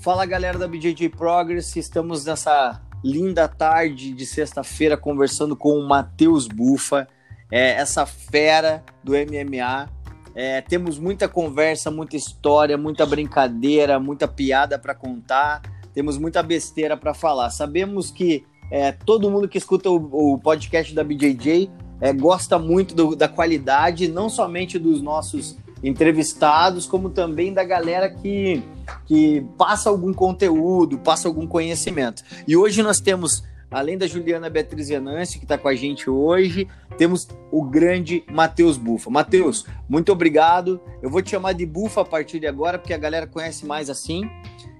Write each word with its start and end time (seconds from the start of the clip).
Fala 0.00 0.24
galera 0.24 0.56
da 0.56 0.68
BJJ 0.68 1.08
Progress, 1.08 1.74
estamos 1.74 2.24
nessa 2.24 2.80
linda 3.02 3.48
tarde 3.48 4.12
de 4.12 4.24
sexta-feira 4.24 4.96
conversando 4.96 5.56
com 5.56 5.72
o 5.72 5.88
Matheus 5.88 6.46
Bufa, 6.46 7.08
é, 7.50 7.72
essa 7.72 8.06
fera 8.06 8.84
do 9.02 9.12
MMA. 9.14 9.90
É, 10.36 10.60
temos 10.60 11.00
muita 11.00 11.26
conversa, 11.28 11.90
muita 11.90 12.16
história, 12.16 12.78
muita 12.78 13.04
brincadeira, 13.04 13.98
muita 13.98 14.28
piada 14.28 14.78
para 14.78 14.94
contar, 14.94 15.62
temos 15.92 16.16
muita 16.16 16.44
besteira 16.44 16.96
para 16.96 17.12
falar. 17.12 17.50
Sabemos 17.50 18.12
que 18.12 18.46
é, 18.70 18.92
todo 18.92 19.28
mundo 19.28 19.48
que 19.48 19.58
escuta 19.58 19.90
o, 19.90 20.34
o 20.34 20.38
podcast 20.38 20.94
da 20.94 21.02
BJJ 21.02 21.68
é, 22.00 22.12
gosta 22.12 22.56
muito 22.56 22.94
do, 22.94 23.16
da 23.16 23.26
qualidade, 23.26 24.06
não 24.06 24.30
somente 24.30 24.78
dos 24.78 25.02
nossos 25.02 25.58
entrevistados, 25.82 26.86
como 26.86 27.10
também 27.10 27.52
da 27.52 27.64
galera 27.64 28.10
que, 28.10 28.62
que 29.06 29.44
passa 29.56 29.88
algum 29.88 30.12
conteúdo, 30.12 30.98
passa 30.98 31.28
algum 31.28 31.46
conhecimento. 31.46 32.22
E 32.46 32.56
hoje 32.56 32.82
nós 32.82 33.00
temos, 33.00 33.44
além 33.70 33.96
da 33.96 34.06
Juliana 34.06 34.50
Beatriz 34.50 34.88
Venâncio, 34.88 35.38
que 35.38 35.44
está 35.44 35.56
com 35.56 35.68
a 35.68 35.74
gente 35.74 36.10
hoje, 36.10 36.66
temos 36.96 37.28
o 37.50 37.62
grande 37.62 38.24
Matheus 38.30 38.76
Bufa. 38.76 39.10
Matheus, 39.10 39.64
muito 39.88 40.10
obrigado. 40.12 40.80
Eu 41.00 41.10
vou 41.10 41.22
te 41.22 41.30
chamar 41.30 41.52
de 41.52 41.64
Bufa 41.64 42.00
a 42.00 42.04
partir 42.04 42.40
de 42.40 42.46
agora, 42.46 42.78
porque 42.78 42.92
a 42.92 42.98
galera 42.98 43.26
conhece 43.26 43.64
mais 43.64 43.88
assim. 43.88 44.28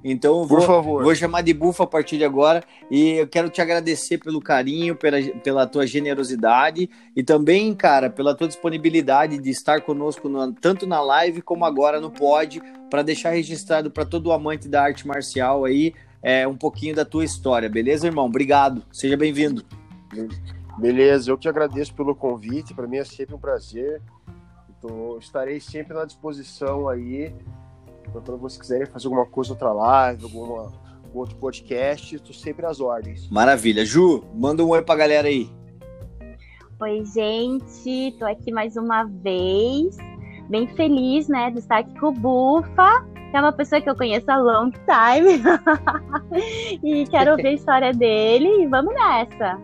Então, 0.03 0.47
vou, 0.47 0.83
vou 0.83 1.15
chamar 1.15 1.43
de 1.43 1.53
Bufa 1.53 1.85
a 1.85 1.87
partir 1.87 2.19
de 2.19 2.25
agora 2.25 2.63
e 2.91 3.15
eu 3.15 3.27
quero 3.27 3.51
te 3.51 3.61
agradecer 3.61 4.19
pelo 4.19 4.41
carinho, 4.41 4.95
pela, 4.95 5.21
pela 5.43 5.67
tua 5.67 5.87
generosidade 5.87 6.89
e 7.17 7.23
também, 7.23 7.75
cara, 7.75 8.09
pela 8.09 8.35
tua 8.35 8.47
disponibilidade 8.47 9.39
de 9.39 9.51
estar 9.51 9.81
conosco 9.81 10.29
no, 10.29 10.53
tanto 10.53 10.87
na 10.87 11.01
live 11.01 11.43
como 11.43 11.65
agora 11.65 12.01
no 12.01 12.11
pod, 12.11 12.63
para 12.89 13.03
deixar 13.03 13.31
registrado 13.31 13.91
para 13.91 14.05
todo 14.05 14.33
amante 14.33 14.69
da 14.69 14.83
arte 14.83 15.07
marcial 15.07 15.65
aí 15.65 15.93
é, 16.23 16.47
um 16.47 16.57
pouquinho 16.57 16.95
da 16.95 17.05
tua 17.05 17.25
história, 17.25 17.69
beleza, 17.69 18.07
irmão? 18.07 18.27
Obrigado, 18.27 18.83
seja 18.93 19.17
bem-vindo. 19.17 19.65
Beleza, 20.79 21.31
eu 21.31 21.39
que 21.39 21.49
agradeço 21.49 21.93
pelo 21.95 22.15
convite, 22.15 22.73
para 22.73 22.87
mim 22.87 22.99
é 22.99 23.05
sempre 23.05 23.35
um 23.35 23.39
prazer. 23.39 24.01
Então, 24.79 25.19
estarei 25.19 25.59
sempre 25.59 25.93
na 25.93 26.05
disposição 26.05 26.89
aí 26.89 27.35
então, 28.09 28.23
quando 28.23 28.39
vocês 28.39 28.61
quiserem 28.61 28.87
fazer 28.87 29.07
alguma 29.07 29.27
coisa, 29.27 29.53
outra 29.53 29.73
live, 29.73 30.25
alguma, 30.25 30.73
algum 31.05 31.19
outro 31.19 31.37
podcast, 31.37 32.15
estou 32.15 32.35
sempre 32.35 32.67
às 32.67 32.81
ordens. 32.81 33.29
Maravilha. 33.31 33.85
Ju, 33.85 34.25
manda 34.35 34.65
um 34.65 34.69
oi 34.69 34.83
pra 34.83 34.97
galera 34.97 35.29
aí. 35.29 35.51
Oi, 36.81 37.05
gente. 37.05 38.17
Tô 38.19 38.25
aqui 38.25 38.53
mais 38.53 38.77
uma 38.77 39.05
vez. 39.05 39.97
Bem 40.49 40.67
feliz, 40.69 41.29
né, 41.29 41.51
de 41.51 41.59
estar 41.59 41.79
aqui 41.79 41.95
com 42.01 42.07
o 42.07 42.13
Bufa, 42.13 43.05
que 43.31 43.37
é 43.37 43.41
uma 43.41 43.53
pessoa 43.53 43.83
que 43.83 43.91
eu 43.91 43.95
conheço 43.95 44.31
há 44.31 44.39
long 44.39 44.71
time. 44.71 45.43
e 46.83 47.07
quero 47.07 47.33
ouvir 47.33 47.49
a 47.49 47.53
história 47.53 47.93
dele 47.93 48.63
e 48.63 48.67
vamos 48.67 48.95
nessa. 48.95 49.61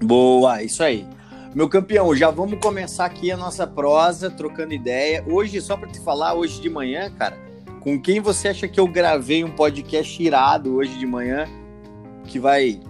Boa, 0.00 0.62
isso 0.62 0.84
aí. 0.84 1.04
Meu 1.52 1.68
campeão, 1.68 2.14
já 2.14 2.30
vamos 2.30 2.60
começar 2.60 3.06
aqui 3.06 3.32
a 3.32 3.36
nossa 3.36 3.66
prosa, 3.66 4.30
trocando 4.30 4.72
ideia. 4.72 5.24
Hoje, 5.28 5.60
só 5.60 5.76
para 5.76 5.88
te 5.88 5.98
falar, 5.98 6.34
hoje 6.34 6.60
de 6.60 6.70
manhã, 6.70 7.10
cara, 7.10 7.36
com 7.80 8.00
quem 8.00 8.20
você 8.20 8.48
acha 8.48 8.68
que 8.68 8.78
eu 8.78 8.86
gravei 8.86 9.42
um 9.42 9.50
podcast 9.50 10.22
irado 10.22 10.74
hoje 10.74 10.98
de 10.98 11.06
manhã, 11.06 11.46
que 12.24 12.38
vai 12.38 12.80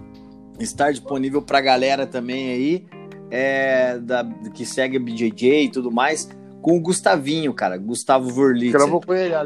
estar 0.59 0.91
disponível 0.91 1.41
para 1.41 1.59
a 1.59 1.63
galera 1.63 2.07
também 2.07 2.51
aí, 2.51 2.87
é, 3.31 3.99
da, 3.99 4.25
que 4.53 4.67
segue 4.67 4.97
a 4.97 5.01
BJJ 5.01 5.65
e 5.65 5.71
tudo 5.71 5.91
mais, 5.91 6.29
com 6.61 6.77
o 6.77 6.81
Gustavinho, 6.81 7.55
cara, 7.55 7.79
Gustavo 7.79 8.29
Vorlitz. 8.29 8.73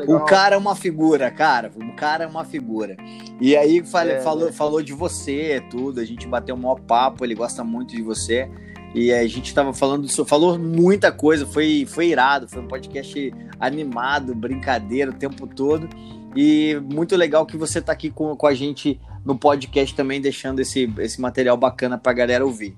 Ah, 0.09 0.17
o 0.17 0.25
cara 0.25 0.57
é 0.57 0.59
uma 0.59 0.75
figura, 0.75 1.31
cara, 1.31 1.71
o 1.77 1.95
cara 1.95 2.25
é 2.25 2.27
uma 2.27 2.45
figura. 2.45 2.97
E 3.41 3.57
aí 3.57 3.85
falei, 3.85 4.17
é, 4.17 4.21
falou, 4.21 4.47
né? 4.47 4.53
falou 4.53 4.83
de 4.83 4.93
você, 4.93 5.63
tudo, 5.71 6.01
a 6.01 6.05
gente 6.05 6.27
bateu 6.27 6.57
um 6.57 6.59
maior 6.59 6.81
papo, 6.81 7.25
ele 7.25 7.35
gosta 7.35 7.63
muito 7.63 7.95
de 7.95 8.03
você. 8.03 8.51
E 8.95 9.13
a 9.13 9.27
gente 9.27 9.47
estava 9.47 9.75
falando, 9.75 10.09
falou 10.25 10.57
muita 10.57 11.11
coisa, 11.11 11.45
foi, 11.45 11.85
foi 11.85 12.09
irado, 12.09 12.49
foi 12.49 12.63
um 12.63 12.69
podcast 12.69 13.35
animado, 13.59 14.35
brincadeira 14.35 15.11
o 15.11 15.15
tempo 15.15 15.49
todo. 15.49 15.89
E 16.37 16.81
muito 16.93 17.17
legal 17.17 17.45
que 17.45 17.57
você 17.57 17.81
está 17.81 17.93
aqui 17.93 18.09
com, 18.09 18.37
com 18.37 18.47
a 18.47 18.55
gente 18.55 19.01
no 19.25 19.37
podcast 19.37 19.95
também, 19.97 20.21
deixando 20.21 20.61
esse, 20.61 20.93
esse 20.99 21.21
material 21.21 21.57
bacana 21.57 21.99
para 21.99 22.13
a 22.13 22.15
galera 22.15 22.47
ouvir. 22.47 22.77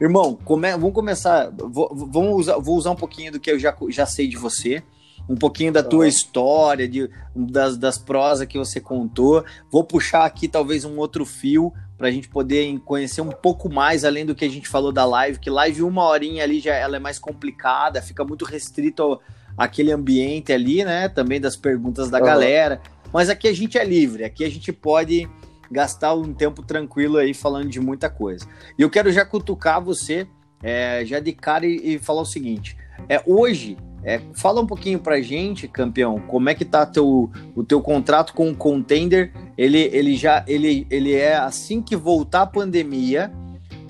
Irmão, 0.00 0.38
come, 0.42 0.70
vamos 0.72 0.94
começar. 0.94 1.50
Vou, 1.50 1.90
vamos 1.94 2.34
usar, 2.34 2.58
vou 2.58 2.76
usar 2.76 2.90
um 2.92 2.96
pouquinho 2.96 3.32
do 3.32 3.40
que 3.40 3.50
eu 3.50 3.58
já, 3.58 3.76
já 3.90 4.06
sei 4.06 4.26
de 4.26 4.36
você, 4.36 4.82
um 5.28 5.36
pouquinho 5.36 5.72
da 5.72 5.82
tua 5.82 6.08
história, 6.08 6.88
de, 6.88 7.10
das, 7.34 7.76
das 7.76 7.98
prosas 7.98 8.46
que 8.46 8.56
você 8.56 8.80
contou. 8.80 9.44
Vou 9.70 9.84
puxar 9.84 10.24
aqui 10.24 10.48
talvez 10.48 10.84
um 10.84 10.96
outro 10.96 11.26
fio 11.26 11.72
para 11.98 12.06
a 12.06 12.10
gente 12.12 12.28
poder 12.28 12.78
conhecer 12.84 13.20
um 13.20 13.32
pouco 13.32 13.68
mais 13.68 14.04
além 14.04 14.24
do 14.24 14.34
que 14.34 14.44
a 14.44 14.48
gente 14.48 14.68
falou 14.68 14.92
da 14.92 15.04
live, 15.04 15.40
que 15.40 15.50
live 15.50 15.82
uma 15.82 16.04
horinha 16.04 16.44
ali 16.44 16.60
já 16.60 16.72
ela 16.72 16.96
é 16.96 17.00
mais 17.00 17.18
complicada, 17.18 18.00
fica 18.00 18.24
muito 18.24 18.44
restrito 18.44 19.02
ao, 19.02 19.20
àquele 19.56 19.90
ambiente 19.90 20.52
ali, 20.52 20.84
né? 20.84 21.08
Também 21.08 21.40
das 21.40 21.56
perguntas 21.56 22.08
da 22.08 22.18
uhum. 22.18 22.24
galera. 22.24 22.80
Mas 23.12 23.28
aqui 23.28 23.48
a 23.48 23.52
gente 23.52 23.76
é 23.76 23.84
livre, 23.84 24.22
aqui 24.22 24.44
a 24.44 24.48
gente 24.48 24.72
pode 24.72 25.28
gastar 25.68 26.14
um 26.14 26.32
tempo 26.32 26.62
tranquilo 26.62 27.18
aí 27.18 27.34
falando 27.34 27.68
de 27.68 27.80
muita 27.80 28.08
coisa. 28.08 28.46
E 28.78 28.82
eu 28.82 28.88
quero 28.88 29.10
já 29.10 29.24
cutucar 29.24 29.82
você, 29.82 30.26
é, 30.62 31.04
já 31.04 31.18
de 31.18 31.32
cara 31.32 31.66
e, 31.66 31.94
e 31.94 31.98
falar 31.98 32.22
o 32.22 32.26
seguinte: 32.26 32.76
é 33.08 33.20
hoje 33.26 33.76
é, 34.02 34.20
fala 34.34 34.60
um 34.60 34.66
pouquinho 34.66 34.98
pra 34.98 35.20
gente, 35.20 35.66
campeão, 35.66 36.20
como 36.20 36.48
é 36.48 36.54
que 36.54 36.64
tá 36.64 36.86
teu, 36.86 37.30
o 37.54 37.64
teu 37.64 37.80
contrato 37.80 38.32
com 38.32 38.50
o 38.50 38.54
Contender? 38.54 39.32
Ele, 39.56 39.90
ele 39.92 40.16
já 40.16 40.44
ele, 40.46 40.86
ele 40.90 41.14
é 41.14 41.36
assim 41.36 41.82
que 41.82 41.96
voltar 41.96 42.42
a 42.42 42.46
pandemia, 42.46 43.32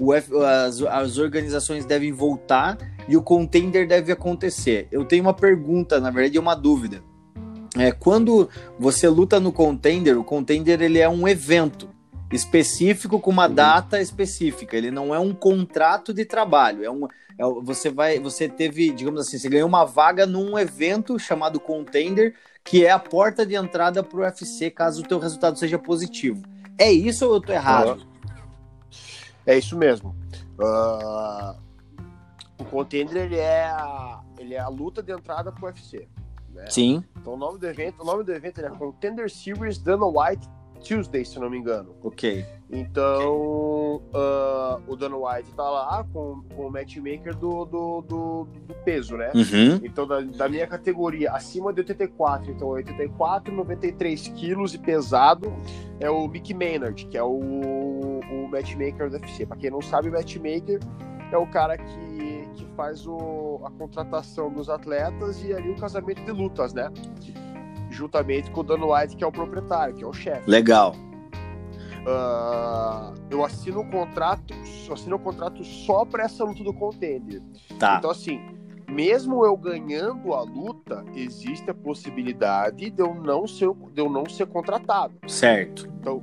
o 0.01 0.15
F, 0.15 0.33
as, 0.43 0.83
as 0.83 1.19
organizações 1.19 1.85
devem 1.85 2.13
voltar 2.13 2.79
e 3.07 3.17
o 3.17 3.23
Contender 3.23 3.87
deve 3.87 4.11
acontecer. 4.13 4.89
Eu 4.91 5.05
tenho 5.05 5.23
uma 5.23 5.35
pergunta, 5.35 6.01
na 6.01 6.11
verdade, 6.11 6.39
uma 6.39 6.55
dúvida. 6.55 7.03
É, 7.77 7.93
quando 7.93 8.49
você 8.79 9.09
luta 9.09 9.39
no 9.39 9.53
Contender, 9.53 10.19
o 10.19 10.25
Contender 10.25 10.81
ele 10.81 10.99
é 10.99 11.09
um 11.09 11.29
evento 11.29 11.89
específico 12.31 13.19
com 13.19 13.31
uma 13.31 13.47
uhum. 13.47 13.55
data 13.55 14.01
específica. 14.01 14.77
Ele 14.77 14.91
não 14.91 15.15
é 15.15 15.19
um 15.19 15.35
contrato 15.35 16.13
de 16.13 16.25
trabalho. 16.25 16.85
É 16.85 16.91
um, 16.91 17.07
é, 17.39 17.45
você 17.63 17.91
vai, 17.91 18.19
você 18.19 18.49
teve, 18.49 18.91
digamos 18.91 19.21
assim, 19.21 19.39
você 19.39 19.49
ganhou 19.49 19.69
uma 19.69 19.85
vaga 19.85 20.27
num 20.27 20.59
evento 20.59 21.19
chamado 21.19 21.61
Contender, 21.61 22.35
que 22.65 22.85
é 22.85 22.91
a 22.91 22.99
porta 22.99 23.47
de 23.47 23.55
entrada 23.55 24.03
para 24.03 24.19
o 24.19 24.23
UFC 24.23 24.71
caso 24.71 25.03
o 25.03 25.07
teu 25.07 25.19
resultado 25.19 25.59
seja 25.59 25.79
positivo. 25.79 26.43
É 26.77 26.91
isso 26.93 27.27
ou 27.27 27.35
eu 27.35 27.41
tô 27.41 27.53
errado? 27.53 28.07
É 29.47 29.57
isso 29.57 29.77
mesmo. 29.77 30.15
Uh, 30.59 31.57
o 32.59 32.65
Contender 32.65 33.25
ele 33.25 33.37
é 33.37 33.65
a, 33.67 34.21
ele 34.39 34.55
é 34.55 34.61
a 34.61 34.69
luta 34.69 35.03
de 35.03 35.13
entrada 35.13 35.51
para 35.51 35.65
o 35.65 35.67
UFC. 35.67 36.09
Né? 36.51 36.67
Sim. 36.69 37.05
Então 37.17 37.35
o 37.35 37.37
nome 37.37 37.59
do 37.59 37.67
evento, 37.67 38.03
o 38.03 38.05
nome 38.05 38.25
do 38.25 38.33
evento 38.33 38.61
é 38.61 38.69
Contender 38.69 39.31
Series 39.31 39.79
Dana 39.79 40.07
White 40.07 40.47
Tuesday, 40.79 41.25
se 41.25 41.39
não 41.39 41.51
me 41.51 41.59
engano. 41.59 41.95
Ok. 42.03 42.45
Então, 42.71 43.97
okay. 43.97 44.21
Uh, 44.21 44.93
o 44.93 44.97
Dana 44.97 45.17
White 45.17 45.55
tá 45.55 45.63
lá 45.63 46.05
com, 46.13 46.43
com 46.55 46.67
o 46.67 46.71
matchmaker 46.71 47.35
do, 47.35 47.65
do, 47.65 48.03
do, 48.03 48.49
do 48.67 48.75
peso, 48.85 49.17
né? 49.17 49.33
Uhum. 49.35 49.81
Então, 49.83 50.07
da, 50.07 50.21
da, 50.21 50.49
minha 50.49 50.67
categoria, 50.67 51.33
acima 51.33 51.73
de 51.73 51.81
84, 51.81 52.51
então 52.53 52.69
84, 52.69 53.55
93 53.55 54.29
quilos 54.29 54.75
e 54.75 54.79
pesado, 54.79 55.53
é 55.99 56.11
o 56.11 56.29
Mickey 56.29 56.55
Maynard, 56.55 57.07
que 57.07 57.17
é 57.17 57.23
o, 57.23 57.39
o 57.39 58.49
matchmaker 58.51 59.09
do 59.09 59.17
UFC. 59.17 59.47
Pra 59.47 59.57
quem 59.57 59.71
não 59.71 59.81
sabe, 59.81 60.09
o 60.09 60.13
matchmaker 60.13 60.79
é 61.33 61.37
o 61.37 61.47
cara 61.47 61.77
que, 61.77 62.49
que 62.55 62.67
faz 62.77 63.07
o, 63.07 63.61
a 63.65 63.71
contratação 63.71 64.51
dos 64.51 64.69
atletas 64.69 65.43
e 65.43 65.53
ali 65.53 65.71
o 65.71 65.77
casamento 65.77 66.23
de 66.23 66.33
lutas, 66.33 66.73
né? 66.73 66.91
Juntamente 67.91 68.51
com 68.51 68.61
o 68.61 68.65
Dan 68.65 68.85
White, 68.85 69.17
que 69.17 69.25
é 69.25 69.27
o 69.27 69.33
proprietário, 69.33 69.95
que 69.95 70.05
é 70.05 70.07
o 70.07 70.13
chefe. 70.13 70.49
Legal. 70.49 70.95
Uh, 72.01 73.15
eu 73.31 73.45
assino 73.45 73.81
um 73.81 73.91
contrato, 73.91 74.55
assino 74.93 75.17
um 75.17 75.19
contrato 75.19 75.63
só 75.65 76.05
para 76.05 76.25
essa 76.25 76.45
luta 76.45 76.65
do 76.65 76.73
contender. 76.73 77.43
Tá. 77.79 77.97
Então 77.99 78.11
assim, 78.11 78.41
mesmo 78.89 79.45
eu 79.45 79.57
ganhando 79.57 80.33
a 80.33 80.43
luta, 80.43 81.05
existe 81.15 81.71
a 81.71 81.75
possibilidade 81.75 82.91
de 82.91 83.03
eu 83.03 83.15
não 83.15 83.47
ser, 83.47 83.71
de 83.93 84.01
eu 84.01 84.09
não 84.09 84.27
ser 84.27 84.47
contratado. 84.47 85.15
Certo. 85.27 85.87
Então 86.01 86.21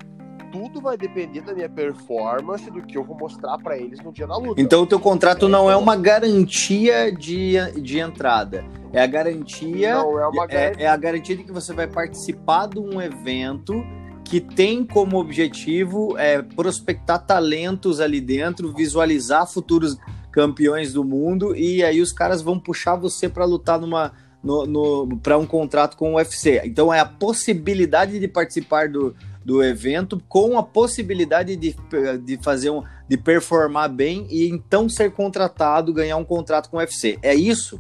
tudo 0.56 0.82
vai 0.82 0.98
depender 0.98 1.42
da 1.42 1.54
minha 1.54 1.70
performance, 1.70 2.70
do 2.72 2.82
que 2.82 2.98
eu 2.98 3.04
vou 3.04 3.18
mostrar 3.18 3.58
para 3.58 3.78
eles 3.78 4.00
no 4.02 4.12
dia 4.12 4.26
da 4.26 4.38
luta. 4.38 4.62
Então 4.62 4.84
o 4.84 4.88
teu 4.88 5.00
contrato 5.00 5.48
é, 5.48 5.50
não 5.50 5.70
é 5.70 5.76
uma 5.76 5.96
garantia 5.96 7.12
de, 7.12 7.56
de 7.82 8.00
entrada. 8.00 8.66
É 8.94 9.02
a 9.02 9.08
garantia. 9.08 9.96
Não, 9.96 10.20
é, 10.20 10.28
uma 10.28 10.46
é, 10.50 10.74
é 10.80 10.88
a 10.88 10.96
garantia 10.96 11.36
de 11.36 11.44
que 11.44 11.52
você 11.52 11.74
vai 11.74 11.88
participar 11.88 12.68
de 12.68 12.80
um 12.80 13.02
evento 13.02 13.84
que 14.24 14.40
tem 14.40 14.84
como 14.86 15.18
objetivo 15.18 16.18
é, 16.18 16.42
prospectar 16.42 17.24
talentos 17.26 18.00
ali 18.00 18.20
dentro, 18.20 18.74
visualizar 18.74 19.46
futuros 19.46 19.98
campeões 20.32 20.94
do 20.94 21.04
mundo 21.04 21.56
e 21.56 21.84
aí 21.84 22.02
os 22.02 22.12
caras 22.12 22.42
vão 22.42 22.60
puxar 22.60 22.96
você 22.96 23.30
para 23.30 23.46
lutar 23.46 23.80
numa 23.80 24.12
no, 24.46 24.66
no 24.66 25.18
para 25.18 25.38
um 25.38 25.46
contrato 25.46 25.98
com 25.98 26.14
o 26.14 26.16
UFC. 26.18 26.62
Então 26.66 26.94
é 26.94 27.00
a 27.00 27.06
possibilidade 27.06 28.20
de 28.20 28.28
participar 28.28 28.90
do, 28.90 29.16
do 29.46 29.64
evento 29.64 30.20
com 30.28 30.58
a 30.58 30.64
possibilidade 30.64 31.56
de, 31.56 31.76
de 32.24 32.38
fazer 32.38 32.72
um 32.72 32.84
de 33.08 33.16
performar 33.16 33.88
bem 33.88 34.26
e 34.32 34.50
então 34.50 34.90
ser 34.90 35.12
contratado, 35.12 35.94
ganhar 35.94 36.18
um 36.18 36.26
contrato 36.26 36.70
com 36.70 36.78
o 36.78 36.80
UFC. 36.80 37.20
É 37.22 37.36
isso? 37.36 37.80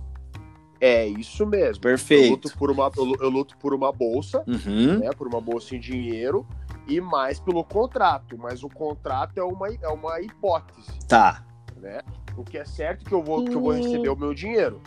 É 0.79 1.07
isso 1.07 1.47
mesmo. 1.47 1.81
Perfeito. 1.81 2.25
Eu 2.25 2.31
luto 2.31 2.57
por 2.57 2.69
uma, 2.69 2.91
eu, 2.95 3.15
eu 3.19 3.29
luto 3.29 3.57
por 3.57 3.73
uma 3.73 3.91
bolsa, 3.91 4.43
uhum. 4.45 4.99
né, 4.99 5.09
por 5.17 5.27
uma 5.27 5.41
bolsa 5.41 5.75
em 5.75 5.79
dinheiro 5.79 6.45
e 6.87 7.01
mais 7.01 7.39
pelo 7.39 7.63
contrato. 7.63 8.37
Mas 8.37 8.63
o 8.63 8.69
contrato 8.69 9.39
é 9.39 9.43
uma, 9.43 9.67
é 9.67 9.87
uma 9.87 10.21
hipótese. 10.21 10.99
Tá. 11.07 11.43
Né? 11.77 12.01
O 12.37 12.43
que 12.43 12.59
é 12.59 12.65
certo 12.65 13.03
é 13.03 13.09
que 13.09 13.15
eu 13.15 13.23
vou, 13.23 13.43
que 13.43 13.55
eu 13.55 13.61
vou 13.61 13.71
receber 13.71 14.09
o 14.09 14.15
meu 14.15 14.35
dinheiro. 14.35 14.79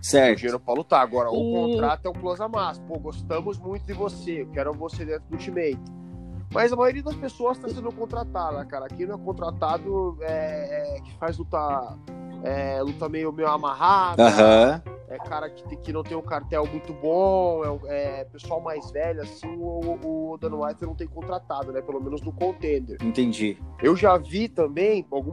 Certo. 0.00 0.32
O 0.32 0.36
dinheiro 0.36 0.60
para 0.60 0.74
lutar. 0.74 1.02
Agora, 1.02 1.28
e... 1.28 1.32
o 1.32 1.52
contrato 1.52 2.06
é 2.06 2.08
um 2.08 2.14
plus 2.14 2.40
a 2.40 2.48
mais. 2.48 2.78
Pô, 2.78 2.98
gostamos 2.98 3.58
muito 3.58 3.84
de 3.84 3.92
você. 3.92 4.42
Eu 4.42 4.46
quero 4.46 4.72
você 4.72 5.04
dentro 5.04 5.24
do 5.28 5.34
Ultimate. 5.34 6.05
Mas 6.50 6.72
a 6.72 6.76
maioria 6.76 7.02
das 7.02 7.16
pessoas 7.16 7.56
está 7.56 7.68
sendo 7.68 7.92
contratada, 7.92 8.64
cara. 8.64 8.86
Aqui 8.86 9.06
não 9.06 9.16
é 9.16 9.18
contratado 9.18 10.16
é, 10.20 10.96
é, 10.96 11.00
que 11.00 11.12
faz 11.18 11.36
luta, 11.38 11.98
é, 12.42 12.80
luta 12.82 13.08
meio, 13.08 13.32
meio 13.32 13.48
amarrada. 13.48 14.22
Uhum. 14.22 14.96
É 15.08 15.18
cara 15.18 15.48
que, 15.48 15.76
que 15.76 15.92
não 15.92 16.02
tem 16.02 16.16
um 16.16 16.22
cartel 16.22 16.66
muito 16.66 16.92
bom. 16.92 17.62
É, 17.86 18.20
é 18.20 18.24
pessoal 18.24 18.60
mais 18.60 18.90
velho, 18.90 19.22
assim, 19.22 19.46
o, 19.56 20.32
o 20.32 20.38
Dan 20.38 20.56
White 20.56 20.84
não 20.84 20.94
tem 20.94 21.06
contratado, 21.06 21.72
né? 21.72 21.80
Pelo 21.80 22.00
menos 22.00 22.20
no 22.22 22.32
contender. 22.32 22.98
Entendi. 23.02 23.56
Eu 23.82 23.94
já 23.94 24.16
vi 24.16 24.48
também, 24.48 25.06
algum, 25.10 25.32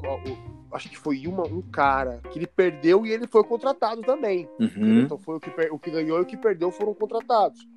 acho 0.72 0.90
que 0.90 0.98
foi 0.98 1.26
uma, 1.28 1.44
um 1.44 1.62
cara 1.62 2.22
que 2.30 2.40
ele 2.40 2.48
perdeu 2.48 3.06
e 3.06 3.12
ele 3.12 3.28
foi 3.28 3.44
contratado 3.44 4.02
também. 4.02 4.48
Uhum. 4.60 5.02
Então 5.02 5.18
foi 5.18 5.38
o 5.38 5.40
que, 5.40 5.50
o 5.72 5.80
que 5.80 5.92
ganhou 5.92 6.20
e 6.20 6.22
o 6.22 6.26
que 6.26 6.38
perdeu 6.38 6.72
foram 6.72 6.94
contratados. 6.94 7.68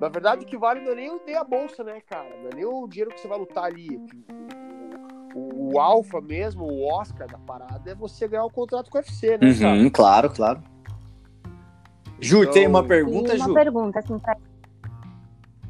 Na 0.00 0.08
verdade, 0.08 0.44
o 0.44 0.46
que 0.46 0.58
vale 0.58 0.80
não 0.80 0.92
é 0.92 0.94
nem 0.94 1.18
ter 1.20 1.36
a 1.36 1.44
bolsa, 1.44 1.82
né, 1.82 2.00
cara? 2.06 2.28
Não 2.42 2.50
é 2.50 2.54
nem 2.54 2.64
o 2.66 2.86
dinheiro 2.86 3.10
que 3.10 3.20
você 3.20 3.28
vai 3.28 3.38
lutar 3.38 3.64
ali. 3.64 3.98
O, 5.34 5.74
o 5.74 5.80
alfa 5.80 6.20
mesmo, 6.20 6.64
o 6.64 6.86
Oscar 6.86 7.26
da 7.26 7.38
parada, 7.38 7.90
é 7.90 7.94
você 7.94 8.28
ganhar 8.28 8.44
o 8.44 8.48
um 8.48 8.50
contrato 8.50 8.90
com 8.90 8.98
o 8.98 9.00
UFC, 9.00 9.38
né? 9.38 9.48
Uhum, 9.48 9.88
claro, 9.90 10.30
claro. 10.30 10.62
Ju, 12.20 12.42
então... 12.42 12.52
tem 12.52 12.66
uma 12.66 12.84
pergunta, 12.84 13.30
tem 13.30 13.36
uma 13.36 13.44
Ju? 13.44 13.50
Uma 13.50 13.54
pergunta, 13.54 13.98
assim, 13.98 14.18
pra... 14.18 14.36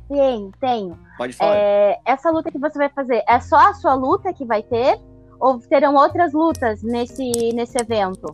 Tenho, 0.09 0.53
tenho. 0.61 0.99
Pode 1.19 1.33
falar. 1.33 1.57
É, 1.57 2.01
essa 2.05 2.31
luta 2.31 2.51
que 2.51 2.59
você 2.59 2.79
vai 2.79 2.89
fazer, 2.89 3.23
é 3.29 3.41
só 3.41 3.57
a 3.57 3.75
sua 3.75 3.95
luta 3.95 4.33
que 4.33 4.45
vai 4.45 4.63
ter? 4.63 5.01
Ou 5.39 5.59
terão 5.59 5.95
outras 5.95 6.33
lutas 6.33 6.83
nesse, 6.83 7.53
nesse 7.53 7.77
evento? 7.79 8.33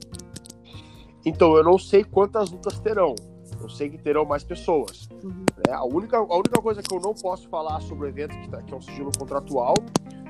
Então, 1.25 1.57
eu 1.57 1.65
não 1.65 1.79
sei 1.79 2.05
quantas 2.05 2.51
lutas 2.51 2.79
terão. 2.81 3.15
Eu 3.63 3.69
sei 3.69 3.89
que 3.89 3.99
terão 3.99 4.25
mais 4.25 4.43
pessoas. 4.43 5.09
Uhum. 5.23 5.45
É, 5.69 5.73
a, 5.73 5.85
única, 5.85 6.17
a 6.17 6.37
única 6.37 6.61
coisa 6.61 6.83
que 6.83 6.93
eu 6.93 7.01
não 7.01 7.15
posso 7.15 7.49
falar 7.49 7.81
sobre 7.81 8.07
o 8.07 8.09
evento, 8.09 8.37
que, 8.41 8.49
tá, 8.49 8.61
que 8.61 8.75
é 8.75 8.77
um 8.77 8.81
sigilo 8.81 9.13
contratual, 9.17 9.75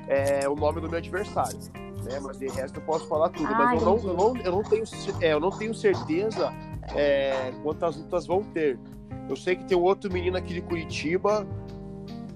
é 0.07 0.47
o 0.49 0.55
nome 0.55 0.81
do 0.81 0.89
meu 0.89 0.99
adversário. 0.99 1.59
Né? 2.05 2.21
Mas 2.21 2.39
de 2.39 2.49
resto 2.49 2.79
eu 2.79 2.85
posso 2.85 3.07
falar 3.09 3.31
tudo. 3.31 3.47
Ah, 3.47 3.75
mas 3.75 3.83
eu 3.83 3.87
não, 3.87 3.97
eu, 3.97 4.15
não, 4.15 4.37
eu, 4.37 4.53
não 4.53 4.63
tenho, 4.63 4.85
é, 5.21 5.33
eu 5.33 5.41
não 5.41 5.51
tenho 5.51 5.75
certeza 5.75 6.53
é, 6.95 7.53
quantas 7.63 7.97
lutas 7.97 8.27
vão 8.27 8.43
ter. 8.43 8.79
Eu 9.29 9.37
sei 9.37 9.57
que 9.57 9.65
tem 9.65 9.79
um 9.79 9.83
outro 9.83 10.13
menino 10.13 10.37
aqui 10.37 10.53
de 10.53 10.61
Curitiba 10.61 11.47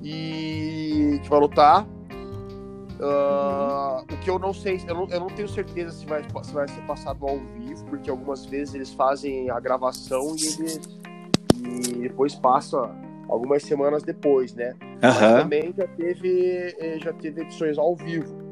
e 0.03 1.21
que 1.23 1.29
vai 1.29 1.41
lutar. 1.41 1.87
Uh, 2.99 4.03
o 4.03 4.17
que 4.21 4.31
eu 4.31 4.39
não 4.39 4.55
sei, 4.55 4.81
eu 4.89 4.95
não, 4.95 5.09
eu 5.09 5.21
não 5.21 5.27
tenho 5.27 5.49
certeza 5.49 5.91
se 5.91 6.07
vai, 6.07 6.23
se 6.43 6.53
vai 6.53 6.67
ser 6.67 6.81
passado 6.83 7.27
ao 7.27 7.39
vivo, 7.39 7.85
porque 7.87 8.09
algumas 8.09 8.47
vezes 8.47 8.75
eles 8.75 8.93
fazem 8.93 9.51
a 9.51 9.61
gravação 9.61 10.35
e, 10.35 10.47
eles, 10.47 10.81
e 11.89 11.95
depois 12.01 12.35
passa 12.35 12.91
algumas 13.29 13.63
semanas 13.63 14.03
depois, 14.03 14.55
né? 14.55 14.75
Uhum. 14.81 14.99
Mas 15.03 15.19
também 15.19 15.75
já 15.77 15.87
teve, 15.89 16.75
eh, 16.79 16.99
já 17.03 17.13
teve 17.13 17.43
edições 17.43 17.77
ao 17.77 17.95
vivo. 17.97 18.47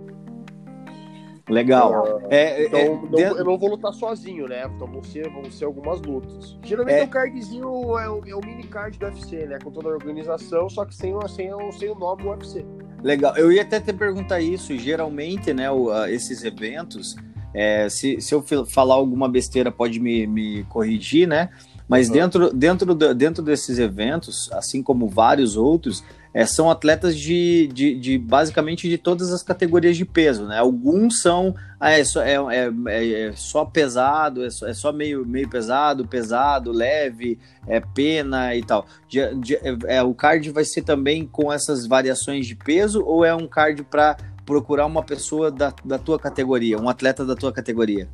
Legal. 1.49 2.21
Uh, 2.21 2.27
é, 2.31 2.67
então, 2.67 2.81
é, 2.81 2.89
não, 2.89 3.07
dentro... 3.11 3.39
eu 3.39 3.45
não 3.45 3.59
vou 3.59 3.71
lutar 3.71 3.93
sozinho, 3.93 4.49
né? 4.49 4.65
Então 4.75 4.87
vão 4.87 5.03
ser, 5.03 5.29
vão 5.31 5.45
ser 5.51 5.67
algumas 5.67 6.01
lutas. 6.01 6.59
Geralmente 6.63 7.01
é... 7.01 7.05
o 7.05 7.09
cardzinho 7.09 7.99
é 7.99 8.09
o, 8.09 8.25
é 8.27 8.35
o 8.35 8.41
mini 8.41 8.65
card 8.65 8.99
do 8.99 9.07
UFC, 9.07 9.47
né? 9.47 9.59
Com 9.63 9.71
toda 9.71 9.89
a 9.89 9.93
organização, 9.93 10.69
só 10.71 10.87
que 10.87 10.95
sem, 10.95 11.15
sem, 11.29 11.51
sem 11.73 11.91
o 11.91 11.95
nome 11.95 12.23
do 12.23 12.31
UFC. 12.31 12.65
Legal. 13.05 13.37
Eu 13.37 13.53
ia 13.53 13.61
até 13.61 13.79
te 13.79 13.93
perguntar 13.93 14.41
isso. 14.41 14.75
Geralmente, 14.79 15.53
né, 15.53 15.71
o, 15.71 15.95
esses 16.07 16.43
eventos, 16.43 17.15
é, 17.53 17.87
se, 17.91 18.19
se 18.19 18.35
eu 18.35 18.43
falar 18.67 18.95
alguma 18.95 19.29
besteira, 19.29 19.71
pode 19.71 20.01
me, 20.01 20.27
me 20.27 20.65
corrigir, 20.65 21.29
né? 21.29 21.51
Mas 21.87 22.09
uhum. 22.09 22.15
dentro, 22.15 22.53
dentro, 22.55 22.95
dentro 22.95 23.43
desses 23.43 23.79
eventos, 23.79 24.51
assim 24.53 24.83
como 24.83 25.07
vários 25.07 25.55
outros, 25.55 26.03
é, 26.35 26.45
são 26.45 26.69
atletas 26.69 27.17
de, 27.17 27.69
de, 27.73 27.95
de, 27.95 28.19
basicamente 28.19 28.89
de 28.89 28.99
todas 28.99 29.33
as 29.33 29.41
categorias 29.41 29.97
de 29.97 30.05
peso, 30.05 30.47
né? 30.47 30.59
Alguns 30.59 31.23
são 31.23 31.55
ah, 31.79 31.93
é, 31.93 32.03
só, 32.03 32.23
é, 32.23 32.35
é, 32.51 33.29
é, 33.29 33.33
só 33.37 33.65
pesado, 33.65 34.45
é 34.45 34.51
só, 34.51 34.67
é 34.67 34.75
só, 34.75 34.93
meio, 34.93 35.25
meio 35.25 35.49
pesado, 35.49 36.05
pesado, 36.09 36.73
leve, 36.73 37.39
é 37.69 37.79
pena 37.79 38.57
e 38.57 38.65
tal. 38.65 38.85
De, 39.09 39.33
de, 39.37 39.59
é, 39.87 40.03
o 40.03 40.13
card 40.13 40.51
vai 40.51 40.65
ser 40.65 40.83
também 40.83 41.25
com 41.25 41.53
essas 41.53 41.87
variações 41.87 42.49
de 42.49 42.57
peso 42.57 43.05
ou 43.05 43.25
é 43.25 43.33
um 43.33 43.47
card 43.47 43.85
para 43.85 44.17
procurar 44.45 44.87
uma 44.87 45.05
pessoa 45.05 45.53
da, 45.53 45.73
da 45.85 45.99
tua 45.99 46.19
categoria, 46.19 46.79
um 46.79 46.89
atleta 46.89 47.25
da 47.25 47.37
tua 47.37 47.53
categoria? 47.53 48.09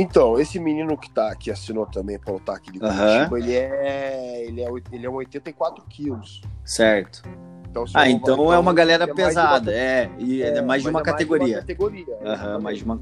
Então, 0.00 0.38
esse 0.38 0.60
menino 0.60 0.96
que 0.96 1.10
tá 1.10 1.28
aqui 1.28 1.50
assinou 1.50 1.84
também 1.84 2.20
para 2.20 2.32
lutar 2.32 2.54
aqui 2.54 2.70
de 2.70 2.78
Curitiba, 2.78 3.28
uhum. 3.30 3.36
ele 3.36 3.52
é 3.52 4.44
ele 4.46 4.62
é 4.62 4.68
ele 4.92 5.06
é 5.06 5.10
84 5.10 5.84
quilos. 5.86 6.40
Certo. 6.64 7.22
Então, 7.68 7.84
ah, 7.92 8.08
então, 8.08 8.52
é 8.52 8.58
uma 8.58 8.72
galera 8.72 9.04
é 9.04 9.12
pesada, 9.12 9.72
é, 9.72 10.08
e 10.16 10.40
é, 10.40 10.58
é 10.58 10.62
mais 10.62 10.82
de 10.82 10.88
uma 10.88 11.02
categoria. 11.02 11.56
Mais 11.56 11.66
de 11.66 11.72
uma 11.72 11.90
categoria. 11.90 12.54
Uhum, 12.54 12.60
mais 12.62 12.78
de 12.78 12.84
uma... 12.84 13.00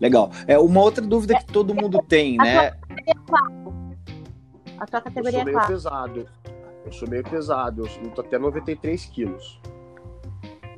Legal. 0.00 0.30
É 0.46 0.58
uma 0.58 0.80
outra 0.80 1.06
dúvida 1.06 1.34
que 1.38 1.44
todo 1.44 1.74
mundo 1.74 2.02
tem, 2.08 2.38
né? 2.38 2.72
A 4.78 4.86
tua 4.86 5.00
categoria 5.02 5.40
eu 5.40 5.44
sou 5.44 5.52
meio 5.52 5.66
pesado. 5.66 6.28
Eu 6.86 6.92
sou 6.92 7.08
meio 7.08 7.24
pesado, 7.24 7.86
eu 7.86 8.02
luto 8.02 8.20
até 8.22 8.38
93 8.38 9.04
quilos. 9.04 9.60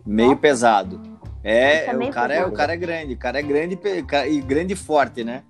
Meio 0.04 0.36
pesado. 0.36 1.00
É, 1.44 1.86
é 1.86 1.96
o 1.96 2.10
cara 2.10 2.34
é, 2.34 2.44
o 2.44 2.52
cara 2.52 2.72
é 2.74 2.76
grande, 2.76 3.14
o 3.14 3.16
cara 3.16 3.38
é 3.38 3.42
grande 3.42 3.78
e 4.28 4.40
grande 4.40 4.74
e 4.74 4.76
forte, 4.76 5.24
né? 5.24 5.44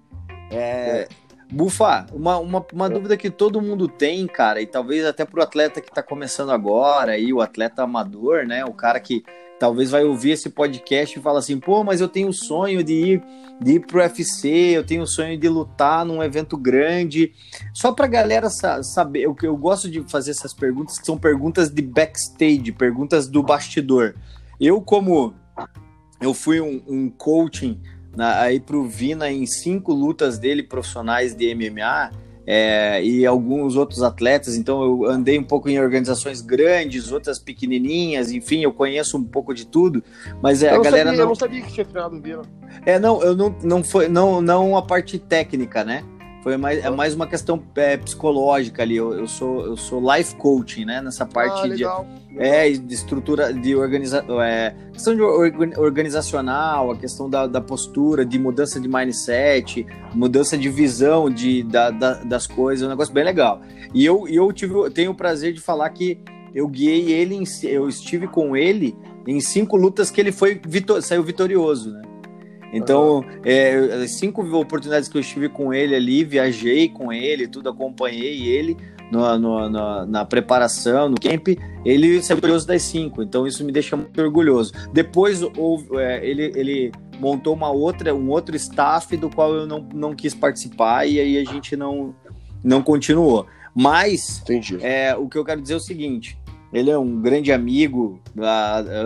É, 0.51 1.09
Bufa, 1.53 2.07
uma, 2.13 2.39
uma, 2.39 2.67
uma 2.73 2.87
é. 2.87 2.91
dúvida 2.91 3.17
que 3.17 3.29
todo 3.29 3.61
mundo 3.61 3.89
tem, 3.89 4.27
cara, 4.27 4.63
e 4.63 4.67
talvez 4.67 5.05
até 5.05 5.25
pro 5.25 5.43
atleta 5.43 5.81
que 5.81 5.93
tá 5.93 6.03
começando 6.03 6.51
agora, 6.51 7.13
aí, 7.13 7.33
o 7.33 7.41
atleta 7.41 7.83
amador, 7.83 8.47
né? 8.47 8.65
O 8.65 8.73
cara 8.73 9.01
que 9.01 9.25
talvez 9.59 9.91
vai 9.91 10.05
ouvir 10.05 10.31
esse 10.31 10.49
podcast 10.49 11.19
e 11.19 11.23
fala 11.23 11.41
assim, 11.41 11.59
pô, 11.59 11.83
mas 11.83 12.01
eu 12.01 12.09
tenho 12.09 12.29
o 12.29 12.33
sonho 12.33 12.83
de 12.83 12.95
ir, 12.95 13.23
de 13.61 13.73
ir 13.73 13.81
pro 13.81 14.01
UFC, 14.01 14.49
eu 14.49 14.87
tenho 14.87 15.03
o 15.03 15.07
sonho 15.07 15.37
de 15.37 15.49
lutar 15.49 16.05
num 16.05 16.23
evento 16.23 16.57
grande. 16.57 17.33
Só 17.75 17.93
pra 17.93 18.07
galera 18.07 18.49
saber, 18.49 19.23
eu, 19.23 19.37
eu 19.43 19.57
gosto 19.57 19.91
de 19.91 20.03
fazer 20.09 20.31
essas 20.31 20.55
perguntas, 20.55 20.99
que 20.99 21.05
são 21.05 21.19
perguntas 21.19 21.69
de 21.69 21.83
backstage, 21.83 22.73
perguntas 22.73 23.29
do 23.29 23.43
bastidor. 23.43 24.15
Eu, 24.59 24.81
como 24.81 25.35
eu 26.21 26.33
fui 26.33 26.61
um, 26.61 26.83
um 26.87 27.11
coaching 27.11 27.81
na, 28.17 28.41
aí 28.41 28.61
pro 28.61 28.85
Vina 28.85 29.31
em 29.31 29.47
cinco 29.47 29.93
lutas 29.93 30.39
dele 30.39 30.63
profissionais 30.63 31.35
de 31.35 31.55
MMA 31.55 32.11
é, 32.47 33.03
e 33.05 33.25
alguns 33.25 33.77
outros 33.77 34.03
atletas. 34.03 34.57
Então 34.57 34.83
eu 34.83 35.05
andei 35.05 35.39
um 35.39 35.45
pouco 35.45 35.69
em 35.69 35.79
organizações 35.79 36.41
grandes, 36.41 37.13
outras 37.13 37.39
pequenininhas, 37.39 38.33
enfim, 38.33 38.63
eu 38.63 38.73
conheço 38.73 39.17
um 39.17 39.25
pouco 39.25 39.55
de 39.55 39.67
tudo. 39.67 40.03
Mas 40.43 40.63
é, 40.63 40.71
a 40.71 40.79
galera 40.79 41.11
sabia, 41.11 41.13
não. 41.13 41.19
Eu 41.19 41.29
não 41.29 41.35
sabia 41.35 41.63
que 41.63 41.73
tinha 41.73 41.87
treinado 41.87 42.17
o 42.17 42.21
Vina. 42.21 42.43
É, 42.85 42.99
não, 42.99 43.23
eu 43.23 43.37
não, 43.37 43.55
não 43.63 43.85
foi, 43.85 44.09
não, 44.09 44.41
não 44.43 44.77
a 44.77 44.83
parte 44.83 45.19
técnica, 45.19 45.85
né? 45.85 46.03
Foi 46.43 46.57
mais, 46.57 46.83
é 46.83 46.89
mais 46.89 47.15
uma 47.15 47.27
questão 47.27 47.63
é, 47.75 47.99
psicológica 47.99 48.83
ali. 48.83 48.97
Eu, 48.97 49.13
eu, 49.13 49.27
sou, 49.27 49.67
eu 49.67 49.77
sou 49.77 50.01
life 50.15 50.35
coaching, 50.37 50.87
né? 50.87 51.03
Nessa 51.03 51.27
parte 51.27 51.61
ah, 51.61 51.67
legal, 51.67 52.07
de, 52.07 52.35
legal. 52.35 52.47
É, 52.47 52.71
de 52.71 52.95
estrutura, 52.95 53.53
de 53.53 53.77
organização, 53.77 54.41
é, 54.41 54.75
questão 54.91 55.15
de 55.15 55.21
organizacional, 55.21 56.93
a 56.93 56.97
questão 56.97 57.29
da, 57.29 57.47
da, 57.47 57.61
postura, 57.61 58.25
de 58.25 58.39
mudança 58.39 58.81
de 58.81 58.89
mindset, 58.89 59.87
mudança 60.15 60.57
de 60.57 60.71
visão 60.71 61.29
de, 61.29 61.63
da, 61.63 61.91
da, 61.91 62.15
das 62.15 62.47
coisas, 62.47 62.85
é 62.85 62.87
um 62.87 62.91
negócio 62.91 63.13
bem 63.13 63.25
legal. 63.25 63.61
E 63.93 64.05
eu, 64.05 64.27
eu 64.27 64.51
tive, 64.51 64.73
eu 64.75 64.91
tenho 64.91 65.11
o 65.11 65.15
prazer 65.15 65.53
de 65.53 65.61
falar 65.61 65.91
que 65.91 66.19
eu 66.55 66.67
guiei 66.67 67.13
ele, 67.13 67.35
em, 67.35 67.45
eu 67.65 67.87
estive 67.87 68.27
com 68.27 68.57
ele 68.57 68.97
em 69.27 69.41
cinco 69.41 69.77
lutas 69.77 70.11
que 70.11 70.21
ele 70.21 70.33
foi 70.33 70.61
saiu 71.03 71.23
vitorioso, 71.23 71.93
né? 71.93 72.03
Então, 72.73 73.25
é, 73.45 74.07
cinco 74.07 74.43
oportunidades 74.57 75.09
que 75.09 75.17
eu 75.17 75.21
estive 75.21 75.49
com 75.49 75.75
ele 75.75 75.95
ali, 75.95 76.25
viajei 76.25 76.89
com 76.89 77.13
ele, 77.13 77.49
tudo, 77.49 77.69
acompanhei 77.69 78.47
ele 78.47 78.77
no, 79.11 79.39
no, 79.39 79.69
no, 79.69 80.07
na 80.07 80.25
preparação, 80.25 81.09
no 81.09 81.21
camp, 81.21 81.49
ele 81.85 82.23
saiu 82.23 82.41
curioso 82.41 82.67
das 82.67 82.83
cinco, 82.83 83.23
então 83.23 83.47
isso 83.47 83.65
me 83.65 83.73
deixa 83.73 83.97
muito 83.97 84.21
orgulhoso. 84.21 84.73
Depois 84.93 85.43
houve, 85.57 85.97
é, 85.97 86.25
ele, 86.25 86.53
ele 86.55 86.93
montou 87.19 87.55
uma 87.55 87.71
outra, 87.71 88.15
um 88.15 88.31
outro 88.31 88.55
staff 88.57 89.17
do 89.17 89.29
qual 89.29 89.53
eu 89.55 89.67
não, 89.67 89.87
não 89.93 90.15
quis 90.15 90.35
participar 90.35 91.07
e 91.07 91.19
aí 91.19 91.39
a 91.39 91.45
gente 91.45 91.77
não, 91.77 92.15
não 92.63 92.83
continuou. 92.83 93.47
Mas 93.75 94.43
é, 94.81 95.15
o 95.17 95.29
que 95.29 95.39
eu 95.39 95.45
quero 95.45 95.61
dizer 95.61 95.75
é 95.75 95.77
o 95.77 95.81
seguinte: 95.81 96.39
ele 96.73 96.91
é 96.91 96.99
um 96.99 97.21
grande 97.21 97.53
amigo, 97.53 98.21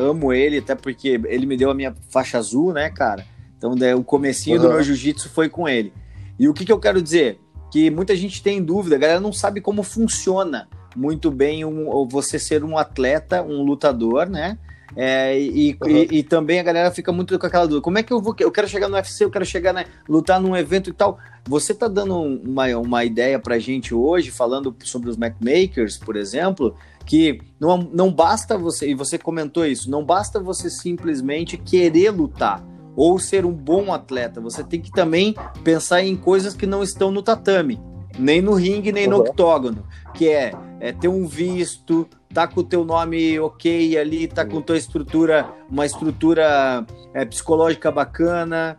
amo 0.01 0.33
ele, 0.33 0.59
até 0.59 0.75
porque 0.75 1.21
ele 1.27 1.47
me 1.47 1.57
deu 1.57 1.71
a 1.71 1.75
minha 1.75 1.95
faixa 2.11 2.39
azul, 2.39 2.73
né, 2.73 2.91
cara? 2.91 3.25
Então 3.65 3.99
o 3.99 4.05
comecinho 4.05 4.57
uhum. 4.57 4.63
do 4.63 4.73
meu 4.75 4.83
jiu-jitsu 4.83 5.31
foi 5.31 5.49
com 5.49 5.67
ele. 5.67 5.93
E 6.39 6.49
o 6.49 6.53
que, 6.53 6.65
que 6.65 6.73
eu 6.73 6.79
quero 6.79 7.01
dizer? 7.01 7.41
Que 7.73 7.91
muita 7.91 8.15
gente 8.15 8.43
tem 8.43 8.63
dúvida, 8.63 8.97
a 8.97 8.99
galera 8.99 9.21
não 9.21 9.33
sabe 9.33 9.61
como 9.61 9.83
funciona 9.83 10.69
muito 10.95 11.31
bem 11.31 11.65
um, 11.65 12.07
você 12.07 12.39
ser 12.39 12.63
um 12.63 12.79
atleta, 12.79 13.43
um 13.43 13.63
lutador, 13.63 14.29
né? 14.29 14.59
É, 14.97 15.37
e, 15.41 15.77
uhum. 15.83 15.89
e, 15.91 16.19
e, 16.19 16.23
também 16.23 16.61
a 16.61 16.63
galera 16.63 16.89
fica 16.93 17.11
muito 17.11 17.37
com 17.37 17.47
aquela 17.47 17.65
dúvida: 17.65 17.83
como 17.83 17.99
é 17.99 18.03
que 18.03 18.13
eu 18.13 18.21
vou? 18.21 18.37
Eu 18.39 18.53
quero 18.53 18.69
chegar 18.69 18.89
no 18.89 18.95
UFC, 18.95 19.25
eu 19.25 19.31
quero 19.31 19.45
chegar, 19.45 19.73
né, 19.73 19.87
lutar 20.09 20.41
num 20.41 20.55
evento 20.55 20.91
e 20.91 20.93
tal. 20.93 21.19
Você 21.49 21.75
tá 21.75 21.89
dando 21.89 22.17
uma, 22.17 22.67
uma 22.77 23.05
ideia 23.05 23.39
pra 23.39 23.59
gente 23.59 23.93
hoje, 23.93 24.31
falando 24.31 24.75
sobre 24.85 25.11
os 25.11 25.17
Macmakers, 25.17 25.97
por 25.99 26.15
exemplo, 26.15 26.77
que 27.05 27.41
não, 27.59 27.79
não 27.93 28.13
basta 28.13 28.57
você, 28.57 28.89
e 28.89 28.95
você 28.95 29.19
comentou 29.19 29.67
isso, 29.67 29.91
não 29.91 30.05
basta 30.05 30.39
você 30.39 30.71
simplesmente 30.71 31.57
querer 31.57 32.11
lutar 32.11 32.65
ou 32.97 33.19
ser 33.19 33.45
um 33.45 33.53
bom 33.53 33.93
atleta, 33.93 34.41
você 34.41 34.63
tem 34.63 34.81
que 34.81 34.91
também 34.91 35.35
pensar 35.63 36.03
em 36.03 36.17
coisas 36.17 36.55
que 36.55 36.67
não 36.67 36.83
estão 36.83 37.11
no 37.11 37.23
tatame, 37.23 37.81
nem 38.19 38.41
no 38.41 38.55
ringue, 38.55 38.93
nem 38.93 39.05
uhum. 39.05 39.11
no 39.11 39.21
octógono, 39.21 39.85
que 40.15 40.29
é, 40.29 40.53
é 40.81 40.93
ter 40.93 41.09
um 41.09 41.27
visto, 41.27 42.09
tá 42.33 42.47
com 42.47 42.61
o 42.61 42.65
teu 42.65 42.85
nome 42.85 43.39
ok 43.39 43.99
ali, 43.99 44.27
tá 44.27 44.45
com 44.45 44.61
tua 44.61 44.77
estrutura, 44.77 45.49
uma 45.71 45.87
estrutura 45.87 46.87
é, 47.13 47.25
psicológica 47.25 47.91
bacana, 47.91 48.79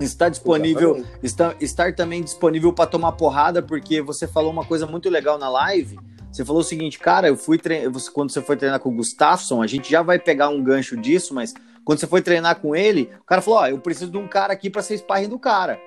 está 0.00 0.28
disponível, 0.28 1.04
está, 1.22 1.54
estar 1.60 1.94
também 1.94 2.22
disponível 2.22 2.72
para 2.72 2.86
tomar 2.86 3.12
porrada, 3.12 3.62
porque 3.62 4.00
você 4.00 4.26
falou 4.26 4.50
uma 4.50 4.64
coisa 4.64 4.86
muito 4.86 5.08
legal 5.08 5.38
na 5.38 5.48
live. 5.48 5.98
Você 6.30 6.46
falou 6.46 6.62
o 6.62 6.64
seguinte, 6.64 6.98
cara, 6.98 7.28
eu 7.28 7.36
fui 7.36 7.58
treinar, 7.58 7.92
quando 8.14 8.30
você 8.30 8.40
foi 8.40 8.56
treinar 8.56 8.80
com 8.80 8.88
o 8.88 8.94
Gustafsson, 8.94 9.60
a 9.60 9.66
gente 9.66 9.90
já 9.90 10.00
vai 10.00 10.18
pegar 10.18 10.48
um 10.48 10.62
gancho 10.62 10.96
disso, 10.96 11.34
mas 11.34 11.52
quando 11.84 11.98
você 11.98 12.06
foi 12.06 12.22
treinar 12.22 12.60
com 12.60 12.74
ele, 12.74 13.10
o 13.20 13.24
cara 13.24 13.42
falou: 13.42 13.60
Ó, 13.60 13.62
oh, 13.62 13.66
eu 13.66 13.78
preciso 13.78 14.10
de 14.10 14.18
um 14.18 14.28
cara 14.28 14.52
aqui 14.52 14.70
para 14.70 14.82
ser 14.82 14.96
sparring 14.98 15.28
do 15.28 15.38
cara. 15.38 15.80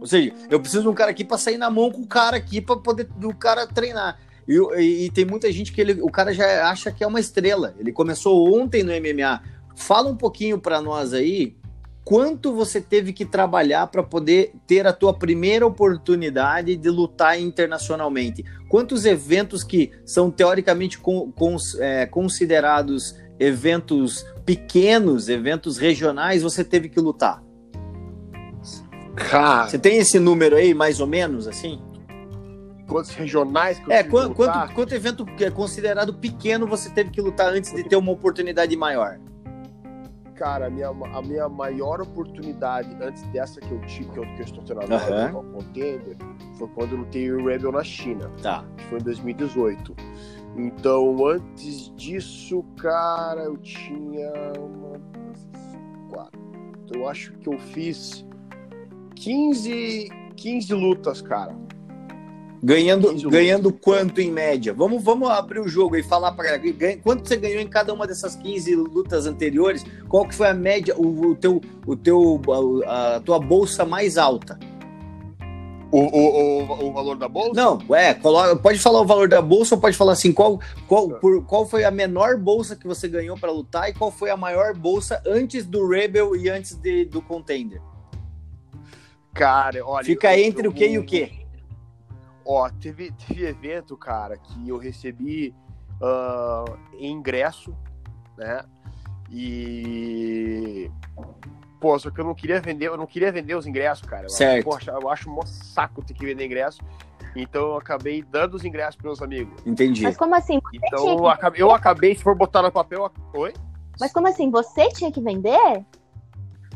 Ou 0.00 0.06
seja, 0.06 0.32
eu 0.48 0.60
preciso 0.60 0.82
de 0.82 0.88
um 0.88 0.94
cara 0.94 1.10
aqui 1.10 1.24
para 1.24 1.36
sair 1.36 1.58
na 1.58 1.70
mão 1.70 1.90
com 1.90 2.02
o 2.02 2.06
cara 2.06 2.36
aqui 2.36 2.60
para 2.60 2.76
poder 2.76 3.04
do 3.04 3.34
cara 3.34 3.66
treinar. 3.66 4.18
E, 4.48 4.54
e, 4.54 5.04
e, 5.06 5.10
tem 5.10 5.24
muita 5.24 5.50
gente 5.52 5.72
que 5.72 5.80
ele, 5.80 6.00
o 6.00 6.10
cara 6.10 6.32
já 6.32 6.68
acha 6.68 6.90
que 6.90 7.04
é 7.04 7.06
uma 7.06 7.20
estrela. 7.20 7.74
Ele 7.78 7.92
começou 7.92 8.60
ontem 8.60 8.82
no 8.82 8.92
MMA. 8.92 9.42
Fala 9.76 10.08
um 10.10 10.16
pouquinho 10.16 10.58
para 10.58 10.80
nós 10.80 11.12
aí 11.12 11.56
quanto 12.04 12.52
você 12.52 12.80
teve 12.80 13.12
que 13.12 13.24
trabalhar 13.24 13.86
para 13.86 14.02
poder 14.02 14.52
ter 14.66 14.86
a 14.86 14.92
tua 14.92 15.14
primeira 15.14 15.66
oportunidade 15.66 16.74
de 16.74 16.90
lutar 16.90 17.40
internacionalmente. 17.40 18.44
Quantos 18.68 19.04
eventos 19.04 19.62
que 19.62 19.92
são 20.04 20.30
teoricamente 20.30 20.98
con, 20.98 21.30
con, 21.30 21.56
é, 21.78 22.06
considerados 22.06 23.14
eventos 23.40 24.24
pequenos, 24.44 25.28
eventos 25.28 25.78
regionais, 25.78 26.42
você 26.42 26.62
teve 26.62 26.88
que 26.88 27.00
lutar? 27.00 27.42
Cara, 29.16 29.68
você 29.68 29.78
tem 29.78 29.98
esse 29.98 30.20
número 30.20 30.54
aí, 30.54 30.72
mais 30.72 31.00
ou 31.00 31.06
menos, 31.06 31.48
assim? 31.48 31.80
quantos 32.90 33.14
regionais 33.14 33.78
que 33.78 33.92
É, 33.92 34.02
quanto, 34.02 34.34
quanto, 34.34 34.74
quanto, 34.74 34.94
evento 34.94 35.24
é 35.38 35.50
considerado 35.50 36.12
pequeno 36.12 36.66
você 36.66 36.90
teve 36.90 37.10
que 37.10 37.20
lutar 37.20 37.52
antes 37.52 37.72
de 37.72 37.84
ter 37.84 37.96
uma 37.96 38.10
oportunidade 38.10 38.76
maior? 38.76 39.18
Cara, 40.34 40.66
a 40.66 40.70
minha, 40.70 40.88
a 40.88 41.22
minha 41.22 41.48
maior 41.48 42.00
oportunidade 42.00 42.96
antes 43.00 43.22
dessa 43.24 43.60
que 43.60 43.70
eu 43.70 43.80
tive, 43.82 44.10
que 44.10 44.18
eu, 44.18 44.22
que 44.22 44.40
eu 44.40 44.44
estou 44.44 44.64
tendo 44.64 44.82
agora 44.82 45.36
uhum. 45.36 45.52
contender, 45.52 46.16
foi 46.54 46.66
quando 46.68 46.92
eu 46.92 46.98
lutei 46.98 47.30
o 47.30 47.46
Rebel 47.46 47.70
na 47.70 47.84
China. 47.84 48.30
Tá. 48.42 48.64
Que 48.76 48.84
foi 48.84 48.98
em 48.98 49.02
2018. 49.02 49.94
Então, 50.56 51.26
antes 51.26 51.92
disso, 51.96 52.64
cara, 52.76 53.42
eu 53.42 53.56
tinha 53.58 54.32
uma, 54.58 55.00
quatro. 56.10 56.40
Eu 56.92 57.08
acho 57.08 57.32
que 57.34 57.48
eu 57.48 57.58
fiz 57.58 58.24
15, 59.14 60.08
15 60.36 60.74
lutas, 60.74 61.22
cara. 61.22 61.56
Ganhando, 62.62 63.30
ganhando 63.30 63.72
quanto 63.72 64.20
em 64.20 64.30
média? 64.30 64.74
Vamos, 64.74 65.02
vamos 65.02 65.30
abrir 65.30 65.60
o 65.60 65.68
jogo 65.68 65.96
e 65.96 66.02
falar 66.02 66.32
para 66.32 66.60
quanto 67.02 67.26
você 67.26 67.36
ganhou 67.36 67.60
em 67.60 67.66
cada 67.66 67.94
uma 67.94 68.06
dessas 68.06 68.36
15 68.36 68.76
lutas 68.76 69.26
anteriores? 69.26 69.82
Qual 70.08 70.28
que 70.28 70.34
foi 70.34 70.48
a 70.48 70.52
média, 70.52 70.94
o, 70.94 71.28
o 71.28 71.34
teu, 71.34 71.58
o 71.86 71.96
teu, 71.96 72.38
a, 72.86 73.16
a, 73.16 73.20
tua 73.20 73.38
bolsa 73.38 73.86
mais 73.86 74.18
alta? 74.18 74.58
O, 75.92 75.98
o, 75.98 76.62
o, 76.62 76.88
o 76.88 76.92
valor 76.92 77.16
da 77.16 77.28
bolsa? 77.28 77.52
Não, 77.54 77.78
é, 77.96 78.14
coloca, 78.14 78.54
pode 78.56 78.78
falar 78.78 79.00
o 79.00 79.06
valor 79.06 79.28
da 79.28 79.42
bolsa 79.42 79.74
ou 79.74 79.80
pode 79.80 79.96
falar 79.96 80.12
assim, 80.12 80.32
qual, 80.32 80.60
qual, 80.86 81.08
por, 81.18 81.44
qual 81.44 81.66
foi 81.66 81.84
a 81.84 81.90
menor 81.90 82.36
bolsa 82.36 82.76
que 82.76 82.86
você 82.86 83.08
ganhou 83.08 83.36
para 83.36 83.50
lutar 83.50 83.90
e 83.90 83.92
qual 83.92 84.10
foi 84.10 84.30
a 84.30 84.36
maior 84.36 84.72
bolsa 84.72 85.20
antes 85.26 85.66
do 85.66 85.88
Rebel 85.88 86.36
e 86.36 86.48
antes 86.48 86.76
de, 86.76 87.04
do 87.06 87.20
Contender? 87.20 87.82
Cara, 89.34 89.84
olha. 89.84 90.04
Fica 90.04 90.36
eu, 90.36 90.44
entre 90.44 90.66
eu, 90.66 90.70
o 90.70 90.74
que 90.74 90.86
e 90.86 90.98
o 90.98 91.04
que? 91.04 91.40
Ó, 92.44 92.68
teve, 92.68 93.12
teve 93.12 93.46
evento, 93.46 93.96
cara, 93.96 94.36
que 94.36 94.68
eu 94.68 94.78
recebi 94.78 95.54
uh, 96.00 96.78
ingresso, 96.98 97.74
né? 98.36 98.64
E. 99.30 100.90
Pô, 101.80 101.98
só 101.98 102.10
que 102.10 102.20
eu 102.20 102.24
não 102.24 102.34
queria 102.34 102.60
vender, 102.60 102.88
eu 102.88 102.96
não 102.96 103.06
queria 103.06 103.32
vender 103.32 103.54
os 103.54 103.66
ingressos, 103.66 104.06
cara. 104.06 104.28
Certo. 104.28 104.64
Poxa, 104.64 104.90
eu 104.90 105.08
acho 105.08 105.30
um 105.30 105.46
saco 105.46 106.04
ter 106.04 106.12
que 106.12 106.26
vender 106.26 106.44
ingresso. 106.44 106.80
Então 107.34 107.62
eu 107.62 107.76
acabei 107.76 108.22
dando 108.22 108.54
os 108.54 108.64
ingressos 108.64 108.96
para 108.96 109.06
meus 109.06 109.22
amigos. 109.22 109.54
Entendi. 109.64 110.02
Mas 110.02 110.16
como 110.16 110.34
assim? 110.34 110.60
então 110.72 111.08
eu 111.08 111.26
acabei, 111.26 111.62
eu 111.62 111.70
acabei, 111.70 112.14
se 112.14 112.22
for 112.22 112.36
botar 112.36 112.62
no 112.62 112.70
papel. 112.70 113.10
Oi? 113.32 113.54
Mas 113.98 114.12
como 114.12 114.28
assim? 114.28 114.50
Você 114.50 114.88
tinha 114.90 115.10
que 115.10 115.20
vender? 115.20 115.84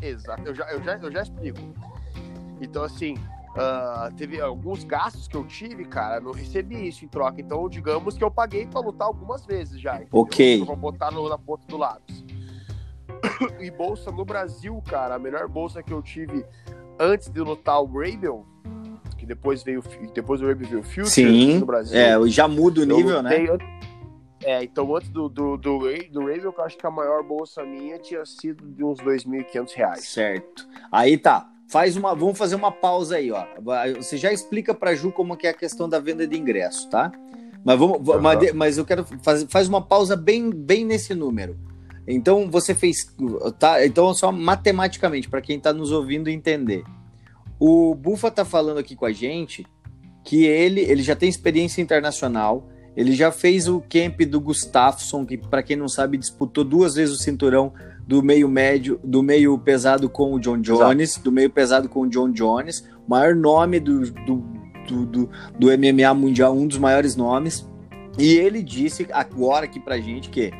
Exato, 0.01 0.43
eu 0.45 0.55
já, 0.55 0.65
eu 0.71 0.83
já, 0.83 0.97
eu 0.97 1.13
já 1.13 1.23
explico. 1.23 1.59
Então, 2.61 2.83
assim, 2.83 3.17
Uh, 3.55 4.13
teve 4.17 4.41
alguns 4.41 4.83
gastos 4.83 5.29
que 5.29 5.37
eu 5.37 5.47
tive, 5.47 5.85
cara, 5.85 6.19
não 6.19 6.33
recebi 6.33 6.89
isso 6.89 7.05
em 7.05 7.09
troca. 7.09 7.41
Então, 7.41 7.69
digamos 7.69 8.19
que 8.19 8.25
eu 8.25 8.31
paguei 8.31 8.67
para 8.67 8.81
lutar 8.81 9.07
algumas 9.07 9.47
vezes 9.47 9.81
já. 9.81 9.95
Entendeu? 9.95 10.09
Ok. 10.11 10.61
Eu 10.61 10.65
vou 10.65 10.75
botar 10.75 11.13
no, 11.13 11.29
na 11.29 11.39
ponta 11.39 11.65
do 11.69 11.77
lápis. 11.77 12.25
e 13.61 13.71
bolsa 13.71 14.11
no 14.11 14.25
Brasil, 14.25 14.83
cara, 14.89 15.15
a 15.15 15.19
melhor 15.19 15.49
bolsa 15.49 15.83
que 15.83 15.93
eu 15.93 16.03
tive 16.03 16.45
antes 16.99 17.29
de 17.29 17.41
lutar 17.41 17.81
o 17.83 17.87
Rabel, 17.87 18.47
que 19.17 19.27
depois 19.27 19.63
veio 19.63 19.83
depois 20.13 20.41
o 20.41 20.47
Rabel 20.47 20.69
veio 20.69 20.81
o 20.81 20.85
Future 20.85 21.09
Sim, 21.09 21.59
no 21.59 21.67
Brasil. 21.67 21.99
É, 21.99 22.29
já 22.29 22.47
muda 22.47 22.83
o 22.83 22.85
nível, 22.85 23.23
né? 23.23 23.47
É, 24.43 24.63
então 24.63 24.95
antes 24.95 25.09
do, 25.09 25.29
do, 25.29 25.57
do, 25.57 25.79
do 25.79 26.21
Rabel, 26.21 26.55
eu 26.57 26.65
acho 26.65 26.77
que 26.77 26.87
a 26.87 26.91
maior 26.91 27.23
bolsa 27.23 27.65
minha 27.65 27.99
tinha 27.99 28.25
sido 28.27 28.67
de 28.67 28.85
uns 28.85 28.99
2.500 28.99 29.75
reais. 29.75 30.05
Certo. 30.07 30.69
Aí 30.93 31.17
tá 31.17 31.51
faz 31.67 31.97
uma, 31.97 32.15
vamos 32.15 32.39
fazer 32.39 32.55
uma 32.55 32.71
pausa 32.71 33.17
aí, 33.17 33.33
ó. 33.33 33.45
Você 33.97 34.17
já 34.17 34.33
explica 34.33 34.75
para 34.75 34.95
Ju 34.95 35.11
como 35.11 35.37
que 35.37 35.47
é 35.47 35.51
a 35.51 35.55
questão 35.55 35.89
da 35.89 35.99
venda 35.99 36.27
de 36.27 36.39
ingresso, 36.39 36.89
tá? 36.89 37.11
Mas 37.65 37.79
vamos, 37.79 38.07
uhum. 38.07 38.21
mas, 38.21 38.53
mas, 38.53 38.79
eu 38.79 38.85
quero 38.85 39.05
fazer 39.23 39.47
faz 39.49 39.69
uma 39.69 39.81
pausa 39.81 40.17
bem, 40.17 40.51
bem 40.51 40.85
nesse 40.85 41.15
número. 41.15 41.59
Então 42.07 42.51
você 42.51 42.75
fez, 42.75 43.07
tá? 43.59 43.85
Então 43.85 44.13
só 44.15 44.31
matematicamente 44.31 45.29
para 45.29 45.41
quem 45.41 45.57
está 45.57 45.73
nos 45.73 45.91
ouvindo 45.91 46.29
entender. 46.29 46.85
O 47.59 47.95
Bufa 47.95 48.31
tá 48.31 48.45
falando 48.45 48.79
aqui 48.79 48.95
com 48.95 49.07
a 49.07 49.13
gente 49.13 49.67
que 50.25 50.45
ele, 50.45 50.81
ele 50.81 51.03
já 51.03 51.15
tem 51.15 51.29
experiência 51.29 51.81
internacional. 51.81 52.69
Ele 52.97 53.13
já 53.13 53.33
fez 53.33 53.69
o 53.69 53.81
camp 53.81 54.21
do 54.23 54.41
Gustafsson, 54.41 55.27
que 55.27 55.37
para 55.37 55.63
quem 55.63 55.77
não 55.77 55.89
sabe 55.89 56.17
disputou 56.17 56.63
duas 56.63 56.95
vezes 56.95 57.15
o 57.15 57.19
cinturão 57.19 57.73
do 58.07 58.23
meio 58.23 58.49
médio, 58.49 59.01
do 59.03 59.23
meio 59.23 59.59
pesado 59.59 60.09
com 60.09 60.33
o 60.33 60.39
John 60.39 60.61
Jones, 60.61 61.11
Exato. 61.11 61.25
do 61.25 61.33
meio 61.33 61.51
pesado 61.51 61.89
com 61.89 62.03
o 62.03 62.09
John 62.09 62.31
Jones, 62.31 62.89
maior 63.09 63.35
nome 63.35 63.81
do, 63.81 64.01
do, 64.01 64.37
do, 64.87 65.07
do, 65.07 65.31
do 65.59 65.67
MMA 65.79 66.15
mundial, 66.15 66.55
um 66.57 66.67
dos 66.67 66.79
maiores 66.79 67.17
nomes. 67.17 67.67
E 68.19 68.35
ele 68.35 68.63
disse 68.63 69.07
agora 69.11 69.65
aqui 69.65 69.81
pra 69.81 69.99
gente 69.99 70.31
que 70.31 70.53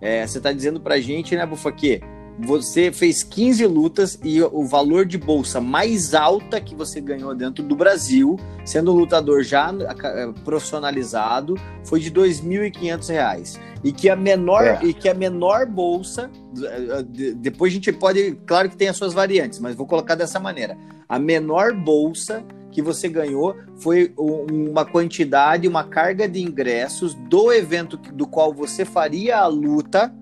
é, 0.00 0.26
você 0.26 0.40
tá 0.40 0.52
dizendo 0.52 0.80
pra 0.80 1.00
gente, 1.00 1.34
né, 1.36 1.44
Bufa, 1.44 1.72
que 1.72 2.00
você 2.38 2.92
fez 2.92 3.24
15 3.24 3.66
lutas 3.66 4.18
e 4.22 4.40
o 4.40 4.64
valor 4.64 5.04
de 5.04 5.18
bolsa 5.18 5.60
mais 5.60 6.14
alta 6.14 6.60
que 6.60 6.74
você 6.74 7.00
ganhou 7.00 7.34
dentro 7.34 7.64
do 7.64 7.74
Brasil, 7.74 8.38
sendo 8.64 8.92
um 8.92 8.94
lutador 8.94 9.42
já 9.42 9.74
é, 10.04 10.32
profissionalizado, 10.44 11.56
foi 11.84 11.98
de 11.98 12.10
R$ 12.10 12.14
2.500 12.14 13.58
e 13.82 13.92
que 13.92 14.08
a 14.08 14.14
menor 14.14 14.64
é. 14.64 14.80
e 14.84 14.94
que 14.94 15.08
a 15.08 15.14
menor 15.14 15.66
bolsa 15.66 16.30
é, 16.62 17.02
depois 17.34 17.72
a 17.72 17.74
gente 17.74 17.92
pode, 17.92 18.38
claro 18.46 18.70
que 18.70 18.76
tem 18.76 18.88
as 18.88 18.96
suas 18.96 19.12
variantes, 19.12 19.58
mas 19.58 19.74
vou 19.74 19.86
colocar 19.86 20.14
dessa 20.14 20.38
maneira. 20.38 20.76
A 21.08 21.18
menor 21.18 21.74
bolsa 21.74 22.44
que 22.70 22.82
você 22.82 23.08
ganhou 23.08 23.56
foi 23.76 24.12
uma 24.16 24.84
quantidade, 24.84 25.68
uma 25.68 25.84
carga 25.84 26.28
de 26.28 26.40
ingressos 26.40 27.14
do 27.14 27.52
evento 27.52 27.96
do 27.96 28.26
qual 28.26 28.52
você 28.52 28.84
faria 28.84 29.38
a 29.38 29.46
luta 29.46 30.12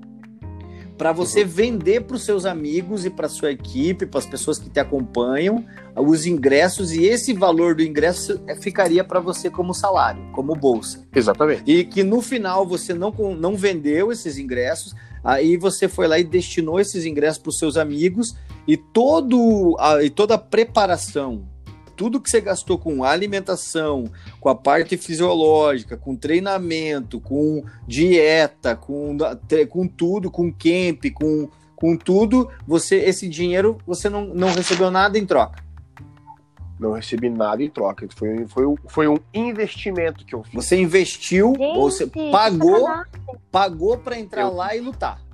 para 0.96 1.12
você 1.12 1.42
uhum. 1.42 1.48
vender 1.48 2.00
para 2.02 2.16
os 2.16 2.24
seus 2.24 2.46
amigos 2.46 3.04
e 3.04 3.10
para 3.10 3.28
sua 3.28 3.52
equipe, 3.52 4.06
para 4.06 4.18
as 4.18 4.26
pessoas 4.26 4.58
que 4.58 4.70
te 4.70 4.80
acompanham, 4.80 5.64
os 5.94 6.26
ingressos 6.26 6.92
e 6.92 7.04
esse 7.04 7.32
valor 7.32 7.74
do 7.74 7.82
ingresso 7.82 8.40
é, 8.46 8.54
ficaria 8.54 9.04
para 9.04 9.20
você 9.20 9.50
como 9.50 9.74
salário, 9.74 10.22
como 10.32 10.54
bolsa. 10.54 11.06
Exatamente. 11.14 11.62
E 11.66 11.84
que 11.84 12.02
no 12.02 12.22
final 12.22 12.66
você 12.66 12.94
não, 12.94 13.10
não 13.38 13.56
vendeu 13.56 14.10
esses 14.10 14.38
ingressos, 14.38 14.94
aí 15.22 15.56
você 15.56 15.86
foi 15.86 16.08
lá 16.08 16.18
e 16.18 16.24
destinou 16.24 16.80
esses 16.80 17.04
ingressos 17.04 17.38
para 17.38 17.50
os 17.50 17.58
seus 17.58 17.76
amigos 17.76 18.34
e, 18.66 18.76
todo 18.76 19.76
a, 19.78 20.02
e 20.02 20.08
toda 20.08 20.34
a 20.34 20.38
preparação 20.38 21.44
tudo 21.96 22.20
que 22.20 22.30
você 22.30 22.40
gastou 22.40 22.78
com 22.78 23.02
alimentação, 23.02 24.04
com 24.38 24.48
a 24.48 24.54
parte 24.54 24.96
fisiológica, 24.96 25.96
com 25.96 26.14
treinamento, 26.14 27.18
com 27.20 27.64
dieta, 27.86 28.76
com, 28.76 29.16
com 29.70 29.88
tudo, 29.88 30.30
com 30.30 30.52
camp, 30.52 31.06
com, 31.14 31.48
com 31.74 31.96
tudo, 31.96 32.50
você 32.66 32.96
esse 32.96 33.28
dinheiro 33.28 33.78
você 33.86 34.08
não, 34.08 34.26
não 34.26 34.48
recebeu 34.52 34.90
nada 34.90 35.18
em 35.18 35.26
troca. 35.26 35.64
Não 36.78 36.92
recebi 36.92 37.30
nada 37.30 37.62
em 37.62 37.70
troca. 37.70 38.06
Foi, 38.14 38.46
foi, 38.46 38.64
foi 38.86 39.08
um 39.08 39.16
investimento 39.32 40.26
que 40.26 40.34
eu 40.34 40.44
fiz. 40.44 40.52
Você 40.52 40.78
investiu, 40.78 41.54
Gente, 41.56 41.78
você 41.78 42.06
pagou, 42.06 42.86
pagou 43.50 43.96
para 43.96 44.18
entrar 44.18 44.42
eu... 44.42 44.54
lá 44.54 44.76
e 44.76 44.80
lutar. 44.80 45.25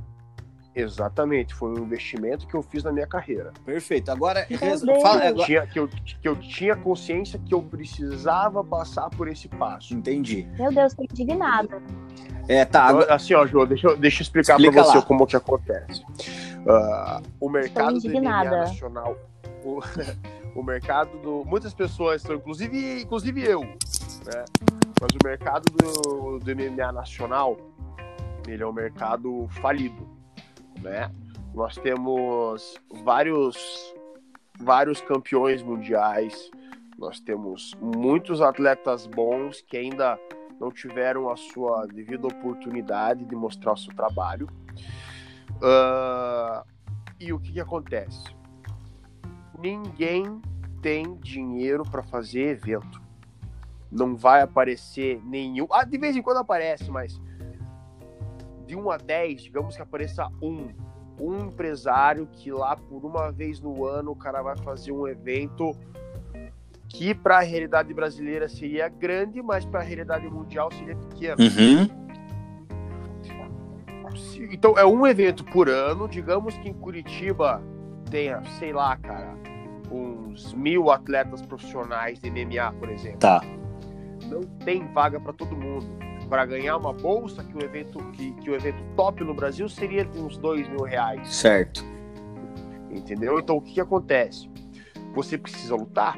Exatamente, 0.75 1.55
foi 1.55 1.71
um 1.71 1.85
investimento 1.85 2.47
que 2.47 2.55
eu 2.55 2.62
fiz 2.62 2.83
na 2.83 2.91
minha 2.91 3.07
carreira. 3.07 3.52
Perfeito. 3.64 4.11
Agora, 4.11 4.47
fala, 5.02 5.29
agora... 5.29 5.45
Tinha, 5.45 5.67
que, 5.67 5.79
eu, 5.79 5.88
que 5.88 6.26
eu 6.29 6.35
tinha 6.37 6.75
consciência 6.75 7.38
que 7.38 7.55
eu 7.55 7.62
precisava 7.62 8.64
passar 8.64 9.11
por 9.11 9.29
esse 9.29 9.49
passo. 9.49 9.93
Entendi. 9.93 10.49
Meu 10.59 10.73
Deus, 10.73 10.95
tô 10.95 11.02
indignada. 11.02 11.83
É, 12.49 12.64
tá. 12.64 12.87
Então, 12.87 13.00
agora... 13.00 13.14
Assim, 13.14 13.35
ó, 13.35 13.47
Jô, 13.47 13.67
deixa, 13.67 13.87
eu, 13.87 13.97
deixa 13.99 14.23
eu 14.23 14.25
explicar 14.25 14.57
para 14.57 14.71
você 14.71 14.97
lá. 14.97 15.02
como 15.02 15.26
que 15.26 15.37
acontece. 15.37 16.02
Uh, 16.02 17.23
o 17.38 17.50
mercado 17.50 17.99
do 17.99 18.09
MMA 18.09 18.45
nacional, 18.45 19.17
o, 19.62 19.81
o 20.59 20.62
mercado 20.62 21.19
do. 21.19 21.45
Muitas 21.45 21.75
pessoas 21.75 22.23
estão, 22.23 22.37
inclusive, 22.37 23.02
inclusive 23.02 23.43
eu, 23.45 23.61
né? 23.61 24.45
Mas 25.00 25.11
o 25.12 25.19
mercado 25.26 25.64
do, 25.73 26.38
do 26.38 26.57
MMA 26.57 26.93
nacional, 26.93 27.59
ele 28.47 28.62
é 28.62 28.67
um 28.67 28.73
mercado 28.73 29.49
falido 29.61 30.12
né? 30.82 31.10
Nós 31.54 31.76
temos 31.76 32.80
vários 33.04 33.94
vários 34.58 35.00
campeões 35.00 35.62
mundiais, 35.62 36.50
nós 36.98 37.18
temos 37.18 37.74
muitos 37.80 38.40
atletas 38.40 39.06
bons 39.06 39.60
que 39.62 39.76
ainda 39.76 40.18
não 40.60 40.70
tiveram 40.70 41.28
a 41.28 41.36
sua 41.36 41.86
devida 41.86 42.28
oportunidade 42.28 43.24
de 43.24 43.34
mostrar 43.34 43.72
o 43.72 43.76
seu 43.76 43.92
trabalho. 43.94 44.48
Uh, 45.56 46.64
e 47.18 47.32
o 47.32 47.40
que, 47.40 47.52
que 47.52 47.60
acontece? 47.60 48.34
Ninguém 49.58 50.40
tem 50.80 51.16
dinheiro 51.16 51.82
para 51.84 52.02
fazer 52.02 52.50
evento. 52.50 53.02
Não 53.90 54.16
vai 54.16 54.42
aparecer 54.42 55.20
nenhum. 55.24 55.66
Ah, 55.70 55.84
de 55.84 55.98
vez 55.98 56.16
em 56.16 56.22
quando 56.22 56.38
aparece, 56.38 56.90
mas 56.90 57.20
de 58.73 58.76
1 58.76 58.91
a 58.91 58.97
10, 58.97 59.43
digamos 59.43 59.76
que 59.76 59.83
apareça 59.83 60.26
um, 60.41 60.71
um 61.21 61.47
empresário 61.47 62.26
que 62.33 62.50
lá 62.50 62.75
por 62.75 63.05
uma 63.05 63.31
vez 63.31 63.61
no 63.61 63.85
ano 63.85 64.12
o 64.12 64.17
cara 64.17 64.41
vai 64.41 64.57
fazer 64.57 64.93
um 64.93 65.07
evento 65.07 65.76
que 66.88 67.14
para 67.14 67.38
a 67.38 67.43
realidade 67.43 67.93
brasileira 67.93 68.49
seria 68.49 68.88
grande, 68.88 69.43
mas 69.43 69.67
para 69.67 69.81
a 69.81 69.83
realidade 69.83 70.26
mundial 70.26 70.71
seria 70.73 70.97
pequeno. 70.97 71.37
Uhum. 71.38 72.02
Então 74.50 74.79
é 74.79 74.87
um 74.87 75.07
evento 75.07 75.45
por 75.45 75.69
ano, 75.69 76.09
digamos 76.09 76.57
que 76.59 76.69
em 76.71 76.75
Curitiba 76.75 77.62
tenha, 78.11 78.43
sei 78.59 78.73
lá, 78.73 78.97
cara, 78.97 79.35
uns 79.91 80.55
mil 80.55 80.91
atletas 80.91 81.43
profissionais 81.43 82.19
de 82.19 82.31
MMA, 82.31 82.73
por 82.79 82.88
exemplo. 82.88 83.19
Tá. 83.19 83.43
Não 84.31 84.43
tem 84.64 84.87
vaga 84.93 85.21
para 85.21 85.33
todo 85.35 85.55
mundo 85.55 86.12
para 86.29 86.47
ganhar 86.47 86.76
uma 86.76 86.93
bolsa 86.93 87.45
que 87.45 87.57
o 87.57 87.62
evento 87.62 87.99
que, 88.12 88.33
que 88.33 88.50
o 88.50 88.55
evento 88.55 88.83
top 88.97 89.23
no 89.25 89.35
Brasil 89.35 89.69
seria 89.69 90.04
de 90.04 90.19
uns 90.19 90.37
dois 90.37 90.69
mil 90.69 90.82
reais. 90.82 91.35
Certo. 91.35 91.85
Entendeu? 92.91 93.39
Então 93.39 93.56
o 93.56 93.61
que, 93.61 93.75
que 93.75 93.80
acontece? 93.80 94.50
Você 95.15 95.37
precisa 95.37 95.75
lutar. 95.75 96.17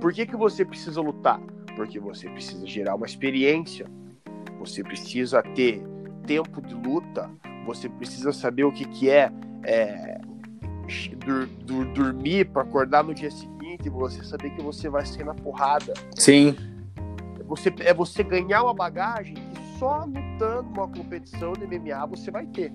Por 0.00 0.12
que, 0.12 0.26
que 0.26 0.36
você 0.36 0.64
precisa 0.64 1.00
lutar? 1.00 1.40
Porque 1.76 1.98
você 1.98 2.28
precisa 2.28 2.66
gerar 2.66 2.94
uma 2.94 3.06
experiência. 3.06 3.86
Você 4.58 4.82
precisa 4.82 5.42
ter 5.42 5.82
tempo 6.26 6.60
de 6.60 6.74
luta. 6.74 7.30
Você 7.66 7.88
precisa 7.88 8.32
saber 8.32 8.64
o 8.64 8.72
que, 8.72 8.84
que 8.86 9.10
é, 9.10 9.30
é 9.64 10.20
dur, 11.18 11.46
dur, 11.64 11.84
dormir 11.92 12.46
para 12.46 12.62
acordar 12.62 13.04
no 13.04 13.14
dia 13.14 13.30
seguinte. 13.30 13.88
Você 13.90 14.24
saber 14.24 14.50
que 14.50 14.62
você 14.62 14.88
vai 14.88 15.04
ser 15.04 15.24
na 15.24 15.34
porrada. 15.34 15.94
Sim 16.14 16.56
você, 17.48 17.74
é 17.80 17.94
você 17.94 18.22
ganhar 18.22 18.62
uma 18.62 18.74
bagagem 18.74 19.34
que 19.34 19.78
só 19.78 20.04
lutando 20.04 20.68
uma 20.68 20.86
competição 20.86 21.54
de 21.54 21.66
MMA 21.66 22.06
você 22.06 22.30
vai 22.30 22.46
ter. 22.46 22.70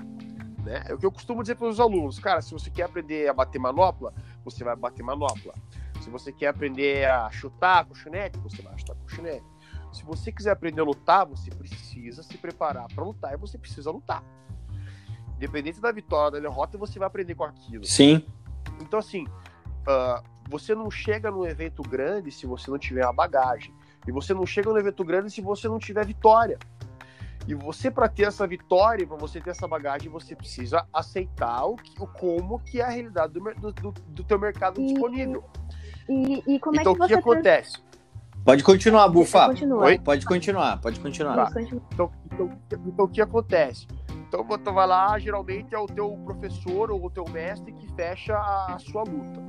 Né? 0.63 0.83
É 0.87 0.93
o 0.93 0.97
que 0.97 1.05
eu 1.05 1.11
costumo 1.11 1.43
dizer 1.43 1.55
para 1.55 1.67
os 1.67 1.79
alunos, 1.79 2.17
cara, 2.19 2.41
se 2.41 2.51
você 2.51 2.71
quer 2.71 2.83
aprender 2.83 3.29
a 3.29 3.33
bater 3.33 3.59
manopla, 3.59 4.13
você 4.43 4.63
vai 4.63 4.75
bater 4.75 5.03
manopla. 5.03 5.53
Se 6.01 6.09
você 6.09 6.33
quer 6.33 6.47
aprender 6.47 7.05
a 7.05 7.29
chutar 7.29 7.85
colchonete, 7.85 8.39
você 8.39 8.61
vai 8.61 8.77
chutar 8.77 8.95
colchonete. 8.95 9.45
Se 9.91 10.03
você 10.03 10.31
quiser 10.31 10.51
aprender 10.51 10.81
a 10.81 10.83
lutar, 10.83 11.25
você 11.25 11.51
precisa 11.51 12.23
se 12.23 12.37
preparar 12.37 12.87
para 12.93 13.03
lutar 13.03 13.33
e 13.33 13.37
você 13.37 13.57
precisa 13.59 13.91
lutar. 13.91 14.23
Independente 15.35 15.79
da 15.79 15.91
vitória, 15.91 16.41
da 16.41 16.49
derrota, 16.49 16.77
você 16.77 16.97
vai 16.97 17.07
aprender 17.07 17.35
com 17.35 17.43
aquilo. 17.43 17.85
Sim. 17.85 18.25
Então, 18.81 18.97
assim, 18.97 19.25
uh, 19.27 20.23
você 20.49 20.73
não 20.73 20.89
chega 20.89 21.29
num 21.29 21.45
evento 21.45 21.83
grande 21.83 22.31
se 22.31 22.47
você 22.47 22.71
não 22.71 22.79
tiver 22.79 23.05
a 23.05 23.13
bagagem. 23.13 23.73
E 24.07 24.11
você 24.11 24.33
não 24.33 24.45
chega 24.45 24.69
no 24.69 24.77
evento 24.77 25.03
grande 25.03 25.31
se 25.31 25.41
você 25.41 25.67
não 25.67 25.79
tiver 25.79 26.05
vitória. 26.05 26.57
E 27.47 27.53
você, 27.53 27.91
para 27.91 28.07
ter 28.07 28.23
essa 28.23 28.47
vitória, 28.47 29.05
para 29.05 29.17
você 29.17 29.41
ter 29.41 29.49
essa 29.49 29.67
bagagem, 29.67 30.09
você 30.09 30.35
precisa 30.35 30.85
aceitar 30.93 31.65
o, 31.65 31.75
que, 31.75 32.01
o 32.01 32.07
como 32.07 32.59
que 32.59 32.79
é 32.79 32.85
a 32.85 32.89
realidade 32.89 33.33
do, 33.33 33.71
do, 33.73 33.91
do 33.91 34.23
teu 34.23 34.39
mercado 34.39 34.79
e, 34.79 34.85
disponível. 34.85 35.43
E, 36.07 36.55
e 36.55 36.59
como 36.59 36.79
então, 36.79 36.93
é 36.93 36.95
que 36.95 37.03
o 37.03 37.07
que 37.07 37.13
acontece? 37.13 37.77
Pode 38.45 38.63
continuar, 38.63 39.07
Bufa. 39.07 39.47
Oi? 39.47 39.99
Pode 39.99 40.25
continuar, 40.25 40.79
pode 40.79 40.99
continuar. 40.99 41.49
Tá. 41.49 41.61
Então, 41.61 42.11
então, 42.31 42.51
então, 42.71 43.05
o 43.05 43.07
que 43.07 43.21
acontece? 43.21 43.87
Então, 44.27 44.43
você 44.43 44.71
vai 44.71 44.87
lá, 44.87 45.17
geralmente 45.19 45.73
é 45.73 45.79
o 45.79 45.85
teu 45.85 46.11
professor 46.25 46.91
ou 46.91 47.05
o 47.05 47.09
teu 47.09 47.23
mestre 47.29 47.71
que 47.71 47.87
fecha 47.93 48.35
a 48.35 48.77
sua 48.79 49.03
luta. 49.03 49.41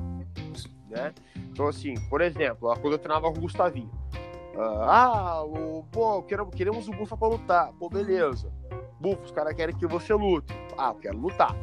Né? 0.91 1.13
Então, 1.37 1.67
assim, 1.67 1.95
por 2.09 2.21
exemplo, 2.21 2.73
quando 2.81 2.93
eu 2.93 2.99
treinava 2.99 3.33
com 3.33 3.39
o 3.39 3.43
Gustavinho, 3.43 3.91
ah, 4.59 5.43
o, 5.45 5.85
pô, 5.91 6.23
queremos, 6.23 6.55
queremos 6.55 6.89
o 6.89 6.93
Bufa 6.93 7.17
pra 7.17 7.29
lutar. 7.29 7.73
Pô, 7.79 7.89
beleza. 7.89 8.53
Bufa, 9.01 9.23
os 9.23 9.31
caras 9.31 9.55
querem 9.55 9.77
que 9.77 9.87
você 9.87 10.15
lute. 10.15 10.53
Ah, 10.79 10.89
eu 10.89 10.95
quero 10.95 11.19
lutar. 11.19 11.55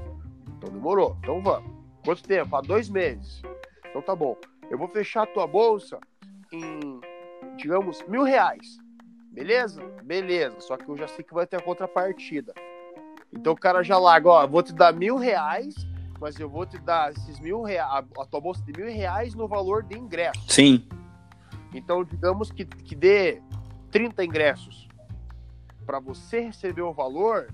Então 0.57 0.71
demorou. 0.71 1.17
Então 1.19 1.41
vamos. 1.41 1.71
Quanto 2.03 2.23
tempo? 2.23 2.55
Há 2.55 2.61
dois 2.61 2.89
meses. 2.89 3.41
Então 3.89 4.01
tá 4.01 4.15
bom. 4.15 4.35
Eu 4.69 4.77
vou 4.77 4.87
fechar 4.87 5.23
a 5.23 5.27
tua 5.27 5.47
bolsa 5.47 5.99
em, 6.51 6.99
digamos, 7.57 8.03
mil 8.07 8.23
reais. 8.23 8.77
Beleza? 9.31 9.81
Beleza. 10.03 10.59
Só 10.59 10.77
que 10.77 10.87
eu 10.87 10.97
já 10.97 11.07
sei 11.07 11.23
que 11.23 11.33
vai 11.33 11.47
ter 11.47 11.57
a 11.57 11.61
contrapartida. 11.61 12.53
Então 13.33 13.53
o 13.53 13.57
cara 13.57 13.81
já 13.81 13.97
larga, 13.97 14.29
ó, 14.29 14.47
vou 14.47 14.61
te 14.61 14.73
dar 14.73 14.93
mil 14.93 15.15
reais, 15.17 15.73
mas 16.19 16.37
eu 16.39 16.49
vou 16.49 16.65
te 16.65 16.77
dar 16.79 17.11
esses 17.11 17.39
mil 17.39 17.61
reais, 17.61 18.05
a 18.19 18.25
tua 18.25 18.41
bolsa 18.41 18.61
de 18.63 18.73
mil 18.73 18.91
reais 18.91 19.33
no 19.33 19.47
valor 19.47 19.83
de 19.83 19.97
ingresso. 19.97 20.41
Sim. 20.47 20.85
Então, 21.73 22.03
digamos 22.03 22.51
que, 22.51 22.65
que 22.65 22.95
dê 22.95 23.41
30 23.91 24.23
ingressos. 24.23 24.87
Para 25.85 25.99
você 25.99 26.41
receber 26.41 26.81
o 26.81 26.93
valor 26.93 27.47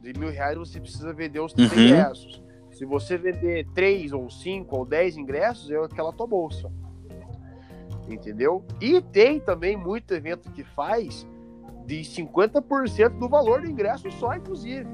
de 0.00 0.12
mil 0.18 0.30
reais, 0.30 0.56
você 0.56 0.80
precisa 0.80 1.12
vender 1.12 1.40
os 1.40 1.52
30 1.52 1.74
uhum. 1.74 1.80
ingressos. 1.80 2.42
Se 2.72 2.84
você 2.84 3.16
vender 3.16 3.66
3 3.74 4.12
ou 4.12 4.30
5 4.30 4.76
ou 4.76 4.84
10 4.84 5.16
ingressos, 5.16 5.70
é 5.70 5.76
aquela 5.76 6.12
tua 6.12 6.26
bolsa. 6.26 6.70
Entendeu? 8.08 8.64
E 8.80 9.00
tem 9.00 9.40
também 9.40 9.76
muito 9.76 10.14
evento 10.14 10.50
que 10.52 10.62
faz 10.62 11.26
de 11.84 12.00
50% 12.00 13.18
do 13.18 13.28
valor 13.28 13.62
do 13.62 13.66
ingresso 13.66 14.10
só, 14.12 14.34
inclusive. 14.34 14.86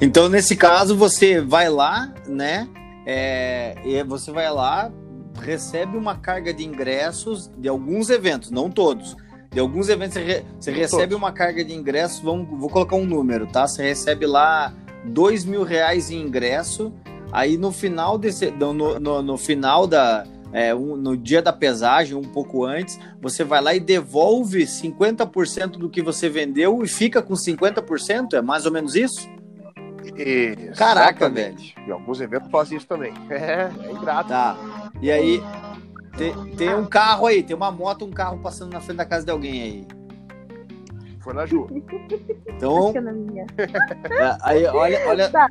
Então, 0.00 0.28
nesse 0.28 0.56
caso, 0.56 0.96
você 0.96 1.40
vai 1.40 1.68
lá, 1.68 2.12
né? 2.26 2.68
É, 3.04 4.02
você 4.04 4.30
vai 4.30 4.50
lá, 4.50 4.92
recebe 5.40 5.96
uma 5.96 6.16
carga 6.16 6.52
de 6.52 6.64
ingressos 6.64 7.50
de 7.56 7.68
alguns 7.68 8.10
eventos, 8.10 8.50
não 8.50 8.70
todos. 8.70 9.16
De 9.50 9.60
alguns 9.60 9.88
eventos 9.88 10.14
você, 10.14 10.22
re, 10.22 10.44
você 10.58 10.70
recebe 10.70 11.02
todos. 11.02 11.18
uma 11.18 11.32
carga 11.32 11.64
de 11.64 11.74
ingressos, 11.74 12.20
vamos, 12.20 12.48
vou 12.58 12.70
colocar 12.70 12.96
um 12.96 13.04
número, 13.04 13.46
tá? 13.46 13.66
Você 13.66 13.82
recebe 13.82 14.26
lá 14.26 14.72
dois 15.04 15.44
mil 15.44 15.62
reais 15.62 16.10
em 16.10 16.20
ingresso, 16.20 16.92
aí 17.30 17.56
no 17.56 17.70
final 17.70 18.16
desse, 18.16 18.50
no, 18.50 18.72
no, 18.72 19.22
no 19.22 19.36
final 19.36 19.86
da, 19.86 20.24
é, 20.52 20.74
um, 20.74 20.96
no 20.96 21.16
dia 21.16 21.40
da 21.40 21.52
pesagem, 21.52 22.16
um 22.16 22.22
pouco 22.22 22.64
antes, 22.64 22.98
você 23.20 23.42
vai 23.42 23.60
lá 23.60 23.74
e 23.74 23.80
devolve 23.80 24.64
50% 24.64 25.78
do 25.78 25.88
que 25.88 26.02
você 26.02 26.28
vendeu 26.28 26.82
e 26.82 26.88
fica 26.88 27.22
com 27.22 27.34
50%? 27.34 28.34
É 28.34 28.42
mais 28.42 28.66
ou 28.66 28.72
menos 28.72 28.94
isso? 28.94 29.28
Caraca, 30.76 31.28
velho. 31.30 31.56
E 31.86 31.90
alguns 31.90 32.20
eventos 32.20 32.50
fazem 32.50 32.76
isso 32.76 32.86
também. 32.86 33.14
É, 33.30 33.70
é 33.86 33.92
ingrato. 33.92 34.28
Tá. 34.28 34.81
E 35.02 35.10
aí, 35.10 35.42
tem, 36.16 36.32
tem 36.56 36.74
um 36.74 36.86
carro 36.86 37.26
aí, 37.26 37.42
tem 37.42 37.54
uma 37.56 37.70
moto, 37.72 38.04
um 38.04 38.10
carro 38.10 38.38
passando 38.38 38.72
na 38.72 38.80
frente 38.80 38.98
da 38.98 39.04
casa 39.04 39.26
de 39.26 39.32
alguém 39.32 39.60
aí. 39.62 39.86
Foi 41.20 41.34
na 41.34 41.44
Ju. 41.44 41.66
Então, 42.48 42.92
é 42.94 44.24
é, 44.24 44.38
aí, 44.42 44.66
olha, 44.66 45.00
olha, 45.08 45.28
Tá. 45.30 45.48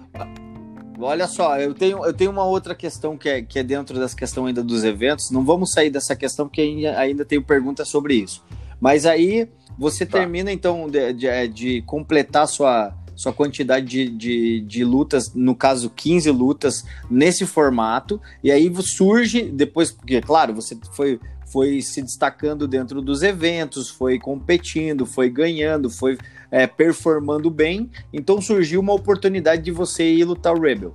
olha 0.99 1.27
só, 1.27 1.57
eu 1.59 1.73
tenho, 1.73 2.03
eu 2.05 2.13
tenho 2.13 2.31
uma 2.31 2.43
outra 2.45 2.75
questão 2.75 3.17
que 3.17 3.29
é, 3.29 3.41
que 3.41 3.59
é 3.59 3.63
dentro 3.63 3.97
dessa 3.99 4.15
questão 4.15 4.45
ainda 4.45 4.63
dos 4.63 4.83
eventos. 4.83 5.31
Não 5.31 5.43
vamos 5.45 5.71
sair 5.71 5.89
dessa 5.89 6.15
questão 6.15 6.47
porque 6.47 6.61
ainda, 6.61 6.97
ainda 6.99 7.25
tenho 7.25 7.41
perguntas 7.41 7.87
sobre 7.89 8.15
isso. 8.15 8.43
Mas 8.79 9.05
aí 9.05 9.49
você 9.77 10.05
Tá. 10.05 10.19
termina 10.19 10.51
então 10.51 10.89
de, 10.89 11.13
de, 11.13 11.47
de 11.47 11.81
completar 11.83 12.47
sua, 12.47 12.93
sua 13.15 13.33
quantidade 13.33 13.85
de, 13.85 14.09
de, 14.09 14.61
de 14.61 14.83
lutas, 14.83 15.33
no 15.33 15.55
caso 15.55 15.89
15 15.89 16.29
lutas, 16.31 16.83
nesse 17.09 17.45
formato, 17.45 18.21
e 18.43 18.51
aí 18.51 18.71
surge 18.81 19.43
depois, 19.43 19.91
porque, 19.91 20.21
claro, 20.21 20.53
você 20.53 20.77
foi, 20.95 21.19
foi 21.51 21.81
se 21.81 22.01
destacando 22.01 22.67
dentro 22.67 23.01
dos 23.01 23.21
eventos, 23.21 23.89
foi 23.89 24.17
competindo, 24.17 25.05
foi 25.05 25.29
ganhando, 25.29 25.89
foi 25.89 26.17
é, 26.49 26.65
performando 26.65 27.49
bem, 27.49 27.89
então 28.11 28.41
surgiu 28.41 28.79
uma 28.79 28.93
oportunidade 28.93 29.61
de 29.61 29.71
você 29.71 30.03
ir 30.03 30.23
lutar 30.23 30.53
o 30.53 30.61
Rebel. 30.61 30.93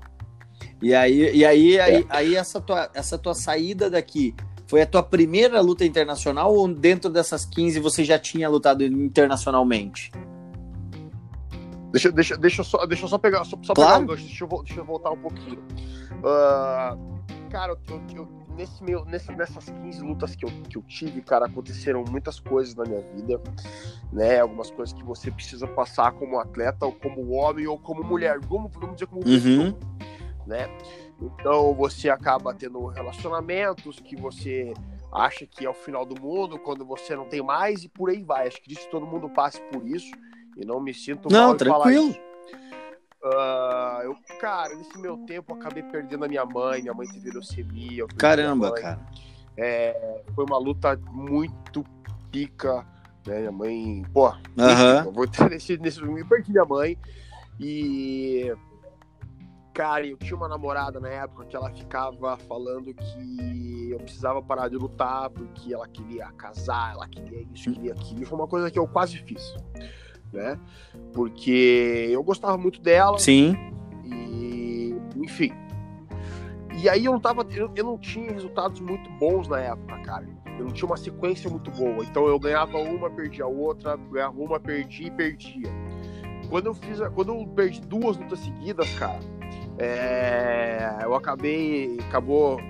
E 0.83 0.95
aí, 0.95 1.35
e 1.35 1.45
aí, 1.45 1.81
aí, 1.81 2.07
aí 2.09 2.35
essa, 2.37 2.61
tua, 2.61 2.91
essa 2.93 3.17
tua 3.17 3.35
saída 3.35 3.89
daqui 3.89 4.35
foi 4.67 4.83
a 4.83 4.87
tua 4.87 5.03
primeira 5.03 5.61
luta 5.61 5.85
internacional 5.85 6.55
ou 6.55 6.69
dentro 6.69 7.09
dessas 7.09 7.47
15 7.47 7.81
você 7.81 8.05
já 8.05 8.19
tinha 8.19 8.49
lutado 8.49 8.85
internacionalmente? 8.85 10.11
Deixa, 11.92 12.11
deixa, 12.12 12.37
deixa, 12.37 12.61
eu 12.61 12.64
só, 12.64 12.85
deixa 12.87 13.05
eu 13.05 13.09
só 13.09 13.18
pegar, 13.18 13.44
só, 13.44 13.57
só 13.62 13.72
Claro. 13.75 13.90
pegar 13.92 14.03
um 14.03 14.07
gancho, 14.07 14.27
deixa 14.27 14.44
eu, 14.44 14.49
deixa 14.62 14.81
eu 14.81 14.85
voltar 14.85 15.11
um 15.11 15.16
pouquinho. 15.18 15.62
Ah, 16.25 16.96
cara, 17.51 17.77
eu, 17.88 18.03
eu- 18.14 18.29
nesse 18.57 18.83
meu, 18.83 19.05
nesse, 19.05 19.31
nessas 19.33 19.64
15 19.66 20.01
lutas 20.03 20.35
que 20.35 20.44
eu, 20.44 20.51
que 20.68 20.77
eu 20.79 20.83
tive, 20.83 21.22
cara, 21.22 21.46
aconteceram 21.46 22.05
muitas 22.11 22.40
coisas 22.40 22.75
na 22.75 22.85
minha 22.85 23.01
vida, 23.14 23.40
né? 24.12 24.40
Algumas 24.40 24.70
coisas 24.70 24.94
que 24.94 25.05
você 25.05 25.31
precisa 25.31 25.66
passar 25.66 26.12
como 26.12 26.38
atleta, 26.38 26.85
ou 26.87 26.92
como 26.92 27.31
homem, 27.33 27.66
ou 27.66 27.79
como 27.79 28.03
mulher, 28.03 28.40
como, 28.46 28.68
vamos 28.68 28.96
dizer, 28.96 29.07
como 29.07 29.20
Uhum. 29.27 29.72
pessoa, 29.72 29.79
né? 30.46 30.68
Então 31.20 31.75
você 31.75 32.09
acaba 32.11 32.53
tendo 32.55 32.87
relacionamentos 32.87 34.01
que 34.01 34.16
você 34.16 34.72
acha 35.12 35.46
que 35.46 35.64
é 35.64 35.70
o 35.70 35.75
final 35.75 36.05
do 36.05 36.20
mundo, 36.20 36.59
quando 36.59 36.85
você 36.85 37.14
não 37.16 37.27
tem 37.27 37.42
mais, 37.42 37.85
e 37.85 37.88
por 37.88 38.11
aí 38.11 38.22
vai. 38.22 38.49
Acho 38.49 38.61
que 38.61 38.68
disso 38.68 38.88
todo 38.90 39.07
mundo 39.07 39.29
passe 39.31 39.61
por 39.72 39.87
isso, 39.87 40.11
e 40.57 40.64
não 40.64 40.81
me 40.81 40.95
sinto 40.95 41.29
Não, 41.31 41.49
mal 41.49 41.59
falar 41.59 41.85
tranquilo. 41.85 42.16
Ah, 43.23 44.01
eu, 44.05 44.16
cara, 44.40 44.75
nesse 44.75 44.97
meu 44.99 45.19
tempo 45.19 45.53
eu 45.53 45.57
acabei 45.57 45.83
perdendo 45.83 46.25
a 46.25 46.29
minha 46.29 46.45
mãe, 46.45 46.81
minha 46.81 46.95
mãe 46.95 47.09
teve 47.09 47.31
leucemia. 47.31 48.07
Caramba, 48.16 48.73
cara. 48.73 49.01
É, 49.57 50.23
foi 50.35 50.45
uma 50.45 50.59
luta 50.59 50.97
muito 51.11 51.85
pica, 52.31 52.87
né? 53.27 53.40
Minha 53.40 53.53
mãe, 53.53 54.03
pô, 54.12 54.33
eu 55.05 55.12
vou 55.12 55.25
entrar 55.25 55.49
nesse, 55.51 55.77
nesse 55.77 56.01
eu 56.01 56.27
perdi 56.27 56.53
minha 56.53 56.64
mãe 56.64 56.97
e 57.59 58.53
cara, 59.73 60.07
eu 60.07 60.16
tinha 60.16 60.35
uma 60.35 60.49
namorada 60.49 60.99
na 60.99 61.09
época 61.09 61.45
que 61.45 61.55
ela 61.55 61.71
ficava 61.71 62.38
falando 62.49 62.95
que 62.95 63.90
eu 63.90 63.99
precisava 63.99 64.40
parar 64.40 64.69
de 64.69 64.77
lutar 64.77 65.29
porque 65.29 65.75
ela 65.75 65.87
queria 65.87 66.33
casar, 66.33 66.95
ela 66.95 67.07
queria 67.07 67.42
isso, 67.53 67.71
queria 67.73 67.92
aquilo. 67.92 68.25
Foi 68.25 68.38
uma 68.38 68.49
coisa 68.49 68.71
que 68.71 68.79
eu 68.79 68.87
quase 68.87 69.19
fiz, 69.19 69.55
né? 70.33 70.59
Porque 71.12 72.09
eu 72.11 72.23
gostava 72.23 72.57
muito 72.59 72.81
dela 72.81 73.19
Sim. 73.19 73.57
e 74.05 74.95
enfim. 75.17 75.53
E 76.83 76.89
aí 76.89 77.05
eu 77.07 77.12
não 77.12 77.21
tava, 77.21 77.47
eu, 77.55 77.71
eu 77.75 77.85
não 77.85 77.99
tinha 77.99 78.31
resultados 78.33 78.81
muito 78.81 79.09
bons 79.19 79.49
na 79.49 79.59
época, 79.61 79.99
cara. 80.01 80.27
Eu 80.59 80.65
não 80.67 80.73
tinha 80.73 80.87
uma 80.87 80.97
sequência 80.97 81.49
muito 81.51 81.71
boa. 81.71 82.05
Então 82.05 82.27
eu 82.27 82.39
ganhava 82.39 82.79
uma, 82.79 83.11
perdia 83.11 83.45
a 83.45 83.49
outra, 83.49 83.97
ganhava 83.97 84.39
uma, 84.41 84.61
perdia 84.61 85.07
e 85.09 85.11
perdia. 85.11 85.71
Quando 86.51 86.67
eu 86.67 86.75
fiz, 86.75 86.99
quando 87.15 87.33
eu 87.33 87.47
perdi 87.49 87.81
duas 87.81 88.17
lutas 88.17 88.39
seguidas, 88.41 88.89
cara, 88.99 89.19
é, 89.79 90.99
eu 91.03 91.15
acabei, 91.15 91.99
acabou 92.09 92.61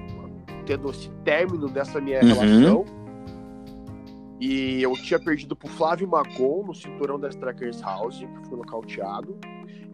tendo 0.65 0.91
esse 0.91 1.09
término 1.25 1.69
dessa 1.69 2.01
minha 2.01 2.21
Uhum. 2.23 2.27
relação. 2.29 2.85
E 4.41 4.83
eu 4.83 4.93
tinha 4.95 5.19
perdido 5.19 5.57
pro 5.57 5.69
Flávio 5.69 6.07
Magon 6.07 6.65
no 6.67 6.75
cinturão 6.75 7.19
da 7.19 7.29
Strikers 7.29 7.81
House, 7.81 8.19
que 8.19 8.49
foi 8.49 8.59
nocauteado. 8.59 9.39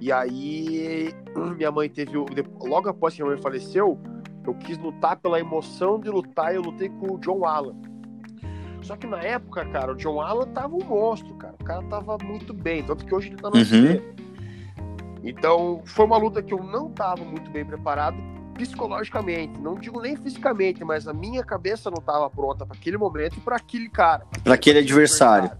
E 0.00 0.11
aí, 0.11 1.14
minha 1.57 1.70
mãe 1.70 1.88
teve. 1.88 2.12
Logo 2.61 2.88
após 2.88 3.14
que 3.14 3.22
minha 3.22 3.35
mãe 3.35 3.42
faleceu, 3.42 3.98
eu 4.44 4.55
quis 4.55 4.76
lutar 4.78 5.16
pela 5.16 5.38
emoção 5.38 6.00
de 6.00 6.11
lutar 6.11 6.52
e 6.52 6.57
eu 6.57 6.62
lutei 6.62 6.88
com 6.88 7.14
o 7.14 7.18
John 7.18 7.44
Allen. 7.44 7.81
Só 8.83 8.96
que 8.96 9.07
na 9.07 9.20
época, 9.20 9.64
cara, 9.66 9.92
o 9.92 9.94
John 9.94 10.20
Allen 10.20 10.48
tava 10.48 10.74
um 10.74 10.85
monstro, 10.85 11.33
cara. 11.35 11.55
O 11.61 11.64
cara 11.64 11.83
tava 11.85 12.18
muito 12.24 12.52
bem, 12.52 12.83
tanto 12.83 13.07
que 13.07 13.14
hoje 13.14 13.28
ele 13.28 13.37
tá 13.37 13.48
no 13.48 13.57
Uhum. 13.57 14.12
Então, 15.22 15.83
foi 15.85 16.05
uma 16.05 16.16
luta 16.16 16.42
que 16.42 16.52
eu 16.52 16.64
não 16.64 16.90
tava 16.90 17.24
muito 17.24 17.48
bem 17.52 17.64
preparado 17.64 18.16
psicologicamente. 18.66 19.59
Não 19.59 19.75
digo 19.75 20.01
nem 20.01 20.16
fisicamente, 20.16 20.85
mas 20.85 21.07
a 21.09 21.12
minha 21.12 21.42
cabeça 21.44 21.90
não 21.90 22.03
tava 22.03 22.29
pronta 22.31 22.64
para 22.64 22.77
aquele 22.77 22.96
momento 22.96 23.37
e 23.37 23.40
para 23.40 23.57
aquele 23.57 23.88
cara. 23.88 24.27
Pra 24.44 24.55
aquele 24.55 24.79
adversário. 24.79 25.51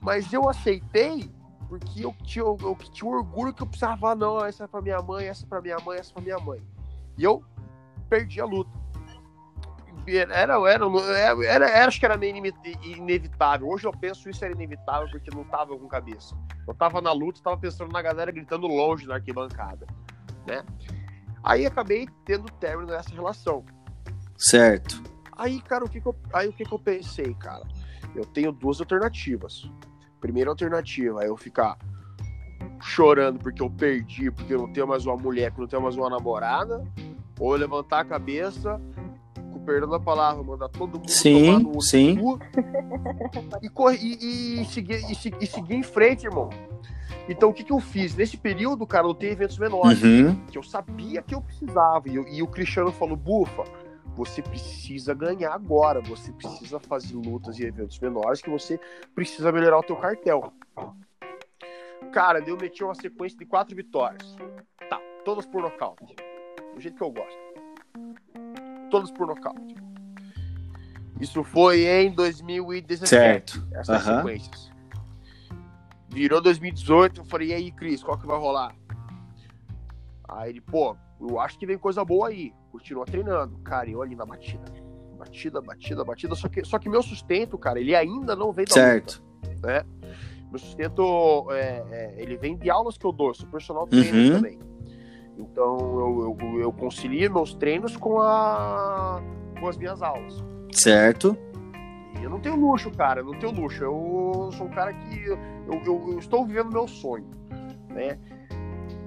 Mas 0.00 0.32
eu 0.32 0.48
aceitei 0.48 1.30
porque 1.68 2.04
eu 2.04 2.14
tinha, 2.24 2.44
eu, 2.44 2.56
eu 2.60 2.76
tinha 2.92 3.10
um 3.10 3.14
orgulho 3.14 3.52
que 3.52 3.62
eu 3.62 3.66
precisava 3.66 3.96
falar, 3.96 4.14
não, 4.14 4.44
essa 4.44 4.64
é 4.64 4.66
pra 4.66 4.82
minha 4.82 5.00
mãe, 5.00 5.26
essa 5.26 5.44
é 5.44 5.48
pra 5.48 5.60
minha 5.62 5.78
mãe, 5.78 5.98
essa 5.98 6.10
é 6.10 6.14
pra 6.14 6.22
minha 6.22 6.38
mãe. 6.38 6.62
E 7.16 7.24
eu 7.24 7.42
perdi 8.08 8.40
a 8.40 8.44
luta. 8.44 8.70
Era, 10.06 10.34
era, 10.34 10.54
era, 10.70 10.84
era, 11.16 11.66
era- 11.70 11.86
acho 11.86 11.98
que 11.98 12.04
era 12.04 12.18
meio 12.18 12.36
inevitável. 12.84 13.66
Hoje 13.68 13.86
eu 13.86 13.92
penso 13.92 14.28
isso 14.28 14.44
era 14.44 14.52
inevitável 14.52 15.08
porque 15.10 15.34
não 15.34 15.44
tava 15.44 15.76
com 15.78 15.88
cabeça. 15.88 16.36
Eu 16.68 16.74
tava 16.74 17.00
na 17.00 17.10
luta, 17.12 17.40
tava 17.42 17.56
pensando 17.56 17.90
na 17.90 18.02
galera 18.02 18.30
gritando 18.30 18.66
longe 18.66 19.06
na 19.06 19.14
arquibancada, 19.14 19.86
né? 20.46 20.62
Aí 21.44 21.66
acabei 21.66 22.08
tendo 22.24 22.50
término 22.52 22.88
dessa 22.88 23.10
relação. 23.10 23.62
Certo. 24.36 25.02
Aí, 25.36 25.60
cara, 25.60 25.84
o 25.84 25.88
que 25.88 26.00
que 26.00 26.06
eu, 26.06 26.16
aí 26.32 26.48
o 26.48 26.52
que 26.52 26.64
que 26.64 26.72
eu 26.72 26.78
pensei, 26.78 27.34
cara? 27.34 27.64
Eu 28.14 28.24
tenho 28.24 28.50
duas 28.50 28.80
alternativas. 28.80 29.70
Primeira 30.20 30.48
alternativa 30.48 31.22
é 31.22 31.28
eu 31.28 31.36
ficar 31.36 31.76
chorando 32.80 33.38
porque 33.40 33.62
eu 33.62 33.68
perdi, 33.68 34.30
porque 34.30 34.54
eu 34.54 34.58
não 34.58 34.72
tenho 34.72 34.86
mais 34.86 35.04
uma 35.04 35.16
mulher, 35.16 35.50
porque 35.50 35.60
eu 35.60 35.64
não 35.64 35.68
tenho 35.68 35.82
mais 35.82 35.96
uma 35.96 36.08
namorada, 36.08 36.82
ou 37.38 37.54
levantar 37.54 38.00
a 38.00 38.04
cabeça, 38.04 38.80
perdão 39.64 39.88
da 39.88 39.98
palavra, 40.00 40.42
mandar 40.42 40.68
todo 40.68 40.98
mundo 40.98 41.10
Sim, 41.10 41.58
no 41.62 41.80
sim. 41.80 42.16
cu 42.16 42.38
e, 43.62 43.68
correr, 43.68 43.98
e, 44.00 44.60
e 44.60 44.64
seguir, 44.66 45.00
e, 45.08 45.12
e 45.44 45.46
seguir 45.46 45.74
em 45.74 45.82
frente, 45.82 46.24
irmão. 46.26 46.50
Então, 47.28 47.48
o 47.48 47.54
que, 47.54 47.64
que 47.64 47.72
eu 47.72 47.80
fiz? 47.80 48.14
Nesse 48.14 48.36
período, 48.36 48.86
cara, 48.86 49.06
eu 49.06 49.14
tenho 49.14 49.32
eventos 49.32 49.58
menores 49.58 50.02
Uhum. 50.02 50.34
que 50.46 50.58
eu 50.58 50.62
sabia 50.62 51.22
que 51.22 51.34
eu 51.34 51.40
precisava. 51.40 52.08
E, 52.08 52.16
eu- 52.16 52.28
e 52.28 52.42
o 52.42 52.46
Cristiano 52.46 52.92
falou: 52.92 53.16
Bufa, 53.16 53.64
você 54.14 54.42
precisa 54.42 55.14
ganhar 55.14 55.52
agora. 55.54 56.00
Você 56.02 56.30
precisa 56.32 56.78
fazer 56.78 57.14
lutas 57.16 57.58
e 57.58 57.64
eventos 57.64 57.98
menores 57.98 58.42
que 58.42 58.50
você 58.50 58.78
precisa 59.14 59.50
melhorar 59.50 59.78
o 59.78 59.82
teu 59.82 59.96
cartel. 59.96 60.52
Cara, 62.12 62.40
eu 62.46 62.56
meti 62.56 62.84
uma 62.84 62.94
sequência 62.94 63.38
de 63.38 63.46
quatro 63.46 63.74
vitórias. 63.74 64.36
Tá, 64.90 65.00
todas 65.24 65.46
por 65.46 65.62
nocaute. 65.62 66.14
Do 66.74 66.80
jeito 66.80 66.96
que 66.96 67.02
eu 67.02 67.10
gosto. 67.10 67.53
Todas 68.94 69.10
por 69.10 69.26
nocaute. 69.26 69.74
Isso 71.20 71.42
foi 71.42 71.84
em 71.84 72.12
2017 72.12 73.08
Certo. 73.08 73.68
essas 73.72 74.06
Aham. 74.06 74.18
sequências. 74.18 74.70
Virou 76.08 76.40
2018, 76.40 77.20
eu 77.22 77.24
falei, 77.24 77.48
e 77.48 77.54
aí, 77.54 77.72
Cris, 77.72 78.04
qual 78.04 78.16
que 78.16 78.24
vai 78.26 78.38
rolar? 78.38 78.72
Aí 80.28 80.50
ele, 80.50 80.60
pô, 80.60 80.96
eu 81.20 81.40
acho 81.40 81.58
que 81.58 81.66
vem 81.66 81.76
coisa 81.76 82.04
boa 82.04 82.28
aí. 82.28 82.52
Continua 82.70 83.04
treinando. 83.04 83.58
Cara, 83.64 83.88
e 83.88 83.92
eu 83.92 84.00
ali 84.02 84.14
na 84.14 84.24
batida. 84.24 84.64
Batida, 85.18 85.60
batida, 85.60 86.04
batida. 86.04 86.34
Só 86.36 86.48
que, 86.48 86.64
só 86.64 86.78
que 86.78 86.88
meu 86.88 87.02
sustento, 87.02 87.58
cara, 87.58 87.80
ele 87.80 87.96
ainda 87.96 88.36
não 88.36 88.52
vem 88.52 88.64
da 88.64 88.74
Certo. 88.74 89.22
luta, 89.42 89.66
né? 89.66 89.82
Meu 90.50 90.58
sustento, 90.60 91.50
é, 91.50 91.84
é, 91.90 92.14
ele 92.22 92.36
vem 92.36 92.56
de 92.56 92.70
aulas 92.70 92.96
que 92.96 93.04
eu 93.04 93.10
dou. 93.12 93.34
Sou 93.34 93.48
personal 93.48 93.86
trainer 93.88 94.14
Uhum. 94.14 94.36
também. 94.36 94.58
Então, 95.38 95.76
eu, 95.78 96.36
eu, 96.40 96.60
eu 96.60 96.72
concilio 96.72 97.32
meus 97.32 97.54
treinos 97.54 97.96
com, 97.96 98.20
a, 98.20 99.20
com 99.58 99.68
as 99.68 99.76
minhas 99.76 100.00
aulas. 100.02 100.42
Certo. 100.72 101.36
E 102.20 102.22
eu 102.24 102.30
não 102.30 102.40
tenho 102.40 102.56
luxo, 102.56 102.90
cara, 102.90 103.20
eu 103.20 103.24
não 103.26 103.38
tenho 103.38 103.52
luxo. 103.52 103.82
Eu 103.82 104.50
sou 104.56 104.66
um 104.66 104.70
cara 104.70 104.92
que 104.92 105.24
eu, 105.26 105.38
eu- 105.68 106.12
eu 106.12 106.18
estou 106.18 106.46
vivendo 106.46 106.70
meu 106.72 106.86
sonho, 106.86 107.28
né? 107.90 108.18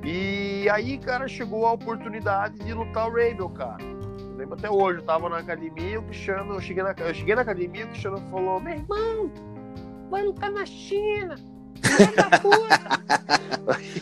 E 0.03 0.69
aí, 0.69 0.97
cara, 0.97 1.27
chegou 1.27 1.65
a 1.65 1.73
oportunidade 1.73 2.59
de 2.59 2.73
lutar 2.73 3.07
o 3.07 3.11
Rabel, 3.11 3.49
cara. 3.49 3.83
Eu 3.83 4.35
lembro 4.37 4.53
até 4.55 4.69
hoje, 4.69 4.99
eu 4.99 5.03
tava 5.05 5.27
na 5.29 5.37
academia, 5.39 5.99
o 5.99 6.03
Cristiano, 6.03 6.53
eu 6.55 6.61
cheguei 6.61 6.83
na, 6.83 6.93
eu 6.97 7.13
cheguei 7.13 7.35
na 7.35 7.41
academia, 7.41 7.85
o 7.85 7.87
Cristiano 7.89 8.17
falou: 8.29 8.59
"Meu 8.59 8.75
irmão, 8.75 9.31
vai 10.11 10.23
lutar 10.23 10.51
na 10.51 10.65
China". 10.65 11.35
filha 11.81 12.15
da 12.15 12.39
puta." 12.39 13.97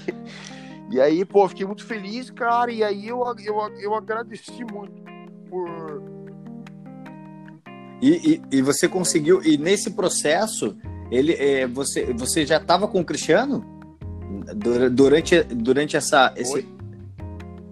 E 0.91 0.99
aí, 0.99 1.25
pô, 1.25 1.47
fiquei 1.47 1.65
muito 1.65 1.85
feliz, 1.85 2.29
cara. 2.29 2.71
E 2.71 2.83
aí 2.83 3.07
eu, 3.07 3.23
eu, 3.43 3.55
eu 3.79 3.95
agradeci 3.95 4.63
muito 4.63 4.93
por. 5.49 6.03
E, 8.01 8.41
e, 8.51 8.57
e 8.57 8.61
você 8.61 8.87
conseguiu. 8.87 9.41
E 9.43 9.57
nesse 9.57 9.91
processo, 9.91 10.77
ele, 11.09 11.33
é, 11.33 11.67
você, 11.67 12.13
você 12.13 12.45
já 12.45 12.57
estava 12.57 12.87
com 12.87 12.99
o 12.99 13.05
Cristiano? 13.05 13.65
Durante, 14.91 15.43
durante 15.43 15.97
essa. 15.97 16.33
Esse, 16.35 16.67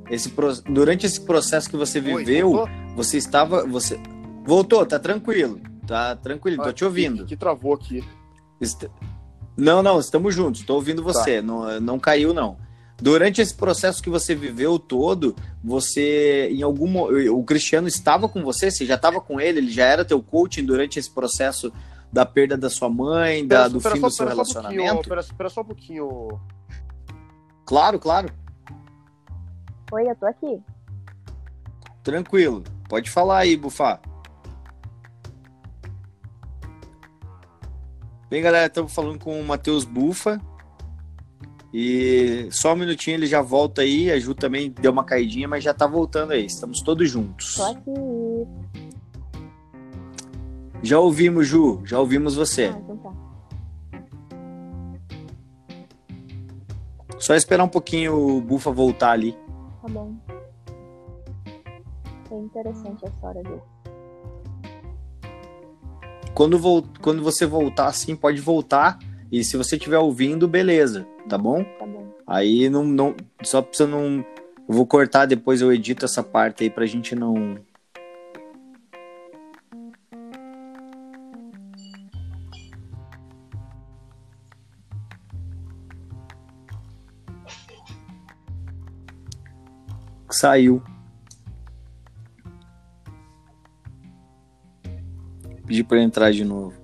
esse, 0.09 0.33
durante 0.69 1.05
esse 1.05 1.21
processo 1.21 1.69
que 1.69 1.77
você 1.77 1.99
viveu, 1.99 2.51
Oi, 2.51 2.69
você 2.95 3.17
estava. 3.17 3.65
Você, 3.67 3.99
voltou, 4.43 4.85
tá 4.85 4.99
tranquilo. 4.99 5.59
Tá 5.85 6.15
tranquilo, 6.15 6.61
ah, 6.61 6.65
tô 6.65 6.73
te 6.73 6.85
ouvindo. 6.85 7.23
Que, 7.23 7.29
que 7.29 7.37
travou 7.37 7.73
aqui. 7.73 8.03
Não, 9.57 9.83
não, 9.83 9.99
estamos 9.99 10.33
juntos, 10.33 10.61
estou 10.61 10.77
ouvindo 10.77 11.03
você. 11.03 11.37
Tá. 11.37 11.41
Não, 11.41 11.79
não 11.81 11.99
caiu, 11.99 12.33
não. 12.33 12.57
Durante 13.03 13.41
esse 13.41 13.53
processo 13.53 14.01
que 14.01 14.09
você 14.09 14.33
viveu 14.33 14.79
todo, 14.79 15.35
você 15.61 16.47
em 16.49 16.61
algum 16.61 17.01
o 17.33 17.43
Cristiano 17.43 17.85
estava 17.85 18.29
com 18.29 18.41
você? 18.41 18.71
Você 18.71 18.85
já 18.85 18.95
estava 18.95 19.19
com 19.19 19.41
ele? 19.41 19.59
Ele 19.59 19.69
já 19.69 19.83
era 19.83 20.05
teu 20.05 20.23
coaching 20.23 20.63
durante 20.63 20.97
esse 20.97 21.11
processo 21.11 21.69
da 22.13 22.25
perda 22.25 22.55
da 22.55 22.69
sua 22.69 22.89
mãe, 22.89 23.45
da, 23.45 23.67
do 23.67 23.81
fim 23.81 23.99
só, 23.99 24.07
do 24.07 24.09
seu 24.09 24.25
relacionamento? 24.25 25.13
Espera 25.19 25.47
um, 25.47 25.49
só 25.49 25.59
um 25.59 25.65
pouquinho. 25.65 26.39
Claro, 27.65 27.99
claro. 27.99 28.29
Oi, 29.91 30.09
eu 30.09 30.15
tô 30.15 30.25
aqui. 30.25 30.63
Tranquilo. 32.03 32.63
Pode 32.87 33.09
falar 33.09 33.39
aí, 33.39 33.57
Bufá. 33.57 33.99
Bem, 38.29 38.41
galera, 38.41 38.67
estamos 38.67 38.93
falando 38.93 39.19
com 39.19 39.41
o 39.41 39.43
Matheus 39.43 39.83
Bufa. 39.83 40.39
E 41.73 42.47
só 42.51 42.73
um 42.73 42.75
minutinho 42.75 43.15
ele 43.15 43.25
já 43.25 43.41
volta 43.41 43.81
aí. 43.81 44.11
A 44.11 44.19
Ju 44.19 44.35
também 44.35 44.69
deu 44.69 44.91
uma 44.91 45.03
caidinha, 45.03 45.47
mas 45.47 45.63
já 45.63 45.73
tá 45.73 45.87
voltando 45.87 46.33
aí. 46.33 46.45
Estamos 46.45 46.81
todos 46.81 47.09
juntos. 47.09 47.55
Tô 47.55 47.63
aqui. 47.63 48.47
Já 50.83 50.99
ouvimos, 50.99 51.47
Ju. 51.47 51.81
Já 51.83 51.99
ouvimos 51.99 52.35
você. 52.35 52.65
Ah, 52.65 52.77
então 52.77 52.97
tá. 52.97 53.11
Só 57.17 57.33
esperar 57.33 57.63
um 57.63 57.69
pouquinho 57.69 58.37
o 58.37 58.41
Bufa 58.41 58.69
voltar 58.69 59.11
ali. 59.11 59.35
Tá 59.81 59.87
bom. 59.87 60.13
É 62.29 62.35
interessante 62.35 63.05
a 63.05 63.09
história 63.09 63.41
dele. 63.41 63.61
Quando, 66.35 66.59
vo 66.59 66.83
quando 67.01 67.23
você 67.23 67.45
voltar, 67.45 67.87
assim, 67.87 68.15
pode 68.15 68.41
voltar. 68.41 68.99
E 69.33 69.43
se 69.43 69.57
você 69.57 69.77
estiver 69.77 69.97
ouvindo, 69.97 70.47
beleza, 70.47 71.07
tá 71.27 71.39
bom? 71.39 71.63
Tá 71.63 71.87
bom. 71.87 72.13
Aí 72.27 72.69
não, 72.69 72.83
não. 72.83 73.15
Só 73.41 73.63
pra 73.63 73.73
você 73.73 73.87
não. 73.87 74.23
Eu 74.69 74.75
vou 74.75 74.85
cortar 74.85 75.25
depois, 75.25 75.59
eu 75.59 75.73
edito 75.73 76.05
essa 76.05 76.21
parte 76.21 76.63
aí 76.63 76.69
pra 76.69 76.85
gente 76.85 77.15
não. 77.15 77.57
Saiu. 90.29 90.79
Pedi 95.65 95.83
para 95.83 96.03
entrar 96.03 96.31
de 96.31 96.45
novo. 96.45 96.82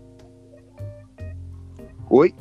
Oi? 2.10 2.34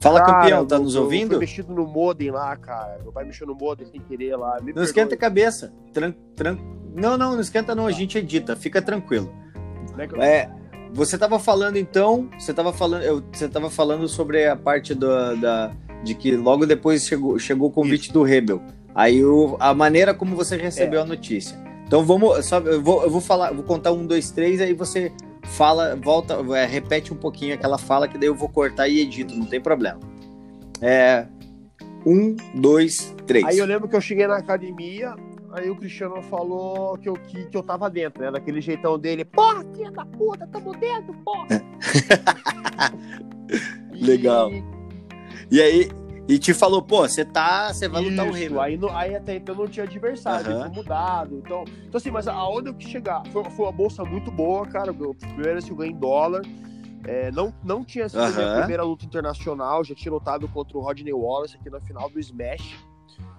Fala, 0.00 0.20
cara, 0.20 0.42
campeão, 0.42 0.66
tá 0.66 0.78
nos 0.78 0.94
ouvindo? 0.96 1.32
Eu 1.32 1.38
fui 1.38 1.46
mexido 1.46 1.72
no 1.72 1.86
modem 1.86 2.30
lá, 2.30 2.54
cara. 2.56 2.98
Meu 3.02 3.10
pai 3.10 3.24
mexeu 3.24 3.46
no 3.46 3.54
modem 3.54 3.86
sem 3.86 4.00
querer 4.02 4.36
lá. 4.36 4.56
Me 4.56 4.58
não 4.58 4.64
perdoe. 4.66 4.84
esquenta 4.84 5.14
a 5.14 5.18
cabeça. 5.18 5.72
Tran, 5.92 6.12
tran... 6.36 6.58
Não, 6.94 7.16
não, 7.16 7.32
não 7.32 7.40
esquenta 7.40 7.74
não, 7.74 7.86
a 7.86 7.90
gente 7.90 8.18
edita, 8.18 8.54
fica 8.54 8.80
tranquilo. 8.82 9.32
É, 10.20 10.48
você 10.92 11.18
tava 11.18 11.38
falando 11.38 11.76
então, 11.76 12.28
você 12.38 12.52
tava 12.52 12.72
falando, 12.72 13.02
eu, 13.02 13.22
você 13.32 13.48
tava 13.48 13.70
falando 13.70 14.06
sobre 14.06 14.46
a 14.46 14.54
parte 14.54 14.94
do, 14.94 15.36
da, 15.36 15.72
de 16.04 16.14
que 16.14 16.36
logo 16.36 16.66
depois 16.66 17.04
chegou, 17.04 17.38
chegou 17.38 17.68
o 17.68 17.72
convite 17.72 18.04
Isso. 18.04 18.12
do 18.12 18.22
Rebel. 18.22 18.62
Aí 18.94 19.24
o, 19.24 19.56
a 19.58 19.74
maneira 19.74 20.14
como 20.14 20.36
você 20.36 20.56
recebeu 20.56 21.00
é. 21.00 21.02
a 21.02 21.06
notícia. 21.06 21.58
Então 21.86 22.04
vamos, 22.04 22.46
só, 22.46 22.58
eu 22.58 22.80
vou, 22.82 23.02
eu 23.02 23.10
vou 23.10 23.20
falar, 23.20 23.52
vou 23.52 23.64
contar 23.64 23.92
um, 23.92 24.06
dois, 24.06 24.30
três, 24.30 24.60
aí 24.60 24.72
você 24.72 25.12
fala, 25.44 25.96
volta, 25.96 26.34
é, 26.56 26.66
repete 26.66 27.12
um 27.12 27.16
pouquinho 27.16 27.54
aquela 27.54 27.78
fala 27.78 28.08
que 28.08 28.18
daí 28.18 28.28
eu 28.28 28.34
vou 28.34 28.48
cortar 28.48 28.88
e 28.88 29.00
edito, 29.00 29.34
não 29.34 29.46
tem 29.46 29.60
problema. 29.60 30.00
É, 30.80 31.26
um, 32.04 32.36
dois, 32.54 33.14
três. 33.26 33.44
Aí 33.44 33.58
eu 33.58 33.66
lembro 33.66 33.88
que 33.88 33.96
eu 33.96 34.00
cheguei 34.00 34.26
na 34.26 34.36
academia, 34.36 35.14
aí 35.52 35.70
o 35.70 35.76
Cristiano 35.76 36.20
falou 36.22 36.98
que 36.98 37.08
eu, 37.08 37.14
que, 37.14 37.46
que 37.46 37.56
eu 37.56 37.62
tava 37.62 37.88
dentro, 37.88 38.22
né? 38.22 38.30
Daquele 38.30 38.60
jeitão 38.60 38.98
dele, 38.98 39.24
porra, 39.24 39.64
filha 39.74 39.90
da 39.90 40.04
puta, 40.04 40.46
tamo 40.46 40.76
dentro, 40.76 41.14
porra! 41.24 41.46
Legal. 43.92 44.50
E 45.50 45.60
aí, 45.60 45.88
e 46.26 46.38
te 46.38 46.54
falou, 46.54 46.80
pô, 46.80 47.06
você 47.06 47.24
tá. 47.24 47.72
Você 47.72 47.86
vai 47.86 48.02
Isso, 48.02 48.10
lutar 48.10 48.26
o 48.26 48.32
rei. 48.32 48.48
Aí, 48.58 48.78
aí 48.92 49.14
até 49.14 49.36
então 49.36 49.54
não 49.54 49.68
tinha 49.68 49.84
adversário, 49.84 50.52
uhum. 50.52 50.60
foi 50.60 50.68
mudado. 50.70 51.36
Então, 51.44 51.64
então, 51.66 51.98
assim, 51.98 52.10
mas 52.10 52.26
aonde 52.26 52.70
eu 52.70 52.74
quis 52.74 52.88
chegar? 52.88 53.22
Foi, 53.26 53.44
foi 53.44 53.66
uma 53.66 53.72
bolsa 53.72 54.04
muito 54.04 54.30
boa, 54.30 54.66
cara. 54.66 54.94
Eu, 54.98 55.14
primeiro 55.14 55.58
assim, 55.58 55.70
eu 55.70 55.76
ganhei 55.76 55.92
em 55.92 55.98
dólar. 55.98 56.42
É, 57.06 57.30
não, 57.30 57.52
não 57.62 57.84
tinha 57.84 58.08
sido 58.08 58.20
uhum. 58.20 58.26
a 58.26 58.30
minha 58.30 58.58
primeira 58.58 58.82
luta 58.82 59.04
internacional, 59.04 59.84
já 59.84 59.94
tinha 59.94 60.10
lutado 60.10 60.48
contra 60.48 60.78
o 60.78 60.80
Rodney 60.80 61.12
Wallace 61.12 61.56
aqui 61.56 61.68
na 61.68 61.80
final 61.80 62.08
do 62.08 62.18
Smash. 62.18 62.74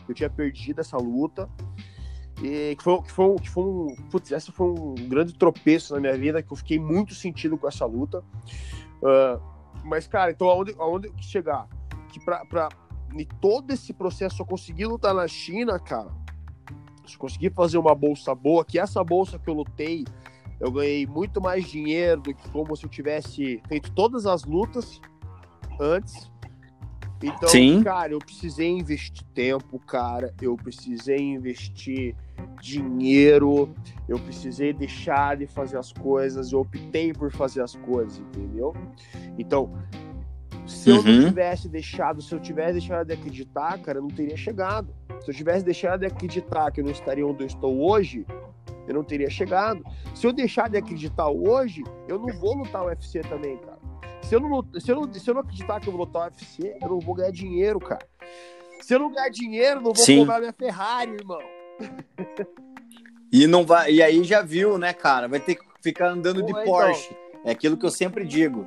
Eu 0.08 0.14
tinha 0.14 0.30
perdido 0.30 0.80
essa 0.80 0.98
luta. 0.98 1.50
E 2.44 2.76
que 2.76 2.84
foi, 2.84 3.02
que 3.02 3.12
foi, 3.12 3.36
que 3.38 3.50
foi 3.50 3.64
um. 3.64 3.96
Putz, 4.12 4.32
essa 4.32 4.52
foi 4.52 4.68
um 4.68 4.94
grande 5.08 5.34
tropeço 5.34 5.96
na 5.96 6.00
minha 6.00 6.16
vida, 6.16 6.44
que 6.44 6.52
eu 6.52 6.58
fiquei 6.58 6.78
muito 6.78 7.16
sentido 7.16 7.58
com 7.58 7.68
essa 7.68 7.86
luta. 7.86 8.24
Uh, 9.02 9.42
mas, 9.84 10.06
cara, 10.06 10.32
então 10.32 10.48
aonde, 10.50 10.76
aonde 10.78 11.12
chegar? 11.22 11.68
Que 12.16 12.24
pra, 12.24 12.46
pra 12.46 12.70
em 13.14 13.28
todo 13.42 13.72
esse 13.72 13.94
processo 13.94 14.42
eu 14.42 14.46
consegui 14.46 14.86
lutar 14.86 15.14
na 15.14 15.28
China, 15.28 15.78
cara. 15.80 16.12
Eu 17.04 17.20
consegui 17.20 17.50
fazer 17.50 17.78
uma 17.78 17.94
bolsa 17.94 18.34
boa, 18.34 18.66
que 18.66 18.80
essa 18.80 19.04
bolsa 19.04 19.38
que 19.38 19.50
eu 19.50 19.54
lutei, 19.54 20.06
eu 20.60 20.72
ganhei 20.72 21.06
muito 21.06 21.42
mais 21.42 21.66
dinheiro 21.66 22.22
do 22.22 22.34
que 22.34 22.50
como 22.50 22.76
se 22.76 22.86
eu 22.86 22.90
tivesse 22.90 23.62
feito 23.68 23.92
todas 23.92 24.26
as 24.26 24.44
lutas 24.44 25.00
antes. 25.80 26.32
Então, 27.22 27.50
Sim. 27.50 27.84
cara, 27.84 28.12
eu 28.12 28.20
precisei 28.20 28.70
investir 28.70 29.26
tempo, 29.34 29.80
cara. 29.80 30.34
Eu 30.42 30.56
precisei 30.56 31.20
investir 31.20 32.16
dinheiro. 32.62 33.74
Eu 34.08 34.20
precisei 34.20 34.74
deixar 34.74 35.38
de 35.38 35.48
fazer 35.48 35.78
as 35.78 35.92
coisas. 35.92 36.52
Eu 36.52 36.62
optei 36.62 37.14
por 37.14 37.32
fazer 37.32 37.62
as 37.62 37.76
coisas, 37.76 38.20
entendeu? 38.20 38.74
Então, 39.38 39.74
se 40.66 40.90
eu 40.90 41.04
não 41.04 41.12
uhum. 41.12 41.28
tivesse 41.28 41.70
deixado, 41.70 42.22
se 42.22 42.34
eu 42.34 42.40
tivesse 42.40 42.74
deixado 42.74 43.08
de 43.08 43.14
acreditar, 43.14 43.78
cara, 43.80 44.00
eu 44.00 44.02
não 44.02 44.10
teria 44.10 44.36
chegado. 44.36 44.94
Se 45.22 45.30
eu 45.30 45.36
tivesse 45.36 45.64
deixado 45.64 46.00
de 46.02 46.08
acreditar 46.08 46.72
que 46.72 46.82
eu 46.82 46.86
não 46.86 46.92
estaria 46.92 47.26
onde 47.26 47.44
eu 47.44 47.48
estou 47.48 47.80
hoje, 47.80 48.26
eu 48.88 48.94
não 48.94 49.04
teria 49.04 49.30
chegado. 49.30 49.84
Se 50.14 50.26
eu 50.26 50.34
deixar 50.34 50.70
de 50.70 50.78
acreditar 50.78 51.30
hoje, 51.30 51.84
eu 52.08 52.20
não 52.20 52.28
vou 52.40 52.56
lutar 52.56 52.84
o 52.84 52.88
UFC 52.88 53.22
também, 53.22 53.58
cara. 53.58 53.80
Se 54.22 54.34
eu 54.36 54.40
não, 54.40 54.66
se 54.80 54.92
eu 54.92 54.96
não, 54.96 55.14
se 55.14 55.30
eu 55.30 55.34
não 55.34 55.42
acreditar 55.42 55.80
que 55.80 55.88
eu 55.88 55.94
vou 55.94 56.06
lutar 56.06 56.24
o 56.24 56.26
UFC, 56.26 56.76
eu 56.82 56.90
não 56.90 57.00
vou 57.00 57.16
ganhar 57.16 57.32
dinheiro, 57.32 57.80
cara. 57.80 58.06
Se 58.82 58.94
eu 58.94 59.00
não 59.00 59.12
ganhar 59.12 59.30
dinheiro, 59.30 59.82
não 59.82 59.94
vou 59.94 60.04
Sim. 60.04 60.20
comprar 60.20 60.40
minha 60.40 60.54
Ferrari, 60.54 61.12
irmão. 61.12 61.40
E 63.32 63.48
não 63.48 63.66
vai, 63.66 63.92
e 63.92 64.02
aí 64.02 64.24
já 64.24 64.42
viu, 64.42 64.78
né, 64.78 64.94
cara? 64.94 65.28
Vai 65.28 65.40
ter 65.40 65.56
que 65.56 65.64
ficar 65.82 66.10
andando 66.10 66.40
Pô, 66.40 66.46
de 66.46 66.52
então. 66.52 66.64
Porsche. 66.64 67.16
É 67.44 67.52
aquilo 67.52 67.78
que 67.78 67.86
eu 67.86 67.92
sempre 67.92 68.26
digo. 68.26 68.66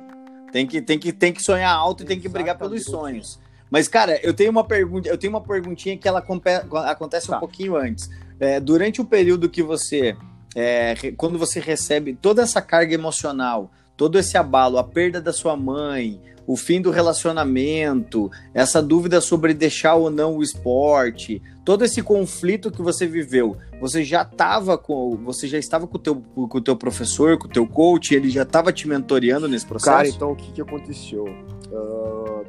Tem 0.51 0.65
que, 0.65 0.81
tem 0.81 0.97
que, 0.97 1.11
tem 1.11 1.33
que 1.33 1.41
sonhar 1.41 1.73
alto 1.73 2.03
e 2.03 2.05
tem 2.05 2.19
que 2.19 2.27
brigar 2.27 2.57
pelos 2.57 2.83
sonhos. 2.83 3.39
Mas, 3.69 3.87
cara, 3.87 4.19
eu 4.23 4.33
tenho 4.33 4.49
uma 4.49 4.63
pergunta, 4.63 5.07
eu 5.07 5.17
tenho 5.17 5.31
uma 5.31 5.41
perguntinha 5.41 5.97
que 5.97 6.07
ela 6.07 6.19
acontece 6.19 7.27
tá. 7.27 7.37
um 7.37 7.39
pouquinho 7.39 7.75
antes. 7.75 8.09
É, 8.39 8.59
durante 8.59 9.01
o 9.01 9.05
período 9.05 9.49
que 9.49 9.61
você. 9.61 10.15
É, 10.55 10.95
quando 11.15 11.37
você 11.37 11.59
recebe 11.59 12.17
toda 12.19 12.41
essa 12.41 12.59
carga 12.59 12.93
emocional, 12.93 13.69
todo 13.99 14.17
esse 14.17 14.37
abalo, 14.37 14.77
a 14.77 14.83
perda 14.83 15.19
da 15.19 15.33
sua 15.33 15.57
mãe, 15.57 16.21
o 16.47 16.55
fim 16.55 16.81
do 16.81 16.89
relacionamento, 16.89 18.31
essa 18.53 18.81
dúvida 18.81 19.19
sobre 19.19 19.53
deixar 19.53 19.95
ou 19.95 20.09
não 20.09 20.37
o 20.37 20.41
esporte, 20.41 21.41
todo 21.65 21.83
esse 21.83 22.01
conflito 22.01 22.71
que 22.71 22.81
você 22.81 23.05
viveu, 23.05 23.57
você 23.81 24.01
já 24.01 24.21
estava 24.21 24.77
com, 24.77 25.17
você 25.17 25.49
já 25.49 25.57
estava 25.57 25.85
com 25.85 25.97
o 25.97 25.99
teu, 25.99 26.15
com 26.15 26.57
o 26.57 26.61
teu 26.61 26.77
professor, 26.77 27.37
com 27.37 27.47
o 27.47 27.51
teu 27.51 27.67
coach, 27.67 28.15
ele 28.15 28.29
já 28.29 28.43
estava 28.43 28.71
te 28.71 28.87
mentoreando 28.87 29.49
nesse 29.49 29.65
processo? 29.65 29.93
Cara, 29.93 30.07
então 30.07 30.31
o 30.31 30.35
que 30.37 30.53
que 30.53 30.61
aconteceu? 30.61 31.25
Uh, 31.25 32.45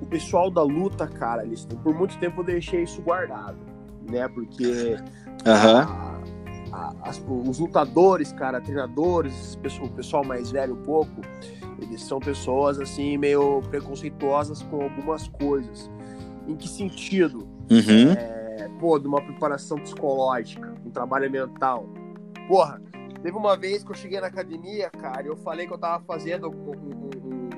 o 0.00 0.06
pessoal 0.08 0.50
da 0.50 0.62
luta, 0.62 1.06
cara, 1.06 1.44
eles, 1.44 1.66
por 1.66 1.94
muito 1.94 2.16
tempo 2.16 2.40
eu 2.40 2.44
deixei 2.44 2.82
isso 2.82 3.02
guardado, 3.02 3.58
né? 4.10 4.26
Porque 4.26 4.96
a, 5.44 6.18
a, 6.74 6.92
as, 7.02 7.22
os 7.28 7.58
lutadores, 7.60 8.32
cara, 8.32 8.60
treinadores, 8.60 9.56
pessoal, 9.56 9.86
o 9.86 9.92
pessoal 9.92 10.24
mais 10.24 10.50
velho 10.50 10.74
um 10.74 10.82
pouco, 10.82 11.20
eles 11.80 12.02
são 12.02 12.18
pessoas 12.18 12.80
assim 12.80 13.16
meio 13.16 13.62
preconceituosas 13.70 14.62
com 14.62 14.82
algumas 14.82 15.28
coisas. 15.28 15.88
Em 16.48 16.56
que 16.56 16.68
sentido? 16.68 17.48
Uhum. 17.70 18.12
É, 18.12 18.68
pô, 18.80 18.98
de 18.98 19.06
uma 19.06 19.22
preparação 19.22 19.78
psicológica, 19.78 20.74
um 20.84 20.90
trabalho 20.90 21.30
mental. 21.30 21.86
Porra, 22.48 22.82
teve 23.22 23.36
uma 23.36 23.56
vez 23.56 23.84
que 23.84 23.90
eu 23.92 23.94
cheguei 23.94 24.20
na 24.20 24.26
academia, 24.26 24.90
cara, 24.90 25.22
e 25.22 25.28
eu 25.28 25.36
falei 25.36 25.66
que 25.66 25.72
eu 25.72 25.78
tava 25.78 26.04
fazendo 26.04 26.48
um, 26.48 26.70
um, 26.70 27.50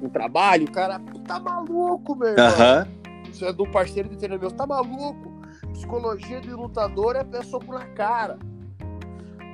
um, 0.00 0.06
um 0.06 0.08
trabalho, 0.08 0.66
o 0.66 0.70
cara, 0.70 1.00
tá 1.26 1.40
maluco, 1.40 2.14
meu 2.14 2.28
irmão. 2.28 2.46
Uhum. 2.46 3.30
Isso 3.30 3.44
é 3.44 3.52
do 3.52 3.66
parceiro 3.66 4.08
de 4.08 4.16
treino 4.16 4.38
meu, 4.38 4.50
tá 4.50 4.66
maluco? 4.66 5.29
Psicologia 5.72 6.40
de 6.40 6.50
lutador 6.50 7.16
é 7.16 7.24
pessoa 7.24 7.60
por 7.62 7.78
na 7.78 7.86
cara. 7.86 8.38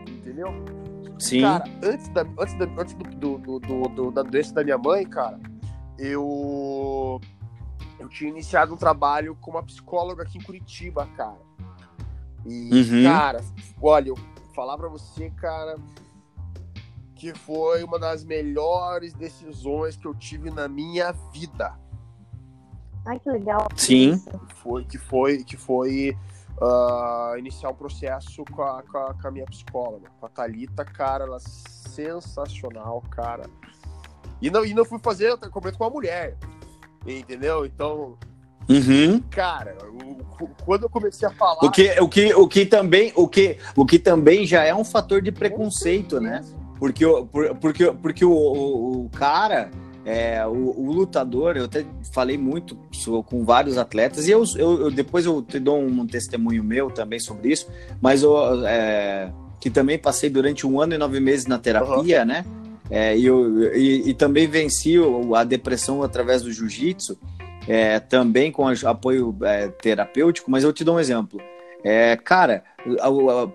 Entendeu? 0.08 0.48
Sim. 1.18 1.40
Cara, 1.40 1.64
antes, 1.82 2.08
da, 2.08 2.22
antes, 2.38 2.54
da, 2.58 2.64
antes 2.78 2.94
do, 2.94 3.38
do, 3.38 3.58
do, 3.58 3.88
do, 3.88 4.10
da 4.10 4.22
doença 4.22 4.52
da 4.54 4.64
minha 4.64 4.76
mãe, 4.78 5.06
cara, 5.06 5.38
eu 5.98 7.20
eu 7.98 8.08
tinha 8.08 8.28
iniciado 8.30 8.74
um 8.74 8.76
trabalho 8.76 9.34
com 9.40 9.50
uma 9.52 9.62
psicóloga 9.62 10.22
aqui 10.22 10.36
em 10.38 10.42
Curitiba, 10.42 11.06
cara. 11.16 11.38
E, 12.44 12.70
Uhum. 12.72 13.02
cara, 13.04 13.40
olha, 13.80 14.10
eu 14.10 14.14
vou 14.14 14.54
falar 14.54 14.76
pra 14.76 14.88
você, 14.88 15.30
cara, 15.30 15.76
que 17.14 17.32
foi 17.34 17.82
uma 17.82 17.98
das 17.98 18.22
melhores 18.22 19.14
decisões 19.14 19.96
que 19.96 20.06
eu 20.06 20.14
tive 20.14 20.50
na 20.50 20.68
minha 20.68 21.12
vida. 21.32 21.74
Ai, 23.06 23.18
que 23.20 23.30
legal. 23.30 23.66
Sim. 23.76 24.22
Foi, 24.62 24.84
que 24.84 24.98
foi, 24.98 25.44
que 25.44 25.56
foi 25.56 26.16
ah, 26.60 27.34
iniciar 27.38 27.70
um 27.70 27.74
processo 27.74 28.44
com 28.50 28.62
a, 28.62 28.82
com, 28.82 28.98
a, 28.98 29.14
com 29.14 29.28
a 29.28 29.30
minha 29.30 29.46
psicóloga, 29.46 30.08
com 30.18 30.26
a 30.26 30.28
Thalita, 30.28 30.84
cara, 30.84 31.24
ela 31.24 31.36
é 31.36 31.40
sensacional, 31.40 33.02
cara. 33.10 33.44
E 34.42 34.50
não, 34.50 34.64
e 34.64 34.74
não 34.74 34.84
fui 34.84 34.98
fazer 34.98 35.36
tratamento 35.38 35.78
com 35.78 35.84
uma 35.84 35.90
mulher, 35.90 36.36
entendeu? 37.06 37.64
Então, 37.64 38.16
Uhum. 38.68 39.20
cara, 39.30 39.76
o- 39.84 40.48
quando 40.64 40.82
eu 40.82 40.90
comecei 40.90 41.26
a 41.28 41.30
falar. 41.30 41.64
O 41.64 41.70
que, 41.70 41.88
o, 42.00 42.08
que, 42.08 42.34
o, 42.34 42.48
que 42.48 42.66
também, 42.66 43.12
o, 43.14 43.28
que, 43.28 43.58
o 43.76 43.86
que 43.86 43.96
também 43.98 44.44
já 44.44 44.64
é 44.64 44.74
um 44.74 44.84
fator 44.84 45.22
de 45.22 45.30
preconceito, 45.30 46.20
né? 46.20 46.40
Porque, 46.78 47.06
o- 47.06 47.24
por- 47.26 47.54
porque, 47.56 47.92
porque 47.92 48.24
o, 48.24 48.32
o, 48.32 49.04
o 49.06 49.10
cara, 49.10 49.70
é, 50.06 50.46
o, 50.46 50.52
o 50.52 50.92
lutador, 50.92 51.56
eu 51.56 51.64
até 51.64 51.84
falei 52.12 52.38
muito 52.38 52.78
com 53.26 53.44
vários 53.44 53.76
atletas, 53.76 54.28
e 54.28 54.30
eu, 54.30 54.44
eu, 54.56 54.82
eu- 54.82 54.90
depois 54.90 55.26
eu 55.26 55.42
te 55.42 55.58
dou 55.58 55.78
um, 55.80 56.06
testemunho 56.06 56.62
meu 56.62 56.88
também 56.92 57.18
sobre 57.18 57.50
isso, 57.50 57.68
mas 58.00 58.22
eu, 58.22 58.64
é, 58.66 59.32
que 59.60 59.68
também 59.68 59.98
passei 59.98 60.30
durante 60.30 60.64
um 60.64 60.80
ano 60.80 60.94
e 60.94 60.98
nove 60.98 61.18
meses 61.18 61.46
na 61.46 61.58
terapia, 61.58 62.24
né? 62.24 62.44
É, 62.88 63.18
e, 63.18 63.26
eu, 63.26 63.74
e, 63.74 64.10
e 64.10 64.14
também 64.14 64.46
venci 64.46 64.94
a 65.34 65.42
depressão 65.42 66.04
através 66.04 66.40
do 66.42 66.52
jiu-jitsu, 66.52 67.18
é, 67.66 67.98
também 67.98 68.52
com 68.52 68.64
apoio 68.68 69.36
é, 69.42 69.66
terapêutico, 69.66 70.48
mas 70.48 70.62
eu 70.62 70.72
te 70.72 70.84
dou 70.84 70.94
um 70.94 71.00
exemplo. 71.00 71.40
É, 71.82 72.16
cara, 72.16 72.62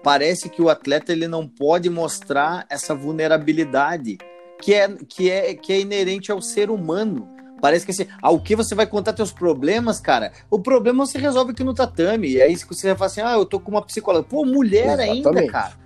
parece 0.03 0.49
que 0.49 0.61
o 0.61 0.69
atleta 0.69 1.13
ele 1.13 1.27
não 1.29 1.47
pode 1.47 1.89
mostrar 1.89 2.65
essa 2.69 2.93
vulnerabilidade 2.93 4.17
que 4.61 4.73
é, 4.73 4.87
que 5.07 5.29
é, 5.29 5.53
que 5.55 5.73
é 5.73 5.79
inerente 5.79 6.31
ao 6.31 6.41
ser 6.41 6.69
humano. 6.69 7.27
Parece 7.61 7.85
que 7.85 7.91
assim, 7.91 8.07
ah, 8.21 8.31
o 8.31 8.39
que 8.39 8.55
você 8.55 8.73
vai 8.73 8.87
contar 8.87 9.13
teus 9.13 9.31
problemas, 9.31 9.99
cara? 9.99 10.31
O 10.49 10.59
problema 10.59 11.05
você 11.05 11.19
resolve 11.19 11.51
aqui 11.51 11.63
no 11.63 11.75
tatame. 11.75 12.31
E 12.31 12.41
aí 12.41 12.55
você 12.55 12.87
vai 12.87 12.97
falar 12.97 13.07
assim, 13.07 13.21
ah, 13.21 13.33
eu 13.33 13.45
tô 13.45 13.59
com 13.59 13.71
uma 13.71 13.81
psicóloga. 13.83 14.27
Pô, 14.27 14.43
mulher 14.43 14.99
ainda, 14.99 15.29
Exatamente. 15.29 15.51
cara. 15.51 15.81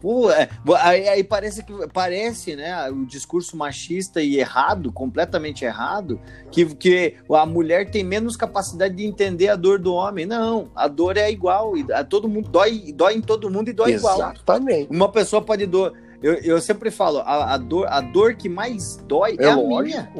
Pô, 0.00 0.30
é, 0.30 0.48
aí, 0.78 1.08
aí 1.08 1.22
parece 1.22 1.62
que 1.62 1.74
parece, 1.92 2.56
né, 2.56 2.90
o 2.90 3.04
discurso 3.04 3.54
machista 3.54 4.22
e 4.22 4.38
errado, 4.38 4.90
completamente 4.90 5.62
errado, 5.62 6.18
que, 6.50 6.64
que 6.74 7.16
a 7.30 7.44
mulher 7.44 7.90
tem 7.90 8.02
menos 8.02 8.34
capacidade 8.34 8.94
de 8.94 9.04
entender 9.04 9.48
a 9.48 9.56
dor 9.56 9.78
do 9.78 9.92
homem. 9.92 10.24
Não, 10.24 10.70
a 10.74 10.88
dor 10.88 11.18
é 11.18 11.30
igual, 11.30 11.74
a 11.92 12.02
todo 12.02 12.30
mundo 12.30 12.48
dói, 12.48 12.94
dói 12.94 13.14
em 13.14 13.20
todo 13.20 13.50
mundo 13.50 13.68
e 13.68 13.74
dói 13.74 13.92
igual. 13.92 14.16
Exatamente. 14.16 14.90
Uma 14.90 15.12
pessoa 15.12 15.42
pode 15.42 15.66
dor. 15.66 15.92
Eu, 16.22 16.34
eu 16.34 16.60
sempre 16.60 16.90
falo, 16.90 17.18
a, 17.20 17.54
a 17.54 17.56
dor, 17.56 17.86
a 17.88 18.00
dor 18.00 18.34
que 18.34 18.48
mais 18.48 18.96
dói 19.08 19.36
é, 19.38 19.44
É, 19.44 19.50
a 19.50 19.56
minha. 19.56 20.12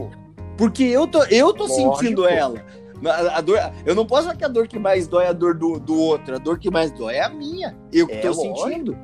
Porque 0.56 0.82
eu 0.84 1.06
tô, 1.06 1.22
eu 1.24 1.52
tô 1.52 1.64
Lógico. 1.66 1.96
sentindo 1.96 2.26
ela. 2.26 2.64
A, 3.04 3.38
a 3.38 3.40
dor, 3.40 3.58
eu 3.86 3.94
não 3.94 4.04
posso 4.06 4.24
falar 4.24 4.36
que 4.36 4.44
a 4.44 4.48
dor 4.48 4.66
que 4.68 4.78
mais 4.78 5.06
dói 5.08 5.24
é 5.24 5.28
a 5.28 5.32
dor 5.32 5.54
do, 5.54 5.78
do 5.78 5.98
outro. 5.98 6.34
A 6.34 6.38
dor 6.38 6.58
que 6.58 6.70
mais 6.70 6.90
dói 6.92 7.14
é 7.16 7.22
a 7.24 7.28
minha. 7.30 7.76
Eu 7.92 8.06
que 8.06 8.14
É 8.14 8.20
tô 8.20 8.28
lógico. 8.28 8.58
sentindo. 8.68 8.96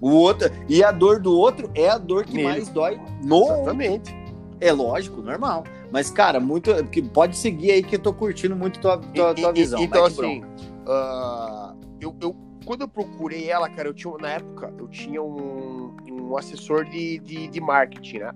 O 0.00 0.10
outro, 0.10 0.48
e 0.68 0.82
a 0.84 0.92
dor 0.92 1.20
do 1.20 1.36
outro 1.36 1.68
é 1.74 1.88
a 1.88 1.98
dor 1.98 2.24
que 2.24 2.42
mais 2.42 2.68
dói 2.68 3.00
no. 3.24 3.42
Exatamente. 3.44 4.16
É 4.60 4.72
lógico, 4.72 5.20
normal. 5.22 5.64
Mas, 5.92 6.10
cara, 6.10 6.38
muito. 6.40 6.70
Pode 7.12 7.36
seguir 7.36 7.70
aí 7.72 7.82
que 7.82 7.94
eu 7.96 8.00
tô 8.00 8.12
curtindo 8.12 8.54
muito 8.56 8.78
tua, 8.80 8.98
tua, 8.98 9.34
tua 9.34 9.48
E- 9.48 9.50
e- 9.50 9.54
visão. 9.54 9.80
Então, 9.82 10.02
Mete 10.04 10.12
assim, 10.20 10.44
ah, 10.86 11.74
eu, 12.00 12.14
eu- 12.20 12.36
quando 12.68 12.82
eu 12.82 12.88
procurei 12.88 13.48
ela, 13.48 13.66
cara, 13.70 13.88
eu 13.88 13.94
tinha, 13.94 14.14
na 14.18 14.28
época, 14.28 14.70
eu 14.76 14.86
tinha 14.88 15.22
um, 15.22 15.96
um 16.06 16.36
assessor 16.36 16.84
de, 16.84 17.18
de, 17.20 17.48
de 17.48 17.60
marketing, 17.62 18.18
né? 18.18 18.32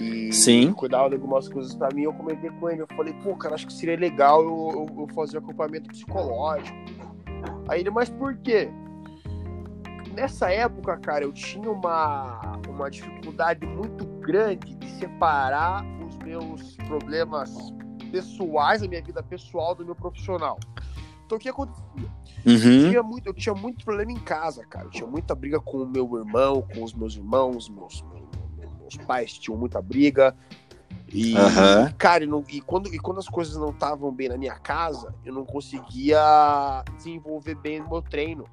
E 0.00 0.32
Sim. 0.32 0.72
cuidava 0.72 1.10
de 1.10 1.16
algumas 1.16 1.46
coisas 1.46 1.74
pra 1.74 1.90
mim, 1.92 2.04
eu 2.04 2.14
comentei 2.14 2.48
com 2.48 2.70
ele, 2.70 2.80
eu 2.80 2.86
falei, 2.96 3.12
pô, 3.22 3.36
cara, 3.36 3.56
acho 3.56 3.66
que 3.66 3.74
seria 3.74 3.94
legal 3.94 4.42
eu, 4.42 4.88
eu, 4.88 5.00
eu 5.00 5.08
fazer 5.14 5.36
um 5.36 5.40
acompanhamento 5.40 5.90
psicológico. 5.90 6.78
Aí 7.68 7.80
ele, 7.80 7.90
mas 7.90 8.08
por 8.08 8.38
quê? 8.38 8.70
Nessa 10.14 10.50
época, 10.50 10.96
cara, 10.96 11.24
eu 11.24 11.32
tinha 11.32 11.70
uma, 11.70 12.58
uma 12.66 12.90
dificuldade 12.90 13.66
muito 13.66 14.06
grande 14.22 14.74
de 14.76 14.88
separar 14.92 15.84
os 16.08 16.16
meus 16.24 16.74
problemas 16.88 17.54
pessoais, 18.10 18.82
a 18.82 18.88
minha 18.88 19.02
vida 19.02 19.22
pessoal 19.22 19.74
do 19.74 19.84
meu 19.84 19.94
profissional. 19.94 20.58
Então 21.26 21.36
o 21.36 21.40
que 21.40 21.50
acontecia? 21.50 21.84
Uhum. 22.46 22.90
Tinha 22.90 23.02
muito, 23.02 23.26
eu 23.26 23.34
tinha 23.34 23.54
muito 23.54 23.84
problema 23.84 24.12
em 24.12 24.18
casa, 24.20 24.64
cara. 24.66 24.86
Eu 24.86 24.90
tinha 24.90 25.06
muita 25.06 25.34
briga 25.34 25.58
com 25.60 25.78
o 25.78 25.86
meu 25.86 26.16
irmão, 26.18 26.62
com 26.62 26.82
os 26.84 26.92
meus 26.92 27.16
irmãos, 27.16 27.68
meus, 27.68 28.04
meus, 28.78 28.96
pais 29.06 29.32
tinham 29.32 29.58
muita 29.58 29.80
briga. 29.80 30.36
E, 31.12 31.36
Aham. 31.36 31.92
cara, 31.96 32.24
e, 32.24 32.26
não- 32.26 32.44
e 32.48 32.60
quando, 32.60 32.92
e 32.94 32.98
quando 32.98 33.18
as 33.18 33.28
coisas 33.28 33.56
não 33.56 33.70
estavam 33.70 34.12
bem 34.12 34.28
na 34.28 34.36
minha 34.36 34.56
casa, 34.58 35.14
eu 35.24 35.32
não 35.32 35.44
conseguia 35.44 36.18
desenvolver 36.96 37.54
bem 37.54 37.80
o 37.80 37.88
meu 37.88 38.02
treino. 38.02 38.44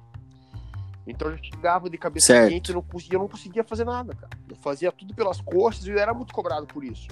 Então 1.06 1.30
eu 1.30 1.38
chegava 1.42 1.90
de 1.90 1.98
cabeça 1.98 2.28
Certo. 2.28 2.48
quente 2.48 2.70
e 2.70 2.74
não 2.74 2.82
conseguia, 2.82 3.16
eu 3.16 3.20
não 3.20 3.28
conseguia 3.28 3.64
fazer 3.64 3.84
nada, 3.84 4.14
cara. 4.14 4.30
Eu 4.48 4.56
fazia 4.56 4.92
tudo 4.92 5.12
pelas 5.14 5.40
costas 5.40 5.86
e 5.86 5.90
eu 5.90 5.98
era 5.98 6.14
muito 6.14 6.32
cobrado 6.32 6.66
por 6.66 6.84
isso. 6.84 7.08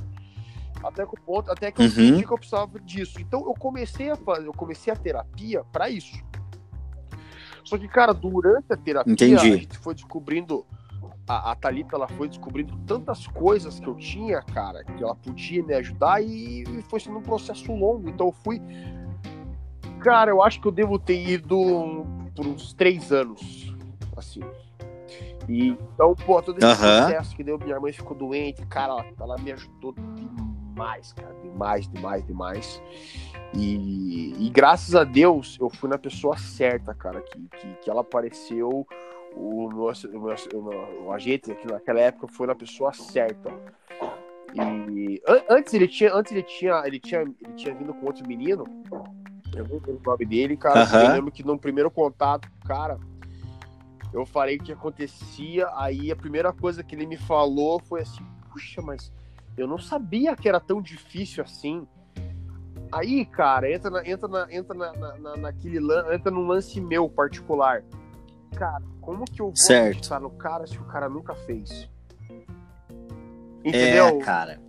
Até 0.83 1.05
que 1.05 1.15
o 1.15 1.21
ponto, 1.21 1.51
até 1.51 1.71
que 1.73 1.81
eu 1.81 1.85
Uhum. 1.85 1.91
senti 1.91 2.25
que 2.27 2.33
eu 2.33 2.39
precisava 2.39 2.79
disso. 2.81 3.21
Então 3.21 3.41
eu 3.41 3.53
comecei 3.55 4.11
a 4.11 4.17
fazer, 4.17 4.47
eu 4.47 4.53
comecei 4.53 4.93
a 4.93 4.97
terapia 4.97 5.65
pra 5.73 5.91
isso. 5.91 6.17
Só 7.65 7.79
que, 7.79 7.89
cara, 7.89 8.13
durante 8.13 8.73
a 8.73 8.77
terapia, 8.77 9.13
Entendi. 9.13 9.35
a 9.35 9.57
gente 9.57 9.79
foi 9.79 9.95
descobrindo. 9.95 10.67
A, 11.29 11.53
a 11.53 11.55
Thalita, 11.55 11.95
ela 11.95 12.09
foi 12.09 12.29
descobrindo 12.29 12.77
tantas 12.87 13.27
coisas 13.29 13.79
que 13.79 13.87
eu 13.87 13.95
tinha, 13.95 14.43
cara, 14.43 14.83
que 14.83 15.03
ela 15.03 15.15
podia 15.15 15.63
me 15.63 15.75
ajudar 15.75 16.21
e, 16.21 16.63
e 16.63 16.83
foi 16.83 16.99
sendo 16.99 17.19
um 17.19 17.23
processo 17.23 17.73
longo. 17.73 18.09
Então 18.09 18.27
eu 18.29 18.33
fui. 18.33 18.61
Cara, 20.01 20.31
eu 20.31 20.43
acho 20.43 20.61
que 20.61 20.67
eu 20.67 20.73
devo 20.73 20.99
ter 20.99 21.29
ido 21.29 22.05
por 22.35 22.47
uns 22.47 22.73
três 22.73 23.13
anos, 23.13 23.75
assim. 24.17 24.41
E, 25.49 25.69
então, 25.69 26.15
pô, 26.15 26.41
todo 26.41 26.59
esse 26.59 26.67
Aham. 26.67 27.03
processo 27.07 27.35
que 27.35 27.43
deu, 27.43 27.59
minha 27.59 27.79
mãe 27.81 27.93
ficou 27.93 28.17
doente, 28.17 28.65
cara, 28.67 28.93
ela, 28.93 29.07
ela 29.21 29.39
me 29.39 29.53
ajudou 29.53 29.95
demais, 30.15 31.13
cara, 31.13 31.35
demais, 31.43 31.89
demais, 31.89 32.27
demais. 32.27 32.83
E, 33.53 34.47
e 34.47 34.51
graças 34.51 34.95
a 34.95 35.03
Deus 35.05 35.57
eu 35.61 35.69
fui 35.69 35.89
na 35.89 35.99
pessoa 35.99 36.37
certa, 36.37 36.95
cara, 36.95 37.21
que, 37.21 37.39
que, 37.59 37.75
que 37.83 37.91
ela 37.91 38.01
apareceu, 38.03 38.87
o 39.35 39.69
meu, 39.69 39.89
ass- 39.89 40.05
o, 40.05 40.31
ass- 40.31 40.49
o 40.53 41.13
agente 41.13 41.53
que 41.55 41.67
naquela 41.67 42.01
época 42.01 42.29
foi 42.29 42.47
na 42.47 42.55
pessoa 42.55 42.93
certa. 42.93 43.51
E 44.55 45.23
an- 45.27 45.43
antes 45.49 45.75
ele 45.75 45.87
tinha, 45.89 46.13
antes 46.15 46.33
ele 46.33 46.43
tinha, 46.43 46.83
ele 46.85 46.99
tinha, 47.01 47.21
ele 47.23 47.53
tinha 47.57 47.75
vindo 47.75 47.93
com 47.95 48.07
outro 48.07 48.27
menino. 48.27 48.65
Eu 49.55 49.65
não 49.65 49.75
lembro 49.75 50.01
o 50.05 50.11
nome 50.11 50.25
dele, 50.25 50.57
cara. 50.57 50.83
Aham. 50.83 51.03
Eu 51.03 51.13
lembro 51.13 51.33
que 51.33 51.45
no 51.45 51.59
primeiro 51.59 51.91
contato, 51.91 52.49
cara, 52.65 52.99
eu 54.13 54.25
falei 54.25 54.57
o 54.57 54.63
que 54.63 54.73
acontecia. 54.73 55.69
Aí 55.75 56.11
a 56.11 56.17
primeira 56.17 56.53
coisa 56.53 56.83
que 56.85 56.95
ele 56.95 57.07
me 57.07 57.17
falou 57.17 57.81
foi 57.81 58.03
assim: 58.03 58.25
puxa, 58.53 58.81
mas 58.81 59.13
eu 59.57 59.67
não 59.67 59.79
sabia 59.79 60.37
que 60.37 60.49
era 60.49 60.61
tão 60.61 60.81
difícil 60.81 61.43
assim. 61.43 61.87
Aí, 62.93 63.25
cara, 63.25 63.71
entra, 63.73 63.91
na, 63.91 64.07
entra, 64.09 64.29
na, 64.29 64.47
entra 64.53 64.75
na, 64.77 64.93
na, 64.93 65.19
na- 65.19 65.37
naquele 65.37 65.79
entra 66.13 66.31
num 66.31 66.47
lance 66.47 66.81
meu 66.81 67.09
particular. 67.09 67.85
Cara, 68.57 68.83
como 69.01 69.25
que 69.25 69.41
eu 69.41 69.47
vou 69.47 69.57
Certo. 69.57 69.87
acreditar 69.89 70.21
no 70.21 70.31
cara 70.31 70.67
se 70.67 70.77
o 70.77 70.85
cara 70.85 71.09
nunca 71.09 71.35
fez? 71.35 71.89
Entendeu? 73.65 74.07
É, 74.07 74.19
cara. 74.19 74.61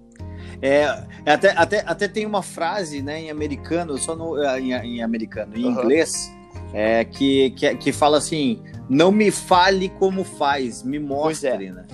É, 0.61 0.85
até, 1.25 1.51
até, 1.57 1.83
até 1.87 2.07
tem 2.07 2.25
uma 2.25 2.43
frase 2.43 3.01
né, 3.01 3.21
em 3.21 3.31
americano, 3.31 3.97
só 3.97 4.15
no, 4.15 4.37
em, 4.57 4.71
em 4.73 5.01
americano, 5.01 5.55
em 5.57 5.63
Aham. 5.65 5.71
inglês, 5.81 6.31
é, 6.73 7.03
que, 7.05 7.49
que, 7.51 7.75
que 7.77 7.91
fala 7.91 8.17
assim: 8.19 8.61
não 8.87 9.11
me 9.11 9.31
fale 9.31 9.89
como 9.89 10.23
faz, 10.23 10.83
me 10.83 10.97
é. 10.97 10.99
mostre, 10.99 11.71
né? 11.71 11.87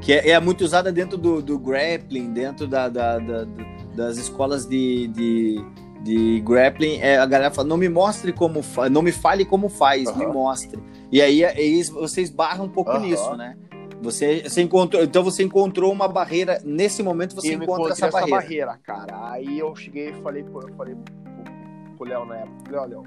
Que 0.00 0.14
é, 0.14 0.30
é 0.30 0.40
muito 0.40 0.64
usada 0.64 0.90
dentro 0.90 1.18
do, 1.18 1.42
do 1.42 1.58
grappling, 1.58 2.32
dentro 2.32 2.66
da, 2.66 2.88
da, 2.88 3.18
da- 3.18 3.44
do- 3.44 3.81
das 3.94 4.16
escolas 4.16 4.66
de, 4.66 5.08
de, 5.08 5.64
de 6.02 6.40
grappling, 6.40 6.98
é, 7.00 7.18
a 7.18 7.26
galera 7.26 7.50
fala, 7.50 7.68
não 7.68 7.76
me 7.76 7.88
mostre 7.88 8.32
como 8.32 8.60
não 8.90 9.02
me 9.02 9.12
fale 9.12 9.44
como 9.44 9.68
faz, 9.68 10.08
uhum. 10.08 10.18
me 10.18 10.26
mostre. 10.26 10.82
E 11.10 11.20
aí, 11.20 11.44
aí 11.44 11.82
você 11.84 12.22
esbarra 12.22 12.62
um 12.62 12.68
pouco 12.68 12.92
uhum. 12.92 13.00
nisso, 13.00 13.36
né? 13.36 13.56
Você, 14.02 14.42
você 14.42 14.62
encontrou, 14.62 15.02
então 15.02 15.22
você 15.22 15.44
encontrou 15.44 15.92
uma 15.92 16.08
barreira, 16.08 16.60
nesse 16.64 17.02
momento 17.02 17.36
você 17.36 17.54
encontra 17.54 17.92
essa, 17.92 18.06
essa 18.06 18.20
barreira. 18.20 18.36
barreira. 18.36 18.80
cara. 18.82 19.30
Aí 19.30 19.58
eu 19.60 19.74
cheguei 19.76 20.10
e 20.10 20.12
falei, 20.14 20.42
pô, 20.42 20.60
eu 20.60 20.74
falei 20.74 20.96
pro 21.96 22.08
Léo 22.08 22.24
na 22.24 22.38
época, 22.38 22.56
falei, 22.64 22.80
ó, 22.80 22.84
Léo, 22.84 23.04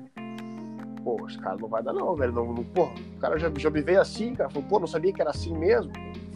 pô, 1.04 1.28
esse 1.28 1.38
cara 1.38 1.58
não 1.58 1.68
vai 1.68 1.84
dar 1.84 1.94
não, 1.94 2.16
velho. 2.16 2.32
Não, 2.32 2.54
não, 2.54 2.64
pô, 2.64 2.86
o 2.86 3.20
cara 3.20 3.38
já, 3.38 3.52
já 3.56 3.70
me 3.70 3.82
veio 3.82 4.00
assim, 4.02 4.34
cara. 4.34 4.50
Falou, 4.50 4.68
pô, 4.68 4.80
não 4.80 4.88
sabia 4.88 5.14
que 5.14 5.22
era 5.22 5.30
assim 5.30 5.56
mesmo. 5.56 5.92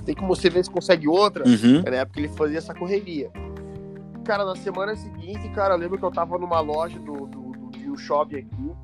Tem 0.06 0.14
como 0.14 0.36
você 0.36 0.50
ver 0.50 0.64
se 0.64 0.70
consegue 0.70 1.08
outra. 1.08 1.48
Uhum. 1.48 1.82
Na 1.82 1.98
época 1.98 2.20
ele 2.20 2.28
fazia 2.30 2.58
essa 2.60 2.74
correria. 2.74 3.32
Cara, 4.30 4.46
na 4.46 4.56
semana 4.56 4.96
seguinte, 4.96 5.50
cara, 5.56 5.74
lembro 5.74 5.98
que 5.98 6.06
eu 6.06 6.12
tava 6.12 6.38
numa 6.38 6.60
loja 6.60 7.00
do, 7.00 7.26
do, 7.26 7.52
do, 7.52 7.70
do 7.72 7.98
shopping 7.98 8.36
aqui 8.36 8.76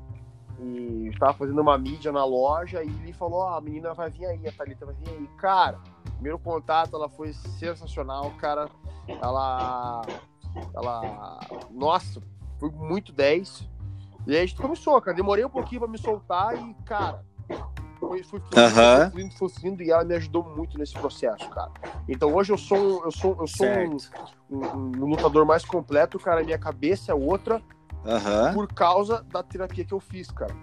e 0.58 1.08
estava 1.12 1.34
fazendo 1.34 1.60
uma 1.60 1.78
mídia 1.78 2.10
na 2.10 2.24
loja 2.24 2.82
e 2.82 2.88
ele 2.88 3.12
falou: 3.12 3.44
oh, 3.44 3.54
a 3.54 3.60
menina 3.60 3.94
vai 3.94 4.10
vir 4.10 4.26
aí, 4.26 4.44
a 4.48 4.50
Thalita 4.50 4.84
vai 4.84 4.96
vir 4.96 5.08
aí. 5.08 5.28
Cara, 5.38 5.78
primeiro 6.14 6.36
contato, 6.40 6.96
ela 6.96 7.08
foi 7.08 7.32
sensacional, 7.32 8.32
cara. 8.38 8.68
Ela. 9.06 10.02
Ela. 10.74 11.38
Nossa, 11.70 12.20
foi 12.58 12.70
muito 12.70 13.12
10. 13.12 13.68
E 14.26 14.32
aí 14.32 14.42
a 14.42 14.46
gente 14.46 14.60
começou, 14.60 15.00
cara. 15.00 15.16
Demorei 15.16 15.44
um 15.44 15.50
pouquinho 15.50 15.82
pra 15.82 15.88
me 15.88 15.96
soltar 15.96 16.56
e, 16.60 16.74
cara. 16.84 17.24
Foi, 17.98 18.22
fui 18.22 18.40
fluindo, 18.40 18.56
uhum. 18.56 19.10
fluindo, 19.10 19.34
fui 19.34 19.48
fluindo, 19.48 19.82
e 19.82 19.90
ela 19.90 20.04
me 20.04 20.14
ajudou 20.16 20.44
muito 20.56 20.78
nesse 20.78 20.92
processo, 20.94 21.48
cara. 21.50 21.70
Então 22.08 22.34
hoje 22.34 22.52
eu 22.52 22.58
sou 22.58 22.78
um, 22.78 23.04
eu 23.04 23.10
sou, 23.10 23.36
eu 23.40 23.46
sou 23.46 23.66
um, 23.66 24.58
um, 24.58 24.66
um, 25.02 25.06
lutador 25.06 25.46
mais 25.46 25.64
completo, 25.64 26.18
cara. 26.18 26.44
Minha 26.44 26.58
cabeça 26.58 27.12
é 27.12 27.14
outra, 27.14 27.62
Uhum. 28.06 28.54
Por 28.54 28.72
causa 28.72 29.24
da 29.32 29.42
terapia 29.42 29.84
que 29.84 29.92
eu 29.92 30.00
fiz, 30.00 30.30
cara. 30.30 30.54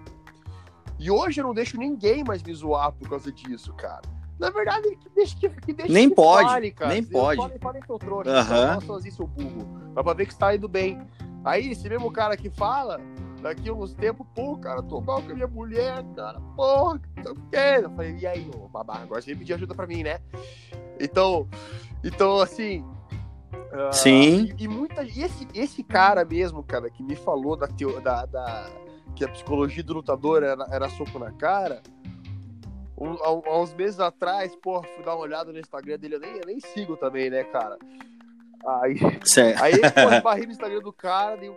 E 0.98 1.10
hoje 1.10 1.40
eu 1.40 1.46
não 1.46 1.52
deixo 1.52 1.76
ninguém 1.76 2.24
mais 2.24 2.42
me 2.42 2.54
zoar 2.54 2.92
por 2.92 3.08
causa 3.08 3.30
disso, 3.30 3.72
cara. 3.74 4.02
Na 4.38 4.50
verdade, 4.50 4.96
que 4.96 5.08
deixa 5.14 5.36
que, 5.36 5.48
que 5.48 5.72
deixa 5.72 5.92
Nem 5.92 6.08
que 6.08 6.14
pode, 6.14 6.48
fale, 6.48 6.70
cara. 6.72 6.92
nem 6.92 7.04
pode. 7.04 7.36
Podem, 7.36 7.58
podem 7.58 7.82
que 7.82 7.90
eu 7.90 7.98
trouxe, 7.98 8.30
uhum. 8.30 8.80
sozinho, 8.80 9.14
seu 9.14 9.26
burro. 9.26 9.92
Pra 9.92 10.14
ver 10.14 10.26
que 10.26 10.32
está 10.32 10.54
indo 10.54 10.68
bem. 10.68 11.00
Aí, 11.44 11.70
esse 11.70 11.88
mesmo 11.88 12.10
cara 12.10 12.36
que 12.36 12.48
fala, 12.50 12.98
daqui 13.44 13.70
uns 13.70 13.92
tempos, 13.92 14.26
pô, 14.34 14.56
cara, 14.56 14.82
tô 14.82 15.02
mal 15.02 15.22
com 15.22 15.30
a 15.30 15.34
minha 15.34 15.46
mulher, 15.46 16.02
cara, 16.16 16.40
porra, 16.56 16.98
tô 17.22 17.34
querendo. 17.50 17.84
Eu 17.84 17.90
falei, 17.90 18.16
e 18.16 18.26
aí, 18.26 18.50
ô 18.56 18.68
babá, 18.68 19.00
agora 19.02 19.20
você 19.20 19.36
pedir 19.36 19.52
ajuda 19.52 19.74
pra 19.74 19.86
mim, 19.86 20.02
né? 20.02 20.18
Então, 20.98 21.46
então 22.02 22.40
assim, 22.40 22.84
Uh, 23.74 23.92
Sim. 23.92 24.54
E, 24.56 24.64
e, 24.64 24.68
muita, 24.68 25.02
e 25.02 25.22
esse, 25.22 25.48
esse 25.52 25.82
cara 25.82 26.24
mesmo, 26.24 26.62
cara, 26.62 26.88
que 26.88 27.02
me 27.02 27.16
falou 27.16 27.56
da, 27.56 27.66
teo, 27.66 28.00
da, 28.00 28.24
da 28.24 28.70
que 29.16 29.24
a 29.24 29.28
psicologia 29.28 29.82
do 29.82 29.94
lutador 29.94 30.44
era, 30.44 30.64
era 30.70 30.88
soco 30.90 31.18
na 31.18 31.32
cara. 31.32 31.82
Um, 32.96 33.14
há, 33.20 33.60
uns 33.60 33.74
meses 33.74 33.98
atrás, 33.98 34.54
pô, 34.56 34.80
fui 34.80 35.04
dar 35.04 35.16
uma 35.16 35.22
olhada 35.22 35.52
no 35.52 35.58
Instagram 35.58 35.98
dele, 35.98 36.14
eu 36.14 36.20
nem, 36.20 36.36
eu 36.36 36.46
nem 36.46 36.60
sigo 36.60 36.96
também, 36.96 37.30
né, 37.30 37.42
cara? 37.42 37.76
Aí, 38.64 38.96
certo. 39.24 39.60
aí 39.60 39.72
pô, 39.90 40.22
barri 40.22 40.46
no 40.46 40.52
Instagram 40.52 40.80
do 40.80 40.92
cara, 40.92 41.40
aí, 41.40 41.52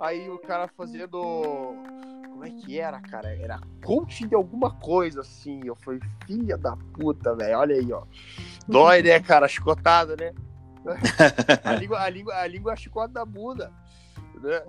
aí 0.00 0.28
o 0.28 0.38
cara 0.38 0.68
fazendo. 0.68 1.20
Como 1.20 2.44
é 2.44 2.50
que 2.50 2.80
era, 2.80 2.98
cara? 3.00 3.36
Era 3.36 3.60
coaching 3.84 4.28
de 4.28 4.34
alguma 4.34 4.70
coisa, 4.70 5.20
assim. 5.20 5.60
Eu 5.64 5.76
falei, 5.76 6.00
filha 6.26 6.56
da 6.56 6.76
puta, 6.94 7.34
velho. 7.34 7.58
Olha 7.58 7.76
aí, 7.76 7.92
ó. 7.92 8.02
Dói, 8.66 9.02
né, 9.02 9.20
cara? 9.20 9.46
Chicotada, 9.46 10.16
né? 10.16 10.32
a, 11.62 11.74
língua, 11.74 12.00
a, 12.00 12.08
língua, 12.08 12.34
a 12.34 12.46
língua 12.46 12.72
é 12.72 12.74
a 12.74 12.76
chicote 12.76 13.12
da 13.12 13.24
bunda. 13.24 13.70
Né? 14.42 14.62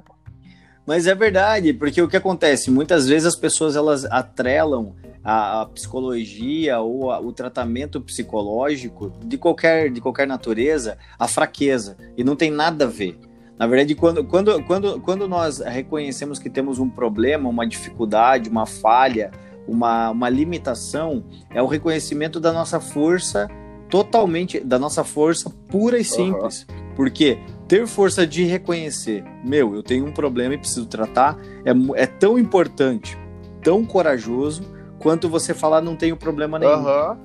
Mas 0.86 1.08
é 1.08 1.16
verdade, 1.16 1.74
porque 1.74 2.02
o 2.02 2.08
que 2.10 2.18
acontece? 2.18 2.70
Muitas 2.70 3.08
vezes 3.08 3.28
as 3.28 3.36
pessoas 3.36 3.78
elas 3.78 4.04
atrelam 4.04 4.94
a, 5.24 5.62
a 5.62 5.66
psicologia 5.68 6.80
ou 6.80 7.12
a, 7.12 7.22
o 7.22 7.32
tratamento 7.32 8.02
psicológico 8.02 9.14
de 9.24 9.38
qualquer, 9.38 9.90
de 9.90 10.02
qualquer 10.02 10.28
natureza 10.28 10.98
à 11.18 11.28
fraqueza. 11.28 11.96
E 12.18 12.24
não 12.24 12.36
tem 12.36 12.52
nada 12.52 12.86
a 12.86 12.90
ver. 12.90 13.18
Na 13.62 13.68
verdade, 13.68 13.94
quando, 13.94 14.24
quando, 14.24 14.64
quando, 14.64 15.00
quando 15.02 15.28
nós 15.28 15.60
reconhecemos 15.60 16.40
que 16.40 16.50
temos 16.50 16.80
um 16.80 16.90
problema, 16.90 17.48
uma 17.48 17.64
dificuldade, 17.68 18.50
uma 18.50 18.66
falha, 18.66 19.30
uma, 19.68 20.10
uma 20.10 20.30
limitação, 20.30 21.24
é 21.52 21.62
o 21.62 21.68
reconhecimento 21.68 22.40
da 22.40 22.52
nossa 22.52 22.80
força 22.80 23.48
totalmente 23.88 24.60
da 24.60 24.80
nossa 24.80 25.04
força 25.04 25.48
pura 25.68 26.00
e 26.00 26.04
simples. 26.04 26.66
Uhum. 26.68 26.96
Porque 26.96 27.38
ter 27.68 27.86
força 27.86 28.26
de 28.26 28.46
reconhecer, 28.46 29.24
meu, 29.46 29.76
eu 29.76 29.84
tenho 29.84 30.08
um 30.08 30.12
problema 30.12 30.56
e 30.56 30.58
preciso 30.58 30.88
tratar, 30.88 31.38
é, 31.64 32.02
é 32.02 32.08
tão 32.08 32.40
importante, 32.40 33.16
tão 33.62 33.86
corajoso, 33.86 34.64
quanto 34.98 35.30
você 35.30 35.54
falar 35.54 35.82
não 35.82 35.96
tenho 35.96 36.18
problema 36.18 36.58
nenhum. 36.58 36.84
Uhum. 36.84 37.18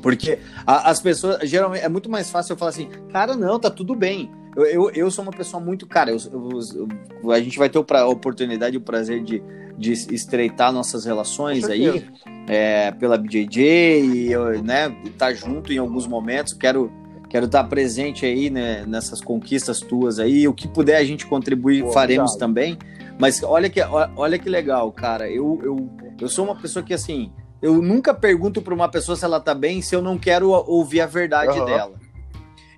Porque 0.00 0.38
a, 0.66 0.88
as 0.88 1.02
pessoas, 1.02 1.46
geralmente, 1.46 1.84
é 1.84 1.88
muito 1.90 2.08
mais 2.08 2.30
fácil 2.30 2.54
eu 2.54 2.56
falar 2.56 2.70
assim, 2.70 2.88
cara, 3.12 3.36
não, 3.36 3.60
tá 3.60 3.68
tudo 3.68 3.94
bem. 3.94 4.30
Eu, 4.56 4.64
eu, 4.64 4.90
eu 4.90 5.10
sou 5.10 5.22
uma 5.22 5.32
pessoa 5.32 5.62
muito, 5.62 5.86
cara, 5.86 6.10
eu, 6.10 6.16
eu, 7.22 7.30
a 7.30 7.38
gente 7.40 7.58
vai 7.58 7.68
ter 7.68 7.78
a 7.78 8.06
oportunidade 8.06 8.74
e 8.74 8.78
o 8.78 8.80
prazer 8.80 9.22
de, 9.22 9.42
de 9.76 9.92
estreitar 9.92 10.72
nossas 10.72 11.04
relações 11.04 11.64
aí 11.64 12.08
é, 12.48 12.90
pela 12.92 13.18
BJJ 13.18 14.00
e 14.00 14.32
eu, 14.32 14.62
né, 14.62 14.96
estar 15.04 15.26
tá 15.26 15.34
junto 15.34 15.72
em 15.72 15.78
alguns 15.78 16.06
momentos. 16.06 16.54
Quero 16.54 16.90
quero 17.28 17.46
estar 17.46 17.64
tá 17.64 17.68
presente 17.68 18.24
aí 18.24 18.48
né, 18.48 18.84
nessas 18.86 19.20
conquistas 19.20 19.80
tuas 19.80 20.18
aí. 20.18 20.48
O 20.48 20.54
que 20.54 20.66
puder 20.66 20.96
a 20.96 21.04
gente 21.04 21.26
contribuir, 21.26 21.82
Pô, 21.82 21.92
faremos 21.92 22.34
também. 22.36 22.78
Mas 23.18 23.42
olha 23.42 23.68
que, 23.68 23.80
olha 23.80 24.38
que 24.38 24.48
legal, 24.48 24.90
cara. 24.92 25.28
Eu, 25.28 25.60
eu, 25.62 25.90
eu 26.20 26.28
sou 26.28 26.44
uma 26.44 26.54
pessoa 26.54 26.82
que, 26.82 26.94
assim, 26.94 27.30
eu 27.60 27.82
nunca 27.82 28.14
pergunto 28.14 28.62
para 28.62 28.74
uma 28.74 28.88
pessoa 28.88 29.16
se 29.16 29.24
ela 29.24 29.40
tá 29.40 29.54
bem 29.54 29.82
se 29.82 29.94
eu 29.94 30.02
não 30.02 30.18
quero 30.18 30.50
ouvir 30.50 31.00
a 31.00 31.06
verdade 31.06 31.58
uhum. 31.58 31.64
dela. 31.64 32.05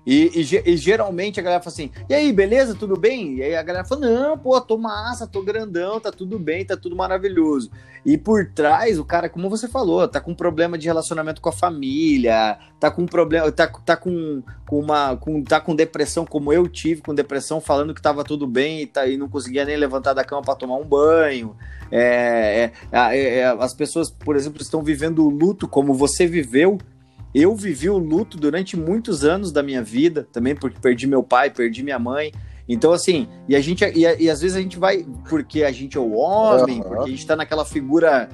E, 0.09 0.41
e, 0.41 0.71
e, 0.71 0.75
geralmente 0.75 1.39
a 1.39 1.43
galera 1.43 1.61
fala 1.61 1.71
assim: 1.71 1.91
e 2.09 2.15
aí, 2.15 2.33
beleza? 2.33 2.73
Tudo 2.73 2.97
bem? 2.97 3.35
E 3.35 3.43
aí 3.43 3.55
a 3.55 3.61
galera 3.61 3.85
fala: 3.85 4.09
não, 4.09 4.39
pô, 4.39 4.59
tô 4.59 4.75
massa, 4.75 5.27
tô 5.27 5.43
grandão, 5.43 5.99
tá 5.99 6.11
tudo 6.11 6.39
bem, 6.39 6.65
tá 6.65 6.75
tudo 6.75 6.95
maravilhoso. 6.95 7.69
E 8.03 8.17
por 8.17 8.47
trás, 8.47 8.97
o 8.97 9.05
cara, 9.05 9.29
como 9.29 9.51
você 9.51 9.67
falou, 9.67 10.07
tá 10.07 10.19
com 10.19 10.33
problema 10.33 10.79
de 10.79 10.87
relacionamento 10.87 11.39
com 11.39 11.49
a 11.49 11.51
família, 11.51 12.57
tá 12.79 12.89
com 12.89 13.05
problema, 13.05 13.51
tá, 13.51 13.67
tá 13.67 13.95
com, 13.95 14.41
com 14.65 14.79
uma. 14.79 15.15
Com, 15.15 15.43
tá 15.43 15.61
com 15.61 15.75
depressão, 15.75 16.25
como 16.25 16.51
eu 16.51 16.67
tive, 16.67 17.03
com 17.03 17.13
depressão, 17.13 17.61
falando 17.61 17.93
que 17.93 18.01
tava 18.01 18.23
tudo 18.23 18.47
bem 18.47 18.81
e, 18.81 18.87
tá, 18.87 19.05
e 19.05 19.15
não 19.15 19.29
conseguia 19.29 19.63
nem 19.63 19.77
levantar 19.77 20.13
da 20.13 20.23
cama 20.23 20.41
para 20.41 20.55
tomar 20.55 20.77
um 20.77 20.85
banho. 20.85 21.55
É, 21.91 22.71
é, 22.91 23.15
é, 23.15 23.37
é, 23.41 23.45
as 23.45 23.75
pessoas, 23.75 24.09
por 24.09 24.35
exemplo, 24.35 24.59
estão 24.59 24.81
vivendo 24.81 25.23
o 25.23 25.29
luto 25.29 25.67
como 25.67 25.93
você 25.93 26.25
viveu 26.25 26.79
eu 27.33 27.55
vivi 27.55 27.89
o 27.89 27.97
luto 27.97 28.37
durante 28.37 28.75
muitos 28.75 29.23
anos 29.23 29.51
da 29.51 29.61
minha 29.61 29.83
vida, 29.83 30.27
também 30.31 30.55
porque 30.55 30.79
perdi 30.79 31.05
meu 31.07 31.23
pai, 31.23 31.49
perdi 31.49 31.83
minha 31.83 31.99
mãe. 31.99 32.31
Então, 32.67 32.91
assim, 32.91 33.27
e 33.47 33.55
a 33.55 33.61
gente, 33.61 33.83
e, 33.83 34.01
e 34.01 34.29
às 34.29 34.41
vezes 34.41 34.55
a 34.55 34.61
gente 34.61 34.77
vai, 34.77 35.05
porque 35.27 35.63
a 35.63 35.71
gente 35.71 35.97
é 35.97 35.99
o 35.99 36.11
homem, 36.13 36.77
uhum. 36.77 36.83
porque 36.83 37.09
a 37.09 37.11
gente 37.11 37.25
tá 37.25 37.35
naquela 37.35 37.65
figura, 37.65 38.29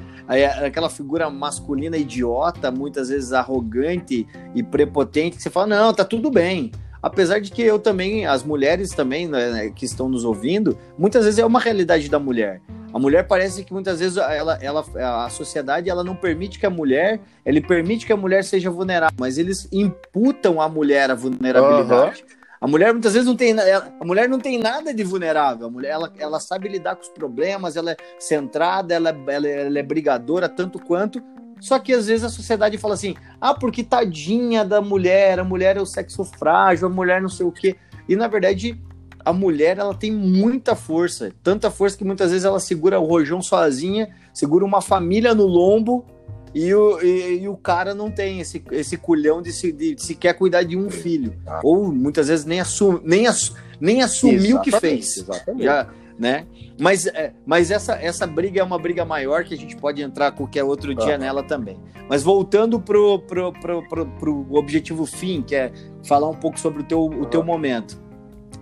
aquela 0.66 0.90
figura 0.90 1.30
masculina 1.30 1.98
idiota, 1.98 2.70
muitas 2.70 3.10
vezes 3.10 3.32
arrogante 3.32 4.28
e 4.54 4.62
prepotente, 4.62 5.38
que 5.38 5.44
você 5.44 5.50
fala, 5.50 5.68
não, 5.68 5.94
tá 5.94 6.04
tudo 6.04 6.30
bem. 6.30 6.72
Apesar 7.06 7.40
de 7.40 7.52
que 7.52 7.62
eu 7.62 7.78
também, 7.78 8.26
as 8.26 8.44
mulheres 8.44 8.90
também 8.90 9.28
né, 9.28 9.72
que 9.76 9.86
estão 9.86 10.10
nos 10.10 10.26
ouvindo, 10.26 10.76
muitas 10.98 11.24
vezes 11.24 11.38
é 11.40 11.46
uma 11.46 11.60
realidade 11.60 12.10
da 12.10 12.18
mulher. 12.18 12.60
A 12.92 12.98
mulher 12.98 13.28
parece 13.28 13.64
que 13.64 13.72
muitas 13.72 14.00
vezes 14.00 14.18
ela, 14.18 14.58
ela, 14.60 14.84
a 15.24 15.30
sociedade 15.30 15.88
ela 15.88 16.04
não 16.04 16.16
permite 16.16 16.58
que 16.58 16.66
a 16.66 16.70
mulher, 16.70 17.20
ele 17.46 17.62
permite 17.62 18.08
que 18.08 18.12
a 18.12 18.18
mulher 18.18 18.44
seja 18.44 18.72
vulnerável, 18.72 19.16
mas 19.20 19.38
eles 19.38 19.68
imputam 19.72 20.60
à 20.60 20.68
mulher 20.68 21.12
a 21.12 21.14
vulnerabilidade. 21.14 22.24
Uhum. 22.24 22.46
A 22.60 22.68
mulher 22.68 22.92
muitas 22.92 23.14
vezes 23.14 23.28
não 23.28 23.36
tem, 23.36 23.54
a 23.54 24.04
mulher 24.04 24.28
não 24.28 24.40
tem 24.40 24.58
nada 24.58 24.92
de 24.92 25.04
vulnerável. 25.04 25.68
A 25.68 25.70
mulher 25.70 25.92
ela, 25.92 26.12
ela 26.18 26.40
sabe 26.40 26.68
lidar 26.68 26.96
com 26.96 27.04
os 27.04 27.10
problemas, 27.10 27.76
ela 27.76 27.92
é 27.92 27.98
centrada, 28.18 28.96
ela, 28.96 29.16
ela, 29.28 29.48
ela 29.48 29.78
é 29.78 29.84
brigadora 29.84 30.50
tanto 30.50 30.80
quanto, 30.80 31.22
só 31.60 31.80
que 31.80 31.94
às 31.94 32.08
vezes 32.08 32.24
a 32.24 32.30
sociedade 32.30 32.78
fala 32.78 32.94
assim: 32.94 33.16
ah, 33.40 33.54
porque 33.54 33.84
tadinha 33.84 34.64
da 34.64 34.82
mulher, 34.82 35.40
a 35.40 35.44
mulher 35.44 35.78
é 35.78 35.82
o 35.82 35.86
sexo 35.86 36.24
frágil, 36.24 36.88
a 36.88 36.92
mulher 36.92 37.22
não 37.22 37.30
sei 37.30 37.46
o 37.46 37.52
quê. 37.52 37.76
E 38.08 38.16
na 38.16 38.28
verdade, 38.28 38.80
a 39.24 39.34
mulher 39.34 39.80
ela 39.80 39.96
tem 39.96 40.12
muita 40.12 40.76
força, 40.76 41.32
tanta 41.42 41.72
força 41.72 41.98
que 41.98 42.04
muitas 42.04 42.30
vezes 42.32 42.46
ela 42.46 42.60
segura 42.60 43.00
o 43.00 43.06
rojão 43.06 43.42
sozinha, 43.42 44.10
segura 44.34 44.64
uma 44.64 44.82
família 44.82 45.34
no 45.34 45.48
lombo 45.48 46.06
e 46.54 46.74
o, 46.74 47.02
e, 47.02 47.42
e 47.42 47.50
o 47.50 47.58
cara 47.58 47.96
não 47.96 48.12
tem 48.12 48.40
esse, 48.40 48.64
esse 48.72 48.96
culhão 48.96 49.42
de, 49.42 49.52
se, 49.52 49.72
de, 49.72 49.96
de 49.96 50.02
sequer 50.02 50.34
cuidar 50.36 50.64
de 50.64 50.78
um 50.78 50.90
filho. 50.90 51.34
Ah. 51.46 51.60
Ou 51.64 51.92
muitas 51.92 52.28
vezes 52.28 52.46
nem, 52.46 52.60
assum, 52.60 53.00
nem, 53.04 53.28
ass, 53.28 53.54
nem 53.80 54.02
assumiu 54.02 54.58
o 54.58 54.62
que 54.62 54.72
fez. 54.80 55.18
Exatamente. 55.18 55.66
Já, 55.66 55.90
né? 56.18 56.46
Mas, 56.80 57.06
é, 57.06 57.34
mas 57.46 57.72
essa, 57.72 57.94
essa 57.94 58.26
briga 58.26 58.62
é 58.62 58.64
uma 58.64 58.80
briga 58.80 59.04
maior 59.04 59.44
que 59.44 59.54
a 59.54 59.58
gente 59.58 59.76
pode 59.76 60.02
entrar 60.02 60.32
qualquer 60.32 60.64
outro 60.64 60.96
dia 60.96 61.18
nela 61.18 61.44
também. 61.44 61.78
Mas 62.10 62.24
voltando 62.24 62.80
pro, 62.80 63.20
pro, 63.20 63.52
pro, 63.54 63.88
pro, 63.88 64.06
pro 64.06 64.48
objetivo 64.56 65.06
fim, 65.06 65.42
que 65.42 65.56
é 65.56 65.72
falar 66.06 66.30
um 66.30 66.36
pouco 66.36 66.60
sobre 66.60 66.82
o 66.82 66.86
teu, 66.86 67.06
o 67.06 67.26
teu 67.26 67.44
momento. 67.44 67.98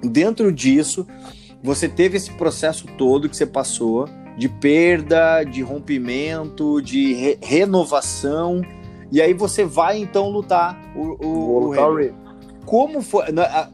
dentro 0.01 0.51
disso, 0.51 1.05
você 1.61 1.87
teve 1.87 2.17
esse 2.17 2.31
processo 2.31 2.87
todo 2.97 3.29
que 3.29 3.37
você 3.37 3.45
passou 3.45 4.07
de 4.37 4.49
perda, 4.49 5.43
de 5.43 5.61
rompimento, 5.61 6.81
de 6.81 7.13
re 7.13 7.37
renovação, 7.41 8.61
e 9.11 9.21
aí 9.21 9.33
você 9.33 9.63
vai 9.63 9.99
então 9.99 10.29
lutar 10.29 10.81
o, 10.95 11.25
o, 11.25 11.67
o 11.67 11.69
Rebel. 11.69 12.15
Como 12.65 13.01
foi? 13.01 13.25
É, 13.25 13.67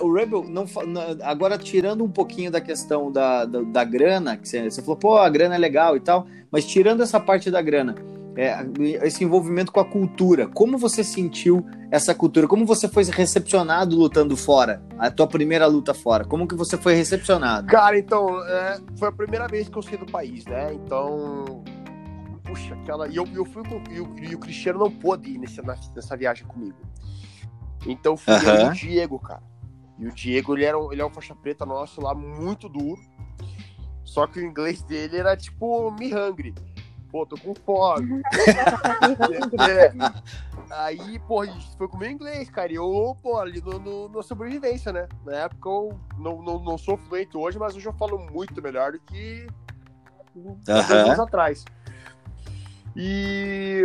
o 0.00 0.12
Rebel 0.12 0.44
não 0.48 0.64
agora 1.22 1.58
tirando 1.58 2.02
um 2.04 2.08
pouquinho 2.08 2.50
da 2.50 2.60
questão 2.60 3.12
da, 3.12 3.44
da, 3.44 3.60
da 3.60 3.84
grana, 3.84 4.36
que 4.36 4.48
você, 4.48 4.70
você, 4.70 4.80
falou, 4.80 4.96
pô, 4.96 5.18
a 5.18 5.28
grana 5.28 5.54
é 5.54 5.58
legal 5.58 5.96
e 5.96 6.00
tal, 6.00 6.26
mas 6.50 6.64
tirando 6.64 7.02
essa 7.02 7.20
parte 7.20 7.50
da 7.50 7.60
grana, 7.60 7.94
é, 8.36 8.56
esse 9.06 9.22
envolvimento 9.22 9.70
com 9.70 9.80
a 9.80 9.84
cultura, 9.84 10.48
como 10.48 10.76
você 10.76 11.04
sentiu 11.04 11.64
essa 11.90 12.14
cultura? 12.14 12.48
Como 12.48 12.66
você 12.66 12.88
foi 12.88 13.04
recepcionado 13.04 13.96
lutando 13.96 14.36
fora? 14.36 14.82
A 14.98 15.10
tua 15.10 15.26
primeira 15.26 15.66
luta 15.66 15.94
fora, 15.94 16.24
como 16.24 16.48
que 16.48 16.54
você 16.54 16.76
foi 16.76 16.94
recepcionado? 16.94 17.68
Cara, 17.68 17.98
então, 17.98 18.42
é, 18.44 18.80
foi 18.98 19.08
a 19.08 19.12
primeira 19.12 19.46
vez 19.46 19.68
que 19.68 19.76
eu 19.76 19.82
saí 19.82 19.96
do 19.96 20.06
país, 20.06 20.44
né? 20.46 20.74
Então, 20.74 21.62
puxa, 22.42 22.74
aquela. 22.74 23.06
E 23.06 23.16
eu, 23.16 23.28
eu 23.34 23.44
fui 23.44 23.62
com. 23.62 23.80
E 23.90 24.00
o, 24.00 24.14
e 24.30 24.34
o 24.34 24.38
Cristiano 24.38 24.78
não 24.80 24.90
pôde 24.90 25.30
ir 25.30 25.38
nessa, 25.38 25.62
nessa 25.94 26.16
viagem 26.16 26.46
comigo. 26.46 26.76
Então 27.86 28.16
fui 28.16 28.34
eu 28.34 28.66
e 28.66 28.68
o 28.68 28.72
Diego, 28.72 29.18
cara. 29.18 29.42
E 29.98 30.06
o 30.06 30.12
Diego, 30.12 30.54
ele, 30.54 30.64
era, 30.64 30.78
ele 30.90 31.00
é 31.00 31.06
um 31.06 31.10
faixa 31.10 31.34
preta 31.34 31.64
nosso 31.64 32.00
lá, 32.00 32.14
muito 32.14 32.68
duro. 32.68 33.00
Só 34.04 34.26
que 34.26 34.38
o 34.38 34.44
inglês 34.44 34.82
dele 34.82 35.18
era 35.18 35.36
tipo 35.36 35.90
me 35.92 36.14
hungry. 36.14 36.54
Pô, 37.10 37.24
tô 37.24 37.36
com 37.38 37.54
fome. 37.54 38.22
é. 39.70 39.92
Aí, 40.70 41.18
pô, 41.20 41.42
a 41.42 41.46
gente 41.46 41.76
foi 41.76 41.86
comer 41.86 42.10
inglês, 42.10 42.50
cara. 42.50 42.72
E 42.72 42.74
eu, 42.74 43.16
pô, 43.22 43.38
ali 43.38 43.60
no, 43.60 43.78
no, 43.78 44.08
no, 44.08 44.22
sobrevivência, 44.22 44.92
né? 44.92 45.08
Na 45.24 45.36
época 45.36 45.68
eu 45.68 46.00
não, 46.18 46.42
não, 46.42 46.58
não 46.58 46.76
sou 46.76 46.96
fluente 46.96 47.36
hoje, 47.36 47.58
mas 47.58 47.76
hoje 47.76 47.86
eu 47.86 47.92
falo 47.92 48.18
muito 48.18 48.60
melhor 48.60 48.92
do 48.92 48.98
que 48.98 49.46
uhum. 50.34 50.58
anos 50.66 51.20
atrás. 51.20 51.64
E. 52.96 53.82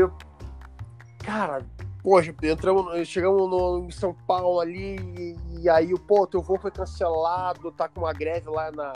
Cara, 1.19 1.63
Poxa, 2.01 2.33
entramos, 2.43 3.07
chegamos 3.07 3.49
no, 3.49 3.85
em 3.85 3.91
São 3.91 4.13
Paulo 4.13 4.59
ali 4.61 4.95
e, 5.17 5.35
e 5.61 5.69
aí, 5.69 5.93
pô, 5.99 6.25
teu 6.25 6.41
voo 6.41 6.57
foi 6.57 6.71
cancelado, 6.71 7.71
tá 7.73 7.89
com 7.89 8.01
uma 8.01 8.13
greve 8.13 8.49
lá 8.49 8.71
na, 8.71 8.93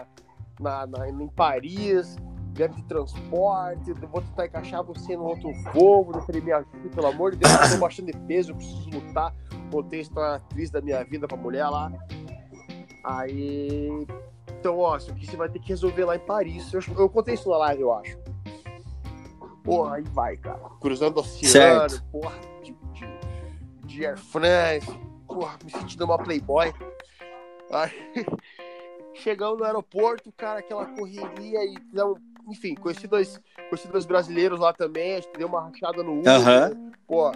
na, 0.60 0.88
na 0.88 1.10
em 1.10 1.28
Paris, 1.28 2.16
greve 2.54 2.76
de 2.76 2.84
transporte, 2.84 3.92
vou 3.94 4.22
tentar 4.22 4.46
encaixar 4.46 4.84
você 4.84 5.18
no 5.18 5.26
outro 5.26 5.52
voo, 5.74 6.10
eu 6.14 6.42
me 6.42 6.52
ajuda, 6.54 6.90
pelo 6.96 7.08
amor 7.08 7.32
de 7.32 7.38
Deus, 7.40 7.52
eu 7.54 7.72
tô 7.72 7.78
baixando 7.78 8.10
de 8.10 8.18
peso, 8.20 8.52
eu 8.52 8.56
preciso 8.56 8.90
lutar, 8.90 9.36
contei 9.70 10.00
a 10.00 10.02
história 10.04 10.36
atriz 10.36 10.70
da 10.70 10.80
minha 10.80 11.04
vida 11.04 11.28
pra 11.28 11.36
mulher 11.36 11.68
lá. 11.68 11.92
Aí, 13.04 14.08
então, 14.60 14.80
ó, 14.80 14.96
isso 14.96 15.12
aqui 15.12 15.26
você 15.26 15.36
vai 15.36 15.50
ter 15.50 15.60
que 15.60 15.68
resolver 15.68 16.06
lá 16.06 16.16
em 16.16 16.20
Paris. 16.20 16.72
Eu, 16.72 16.80
eu 16.98 17.10
contei 17.10 17.34
isso 17.34 17.50
na 17.50 17.58
live, 17.58 17.82
eu 17.82 17.94
acho. 17.94 18.18
Porra, 19.62 19.96
aí 19.96 20.04
vai, 20.04 20.38
cara. 20.38 20.60
Cruzando 20.80 21.18
o 21.18 21.20
oceano, 21.20 21.90
certo. 21.90 22.04
porra 22.10 22.53
de 23.94 24.06
Air 24.06 24.18
France, 24.18 24.88
porra, 25.28 25.58
me 25.64 25.72
sentindo 25.72 26.06
uma 26.06 26.18
playboy. 26.18 26.74
Aí, 27.72 27.92
chegamos 29.14 29.60
no 29.60 29.66
aeroporto, 29.66 30.32
cara, 30.32 30.60
aquela 30.60 30.86
correria 30.88 31.64
e 31.64 31.76
não, 31.94 32.16
enfim, 32.50 32.74
conheci 32.74 33.08
dois, 33.08 33.40
conheci 33.70 33.88
dois 33.88 34.06
brasileiros 34.06 34.60
lá 34.60 34.74
também, 34.74 35.14
a 35.14 35.22
gente 35.22 35.38
deu 35.38 35.48
uma 35.48 35.62
rachada 35.62 36.02
no 36.02 36.20
Uber, 36.20 36.34
uhum. 36.40 36.92
pô, 37.08 37.32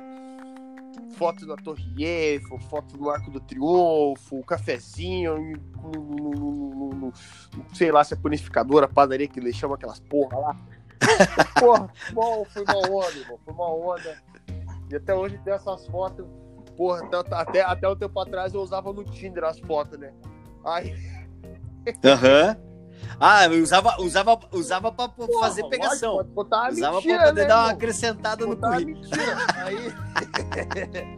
foto 1.15 1.45
da 1.45 1.55
Torre 1.55 2.03
Eiffel, 2.03 2.59
foto 2.61 2.97
do 2.97 3.09
Arco 3.09 3.29
do 3.29 3.39
Triunfo, 3.39 4.43
cafezinho, 4.43 5.37
no, 5.83 5.91
no, 5.91 6.89
no, 6.89 7.13
sei 7.75 7.91
lá 7.91 8.03
se 8.03 8.15
é 8.15 8.17
purificadora, 8.17 8.87
padaria 8.87 9.27
que 9.27 9.39
eles 9.39 9.55
chamam 9.55 9.75
aquelas 9.75 9.99
porra 9.99 10.39
lá. 10.39 10.57
porra, 11.59 11.93
bom, 12.13 12.43
foi 12.45 12.63
uma 12.63 12.77
onda, 12.77 13.15
irmão, 13.15 13.39
foi 13.45 13.53
uma 13.53 13.71
onda. 13.71 14.17
E 14.89 14.95
até 14.95 15.13
hoje 15.13 15.37
tem 15.43 15.53
essas 15.53 15.85
fotos 15.87 16.25
Porra, 16.77 17.01
até, 17.05 17.35
até, 17.35 17.61
até 17.61 17.89
um 17.89 17.95
tempo 17.95 18.19
atrás 18.19 18.53
eu 18.53 18.61
usava 18.61 18.93
no 18.93 19.03
Tinder 19.03 19.43
as 19.43 19.59
fotos, 19.59 19.99
né? 19.99 20.13
Aí. 20.63 20.93
Aham. 22.05 22.55
Uhum. 22.59 22.67
Ah, 23.19 23.45
eu 23.45 23.63
usava, 23.63 23.99
usava, 23.99 24.39
usava 24.51 24.91
pra 24.91 25.07
Porra, 25.09 25.47
fazer 25.47 25.63
pegação. 25.69 26.17
Pode 26.17 26.29
botar 26.29 26.71
usava 26.71 26.95
mentira, 26.97 27.17
pra 27.17 27.27
poder 27.27 27.41
né, 27.41 27.47
dar 27.47 27.63
uma 27.63 27.71
acrescentada 27.71 28.45
no 28.45 28.55
currículo. 28.55 29.01
Aí. 29.55 29.93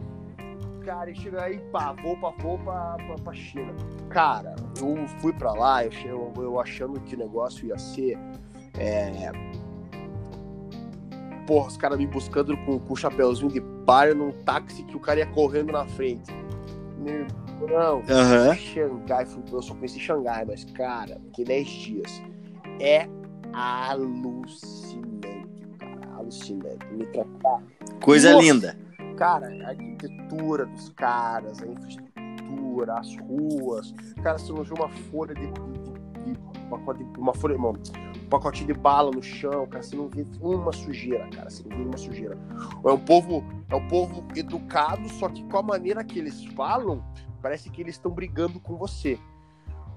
cara, 0.84 1.10
e 1.10 1.14
chega 1.14 1.42
aí, 1.42 1.58
pá, 1.70 1.92
vou 1.92 2.16
pra, 2.16 2.30
vou 2.42 2.58
pra, 2.58 2.96
pra, 2.96 3.14
pra 3.16 3.32
China. 3.34 3.74
Cara, 4.08 4.56
eu 4.78 5.06
fui 5.20 5.32
pra 5.32 5.52
lá, 5.52 5.84
eu, 5.84 5.92
eu, 6.04 6.32
eu 6.42 6.60
achando 6.60 6.98
que 7.00 7.14
o 7.14 7.18
negócio 7.18 7.66
ia 7.66 7.78
ser. 7.78 8.18
É, 8.78 9.30
porra, 11.50 11.66
os 11.66 11.76
caras 11.76 11.98
me 11.98 12.06
buscando 12.06 12.56
com, 12.58 12.78
com 12.78 12.92
o 12.92 12.96
chapéuzinho 12.96 13.50
de 13.50 13.60
palha 13.84 14.14
num 14.14 14.30
táxi 14.30 14.84
que 14.84 14.96
o 14.96 15.00
cara 15.00 15.18
ia 15.18 15.26
correndo 15.26 15.72
na 15.72 15.84
frente. 15.84 16.32
Meu, 16.96 17.26
não, 17.68 17.96
uhum. 17.96 18.54
Xangai, 18.54 19.26
eu 19.50 19.60
só 19.60 19.74
conheci 19.74 19.98
Xangai, 19.98 20.44
mas, 20.44 20.64
cara, 20.66 21.20
que 21.32 21.42
10 21.42 21.68
dias. 21.68 22.22
É 22.80 23.08
alucinante, 23.52 24.46
cara, 25.76 26.14
alucinante. 26.18 26.86
Me 26.92 27.04
tratar. 27.06 27.64
Coisa 28.00 28.30
Nossa, 28.30 28.44
linda. 28.44 28.78
Cara, 29.16 29.48
a 29.64 29.70
arquitetura 29.70 30.66
dos 30.66 30.90
caras, 30.90 31.60
a 31.60 31.66
infraestrutura, 31.66 32.94
as 32.94 33.16
ruas. 33.16 33.92
Cara, 34.22 34.38
você 34.38 34.52
não 34.52 34.62
viu 34.62 34.76
uma 34.76 34.88
folha 34.88 35.34
de, 35.34 35.52
de 36.78 37.20
uma 37.20 37.34
folha, 37.34 37.58
mano, 37.58 37.80
pacotinho 38.28 38.68
de 38.68 38.74
bala 38.74 39.10
no 39.10 39.22
chão, 39.22 39.66
cara, 39.66 39.82
você 39.82 39.96
não 39.96 40.08
vê 40.08 40.24
uma 40.40 40.72
sujeira, 40.72 41.28
cara, 41.28 41.50
você 41.50 41.62
não 41.68 41.76
vê 41.76 41.82
uma 41.84 41.96
sujeira. 41.96 42.38
É 42.84 42.92
um 42.92 42.98
povo, 42.98 43.44
é 43.68 43.74
um 43.74 43.88
povo 43.88 44.24
educado, 44.36 45.08
só 45.14 45.28
que 45.28 45.42
com 45.44 45.58
a 45.58 45.62
maneira 45.62 46.04
que 46.04 46.18
eles 46.18 46.44
falam, 46.54 47.04
parece 47.42 47.70
que 47.70 47.80
eles 47.80 47.96
estão 47.96 48.10
brigando 48.10 48.60
com 48.60 48.76
você. 48.76 49.18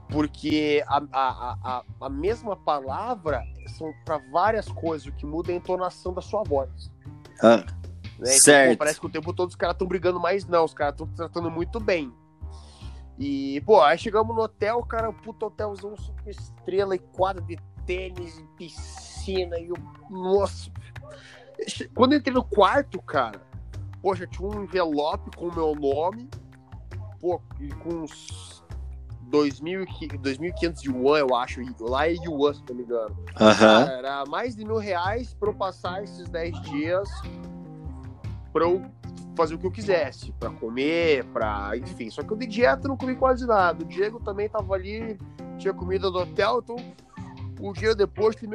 Porque 0.09 0.83
a, 0.87 1.01
a, 1.11 1.57
a, 1.63 1.83
a 2.01 2.09
mesma 2.09 2.55
palavra 2.55 3.43
são 3.77 3.93
para 4.05 4.17
várias 4.31 4.67
coisas, 4.67 5.07
o 5.07 5.11
que 5.13 5.25
muda 5.25 5.51
é 5.51 5.55
a 5.55 5.57
entonação 5.57 6.13
da 6.13 6.21
sua 6.21 6.43
voz. 6.43 6.91
Ah, 7.41 7.57
né? 7.57 7.65
então, 8.19 8.39
certo. 8.39 8.71
Pô, 8.71 8.77
parece 8.77 8.99
que 8.99 9.05
o 9.05 9.09
tempo 9.09 9.33
todo 9.33 9.49
os 9.49 9.55
caras 9.55 9.75
estão 9.75 9.87
brigando 9.87 10.19
mais, 10.19 10.45
não, 10.45 10.65
os 10.65 10.73
caras 10.73 10.93
estão 10.93 11.07
tratando 11.07 11.49
muito 11.49 11.79
bem. 11.79 12.13
E, 13.17 13.61
pô, 13.61 13.81
aí 13.81 13.97
chegamos 13.97 14.35
no 14.35 14.41
hotel, 14.41 14.81
cara, 14.83 15.09
um 15.09 15.13
puto 15.13 15.45
hotelzão 15.45 15.95
super 15.95 16.29
estrela 16.29 16.95
e 16.95 16.99
quadra 16.99 17.41
de 17.43 17.57
tênis, 17.85 18.43
piscina 18.57 19.57
e 19.59 19.71
o. 19.71 19.75
Nossa! 20.09 20.71
Quando 21.95 22.13
eu 22.13 22.19
entrei 22.19 22.33
no 22.33 22.43
quarto, 22.43 23.01
cara, 23.01 23.41
poxa, 24.01 24.25
tinha 24.25 24.47
um 24.47 24.63
envelope 24.63 25.35
com 25.37 25.47
o 25.47 25.55
meu 25.55 25.75
nome, 25.75 26.29
pô, 27.21 27.39
com 27.83 28.03
uns 28.03 28.63
2.500 29.29 30.83
yuan, 30.85 31.19
eu 31.19 31.35
acho, 31.35 31.61
lá 31.79 32.07
é 32.07 32.13
yuan, 32.13 32.53
se 32.53 32.63
não 32.67 32.75
me 32.75 32.83
engano. 32.83 33.15
Uhum. 33.39 33.89
Era 33.89 34.25
mais 34.25 34.55
de 34.55 34.65
mil 34.65 34.77
reais 34.77 35.33
pra 35.35 35.49
eu 35.49 35.53
passar 35.53 36.03
esses 36.03 36.27
10 36.29 36.61
dias 36.61 37.09
pra 38.51 38.63
eu 38.63 38.85
fazer 39.35 39.55
o 39.55 39.57
que 39.57 39.65
eu 39.65 39.71
quisesse, 39.71 40.31
para 40.33 40.49
comer, 40.49 41.25
para 41.25 41.75
enfim. 41.77 42.09
Só 42.09 42.23
que 42.23 42.31
eu 42.31 42.37
de 42.37 42.45
dieta 42.45 42.87
não 42.87 42.97
comi 42.97 43.15
quase 43.15 43.45
nada. 43.45 43.83
O 43.83 43.87
Diego 43.87 44.19
também 44.19 44.49
tava 44.49 44.73
ali, 44.73 45.17
tinha 45.57 45.73
comida 45.73 46.09
do 46.09 46.19
hotel, 46.19 46.61
então 46.63 46.75
um 47.59 47.71
dia 47.71 47.95
depois 47.95 48.35
que 48.35 48.45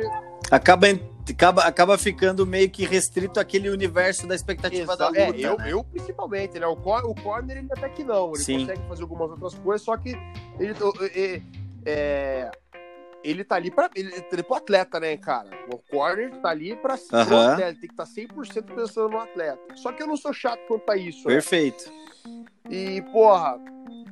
acaba, 0.51 0.87
acaba, 1.31 1.62
acaba 1.62 1.99
ficando 1.99 2.47
meio 2.47 2.68
que 2.68 2.85
restrito 2.85 3.41
àquele 3.41 3.70
universo 3.70 4.26
da 4.26 4.35
expectativa 4.35 4.93
Exato. 4.93 4.99
da 4.99 5.09
luta. 5.09 5.39
É, 5.39 5.47
eu, 5.47 5.59
né? 5.59 5.72
eu 5.72 5.85
principalmente, 5.85 6.59
né? 6.59 6.66
O, 6.66 6.72
o 6.72 7.14
corner 7.14 7.57
ele 7.57 7.68
até 7.70 7.89
que 7.89 8.05
não, 8.05 8.33
ele 8.35 8.45
Sim. 8.45 8.61
consegue 8.61 8.89
fazer 8.89 9.03
algumas 9.03 9.31
outras 9.31 9.55
coisas, 9.55 9.83
só 9.83 9.97
que 9.97 10.11
ele, 10.59 10.74
ele, 11.14 11.43
é, 11.87 12.51
ele 13.31 13.45
tá 13.45 13.57
ali 13.57 13.70
para 13.70 13.91
ele, 13.95 14.12
ele 14.12 14.41
é 14.41 14.43
pro 14.43 14.55
atleta, 14.55 14.99
né, 14.99 15.16
cara? 15.16 15.49
O 15.72 15.79
corner 15.79 16.31
tá 16.41 16.51
ali 16.51 16.74
para 16.76 16.95
uh 16.95 16.99
-huh. 16.99 17.22
atleta, 17.22 17.68
ele 17.68 17.79
tem 17.79 17.89
que 17.89 17.95
estar 17.95 18.07
tá 18.07 18.11
100% 18.11 18.74
pensando 18.74 19.09
no 19.11 19.18
atleta. 19.18 19.76
Só 19.76 19.93
que 19.93 20.03
eu 20.03 20.07
não 20.07 20.16
sou 20.16 20.33
chato 20.33 20.61
quanto 20.66 20.91
a 20.91 20.97
isso. 20.97 21.29
Né? 21.29 21.35
Perfeito. 21.35 21.91
Né? 21.91 22.45
E, 22.70 23.03
porra, 23.12 23.59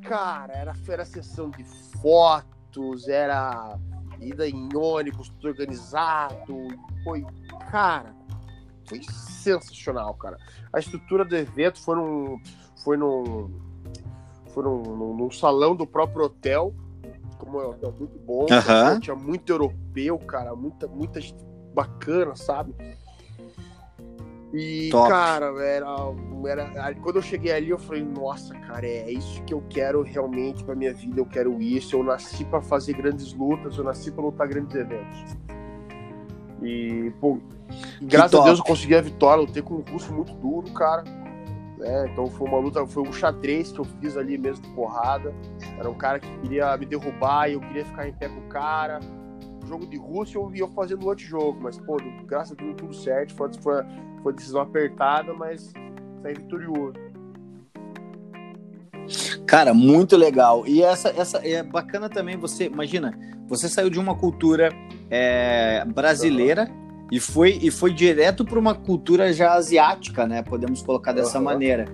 cara, 0.03 0.53
era, 0.53 0.75
era 0.89 1.05
sessão 1.05 1.51
de 1.51 1.65
fotos, 2.01 3.09
era 3.09 3.79
ida 4.21 4.49
em 4.49 4.69
ônibus, 4.75 5.29
tudo 5.29 5.49
organizado. 5.49 6.69
Foi, 7.05 7.25
cara, 7.71 8.15
foi 8.87 9.03
sensacional, 9.03 10.15
cara. 10.15 10.37
A 10.73 10.79
estrutura 10.79 11.25
do 11.25 11.37
evento 11.37 11.81
foi 11.81 11.97
num. 11.97 12.41
Foi 12.83 12.97
num. 12.97 13.61
Foi 14.53 14.63
num, 14.63 14.83
num, 14.83 15.17
num 15.17 15.31
salão 15.31 15.77
do 15.77 15.87
próprio 15.87 16.27
hotel. 16.27 16.75
Como 17.47 17.61
é 17.61 17.67
um 17.67 17.71
hotel 17.71 17.95
muito 17.97 18.19
bom. 18.19 18.47
Tinha 19.01 19.15
muito 19.15 19.53
europeu, 19.53 20.19
cara. 20.19 20.55
Muita, 20.57 20.89
muita 20.89 21.21
gente 21.21 21.39
bacana, 21.73 22.35
sabe? 22.35 22.75
E, 24.53 24.89
Top. 24.91 25.09
cara, 25.09 25.47
era, 25.65 25.87
era. 26.47 26.95
Quando 26.97 27.17
eu 27.17 27.23
cheguei 27.23 27.53
ali, 27.53 27.71
eu 27.71 27.79
falei, 27.79 28.03
nossa, 28.03 28.55
cara, 28.55 28.87
é 28.87 29.11
isso 29.11 29.43
que 29.45 29.55
eu 29.55 29.63
quero 29.69 30.03
realmente 30.03 30.65
pra 30.65 30.75
minha 30.75 30.93
vida, 30.93 31.21
eu 31.21 31.27
quero 31.27 31.61
isso. 31.61 31.95
Eu 31.95 32.03
nasci 32.03 32.45
pra 32.45 32.61
fazer 32.61 32.95
grandes 32.95 33.33
lutas, 33.33 33.77
eu 33.77 33.85
nasci 33.85 34.11
pra 34.11 34.25
lutar 34.25 34.49
grandes 34.49 34.75
eventos. 34.75 35.37
E, 36.63 37.13
pô, 37.21 37.39
graças 38.03 38.41
a. 38.41 38.45
Deus 38.45 38.59
eu 38.59 38.65
consegui 38.65 38.97
a 38.97 39.01
vitória, 39.01 39.43
lutei 39.43 39.63
com 39.63 39.75
um 39.75 39.85
russo 39.93 40.13
muito 40.13 40.33
duro, 40.35 40.71
cara. 40.73 41.05
Né? 41.77 42.09
então 42.11 42.27
foi 42.29 42.49
uma 42.49 42.59
luta, 42.59 42.87
foi 42.87 43.03
um 43.03 43.13
xadrez 43.13 43.73
que 43.73 43.79
eu 43.79 43.85
fiz 43.85 44.17
ali 44.17 44.39
mesmo 44.39 44.63
de 44.63 44.71
porrada. 44.71 45.35
Era 45.79 45.89
um 45.89 45.95
cara 45.95 46.19
que 46.19 46.29
queria 46.39 46.77
me 46.77 46.87
derrubar 46.87 47.49
e 47.49 47.55
eu 47.55 47.61
queria 47.61 47.85
ficar 47.85 48.09
em 48.09 48.13
pé 48.13 48.29
com 48.29 48.41
o 48.41 48.49
cara. 48.49 49.01
Jogo 49.67 49.87
de 49.87 49.97
Rússia 49.97 50.39
eu 50.39 50.55
ia 50.55 50.69
fazendo 50.69 51.07
outro 51.07 51.25
jogo, 51.25 51.59
mas, 51.61 51.77
pô, 51.79 51.97
graças 52.25 52.53
a 52.53 52.55
Deus 52.55 52.77
tudo 52.77 52.95
certo. 52.95 53.35
Foi, 53.35 53.51
foi, 53.61 53.83
foi 54.23 54.33
decisão 54.33 54.61
apertada, 54.61 55.35
mas 55.35 55.73
saí 56.23 56.35
vitorioso. 56.35 56.95
Cara, 59.47 59.73
muito 59.73 60.17
legal. 60.17 60.67
E 60.67 60.83
essa, 60.83 61.09
essa 61.09 61.39
é 61.47 61.63
bacana 61.63 62.09
também. 62.09 62.37
Você 62.37 62.67
imagina, 62.67 63.17
você 63.49 63.69
saiu 63.69 63.91
de 63.91 63.99
uma 63.99 64.15
cultura 64.15 64.71
é, 65.11 65.85
brasileira 65.85 66.69
e 67.11 67.21
foi 67.21 67.59
e 67.63 67.71
foi 67.71 67.93
direto 67.93 68.45
para 68.45 68.59
uma 68.59 68.75
cultura 68.75 69.33
já 69.33 69.53
asiática, 69.55 70.27
né? 70.27 70.43
Podemos 70.43 70.83
colocar 70.83 71.13
dessa 71.13 71.39
Aham. 71.39 71.45
maneira. 71.45 71.85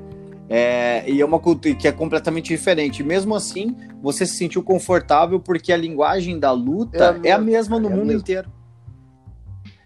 É, 0.48 1.08
e 1.10 1.20
é 1.20 1.24
uma 1.24 1.38
cultura 1.38 1.74
que 1.74 1.88
é 1.88 1.92
completamente 1.92 2.48
diferente. 2.48 3.02
Mesmo 3.02 3.34
assim, 3.34 3.74
você 4.02 4.26
se 4.26 4.36
sentiu 4.36 4.62
confortável 4.62 5.40
porque 5.40 5.72
a 5.72 5.76
linguagem 5.76 6.38
da 6.38 6.50
luta 6.52 7.20
É 7.24 7.26
a 7.26 7.28
é 7.30 7.32
a 7.32 7.38
mesma, 7.38 7.78
no 7.78 7.88
é 7.88 7.90
mundo 7.90 8.06
mesma. 8.06 8.20
inteiro. 8.20 8.50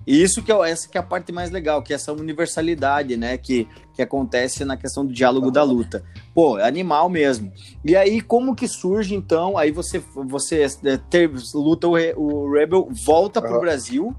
E 0.06 0.22
isso 0.22 0.40
que 0.40 0.52
é, 0.52 0.70
essa 0.70 0.88
que 0.88 0.96
é 0.96 1.00
a 1.00 1.04
parte 1.04 1.32
mais 1.32 1.50
legal, 1.50 1.82
que 1.82 1.92
é 1.92 1.96
essa 1.96 2.12
universalidade, 2.12 3.16
né? 3.16 3.36
Que, 3.36 3.66
que 3.92 4.00
acontece 4.00 4.64
na 4.64 4.76
questão 4.76 5.04
do 5.04 5.12
diálogo 5.12 5.50
da 5.50 5.64
luta. 5.64 6.04
Pô, 6.32 6.58
é 6.58 6.66
animal 6.66 7.08
mesmo. 7.08 7.52
E 7.84 7.96
aí, 7.96 8.20
como 8.20 8.54
que 8.54 8.68
surge, 8.68 9.16
então? 9.16 9.58
Aí 9.58 9.72
você, 9.72 10.00
você 10.14 10.62
é, 10.84 10.96
ter, 10.96 11.28
luta 11.52 11.88
o, 11.88 11.94
Re- 11.96 12.14
o 12.16 12.52
Rebel, 12.52 12.88
volta 13.04 13.40
pro 13.42 13.50
Aham. 13.50 13.60
Brasil, 13.60 14.16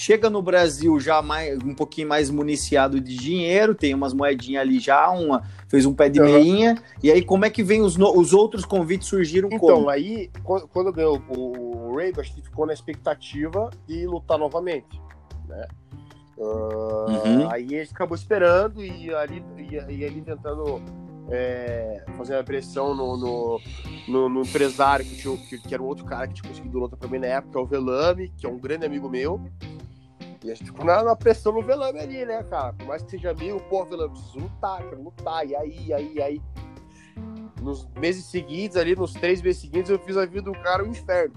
chega 0.00 0.30
no 0.30 0.40
Brasil 0.40 1.00
já 1.00 1.20
mais, 1.20 1.58
um 1.58 1.74
pouquinho 1.74 2.06
mais 2.08 2.30
municiado 2.30 3.00
de 3.00 3.16
dinheiro, 3.16 3.74
tem 3.74 3.92
umas 3.92 4.14
moedinhas 4.14 4.62
ali 4.62 4.78
já, 4.78 5.10
uma, 5.10 5.42
fez 5.66 5.84
um 5.84 5.92
pé 5.92 6.08
de 6.08 6.20
Aham. 6.20 6.30
meinha. 6.30 6.74
E 7.02 7.10
aí, 7.10 7.20
como 7.20 7.44
é 7.44 7.50
que 7.50 7.64
vem 7.64 7.82
os, 7.82 7.96
no- 7.96 8.16
os 8.16 8.32
outros 8.32 8.64
convites 8.64 9.08
surgiram 9.08 9.48
Então, 9.50 9.58
como? 9.58 9.88
aí, 9.88 10.30
quando, 10.72 10.92
ganhou 10.92 11.20
o, 11.36 11.96
Raven, 11.96 12.12
a 12.16 12.22
gente 12.22 12.42
ficou 12.42 12.64
na 12.64 12.72
expectativa 12.72 13.70
de 13.88 14.06
lutar 14.06 14.38
novamente, 14.38 15.02
né? 15.48 15.66
Uhum. 16.36 17.50
Aí 17.50 17.64
a 17.74 17.78
gente 17.80 17.92
acabou 17.92 18.14
esperando 18.14 18.80
e 18.84 19.12
ali, 19.12 19.42
e, 19.58 19.74
e 19.96 20.04
ali 20.04 20.22
tentando 20.22 20.80
é, 21.28 22.04
fazer 22.16 22.36
uma 22.36 22.44
pressão 22.44 22.94
no, 22.94 23.16
no, 23.16 23.60
no- 24.06 24.28
no 24.28 24.42
empresário, 24.42 25.04
que, 25.04 25.16
tinha, 25.16 25.36
que, 25.36 25.58
que 25.58 25.74
era 25.74 25.82
um 25.82 25.86
outro 25.86 26.04
cara 26.04 26.28
que 26.28 26.34
tinha 26.34 26.48
conseguido 26.48 26.78
luta 26.78 26.96
pra 26.96 27.08
mim 27.08 27.18
na 27.18 27.26
época, 27.26 27.58
é 27.58 27.62
o 27.62 27.66
Velame, 27.66 28.32
que 28.36 28.46
é 28.46 28.48
um 28.48 28.58
grande 28.60 28.86
amigo 28.86 29.08
meu. 29.08 29.40
E 30.44 30.50
a 30.50 30.54
gente 30.54 30.66
ficou 30.66 30.84
na, 30.84 31.02
na 31.02 31.16
pressão 31.16 31.52
no 31.52 31.62
Velame 31.62 31.98
ali, 31.98 32.24
né, 32.24 32.42
cara? 32.44 32.72
Por 32.72 32.86
mais 32.86 33.02
que 33.02 33.10
seja 33.10 33.30
amigo, 33.30 33.60
pô, 33.68 33.84
Velame, 33.84 34.10
preciso 34.12 34.38
lutar, 34.38 34.82
quero 34.88 35.02
lutar. 35.02 35.46
E 35.46 35.56
aí, 35.56 35.92
aí, 35.92 36.22
aí. 36.22 36.42
Nos 37.60 37.88
meses 37.98 38.24
seguintes, 38.24 38.76
ali, 38.76 38.94
nos 38.94 39.12
três 39.12 39.42
meses 39.42 39.60
seguintes, 39.60 39.90
eu 39.90 39.98
fiz 39.98 40.16
a 40.16 40.24
vida 40.24 40.42
do 40.42 40.52
cara 40.52 40.84
um 40.84 40.88
inferno. 40.88 41.34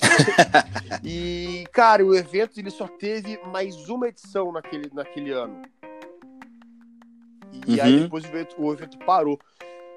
e, 1.04 1.64
cara, 1.72 2.04
o 2.04 2.14
evento 2.14 2.58
ele 2.58 2.70
só 2.70 2.88
teve 2.88 3.38
mais 3.46 3.88
uma 3.88 4.08
edição 4.08 4.50
naquele, 4.50 4.90
naquele 4.92 5.30
ano. 5.30 5.62
E 7.66 7.78
Uhum. 7.78 7.84
aí 7.84 8.00
depois 8.00 8.24
o 8.24 8.28
evento, 8.28 8.56
o 8.58 8.72
evento 8.72 8.98
parou. 8.98 9.38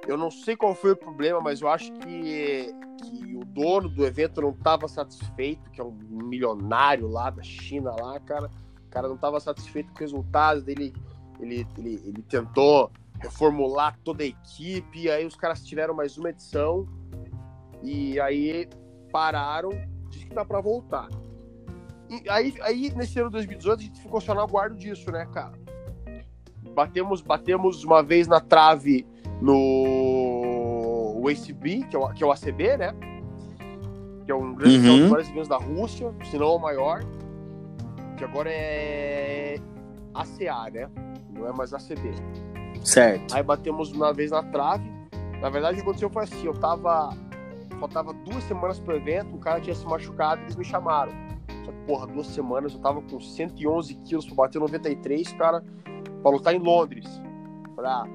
Eu 0.08 0.18
não 0.18 0.30
sei 0.30 0.56
qual 0.56 0.76
foi 0.76 0.92
o 0.92 0.96
problema, 0.96 1.42
mas 1.42 1.62
eu 1.62 1.68
acho 1.68 1.92
que, 1.94 2.72
que 3.10 3.36
o 3.36 3.44
dono 3.46 3.90
do 3.90 4.06
evento 4.06 4.42
não 4.42 4.52
estava 4.52 4.88
satisfeito, 4.88 5.70
que 5.72 5.82
é 5.82 5.84
um 5.84 5.92
milionário 5.92 7.08
lá 7.08 7.30
da 7.30 7.44
China, 7.44 7.92
lá, 7.92 8.20
cara. 8.20 8.50
O 8.88 8.90
cara 8.90 9.08
não 9.08 9.16
estava 9.16 9.40
satisfeito 9.40 9.92
com 9.92 9.98
o 9.98 10.00
resultado 10.00 10.62
dele. 10.62 10.94
Ele, 11.40 11.68
ele, 11.78 12.02
ele 12.06 12.22
tentou 12.24 12.90
reformular 13.20 13.98
toda 14.04 14.24
a 14.24 14.26
equipe, 14.26 15.04
e 15.04 15.10
aí 15.10 15.26
os 15.26 15.36
caras 15.36 15.66
tiveram 15.66 15.94
mais 15.94 16.18
uma 16.18 16.30
edição, 16.30 16.88
e 17.82 18.20
aí 18.20 18.70
pararam, 19.12 19.70
disse 20.10 20.26
que 20.26 20.34
dá 20.34 20.46
pra 20.46 20.62
voltar. 20.62 21.10
E 22.10 22.30
aí, 22.30 22.54
aí 22.62 22.94
nesse 22.96 23.20
ano 23.20 23.30
de 23.30 23.34
2018, 23.34 23.80
a 23.80 23.84
gente 23.84 24.00
ficou 24.00 24.22
só 24.22 24.34
na 24.34 24.46
guarda 24.46 24.76
disso, 24.76 25.12
né, 25.12 25.26
cara? 25.34 25.54
Batemos, 26.74 27.22
batemos 27.22 27.84
uma 27.84 28.04
vez 28.04 28.28
na 28.28 28.40
trave 28.40 29.08
no 29.42 30.15
ACB, 31.30 31.84
que 31.90 31.96
é 31.96 32.00
o, 32.00 32.10
que 32.14 32.24
é 32.24 32.28
o 32.28 32.32
ACB, 32.32 32.78
né? 32.78 32.94
Que 34.26 34.32
é 34.32 34.36
um 34.36 34.54
grande 34.56 34.78
Uhum. 34.78 34.98
dos 35.00 35.10
maiores 35.10 35.30
eventos 35.30 35.48
da 35.48 35.58
Rússia, 35.58 36.14
se 36.30 36.38
não 36.38 36.56
o 36.56 36.60
maior. 36.60 37.02
Que 38.18 38.24
agora 38.24 38.50
é 38.52 39.58
ACA, 40.14 40.70
né? 40.72 40.90
Não 41.34 41.48
é 41.48 41.54
mais 41.54 41.74
ACB. 41.74 42.12
Certo. 42.84 43.36
Aí 43.36 43.44
batemos 43.44 43.92
uma 43.92 44.14
vez 44.14 44.32
na 44.32 44.42
trave. 44.44 44.90
Na 45.42 45.50
verdade, 45.50 45.74
o 45.74 45.78
que 45.78 45.82
aconteceu 45.84 46.10
foi 46.10 46.24
assim: 46.24 46.46
eu 46.46 46.54
tava. 46.54 47.10
Faltava 47.80 48.14
duas 48.14 48.42
semanas 48.46 48.80
pro 48.80 48.96
evento, 48.96 49.36
um 49.36 49.40
cara 49.40 49.60
tinha 49.60 49.76
se 49.76 49.86
machucado 49.86 50.42
eles 50.44 50.56
me 50.56 50.64
chamaram. 50.64 51.12
Só 51.66 51.72
que, 51.74 51.78
porra, 51.86 52.08
duas 52.08 52.28
semanas 52.28 52.74
eu 52.74 52.80
tava 52.80 53.02
com 53.02 53.20
111 53.20 53.96
quilos 53.96 54.26
pra 54.28 54.36
bater 54.36 54.60
93, 54.60 55.34
cara, 55.34 55.62
pra 56.22 56.32
lutar 56.32 56.56
em 56.56 56.60
Londres. 56.60 57.06
Pra. 57.76 58.06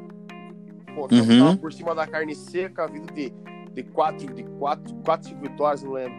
Pô, 0.95 1.09
Uhum. 1.12 1.38
tava 1.47 1.57
por 1.57 1.72
cima 1.72 1.95
da 1.95 2.07
carne 2.07 2.34
seca, 2.34 2.86
vindo 2.86 3.12
de, 3.12 3.32
de 3.72 3.82
quatro, 3.84 4.32
de 4.34 4.43
quatro, 4.45 4.95
quatro, 5.05 5.28
cinco 5.28 5.41
vitórias, 5.43 5.82
não 5.82 5.93
lembro. 5.93 6.18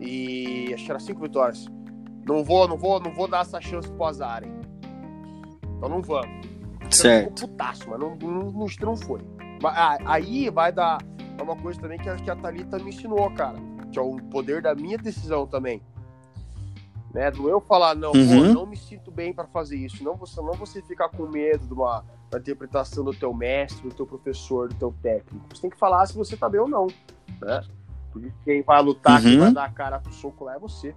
E 0.00 0.72
acho 0.74 0.84
que 0.84 0.90
era 0.90 1.00
cinco 1.00 1.20
vitórias. 1.22 1.66
Não 2.26 2.44
vou, 2.44 2.68
não 2.68 2.76
vou, 2.76 3.00
não 3.00 3.12
vou 3.12 3.26
dar 3.28 3.40
essa 3.42 3.60
chance 3.60 3.90
pro 3.92 4.04
azar, 4.04 4.44
hein? 4.44 4.52
Então 5.76 5.88
não 5.88 6.02
vamos. 6.02 6.46
Certo. 6.90 7.40
Ficou 7.40 7.48
putaço, 7.48 7.88
mas 7.88 7.98
não, 7.98 8.14
não, 8.16 8.50
não, 8.50 8.66
não 8.80 8.96
foi. 8.96 9.20
Ah, 9.64 9.96
Aí 10.04 10.50
vai 10.50 10.72
dar 10.72 10.98
uma 11.40 11.56
coisa 11.56 11.80
também 11.80 11.98
que 11.98 12.08
a, 12.08 12.16
que 12.16 12.30
a 12.30 12.36
Thalita 12.36 12.78
me 12.78 12.90
ensinou, 12.90 13.30
cara. 13.32 13.56
Que 13.90 13.98
é 13.98 14.02
o 14.02 14.16
poder 14.16 14.62
da 14.62 14.74
minha 14.74 14.98
decisão 14.98 15.46
também. 15.46 15.82
Né? 17.12 17.30
Do 17.30 17.48
eu 17.48 17.60
falar, 17.60 17.94
não, 17.94 18.12
Uhum. 18.12 18.48
pô, 18.48 18.54
não 18.54 18.66
me 18.66 18.76
sinto 18.76 19.10
bem 19.10 19.32
pra 19.34 19.46
fazer 19.46 19.76
isso. 19.76 20.02
Não 20.02 20.16
você, 20.16 20.40
não 20.40 20.54
você 20.54 20.80
ficar 20.80 21.10
com 21.10 21.26
medo 21.26 21.66
de 21.66 21.74
uma, 21.74 22.02
da 22.30 22.38
interpretação 22.38 23.04
do 23.04 23.12
teu 23.12 23.34
mestre, 23.34 23.86
do 23.88 23.94
teu 23.94 24.06
professor, 24.06 24.68
do 24.68 24.74
teu 24.76 24.94
técnico. 25.02 25.44
Você 25.54 25.62
tem 25.62 25.70
que 25.70 25.76
falar 25.78 26.06
se 26.06 26.14
você 26.16 26.36
tá 26.36 26.48
bem 26.48 26.60
ou 26.60 26.68
não. 26.68 26.86
Né? 27.40 27.62
Porque 28.10 28.32
quem 28.44 28.62
vai 28.62 28.80
lutar, 28.82 29.20
quem 29.20 29.34
Uhum. 29.34 29.40
vai 29.40 29.52
dar 29.52 29.64
a 29.64 29.70
cara 29.70 29.98
pro 29.98 30.12
soco 30.12 30.44
lá 30.44 30.54
é 30.54 30.58
você. 30.58 30.94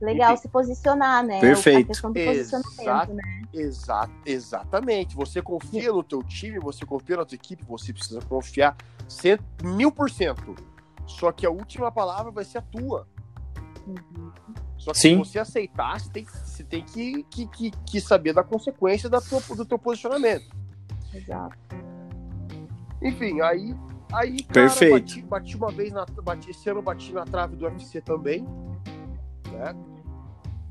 Legal 0.00 0.32
Enfim. 0.32 0.42
se 0.42 0.48
posicionar, 0.48 1.22
né? 1.24 1.38
Perfeito. 1.38 1.84
A 1.84 1.88
questão 1.88 2.12
do 2.12 2.18
posicionamento, 2.20 2.80
Exato. 2.80 3.14
né? 3.14 3.22
Exa 3.54 4.10
exatamente. 4.26 5.14
Você 5.14 5.40
confia 5.40 5.92
no 5.92 6.02
teu 6.02 6.22
time, 6.24 6.58
você 6.58 6.84
confia 6.84 7.18
na 7.18 7.24
tua 7.24 7.36
equipe, 7.36 7.62
você 7.64 7.92
precisa 7.92 8.20
confiar 8.22 8.76
cento, 9.06 9.44
mil 9.62 9.92
por 9.92 10.10
cento. 10.10 10.56
Só 11.06 11.30
que 11.30 11.46
a 11.46 11.50
última 11.50 11.92
palavra 11.92 12.32
vai 12.32 12.44
ser 12.44 12.58
a 12.58 12.62
tua. 12.62 13.06
Só 14.76 14.92
que 14.92 14.98
Sim. 14.98 15.24
se 15.24 15.30
você 15.30 15.38
aceitar, 15.38 16.00
você 16.00 16.10
tem, 16.10 16.24
você 16.24 16.64
tem 16.64 16.84
que, 16.84 17.22
que, 17.24 17.46
que, 17.46 17.70
que 17.70 18.00
saber 18.00 18.32
da 18.32 18.42
consequência 18.42 19.08
da 19.08 19.20
tua, 19.20 19.40
do 19.56 19.64
teu 19.64 19.78
posicionamento. 19.78 20.44
Exato. 21.14 21.56
Enfim, 23.00 23.40
aí. 23.40 23.74
aí 24.12 24.42
cara, 24.44 24.52
Perfeito. 24.68 24.92
Bati, 24.92 25.22
bati 25.22 25.56
uma 25.56 25.70
vez 25.70 25.92
na. 25.92 26.04
Bati, 26.22 26.50
esse 26.50 26.68
ano 26.68 26.78
eu 26.80 26.82
bati 26.82 27.12
na 27.12 27.24
trave 27.24 27.56
do 27.56 27.64
UFC 27.64 28.00
também. 28.00 28.46
Né? 29.50 29.74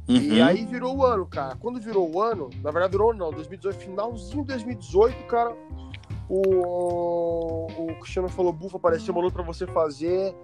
E 0.08 0.40
Uhum. 0.40 0.46
aí 0.46 0.66
virou 0.66 0.98
o 0.98 1.06
ano, 1.06 1.26
cara. 1.26 1.56
Quando 1.56 1.80
virou 1.80 2.14
o 2.14 2.22
ano, 2.22 2.50
na 2.62 2.72
verdade 2.72 2.92
virou 2.92 3.14
não, 3.14 3.32
2018, 3.32 3.78
finalzinho 3.78 4.42
de 4.42 4.48
2018, 4.50 5.24
cara, 5.26 5.56
o, 6.28 7.68
o 7.68 7.96
Cristiano 8.00 8.28
falou, 8.28 8.52
Bufa, 8.52 8.78
apareceu 8.78 9.14
uma 9.14 9.22
luta 9.22 9.36
pra 9.36 9.44
você 9.44 9.68
fazer 9.68 10.36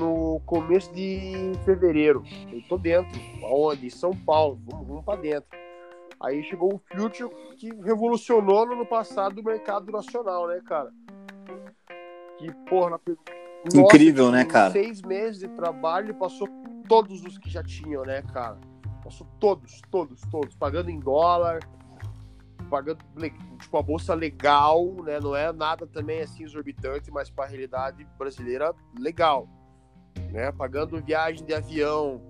no 0.00 0.40
começo 0.46 0.92
de 0.94 1.52
fevereiro. 1.64 2.24
Eu 2.50 2.62
tô 2.62 2.78
dentro. 2.78 3.20
Aonde? 3.44 3.86
Em 3.86 3.90
São 3.90 4.16
Paulo. 4.16 4.58
Vamos, 4.66 4.88
vamos 4.88 5.04
pra 5.04 5.16
dentro. 5.16 5.58
Aí 6.18 6.42
chegou 6.44 6.74
o 6.74 6.80
Future 6.92 7.30
que 7.56 7.70
revolucionou 7.82 8.66
no 8.66 8.72
ano 8.72 8.86
passado 8.86 9.40
o 9.40 9.44
mercado 9.44 9.92
nacional, 9.92 10.48
né, 10.48 10.60
cara? 10.64 10.90
Que, 12.38 12.50
porra, 12.68 12.90
na... 12.90 13.00
Incrível, 13.74 14.26
Nossa, 14.26 14.36
né, 14.36 14.44
cara? 14.46 14.70
seis 14.70 15.02
meses 15.02 15.40
de 15.40 15.48
trabalho, 15.48 16.14
passou 16.14 16.48
todos 16.88 17.22
os 17.24 17.36
que 17.36 17.50
já 17.50 17.62
tinham, 17.62 18.02
né, 18.02 18.22
cara? 18.22 18.58
Passou 19.04 19.26
todos, 19.38 19.80
todos, 19.90 20.20
todos. 20.30 20.54
Pagando 20.56 20.90
em 20.90 20.98
dólar, 20.98 21.60
pagando, 22.70 22.98
tipo, 23.58 23.76
a 23.76 23.82
bolsa 23.82 24.14
legal, 24.14 24.86
né? 25.04 25.20
Não 25.20 25.36
é 25.36 25.52
nada 25.52 25.86
também 25.86 26.20
assim 26.20 26.42
exorbitante, 26.44 27.10
mas 27.10 27.30
para 27.30 27.44
a 27.44 27.48
realidade 27.48 28.06
brasileira, 28.18 28.74
legal. 28.98 29.48
Né? 30.32 30.52
Pagando 30.52 31.02
viagem 31.02 31.44
de 31.44 31.54
avião 31.54 32.20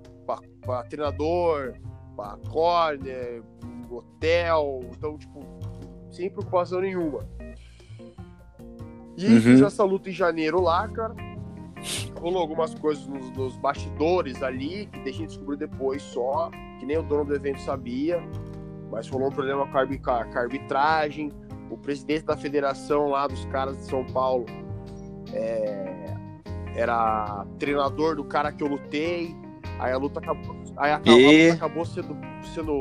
para 0.64 0.82
treinador, 0.84 1.74
para 2.16 2.36
corner, 2.51 3.43
hotel, 3.91 4.80
então, 4.93 5.18
tipo, 5.18 5.41
sem 6.11 6.30
preocupação 6.30 6.80
nenhuma. 6.80 7.26
E 9.16 9.26
uhum. 9.26 9.41
fiz 9.41 9.61
essa 9.61 9.84
luta 9.84 10.09
em 10.09 10.12
janeiro 10.12 10.61
lá, 10.61 10.88
cara. 10.88 11.14
Rolou 12.20 12.41
algumas 12.41 12.74
coisas 12.74 13.07
nos, 13.07 13.30
nos 13.30 13.57
bastidores 13.57 14.43
ali, 14.43 14.86
que 14.86 15.01
deixei 15.01 15.26
descobrir 15.26 15.57
depois 15.57 16.03
só, 16.03 16.51
que 16.78 16.86
nem 16.86 16.99
o 16.99 17.03
dono 17.03 17.24
do 17.24 17.34
evento 17.34 17.61
sabia. 17.61 18.22
Mas 18.91 19.09
rolou 19.09 19.28
um 19.28 19.32
problema 19.32 19.66
com 19.66 19.78
a, 19.78 20.24
com 20.24 20.38
a 20.38 20.41
arbitragem. 20.41 21.32
O 21.70 21.78
presidente 21.78 22.24
da 22.24 22.36
federação 22.36 23.09
lá 23.09 23.26
dos 23.26 23.45
caras 23.47 23.76
de 23.78 23.84
São 23.84 24.05
Paulo 24.07 24.45
é, 25.32 26.16
era 26.81 27.47
treinador 27.59 28.16
do 28.16 28.24
cara 28.24 28.53
que 28.53 28.62
eu 28.62 28.68
lutei. 28.68 29.37
Aí 29.78 29.93
a 29.93 29.97
luta 29.97 30.20
acabou, 30.20 30.57
aí 30.76 30.93
a, 30.93 31.01
e... 31.05 31.11
a 31.11 31.53
luta 31.53 31.64
acabou 31.64 31.85
sendo, 31.85 32.16
sendo 32.55 32.81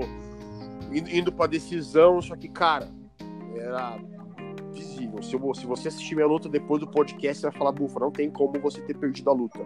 indo, 0.92 1.10
indo 1.10 1.32
para 1.32 1.48
decisão, 1.48 2.22
só 2.22 2.36
que 2.36 2.50
cara, 2.50 2.90
era 3.56 3.98
visível. 4.74 5.22
Se, 5.22 5.34
eu, 5.34 5.54
se 5.54 5.66
você 5.66 5.88
assistir 5.88 6.16
minha 6.16 6.28
luta 6.28 6.50
depois 6.50 6.80
do 6.80 6.88
podcast, 6.88 7.42
você 7.42 7.50
vai 7.50 7.58
falar, 7.58 7.72
bufa, 7.72 8.00
não 8.00 8.12
tem 8.12 8.30
como 8.30 8.60
você 8.60 8.82
ter 8.82 8.98
perdido 8.98 9.30
a 9.30 9.34
luta. 9.34 9.60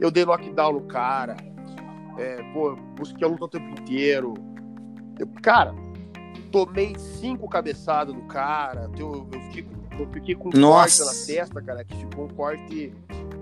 Eu 0.00 0.10
dei 0.10 0.24
lockdown 0.24 0.72
no 0.72 0.82
cara, 0.82 1.36
é, 2.18 2.42
pô, 2.52 2.76
busquei 2.96 3.26
a 3.26 3.30
luta 3.30 3.44
o 3.44 3.48
tempo 3.48 3.80
inteiro. 3.80 4.34
Eu, 5.18 5.28
cara, 5.42 5.74
tomei 6.50 6.94
cinco 6.98 7.48
cabeçadas 7.48 8.14
do 8.14 8.22
cara, 8.22 8.90
eu, 8.98 9.28
eu, 9.32 9.40
fiquei, 9.42 9.66
eu 10.02 10.08
fiquei 10.10 10.34
com 10.34 10.48
um 10.48 10.60
Nossa. 10.60 11.04
corte 11.04 11.18
na 11.18 11.34
testa, 11.34 11.62
cara, 11.62 11.84
que 11.84 11.96
ficou 11.96 12.26
um 12.26 12.28
corte 12.28 12.92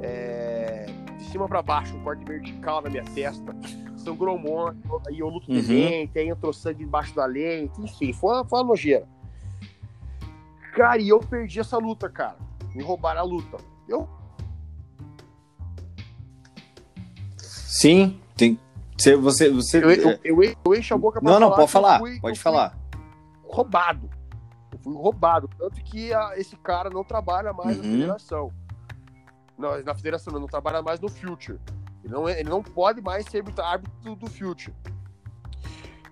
é, 0.01 0.87
de 1.19 1.25
cima 1.25 1.49
para 1.49 1.63
baixo, 1.63 1.97
um 1.97 2.03
corte 2.03 2.25
vertical 2.25 2.83
na 2.83 2.91
minha 2.91 3.05
testa. 3.05 3.57
Sangrou 3.97 4.39
monte, 4.39 4.79
aí 5.07 5.21
eu 5.21 5.29
luto 5.29 5.51
uhum. 5.51 5.61
de 5.61 5.67
lente, 5.67 6.19
aí 6.19 6.29
entrou 6.29 6.53
sangue 6.53 6.83
embaixo 6.83 7.15
da 7.15 7.25
lente, 7.25 7.81
enfim, 7.81 8.13
foi, 8.13 8.45
foi 8.45 8.59
uma 8.59 8.69
nojeira. 8.69 9.07
Cara, 10.75 11.01
e 11.01 11.09
eu 11.09 11.21
perdi 11.21 11.61
essa 11.61 11.77
luta, 11.79 12.09
cara. 12.09 12.37
Me 12.75 12.83
roubaram 12.83 13.21
a 13.21 13.25
luta. 13.25 13.59
Eu. 13.87 14.09
Sim, 17.39 18.19
tem. 18.37 18.59
Você, 18.97 19.17
você. 19.17 19.85
Eu, 19.85 19.91
eu, 19.91 20.19
eu, 20.25 20.57
eu 20.65 20.75
encho 20.75 20.95
a 20.95 20.99
boca 20.99 21.21
pra 21.21 21.31
Não, 21.31 21.41
não, 21.41 21.55
pode 21.55 21.71
falar. 21.71 21.99
Fui, 21.99 22.21
pode 22.21 22.39
falar. 22.39 22.79
Roubado. 23.45 24.09
Fui 24.83 24.95
roubado. 24.95 25.49
Tanto 25.59 25.83
que 25.83 26.13
a, 26.13 26.37
esse 26.37 26.57
cara 26.57 26.91
não 26.91 27.05
trabalha 27.05 27.53
mais 27.53 27.77
uhum. 27.79 27.85
na 27.85 27.91
federação. 27.91 28.53
Não, 29.57 29.83
na 29.83 29.95
federação, 29.95 30.33
não 30.33 30.47
trabalha 30.47 30.83
mais 30.83 31.01
no 31.01 31.09
Future. 31.09 31.61
Ele 32.03 32.13
não, 32.13 32.29
é, 32.29 32.41
ele 32.41 32.51
não 32.51 32.63
pode 32.63 33.01
mais 33.01 33.27
ser 33.27 33.45
árbitro 33.59 34.17
do 34.17 34.29
Future. 34.29 34.75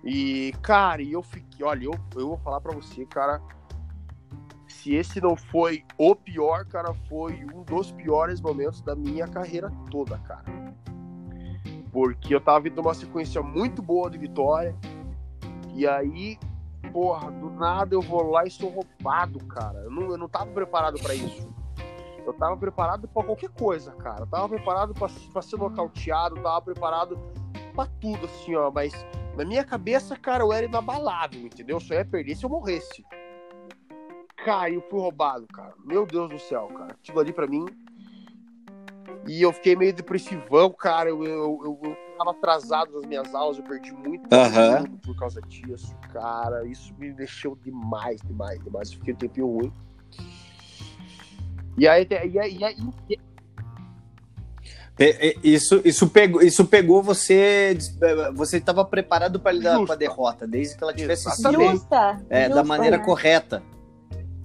E, 0.03 0.53
cara, 0.61 1.01
eu 1.03 1.21
fiquei. 1.21 1.65
Olha, 1.65 1.85
eu, 1.85 1.93
eu 2.15 2.29
vou 2.29 2.37
falar 2.37 2.61
pra 2.61 2.73
você, 2.73 3.05
cara 3.05 3.41
se 4.81 4.95
esse 4.95 5.21
não 5.21 5.35
foi 5.35 5.83
o 5.95 6.15
pior, 6.15 6.65
cara, 6.65 6.91
foi 7.07 7.45
um 7.53 7.61
dos 7.63 7.91
piores 7.91 8.41
momentos 8.41 8.81
da 8.81 8.95
minha 8.95 9.27
carreira 9.27 9.71
toda, 9.91 10.17
cara. 10.17 10.43
Porque 11.91 12.33
eu 12.33 12.41
tava 12.41 12.61
vindo 12.61 12.81
uma 12.81 12.95
sequência 12.95 13.43
muito 13.43 13.79
boa 13.83 14.09
de 14.09 14.17
vitória. 14.17 14.75
E 15.75 15.85
aí, 15.85 16.39
porra, 16.91 17.31
do 17.31 17.49
nada 17.49 17.95
eu 17.95 18.01
vou 18.01 18.29
lá 18.29 18.45
e 18.45 18.51
sou 18.51 18.69
roubado, 18.69 19.43
cara. 19.45 19.79
Eu 19.79 19.91
não, 19.91 20.11
eu 20.11 20.17
não 20.17 20.27
tava 20.27 20.51
preparado 20.51 20.99
para 21.01 21.13
isso. 21.13 21.49
Eu 22.25 22.33
tava 22.33 22.55
preparado 22.55 23.07
para 23.07 23.23
qualquer 23.23 23.49
coisa, 23.49 23.91
cara. 23.93 24.21
Eu 24.21 24.27
tava 24.27 24.47
preparado 24.47 24.93
para 24.93 25.41
ser 25.41 25.57
nocauteado, 25.57 26.41
tava 26.41 26.61
preparado 26.61 27.17
para 27.75 27.89
tudo, 27.99 28.25
assim, 28.25 28.55
ó. 28.55 28.69
Mas 28.69 28.93
na 29.35 29.43
minha 29.43 29.63
cabeça, 29.63 30.15
cara, 30.15 30.43
eu 30.43 30.53
era 30.53 30.65
inabalável, 30.65 31.41
entendeu? 31.41 31.77
Eu 31.77 31.81
só 31.81 31.93
ia 31.93 32.05
perder 32.05 32.35
se 32.35 32.43
eu 32.43 32.49
morresse 32.49 33.03
caiu, 34.43 34.81
fui 34.89 34.99
roubado, 34.99 35.47
cara. 35.47 35.73
Meu 35.83 36.05
Deus 36.05 36.29
do 36.29 36.39
céu, 36.39 36.67
cara. 36.67 36.93
Aquilo 36.93 37.19
ali 37.19 37.33
pra 37.33 37.47
mim. 37.47 37.65
E 39.27 39.41
eu 39.41 39.53
fiquei 39.53 39.75
meio 39.75 39.93
depressivão, 39.93 40.71
cara. 40.71 41.09
Eu, 41.09 41.23
eu, 41.23 41.59
eu 41.63 41.97
tava 42.21 42.31
atrasado 42.31 42.93
nas 42.93 43.05
minhas 43.05 43.33
aulas, 43.33 43.57
eu 43.57 43.63
perdi 43.63 43.91
muito 43.91 44.23
uhum. 44.33 44.97
por 44.97 45.15
causa 45.15 45.41
disso, 45.41 45.95
cara. 46.13 46.65
Isso 46.67 46.93
me 46.97 47.11
deixou 47.11 47.55
demais, 47.55 48.21
demais, 48.21 48.63
demais. 48.63 48.91
Eu 48.91 48.99
fiquei 48.99 49.13
um 49.13 49.17
tempinho 49.17 49.47
ruim. 49.47 49.73
E 51.77 51.87
aí, 51.87 52.07
e 52.09 52.39
aí, 52.39 52.57
e 52.57 52.63
aí, 52.63 52.75
isso, 55.43 55.81
isso, 55.83 56.07
pegou, 56.09 56.41
isso 56.43 56.65
pegou 56.65 57.01
você. 57.01 57.75
Você 58.35 58.57
estava 58.57 58.85
preparado 58.85 59.39
para 59.39 59.53
lidar 59.53 59.83
com 59.83 59.91
a 59.91 59.95
derrota, 59.95 60.45
desde 60.45 60.77
que 60.77 60.83
ela 60.83 60.93
tivesse 60.93 61.29
sido 61.31 61.53
justa, 61.53 62.21
é, 62.29 62.43
justa, 62.43 62.55
da 62.55 62.63
maneira 62.63 62.97
né? 62.97 63.03
correta. 63.03 63.63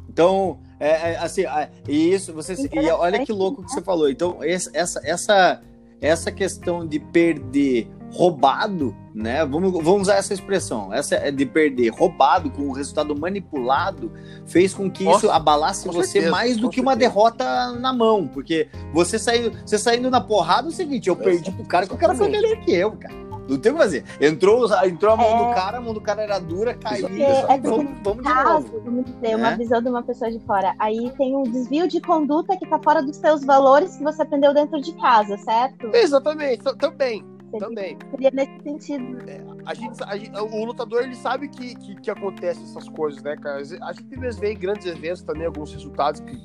Então, 0.09 0.59
é, 0.81 1.13
é, 1.13 1.19
assim, 1.19 1.43
e 1.87 2.15
isso, 2.15 2.33
você. 2.33 2.55
E 2.73 2.91
olha 2.91 3.23
que 3.23 3.33
louco 3.33 3.63
que 3.63 3.71
você 3.71 3.83
falou. 3.83 4.09
Então, 4.09 4.39
essa, 4.43 5.01
essa, 5.05 5.61
essa 6.01 6.31
questão 6.31 6.87
de 6.87 6.99
perder 6.99 7.89
roubado, 8.13 8.97
né? 9.15 9.45
Vamos, 9.45 9.73
vamos 9.73 10.03
usar 10.03 10.17
essa 10.17 10.33
expressão. 10.33 10.93
Essa 10.93 11.17
é 11.17 11.31
de 11.31 11.45
perder 11.45 11.89
roubado 11.91 12.51
com 12.51 12.63
o 12.63 12.73
resultado 12.73 13.19
manipulado 13.19 14.13
fez 14.47 14.73
com 14.73 14.91
que 14.91 15.05
Nossa, 15.05 15.19
isso 15.19 15.31
abalasse 15.31 15.89
você 15.89 16.13
certeza, 16.13 16.31
mais 16.31 16.57
do 16.57 16.69
que 16.69 16.77
certeza. 16.77 16.83
uma 16.83 16.97
derrota 16.97 17.73
na 17.73 17.93
mão, 17.93 18.27
porque 18.29 18.69
você 18.93 19.19
saindo, 19.19 19.53
você 19.65 19.79
saindo 19.79 20.11
na 20.11 20.21
porrada 20.21 20.69
é 20.69 20.71
o 20.71 20.73
seguinte, 20.73 21.09
eu 21.09 21.17
perdi 21.17 21.51
pro 21.51 21.65
cara 21.65 21.87
que 21.87 21.95
o 21.95 21.99
cara 21.99 22.15
foi 22.15 22.29
melhor 22.29 22.57
que 22.61 22.73
eu, 22.73 22.93
cara. 22.93 23.26
Não 23.49 23.59
tem 23.59 23.71
o 23.71 23.75
que 23.77 23.81
fazer. 23.81 24.05
Entrou, 24.21 24.67
entrou 24.85 25.13
a 25.13 25.17
mão 25.17 25.27
é... 25.27 25.49
do 25.49 25.55
cara, 25.55 25.79
a 25.79 25.81
mão 25.81 25.95
do 25.95 26.01
cara 26.01 26.23
era 26.23 26.39
dura, 26.39 26.75
caiu. 26.75 27.09
É, 27.09 27.59
vamos, 27.59 27.95
vamos 28.03 28.25
de 28.25 28.35
novo. 28.35 29.03
Dizer, 29.03 29.37
uma 29.37 29.53
é? 29.53 29.57
visão 29.57 29.81
de 29.81 29.89
uma 29.89 30.03
pessoa 30.03 30.31
de 30.31 30.41
fora. 30.41 30.75
Aí 30.79 31.11
tem 31.17 31.37
um 31.37 31.45
desvio 31.45 31.87
de 31.87 32.01
conduta 32.01 32.57
que 32.57 32.65
está 32.65 32.79
fora 32.79 33.03
dos 33.03 33.17
seus 33.17 33.45
valores 33.45 33.97
que 33.97 34.03
você 34.03 34.23
aprendeu 34.23 34.53
dentro 34.53 34.81
de 34.81 34.93
casa, 34.95 35.37
certo? 35.39 35.95
Exatamente, 35.95 36.63
também. 36.79 37.25
Também. 37.59 37.97
Seria 38.11 38.31
nesse 38.33 38.63
sentido. 38.63 39.31
É, 39.31 39.41
a 39.65 39.73
gente, 39.73 40.03
a 40.03 40.17
gente, 40.17 40.37
o 40.37 40.65
lutador 40.65 41.03
ele 41.03 41.15
sabe 41.15 41.49
que, 41.49 41.77
que, 41.77 41.95
que 41.95 42.11
acontece 42.11 42.63
essas 42.65 42.89
coisas, 42.89 43.23
né, 43.23 43.37
cara? 43.37 43.59
A 43.59 43.63
gente 43.63 43.83
às 43.83 44.21
vezes 44.21 44.41
vê 44.41 44.53
em 44.53 44.59
grandes 44.59 44.87
eventos 44.87 45.23
também 45.23 45.47
alguns 45.47 45.73
resultados 45.73 46.21
que, 46.21 46.37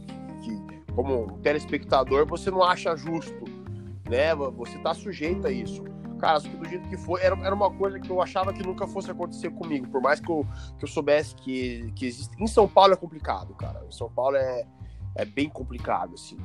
que, 0.42 0.64
como 0.96 1.40
telespectador, 1.40 2.26
você 2.28 2.52
não 2.52 2.64
acha 2.64 2.96
justo, 2.96 3.44
né? 4.08 4.34
Você 4.36 4.78
tá 4.78 4.94
sujeito 4.94 5.48
a 5.48 5.52
isso 5.52 5.84
cara, 6.22 6.40
do 6.40 6.70
jeito 6.70 6.88
que 6.88 6.96
foi, 6.96 7.20
era, 7.22 7.36
era 7.40 7.54
uma 7.54 7.72
coisa 7.72 8.00
que 8.00 8.10
eu 8.10 8.22
achava 8.22 8.54
que 8.54 8.62
nunca 8.64 8.86
fosse 8.86 9.10
acontecer 9.10 9.50
comigo, 9.50 9.88
por 9.88 10.00
mais 10.00 10.20
que 10.20 10.30
eu, 10.30 10.46
que 10.78 10.86
eu 10.86 10.88
soubesse 10.88 11.34
que, 11.34 11.92
que 11.96 12.06
existe. 12.06 12.32
Em 12.42 12.46
São 12.46 12.68
Paulo 12.68 12.94
é 12.94 12.96
complicado, 12.96 13.56
cara. 13.56 13.84
Em 13.88 13.92
São 13.92 14.10
Paulo 14.10 14.38
é, 14.38 14.64
é 15.16 15.26
bem 15.26 15.50
complicado, 15.50 16.14
assim. 16.14 16.38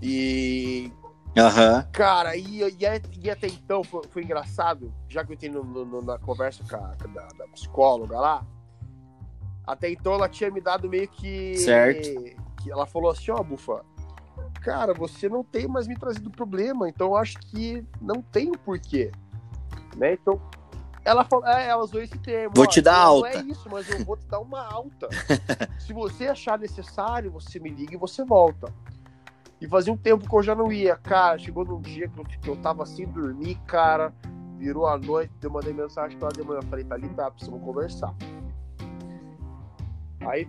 E. 0.00 0.92
Uhum. 1.36 1.90
Cara, 1.92 2.36
e, 2.36 2.62
e, 2.62 2.76
e, 3.22 3.30
até 3.30 3.46
então 3.48 3.84
foi, 3.84 4.02
foi 4.08 4.22
engraçado, 4.22 4.92
já 5.08 5.24
que 5.24 5.32
eu 5.32 5.34
entrei 5.34 5.50
no, 5.50 5.62
no, 5.62 6.02
na 6.02 6.18
conversa 6.18 6.64
com 6.68 6.76
a, 6.76 6.94
da, 6.94 7.28
da 7.38 7.48
psicóloga 7.48 8.18
lá, 8.18 8.46
até 9.66 9.90
então 9.90 10.14
ela 10.14 10.28
tinha 10.28 10.50
me 10.50 10.60
dado 10.60 10.88
meio 10.88 11.08
que. 11.08 11.56
Certo. 11.56 12.08
Que 12.62 12.70
ela 12.70 12.86
falou 12.86 13.10
assim: 13.10 13.30
ó, 13.30 13.40
oh, 13.40 13.44
Bufa, 13.44 13.84
cara, 14.60 14.92
você 14.94 15.28
não 15.28 15.42
tem 15.42 15.66
mais 15.66 15.88
me 15.88 15.96
trazido 15.96 16.30
problema, 16.30 16.88
então 16.88 17.08
eu 17.08 17.16
acho 17.16 17.38
que 17.38 17.84
não 18.00 18.22
tem 18.22 18.50
o 18.50 18.58
porquê. 18.58 19.10
Né? 19.96 20.14
Então, 20.14 20.40
ela 21.04 21.24
falou, 21.24 21.46
é, 21.46 21.68
ela 21.68 21.82
usou 21.82 22.00
esse 22.00 22.16
termo. 22.18 22.52
Vou 22.54 22.64
ó, 22.64 22.68
te 22.68 22.80
dar 22.80 22.96
alta. 22.96 23.30
Não 23.30 23.40
é 23.40 23.52
isso, 23.52 23.68
mas 23.70 23.88
eu 23.88 24.04
vou 24.04 24.16
te 24.16 24.26
dar 24.26 24.40
uma 24.40 24.62
alta. 24.62 25.08
Se 25.80 25.92
você 25.92 26.28
achar 26.28 26.58
necessário, 26.58 27.30
você 27.30 27.58
me 27.58 27.70
liga 27.70 27.94
e 27.94 27.96
você 27.96 28.24
volta. 28.24 28.72
E 29.60 29.66
fazia 29.66 29.92
um 29.92 29.96
tempo 29.96 30.28
que 30.28 30.34
eu 30.34 30.42
já 30.42 30.54
não 30.54 30.72
ia, 30.72 30.96
cara. 30.96 31.38
Chegou 31.38 31.64
num 31.64 31.80
dia 31.80 32.08
que 32.08 32.18
eu, 32.18 32.24
que 32.24 32.48
eu 32.48 32.56
tava 32.56 32.84
sem 32.86 33.06
dormir, 33.06 33.56
cara. 33.66 34.12
Virou 34.58 34.86
a 34.86 34.98
noite, 34.98 35.32
eu 35.42 35.50
mandei 35.50 35.72
mensagem 35.72 36.18
pra 36.18 36.28
ela 36.28 36.36
de 36.36 36.42
manhã. 36.42 36.60
Eu 36.60 36.68
falei, 36.68 36.84
tá 36.84 36.94
ali, 36.94 37.08
tá, 37.10 37.30
precisamos 37.30 37.62
conversar. 37.62 38.14
Aí 40.20 40.46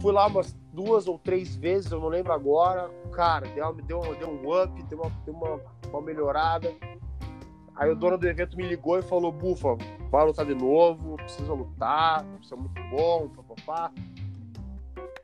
fui 0.00 0.12
lá 0.12 0.26
umas 0.26 0.54
duas 0.72 1.08
ou 1.08 1.18
três 1.18 1.56
vezes, 1.56 1.90
eu 1.90 2.00
não 2.00 2.08
lembro 2.08 2.32
agora. 2.32 2.90
Cara, 3.12 3.46
deu, 3.48 3.74
deu, 3.74 4.00
deu 4.16 4.28
um 4.28 4.62
up, 4.62 4.82
deu, 4.84 5.00
uma, 5.00 5.10
deu 5.24 5.34
uma, 5.34 5.60
uma 5.90 6.02
melhorada. 6.02 6.72
Aí 7.74 7.90
o 7.90 7.94
dono 7.94 8.18
do 8.18 8.28
evento 8.28 8.56
me 8.56 8.64
ligou 8.64 8.98
e 8.98 9.02
falou: 9.02 9.30
Bufa, 9.30 9.76
vai 10.10 10.24
lutar 10.24 10.44
de 10.44 10.54
novo, 10.54 11.16
precisa 11.16 11.52
lutar, 11.52 12.24
é 12.24 12.56
muito 12.56 12.82
bom, 12.90 13.28
papapá. 13.28 13.92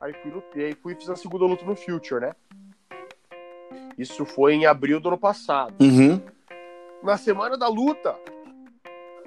Aí 0.00 0.12
fui 0.22 0.30
lutei, 0.30 0.74
fui 0.74 0.92
e 0.92 0.96
fiz 0.96 1.08
a 1.08 1.16
segunda 1.16 1.46
luta 1.46 1.64
no 1.64 1.74
Future, 1.74 2.20
né? 2.20 2.34
Isso 3.96 4.24
foi 4.24 4.54
em 4.54 4.66
abril 4.66 5.00
do 5.00 5.08
ano 5.08 5.18
passado. 5.18 5.74
Uhum. 5.80 6.20
Na 7.02 7.16
semana 7.16 7.56
da 7.56 7.68
luta, 7.68 8.16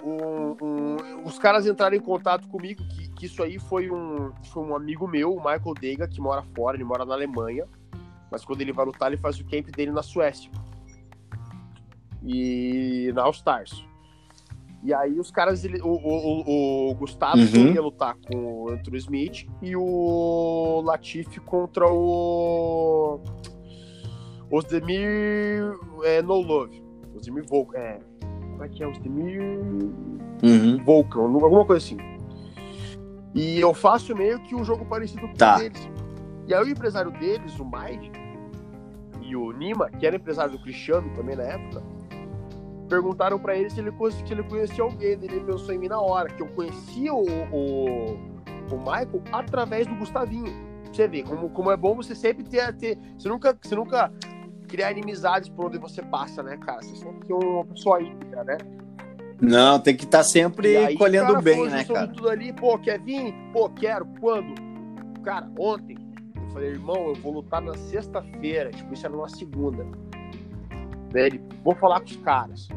um, 0.03 0.57
um, 0.61 1.23
os 1.25 1.39
caras 1.39 1.65
entraram 1.65 1.95
em 1.95 2.01
contato 2.01 2.47
comigo 2.47 2.83
que 2.89 3.06
que 3.17 3.25
isso 3.25 3.41
aí 3.43 3.57
foi 3.59 3.89
um, 3.91 4.31
foi 4.51 4.63
um 4.63 4.75
amigo 4.75 5.07
meu, 5.07 5.33
o 5.33 5.37
Michael 5.37 5.73
Dega, 5.79 6.07
que 6.07 6.21
mora 6.21 6.43
fora, 6.55 6.77
ele 6.77 6.83
mora 6.83 7.03
na 7.03 7.15
Alemanha, 7.15 7.65
mas 8.31 8.45
quando 8.45 8.61
ele 8.61 8.71
vai 8.71 8.85
lutar, 8.85 9.11
ele 9.11 9.19
faz 9.19 9.39
o 9.39 9.45
camp 9.45 9.67
dele 9.75 9.91
na 9.91 10.03
Suécia. 10.03 10.51
E 12.23 13.11
na 13.15 13.23
All 13.23 13.31
Stars. 13.31 13.85
E 14.83 14.93
aí 14.93 15.19
os 15.19 15.31
caras, 15.31 15.65
ele, 15.65 15.81
o, 15.81 15.87
o, 15.87 16.89
o, 16.91 16.95
Gustavo 16.95 17.37
Uhum. 17.37 17.73
ia 17.73 17.81
lutar 17.81 18.15
com 18.15 18.63
o 18.63 18.69
Andrew 18.69 18.97
Smith 18.97 19.47
e 19.61 19.75
o 19.75 20.81
Latifi 20.85 21.39
contra 21.39 21.85
o 21.91 23.19
Osdemir 24.51 25.77
é, 26.03 26.21
No 26.21 26.41
Love. 26.41 26.81
Osdemir 27.15 27.43
Volkan. 27.47 27.77
É, 27.79 27.99
como 28.51 28.63
é 28.63 28.69
que 28.69 28.83
é? 28.83 28.87
Osdemir 28.87 29.41
Uhum. 30.43 30.83
Volkan, 30.83 31.21
alguma 31.21 31.65
coisa 31.65 31.83
assim. 31.83 32.16
E 33.37 33.59
eu 33.59 33.71
faço 33.73 34.15
meio 34.15 34.39
que 34.39 34.55
um 34.55 34.63
jogo 34.63 34.83
parecido 34.83 35.27
com 35.27 35.33
Tá. 35.35 35.55
o 35.57 35.59
deles. 35.59 35.89
E 36.47 36.53
aí 36.53 36.63
o 36.63 36.69
empresário 36.69 37.11
deles, 37.11 37.59
o 37.59 37.65
Mike, 37.65 38.11
e 39.21 39.35
o 39.35 39.51
Nima, 39.51 39.89
que 39.91 40.07
era 40.07 40.15
empresário 40.15 40.53
do 40.53 40.59
Cristiano 40.59 41.09
também 41.13 41.35
na 41.35 41.43
época, 41.43 41.83
perguntaram 42.89 43.37
pra 43.37 43.55
ele 43.55 43.69
se 43.69 43.79
ele, 43.79 43.91
se 44.11 44.33
ele 44.33 44.43
conhecia 44.43 44.83
alguém. 44.83 45.09
Ele 45.09 45.39
pensou 45.41 45.73
em 45.73 45.77
mim 45.77 45.87
na 45.87 45.99
hora, 45.99 46.29
que 46.29 46.41
eu 46.41 46.47
conhecia 46.47 47.13
o, 47.13 47.23
o, 47.51 48.15
o 48.71 48.77
Michael 48.79 49.21
através 49.31 49.85
do 49.85 49.95
Gustavinho. 49.95 50.51
Você 50.91 51.07
vê 51.07 51.21
como, 51.21 51.49
como 51.49 51.69
é 51.69 51.77
bom 51.77 51.95
você 51.95 52.15
sempre 52.15 52.43
ter, 52.43 52.73
ter. 52.75 52.97
Você 53.17 53.27
nunca, 53.29 53.55
você 53.61 53.75
nunca 53.75 54.11
criar 54.67 54.91
inimizades 54.93 55.49
por 55.49 55.65
onde 55.65 55.77
você 55.77 56.01
passa, 56.01 56.41
né, 56.41 56.57
cara? 56.57 56.81
Você 56.81 56.95
sempre 56.95 57.27
tem 57.27 57.35
uma 57.35 57.65
pessoa 57.65 58.01
íntegra, 58.01 58.43
né? 58.45 58.57
Não, 59.39 59.79
tem 59.79 59.95
que 59.95 60.05
estar 60.05 60.23
sempre 60.23 60.73
E 60.73 60.77
aí, 60.77 60.97
colhendo 60.97 61.27
cara, 61.27 61.41
bem, 61.41 61.69
né, 61.69 61.83
cara? 61.83 62.07
tudo 62.07 62.29
ali, 62.29 62.51
pô, 62.53 62.77
quer 62.79 62.99
vir? 62.99 63.33
Pô, 63.53 63.69
quero. 63.69 64.05
Quando? 64.19 64.53
Cara, 65.23 65.47
ontem. 65.57 65.97
Eu 66.35 66.49
falei, 66.49 66.69
irmão, 66.69 67.09
eu 67.09 67.15
vou 67.15 67.33
lutar 67.33 67.61
na 67.61 67.75
sexta-feira. 67.77 68.71
Tipo, 68.71 68.93
isso 68.93 69.05
era 69.05 69.15
numa 69.15 69.29
segunda. 69.29 69.85
Daí 71.11 71.27
ele, 71.27 71.41
vou 71.63 71.75
falar 71.75 71.99
com 71.99 72.07
os 72.07 72.17
caras. 72.17 72.67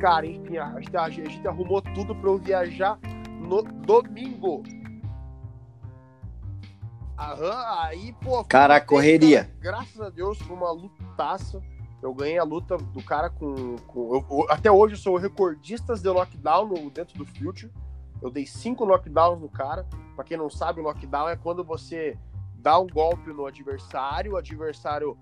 Cara, 0.00 0.26
enfim, 0.26 0.56
a 0.58 0.80
gente, 0.80 0.96
a 0.96 1.08
gente 1.10 1.48
arrumou 1.48 1.82
tudo 1.82 2.14
pra 2.14 2.30
eu 2.30 2.38
viajar 2.38 2.98
no 3.40 3.62
domingo. 3.62 4.62
Aham, 7.18 7.86
aí, 7.86 8.14
pô. 8.22 8.44
Cara, 8.44 8.80
correria. 8.80 9.50
graças 9.60 10.00
a 10.00 10.10
Deus, 10.10 10.38
foi 10.38 10.56
uma 10.56 10.72
lutaça. 10.72 11.60
Eu 12.04 12.12
ganhei 12.14 12.38
a 12.38 12.44
luta 12.44 12.76
do 12.76 13.02
cara 13.02 13.30
com. 13.30 13.76
com- 13.86 14.14
eu- 14.14 14.26
eu- 14.30 14.46
até 14.50 14.70
hoje 14.70 14.94
eu 14.94 14.98
sou 14.98 15.16
recordista 15.16 15.94
de 15.94 16.06
lockdown 16.08 16.68
no- 16.68 16.90
dentro 16.90 17.16
do 17.16 17.24
Future. 17.24 17.72
Eu 18.20 18.30
dei 18.30 18.46
cinco 18.46 18.84
knockdowns 18.84 19.40
no 19.40 19.48
cara. 19.48 19.86
Pra 20.14 20.22
quem 20.22 20.36
não 20.36 20.50
sabe, 20.50 20.80
o 20.80 20.84
knockdown 20.84 21.30
é 21.30 21.36
quando 21.36 21.64
você 21.64 22.16
dá 22.56 22.78
um 22.78 22.86
golpe 22.86 23.32
no 23.32 23.46
adversário, 23.46 24.32
o 24.32 24.36
adversário 24.36 25.16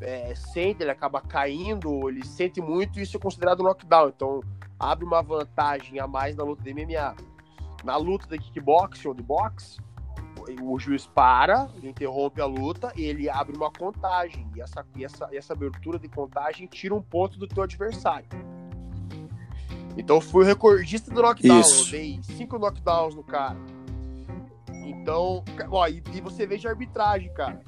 é, 0.00 0.32
sente, 0.36 0.80
ele 0.84 0.92
acaba 0.92 1.20
caindo, 1.20 2.08
ele 2.08 2.24
sente 2.24 2.60
muito, 2.60 3.00
isso 3.00 3.16
é 3.16 3.20
considerado 3.20 3.64
knockdown. 3.64 4.08
Então 4.08 4.40
abre 4.78 5.04
uma 5.04 5.20
vantagem 5.20 5.98
a 5.98 6.06
mais 6.06 6.36
na 6.36 6.44
luta 6.44 6.62
de 6.62 6.70
MMA. 6.70 7.16
Na 7.82 7.96
luta 7.96 8.28
de 8.28 8.38
kickboxing 8.38 9.08
ou 9.08 9.14
de 9.14 9.24
boxe, 9.24 9.80
o 10.60 10.78
juiz 10.78 11.06
para, 11.06 11.68
interrompe 11.82 12.40
a 12.40 12.46
luta 12.46 12.92
e 12.96 13.04
ele 13.04 13.28
abre 13.28 13.56
uma 13.56 13.70
contagem. 13.70 14.46
E 14.54 14.60
essa, 14.60 14.84
e 14.96 15.04
essa, 15.04 15.28
essa 15.32 15.52
abertura 15.52 15.98
de 15.98 16.08
contagem 16.08 16.66
tira 16.66 16.94
um 16.94 17.02
ponto 17.02 17.38
do 17.38 17.46
teu 17.46 17.62
adversário. 17.62 18.28
Então 19.96 20.16
eu 20.16 20.20
fui 20.20 20.44
o 20.44 20.46
recordista 20.46 21.12
do 21.12 21.20
knockdown. 21.20 21.60
Isso. 21.60 21.94
Eu 21.94 22.00
dei 22.00 22.20
cinco 22.22 22.58
knockdowns 22.58 23.14
no 23.14 23.22
cara. 23.24 23.56
Então, 24.86 25.44
ó, 25.70 25.86
e, 25.88 26.02
e 26.14 26.20
você 26.20 26.46
veja 26.46 26.68
a 26.68 26.72
arbitragem, 26.72 27.32
cara. 27.34 27.60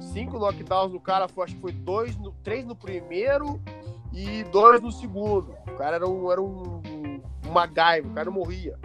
Cinco 0.00 0.38
knockdowns 0.38 0.92
no 0.92 1.00
cara, 1.00 1.28
foi, 1.28 1.44
acho 1.44 1.54
que 1.54 1.60
foi 1.60 1.72
dois 1.72 2.16
no, 2.16 2.32
três 2.42 2.64
no 2.64 2.76
primeiro 2.76 3.60
e 4.12 4.44
dois 4.44 4.80
no 4.80 4.92
segundo. 4.92 5.54
O 5.66 5.76
cara 5.76 5.96
era 5.96 6.08
um, 6.08 6.30
era 6.30 6.40
um, 6.40 6.80
um 7.46 7.52
MacGyver, 7.52 8.10
o 8.10 8.14
cara 8.14 8.30
morria. 8.30 8.78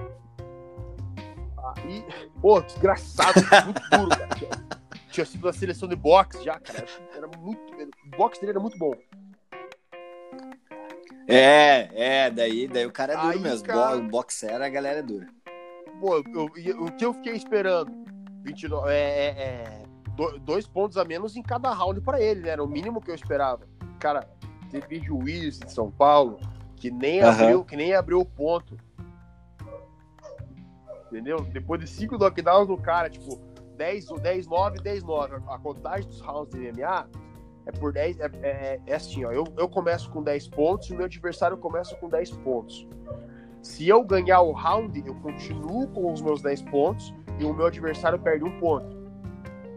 Aí, 1.78 2.06
pô, 2.42 2.62
desgraçado, 2.62 3.40
muito 3.66 3.82
duro, 3.90 4.10
cara. 4.10 4.28
Tinha, 4.36 4.50
tinha 5.12 5.26
sido 5.26 5.46
na 5.46 5.54
seleção 5.54 5.88
de 5.90 5.96
boxe 5.96 6.44
já, 6.44 6.60
cara. 6.60 6.86
Era 7.16 7.28
muito. 7.38 7.62
O 7.74 8.18
boxe 8.18 8.40
dele 8.40 8.52
era 8.52 8.60
muito 8.60 8.78
bom. 8.78 8.94
É, 11.28 11.90
é, 12.26 12.30
daí, 12.32 12.68
daí 12.68 12.86
o 12.86 12.92
cara 12.92 13.14
é 13.14 13.18
duro 13.18 13.30
Aí, 13.30 13.40
mesmo. 13.40 13.66
cara- 13.68 13.98
Bo- 13.98 14.10
Boxer, 14.10 14.62
a 14.62 14.70
galera 14.70 15.00
é 15.00 15.04
dura. 15.04 15.28
Pô, 16.00 16.18
eu- 16.18 16.50
eu- 16.56 16.84
o 16.86 16.92
que 16.92 17.04
eu 17.06 17.14
fiquei 17.14 17.34
esperando? 17.34 17.92
29, 18.44 18.90
é, 18.92 18.96
é, 18.96 19.28
é, 19.30 19.84
do- 20.16 20.40
dois 20.40 20.66
pontos 20.68 20.98
a 20.98 21.04
menos 21.04 21.36
em 21.36 21.42
cada 21.42 21.70
round 21.74 22.00
pra 22.02 22.22
ele, 22.22 22.42
né? 22.42 22.50
Era 22.52 22.64
o 22.64 22.68
mínimo 22.68 23.02
que 23.02 23.12
eu 23.12 23.16
esperava. 23.16 23.68
Cara, 24.00 24.30
teve 24.72 25.00
juiz 25.02 25.60
de 25.60 25.72
São 25.72 25.92
Paulo 25.92 26.40
que 26.78 26.90
nem 26.90 27.22
Aham. 27.22 27.44
abriu, 27.44 27.66
que 27.66 27.76
nem 27.76 27.94
abriu 27.94 28.20
o 28.22 28.26
ponto. 28.26 28.78
Entendeu? 31.08 31.40
Depois 31.52 31.80
de 31.80 31.88
cinco 31.88 32.18
knockdowns 32.18 32.68
no 32.68 32.78
cara, 32.78 33.10
tipo, 33.10 33.40
10, 33.78 34.08
10 34.22 34.48
9, 34.48 34.80
10 34.80 35.04
9. 35.04 35.36
A 35.48 35.60
contagem 35.60 36.08
dos 36.08 36.20
rounds 36.20 36.52
de 36.52 36.72
MMA 36.72 37.08
é 37.66 37.72
por 37.72 37.94
10. 37.94 38.20
É, 38.20 38.32
é, 38.42 38.80
é 38.86 38.96
assim, 38.96 39.24
ó. 39.24 39.32
Eu, 39.32 39.46
eu 39.58 39.70
começo 39.70 40.10
com 40.10 40.22
10 40.22 40.50
pontos 40.50 40.90
e 40.90 40.94
o 40.94 40.96
meu 40.96 41.06
adversário 41.06 41.58
começa 41.58 41.96
com 41.96 42.10
10 42.10 42.32
pontos. 42.32 42.88
Se 43.62 43.88
eu 43.88 44.04
ganhar 44.04 44.42
o 44.42 44.52
round, 44.52 45.02
eu 45.06 45.16
continuo 45.16 45.88
com 45.88 46.12
os 46.12 46.22
meus 46.22 46.42
10 46.42 46.62
pontos 46.64 47.14
e 47.40 47.46
o 47.46 47.54
meu 47.54 47.68
adversário 47.68 48.20
perde 48.20 48.44
um 48.44 48.60
ponto. 48.60 48.98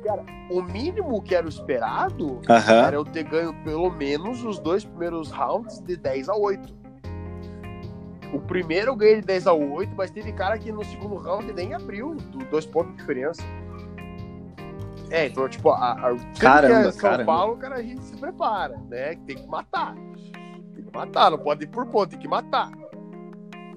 Cara, 0.05 0.24
o 0.51 0.62
mínimo 0.62 1.20
que 1.20 1.35
era 1.35 1.45
o 1.45 1.49
esperado 1.49 2.41
Aham. 2.49 2.87
era 2.87 2.97
eu 2.97 3.05
ter 3.05 3.24
ganho 3.24 3.53
pelo 3.64 3.91
menos 3.91 4.43
os 4.45 4.59
dois 4.59 4.85
primeiros 4.85 5.31
rounds 5.31 5.81
de 5.81 5.97
10 5.97 6.28
a 6.28 6.37
8. 6.37 6.80
O 8.33 8.39
primeiro 8.39 8.93
eu 8.93 8.97
ganhei 8.97 9.16
de 9.16 9.26
10 9.26 9.47
a 9.47 9.53
8, 9.53 9.93
mas 9.97 10.11
teve 10.11 10.33
cara 10.33 10.57
que 10.59 10.70
no 10.70 10.85
segundo 10.85 11.16
round 11.16 11.53
nem 11.53 11.74
abriu, 11.74 12.14
do- 12.14 12.45
dois 12.47 12.64
pontos 12.64 12.93
de 12.93 12.99
diferença. 12.99 13.43
É, 15.11 15.26
então, 15.26 15.49
tipo, 15.49 15.70
a, 15.70 15.93
a, 15.95 16.16
sempre 16.16 16.39
Caramba, 16.39 16.89
é 16.89 16.93
São 16.93 17.01
caramba. 17.01 17.24
Paulo, 17.24 17.57
cara, 17.57 17.74
a 17.76 17.83
gente 17.83 18.03
se 18.05 18.16
prepara, 18.16 18.78
né? 18.89 19.16
Tem 19.26 19.37
que 19.37 19.47
matar. 19.49 19.95
Tem 20.74 20.85
que 20.85 20.97
matar, 20.97 21.31
não 21.33 21.39
pode 21.39 21.64
ir 21.64 21.66
por 21.66 21.85
ponto, 21.87 22.11
tem 22.11 22.18
que 22.20 22.28
matar. 22.28 22.70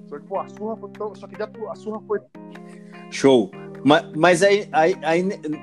Só 0.08 0.18
que, 0.18 0.26
pô, 0.26 0.38
a 0.38 0.48
surra 0.48 0.76
foi 0.76 0.90
tão. 0.90 1.14
Só 1.14 1.26
que 1.26 1.34
a 1.42 1.74
surra 1.74 2.00
foi. 2.06 2.20
Show. 3.10 3.50
Mas, 3.84 4.06
mas 4.16 4.42
aí, 4.42 4.68
aí, 4.72 4.96
aí, 5.02 5.22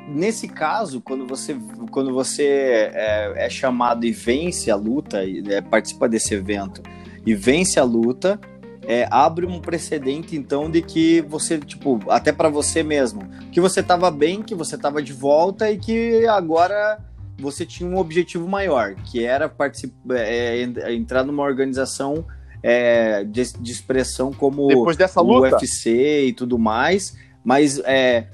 nesse 0.09 0.47
caso, 0.47 1.01
quando 1.01 1.25
você, 1.25 1.55
quando 1.89 2.13
você 2.13 2.91
é, 2.93 3.45
é 3.45 3.49
chamado 3.49 4.05
e 4.05 4.11
vence 4.11 4.69
a 4.69 4.75
luta, 4.75 5.23
e, 5.23 5.41
é, 5.51 5.61
participa 5.61 6.07
desse 6.07 6.35
evento 6.35 6.83
e 7.25 7.33
vence 7.33 7.79
a 7.79 7.83
luta, 7.83 8.39
é, 8.83 9.07
abre 9.11 9.45
um 9.45 9.59
precedente 9.59 10.35
então 10.35 10.69
de 10.69 10.81
que 10.81 11.21
você, 11.21 11.57
tipo, 11.59 11.99
até 12.09 12.31
para 12.31 12.49
você 12.49 12.83
mesmo, 12.83 13.27
que 13.51 13.61
você 13.61 13.83
tava 13.83 14.09
bem, 14.09 14.41
que 14.41 14.55
você 14.55 14.77
tava 14.77 15.01
de 15.01 15.13
volta 15.13 15.69
e 15.69 15.77
que 15.77 16.25
agora 16.27 16.99
você 17.39 17.65
tinha 17.65 17.89
um 17.89 17.97
objetivo 17.97 18.47
maior, 18.47 18.95
que 18.95 19.23
era 19.23 19.47
participar, 19.49 20.15
é, 20.15 20.61
entrar 20.93 21.23
numa 21.23 21.43
organização 21.43 22.25
é, 22.63 23.23
de, 23.23 23.53
de 23.53 23.71
expressão 23.71 24.31
como 24.31 24.67
Depois 24.67 24.97
dessa 24.97 25.21
o 25.21 25.25
luta. 25.25 25.55
UFC 25.55 26.25
e 26.27 26.33
tudo 26.33 26.59
mais, 26.59 27.17
mas 27.43 27.79
é, 27.79 28.27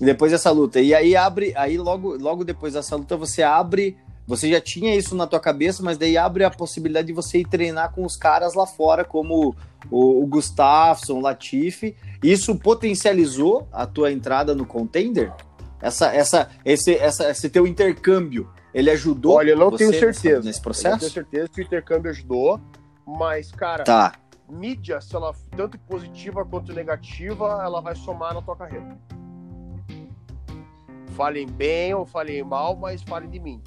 depois 0.00 0.32
dessa 0.32 0.50
luta. 0.50 0.80
E 0.80 0.94
aí 0.94 1.16
abre, 1.16 1.52
aí 1.56 1.78
logo, 1.78 2.16
logo 2.16 2.44
depois 2.44 2.74
dessa 2.74 2.96
luta 2.96 3.16
você 3.16 3.42
abre, 3.42 3.96
você 4.30 4.48
já 4.48 4.60
tinha 4.60 4.94
isso 4.94 5.16
na 5.16 5.26
tua 5.26 5.40
cabeça, 5.40 5.82
mas 5.82 5.98
daí 5.98 6.16
abre 6.16 6.44
a 6.44 6.50
possibilidade 6.50 7.08
de 7.08 7.12
você 7.12 7.38
ir 7.40 7.48
treinar 7.48 7.92
com 7.92 8.04
os 8.04 8.16
caras 8.16 8.54
lá 8.54 8.64
fora, 8.64 9.04
como 9.04 9.56
o, 9.90 10.22
o 10.22 10.26
Gustafsson, 10.28 11.14
o 11.14 11.20
Latifi. 11.20 11.96
Isso 12.22 12.54
potencializou 12.54 13.66
a 13.72 13.86
tua 13.86 14.12
entrada 14.12 14.54
no 14.54 14.64
contender? 14.64 15.32
Essa, 15.82 16.14
essa, 16.14 16.48
esse, 16.64 16.94
essa, 16.94 17.28
esse 17.28 17.50
teu 17.50 17.66
intercâmbio, 17.66 18.48
ele 18.72 18.88
ajudou? 18.90 19.34
Olha, 19.38 19.50
eu 19.50 19.56
não 19.58 19.72
tenho 19.76 19.90
certeza. 19.90 20.42
nesse 20.44 20.58
Eu 20.58 20.60
não 20.60 20.62
processo? 20.62 20.98
tenho 21.00 21.10
certeza 21.10 21.48
que 21.48 21.60
o 21.60 21.64
intercâmbio 21.64 22.10
ajudou, 22.12 22.60
mas, 23.04 23.50
cara, 23.50 23.82
Tá. 23.82 24.12
mídia, 24.48 25.00
se 25.00 25.16
ela 25.16 25.34
tanto 25.56 25.76
positiva 25.76 26.44
quanto 26.44 26.72
negativa, 26.72 27.60
ela 27.64 27.80
vai 27.80 27.96
somar 27.96 28.32
na 28.32 28.40
tua 28.42 28.54
carreira. 28.54 28.96
Falem 31.16 31.46
bem 31.48 31.92
ou 31.94 32.06
falem 32.06 32.44
mal, 32.44 32.76
mas 32.76 33.02
falem 33.02 33.28
de 33.28 33.40
mim. 33.40 33.60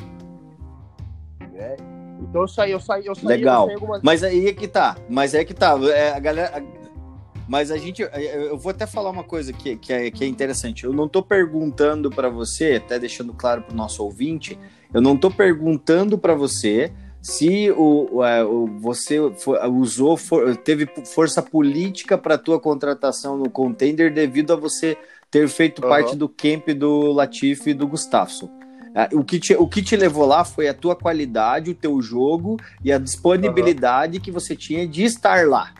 Né? 1.53 1.75
Então 2.21 2.41
eu 2.41 2.47
saí, 2.47 2.71
eu 2.71 2.79
saí, 2.79 3.05
eu 3.05 3.15
saí. 3.15 3.25
Legal. 3.25 3.63
Eu 3.63 3.67
saí 3.67 3.75
algumas... 3.75 4.01
Mas 4.01 4.23
aí 4.23 4.47
é 4.47 4.53
que 4.53 4.67
tá. 4.67 4.97
Mas 5.09 5.35
aí 5.35 5.41
é 5.41 5.45
que 5.45 5.53
tá. 5.53 5.77
É, 5.93 6.11
a 6.11 6.19
galera. 6.19 6.63
Mas 7.47 7.71
a 7.71 7.77
gente. 7.77 8.01
Eu 8.01 8.57
vou 8.57 8.71
até 8.71 8.87
falar 8.87 9.09
uma 9.09 9.23
coisa 9.23 9.51
que, 9.51 9.75
que, 9.75 9.91
é, 9.91 10.09
que 10.09 10.23
é 10.23 10.27
interessante. 10.27 10.85
Eu 10.85 10.93
não 10.93 11.07
tô 11.07 11.21
perguntando 11.21 12.09
para 12.09 12.29
você, 12.29 12.81
até 12.83 12.97
deixando 12.97 13.33
claro 13.33 13.63
pro 13.63 13.75
nosso 13.75 14.03
ouvinte, 14.03 14.57
eu 14.93 15.01
não 15.01 15.17
tô 15.17 15.29
perguntando 15.29 16.17
para 16.17 16.33
você 16.33 16.91
se 17.21 17.71
o, 17.71 18.17
o, 18.17 18.23
é, 18.23 18.43
você 18.79 19.19
usou, 19.19 20.17
for- 20.17 20.55
teve 20.57 20.87
força 21.05 21.41
política 21.41 22.17
para 22.17 22.37
tua 22.37 22.59
contratação 22.59 23.37
no 23.37 23.49
contender 23.49 24.13
devido 24.13 24.51
a 24.53 24.55
você 24.55 24.97
ter 25.31 25.47
feito 25.47 25.81
Aham. 25.81 25.89
parte 25.89 26.15
do 26.15 26.27
camp 26.29 26.67
do 26.69 27.11
Latifi 27.11 27.71
e 27.71 27.73
do 27.73 27.87
Gustafsson. 27.87 28.49
Ah, 28.95 29.09
O 29.13 29.23
que, 29.23 29.39
te, 29.39 29.55
o 29.55 29.67
que 29.67 29.81
te 29.81 29.95
levou 29.95 30.25
lá 30.25 30.45
foi 30.45 30.67
a 30.67 30.73
tua 30.73 30.95
qualidade, 30.95 31.71
o 31.71 31.75
teu 31.75 32.01
jogo 32.01 32.59
e 32.83 32.91
a 32.91 32.97
disponibilidade 32.97 34.19
que 34.19 34.31
você 34.31 34.55
tinha 34.55 34.87
de 34.87 35.03
estar 35.03 35.47
lá. 35.47 35.73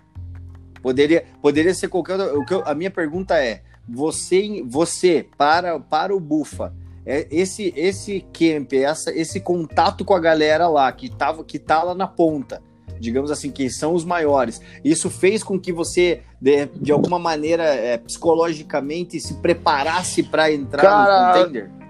Poderia, 0.82 1.24
poderia 1.42 1.74
ser 1.74 1.88
qualquer. 1.88 2.20
O 2.20 2.46
que 2.46 2.54
eu, 2.54 2.64
a 2.66 2.74
minha 2.74 2.92
pergunta 2.92 3.38
é: 3.38 3.62
você, 3.88 4.64
você 4.66 5.26
para, 5.38 5.80
para 5.80 6.14
o 6.14 6.20
Bufa, 6.20 6.74
é, 7.06 7.28
esse 7.32 7.74
esse 7.76 8.26
camp, 8.34 8.74
essa, 8.74 9.12
esse 9.12 9.40
contato 9.40 10.04
com 10.04 10.14
a 10.14 10.20
galera 10.20 10.68
lá 10.68 10.92
que 10.92 11.10
tava 11.10 11.44
que 11.44 11.60
tá 11.60 11.84
lá 11.84 11.94
na 11.94 12.08
ponta, 12.08 12.62
digamos 13.00 13.30
assim, 13.30 13.52
que 13.52 13.70
são 13.70 13.94
os 13.94 14.04
maiores. 14.04 14.60
Isso 14.84 15.10
fez 15.10 15.44
com 15.44 15.60
que 15.60 15.72
você 15.72 16.22
de, 16.42 16.66
de 16.66 16.92
alguma 16.92 17.20
maneira 17.20 17.64
é, 17.64 17.98
psicologicamente 17.98 19.20
se 19.20 19.36
preparasse 19.36 20.24
para 20.24 20.52
entrar 20.52 20.82
Cara, 20.82 21.28
no 21.28 21.34
contender. 21.34 21.83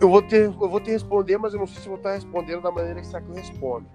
Eu 0.00 0.08
vou 0.08 0.22
ter 0.22 0.44
eu 0.44 0.52
vou 0.52 0.80
te 0.80 0.90
responder, 0.90 1.38
mas 1.38 1.52
eu 1.52 1.60
não 1.60 1.66
sei 1.66 1.82
se 1.82 1.88
vou 1.88 1.96
estar 1.96 2.14
respondendo 2.14 2.62
da 2.62 2.70
maneira 2.70 3.00
que 3.00 3.06
você 3.06 3.20
que 3.20 3.28
eu 3.28 3.34
responda. 3.34 3.86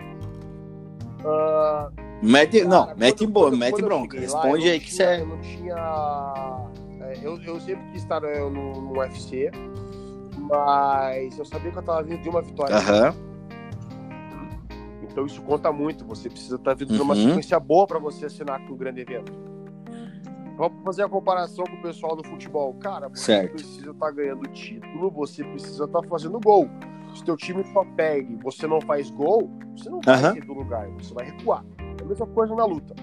Uh, 1.21 1.91
mete, 2.21 2.59
cara, 2.59 2.69
não, 2.69 2.95
mete, 2.95 3.25
quando, 3.25 3.33
quando, 3.33 3.57
mete 3.57 3.81
bronca. 3.81 4.19
Responde 4.19 4.69
aí 4.69 4.79
que 4.79 4.93
você. 4.93 5.03
É- 5.03 5.21
eu 5.21 5.27
não 5.27 5.41
tinha. 5.41 5.75
É, 7.01 7.19
eu, 7.23 7.41
eu 7.41 7.59
sempre 7.59 7.83
quis 7.91 8.03
estar 8.03 8.21
no, 8.21 8.49
no 8.49 8.99
UFC 8.99 9.51
mas 10.47 11.37
eu 11.37 11.45
sabia 11.45 11.71
que 11.71 11.77
eu 11.77 11.81
estava 11.81 12.03
vindo 12.03 12.21
de 12.21 12.29
uma 12.29 12.41
vitória. 12.41 12.75
Uhum. 12.75 13.13
Então 15.03 15.25
isso 15.25 15.41
conta 15.41 15.71
muito. 15.71 16.05
Você 16.05 16.29
precisa 16.29 16.55
estar 16.55 16.73
vindo 16.73 16.93
de 16.93 17.01
uma 17.01 17.15
uhum. 17.15 17.27
sequência 17.27 17.59
boa 17.59 17.87
para 17.87 17.99
você 17.99 18.25
assinar 18.25 18.59
com 18.65 18.73
um 18.73 18.77
grande 18.77 19.01
evento. 19.01 19.31
Vamos 20.57 20.83
fazer 20.83 21.03
a 21.03 21.09
comparação 21.09 21.65
com 21.65 21.75
o 21.75 21.81
pessoal 21.81 22.15
do 22.15 22.23
futebol. 22.27 22.73
Cara, 22.75 23.09
você 23.09 23.25
certo. 23.25 23.51
precisa 23.51 23.91
estar 23.91 24.05
tá 24.05 24.11
ganhando 24.11 24.47
título, 24.49 25.11
você 25.11 25.43
precisa 25.43 25.83
estar 25.83 26.01
tá 26.01 26.07
fazendo 26.07 26.39
gol. 26.39 26.69
Se 27.13 27.23
teu 27.23 27.35
time 27.35 27.63
só 27.73 27.83
pega 27.95 28.31
e 28.31 28.35
você 28.37 28.65
não 28.67 28.79
faz 28.81 29.09
gol, 29.09 29.49
você 29.75 29.89
não 29.89 30.01
vai 30.01 30.17
sair 30.17 30.45
do 30.45 30.53
lugar, 30.53 30.87
você 30.91 31.13
vai 31.13 31.25
recuar. 31.25 31.63
É 31.99 32.03
a 32.03 32.05
mesma 32.05 32.27
coisa 32.27 32.55
na 32.55 32.65
luta. 32.65 32.95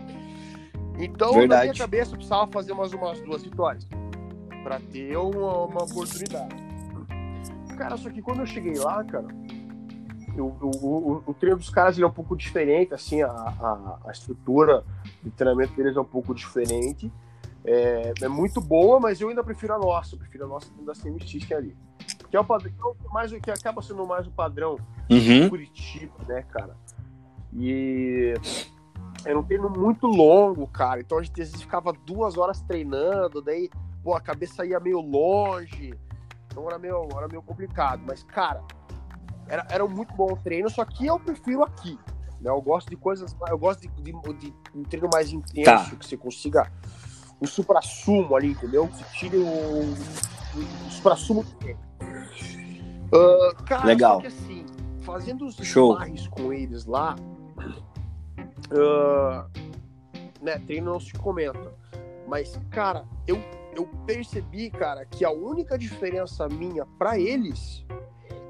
Então, 0.98 1.32
Verdade. 1.32 1.48
na 1.48 1.72
minha 1.72 1.74
cabeça, 1.74 2.12
eu 2.12 2.16
precisava 2.16 2.50
fazer 2.50 2.74
mais 2.74 2.92
umas 2.92 3.20
duas 3.20 3.42
vitórias 3.42 3.86
para 4.62 4.78
ter 4.80 5.16
uma, 5.16 5.64
uma 5.64 5.82
oportunidade. 5.84 6.62
Cara, 7.76 7.96
só 7.96 8.10
que 8.10 8.22
quando 8.22 8.40
eu 8.40 8.46
cheguei 8.46 8.78
lá, 8.78 9.02
cara, 9.04 9.26
eu, 10.36 10.56
eu, 10.60 10.70
o, 10.82 11.22
o, 11.26 11.34
treino 11.34 11.58
dos 11.58 11.70
caras 11.70 11.98
é 11.98 12.06
um 12.06 12.10
pouco 12.10 12.36
diferente, 12.36 12.94
assim, 12.94 13.22
a, 13.22 13.28
a, 13.28 13.98
a, 14.06 14.10
estrutura 14.12 14.84
de 15.22 15.30
treinamento 15.30 15.74
deles 15.74 15.96
é 15.96 16.00
um 16.00 16.04
pouco 16.04 16.34
diferente. 16.34 17.10
É, 17.64 18.12
é, 18.20 18.28
muito 18.28 18.60
boa, 18.60 18.98
mas 18.98 19.20
eu 19.20 19.28
ainda 19.28 19.44
prefiro 19.44 19.74
a 19.74 19.78
nossa, 19.78 20.14
eu 20.14 20.18
prefiro 20.18 20.44
a 20.44 20.48
nossa 20.48 20.68
da 20.84 20.94
Semi 20.94 21.20
System 21.26 21.56
ali. 21.56 21.76
Que 22.28 22.36
é 22.36 22.40
o 22.40 22.44
padrão, 22.44 22.72
é 23.04 23.12
mais, 23.12 23.32
que 23.32 23.50
acaba 23.50 23.80
sendo 23.82 24.06
mais 24.06 24.26
o 24.26 24.30
padrão 24.30 24.76
uhum. 25.10 25.48
Curitiba, 25.48 26.14
né, 26.26 26.42
cara? 26.50 26.76
E 27.54 28.34
era 29.24 29.38
um 29.38 29.42
treino 29.42 29.70
muito 29.70 30.06
longo, 30.06 30.66
cara. 30.66 31.00
Então 31.00 31.18
a 31.18 31.22
gente 31.22 31.40
às 31.40 31.50
vezes 31.50 31.62
ficava 31.62 31.92
duas 31.92 32.36
horas 32.36 32.60
treinando, 32.62 33.40
daí, 33.40 33.70
pô, 34.02 34.14
a 34.14 34.20
cabeça 34.20 34.64
ia 34.64 34.80
meio 34.80 35.00
longe. 35.00 35.94
Então 36.46 36.66
era 36.68 36.78
meio, 36.78 37.08
era 37.16 37.28
meio 37.28 37.42
complicado. 37.42 38.02
Mas, 38.06 38.22
cara, 38.24 38.62
era, 39.46 39.66
era 39.70 39.84
um 39.84 39.88
muito 39.88 40.14
bom 40.14 40.34
treino, 40.36 40.68
só 40.68 40.84
que 40.84 41.06
eu 41.06 41.20
prefiro 41.20 41.62
aqui. 41.62 41.98
Né? 42.40 42.50
Eu 42.50 42.60
gosto 42.60 42.90
de 42.90 42.96
coisas. 42.96 43.36
Eu 43.48 43.58
gosto 43.58 43.82
de, 43.82 43.88
de, 44.02 44.12
de 44.12 44.54
um 44.74 44.82
treino 44.82 45.08
mais 45.12 45.32
intenso, 45.32 45.90
tá. 45.90 45.96
que 45.96 46.06
você 46.06 46.16
consiga 46.16 46.70
o 47.42 47.46
supra-sumo 47.46 48.36
ali, 48.36 48.52
entendeu? 48.52 48.86
Você 48.86 49.04
tire 49.18 49.36
o, 49.36 49.46
o, 49.46 50.90
supra-sumo 50.90 51.44
uh, 53.12 53.64
Cara, 53.64 53.84
Legal. 53.84 54.20
que 54.20 54.28
assim, 54.28 54.64
fazendo 55.00 55.46
os 55.46 55.56
Show. 55.56 55.98
com 56.30 56.52
eles 56.52 56.86
lá, 56.86 57.16
uh, 58.70 59.44
né, 60.40 60.58
treino 60.60 60.92
não 60.92 61.00
se 61.00 61.12
comenta. 61.14 61.74
Mas, 62.28 62.56
cara, 62.70 63.04
eu 63.26 63.42
eu 63.74 63.86
percebi, 64.06 64.70
cara, 64.70 65.04
que 65.06 65.24
a 65.24 65.30
única 65.30 65.78
diferença 65.78 66.46
minha 66.46 66.84
para 66.98 67.18
eles 67.18 67.84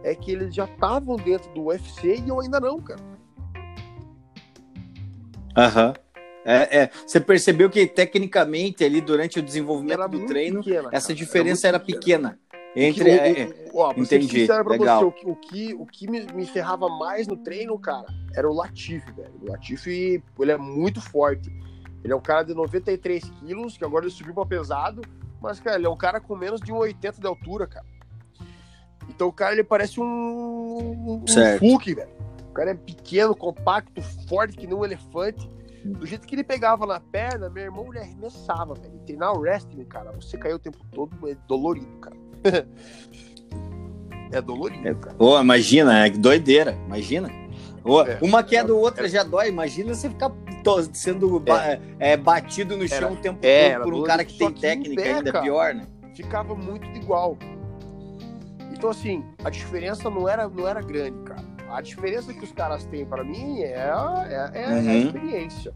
é 0.03 0.15
que 0.15 0.33
eles 0.33 0.53
já 0.55 0.65
estavam 0.65 1.17
dentro 1.17 1.49
do 1.55 1.67
UFC 1.67 2.17
e 2.17 2.29
eu 2.29 2.41
ainda 2.41 2.59
não, 2.59 2.81
cara. 2.81 3.01
Aham. 5.57 5.89
Uhum. 5.89 6.12
É, 6.45 6.83
é, 6.83 6.91
você 7.07 7.21
percebeu 7.21 7.71
que 7.71 7.87
tecnicamente 7.87 8.85
ali 8.85 9.01
durante 9.01 9.39
o 9.39 9.43
desenvolvimento 9.43 9.93
era 9.93 10.07
do 10.09 10.27
treino 10.27 10.63
pequena, 10.63 10.89
essa 10.93 11.15
diferença 11.15 11.69
era, 11.69 11.77
era 11.77 11.85
pequena. 11.85 12.39
Entre, 12.75 13.05
o, 13.05 13.09
é, 13.09 13.43
é, 13.43 13.71
ó, 13.75 13.93
entendi. 13.93 14.47
Legal. 14.67 15.13
Você, 15.13 15.27
o, 15.27 15.37
que, 15.37 15.75
o 15.75 15.87
que 15.87 16.11
me, 16.11 16.25
me 16.33 16.47
ferrava 16.47 16.89
mais 16.89 17.27
no 17.27 17.37
treino, 17.37 17.79
cara, 17.79 18.07
era 18.35 18.49
o 18.49 18.55
Latifi, 18.55 19.13
velho. 19.13 19.35
O 19.43 19.51
Latifi, 19.51 20.23
ele 20.41 20.53
é 20.53 20.57
muito 20.57 21.01
forte. 21.01 21.53
Ele 22.03 22.13
é 22.13 22.17
um 22.17 22.21
cara 22.21 22.43
de 22.43 22.55
93 22.55 23.23
quilos, 23.41 23.77
que 23.77 23.85
agora 23.85 24.05
ele 24.05 24.13
subiu 24.13 24.35
para 24.35 24.47
pesado, 24.47 25.03
mas, 25.41 25.61
cara, 25.61 25.77
ele 25.77 25.87
é 25.87 25.91
um 25.91 25.97
cara 25.97 26.21
com 26.21 26.35
menos 26.35 26.61
de 26.61 26.73
1,80 26.73 27.21
de 27.21 27.27
altura, 27.27 27.67
cara. 27.67 27.87
Então 29.09 29.29
o 29.29 29.33
cara, 29.33 29.53
ele 29.53 29.65
parece 29.65 30.01
um, 30.01 30.05
um 30.05 31.25
Hulk, 31.61 31.95
velho. 31.95 32.11
O 32.49 32.53
cara 32.53 32.71
é 32.71 32.75
pequeno, 32.75 33.35
compacto, 33.35 34.01
forte, 34.29 34.57
que 34.57 34.67
nem 34.67 34.77
um 34.77 34.85
elefante. 34.85 35.49
Do 35.85 36.07
jeito 36.07 36.27
que 36.27 36.35
ele 36.35 36.45
pegava 36.45 36.87
na 36.87 37.01
perna, 37.01 37.51
meu 37.51 37.65
irmão, 37.65 37.87
ele 37.89 37.99
arremessava, 37.99 38.75
velho. 38.75 38.99
Treinar 39.05 39.33
o 39.33 39.41
wrestling, 39.41 39.85
cara, 39.85 40.13
você 40.13 40.39
caiu 40.39 40.57
o 40.57 40.59
tempo 40.59 40.79
todo, 40.93 41.29
é 41.29 41.37
dolorido, 41.49 41.99
cara. 41.99 42.17
é 44.33 44.41
dolorido, 44.41 44.89
é, 44.89 44.95
cara. 44.95 45.17
Imagina, 45.41 46.07
é 46.07 46.11
doideira, 46.11 46.73
imagina. 46.87 47.29
É, 47.85 48.25
uma 48.25 48.45
queda 48.45 48.73
ou 48.73 48.81
outra 48.81 49.07
é, 49.07 49.09
já 49.09 49.25
dói. 49.25 49.49
Imagina 49.49 49.93
você 49.93 50.09
ficar 50.09 50.31
sendo 50.93 51.43
é. 51.49 51.81
é. 52.13 52.17
batido 52.17 52.77
no 52.77 52.87
chão 52.87 52.99
era, 52.99 53.13
o 53.13 53.17
tempo 53.17 53.39
é, 53.43 53.75
todo 53.75 53.83
por 53.83 53.95
um 53.95 54.03
cara 54.05 54.25
que 54.25 54.39
tem 54.39 54.53
técnica 54.53 55.03
pé, 55.03 55.15
ainda 55.15 55.33
cara, 55.33 55.45
pior, 55.45 55.75
né? 55.75 55.87
Ficava 56.15 56.55
muito 56.55 56.87
igual. 56.97 57.37
Então, 58.73 58.91
assim, 58.91 59.25
a 59.45 59.51
diferença 59.51 60.09
não 60.09 60.29
era, 60.29 60.49
não 60.49 60.67
era 60.67 60.81
grande, 60.81 61.23
cara. 61.25 61.52
A 61.73 61.81
diferença 61.81 62.35
que 62.35 62.45
os 62.45 62.53
caras 62.53 62.85
têm 62.85 63.07
para 63.07 63.25
mim 63.25 63.63
é, 63.63 63.73
é, 63.73 64.51
é 64.55 64.69
uhum. 64.69 64.91
a 64.91 64.95
experiência, 64.95 65.73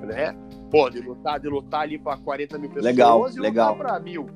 né? 0.00 0.34
Pô, 0.70 0.88
de 0.88 1.00
lutar, 1.00 1.38
de 1.38 1.48
lutar 1.48 1.82
ali 1.82 1.98
para 1.98 2.16
40 2.16 2.56
mil 2.56 2.70
pessoas 2.70 2.84
legal, 2.84 3.28
e 3.28 3.38
legal. 3.38 3.72
lutar 3.72 3.86
para 3.86 4.00
mil. 4.00 4.26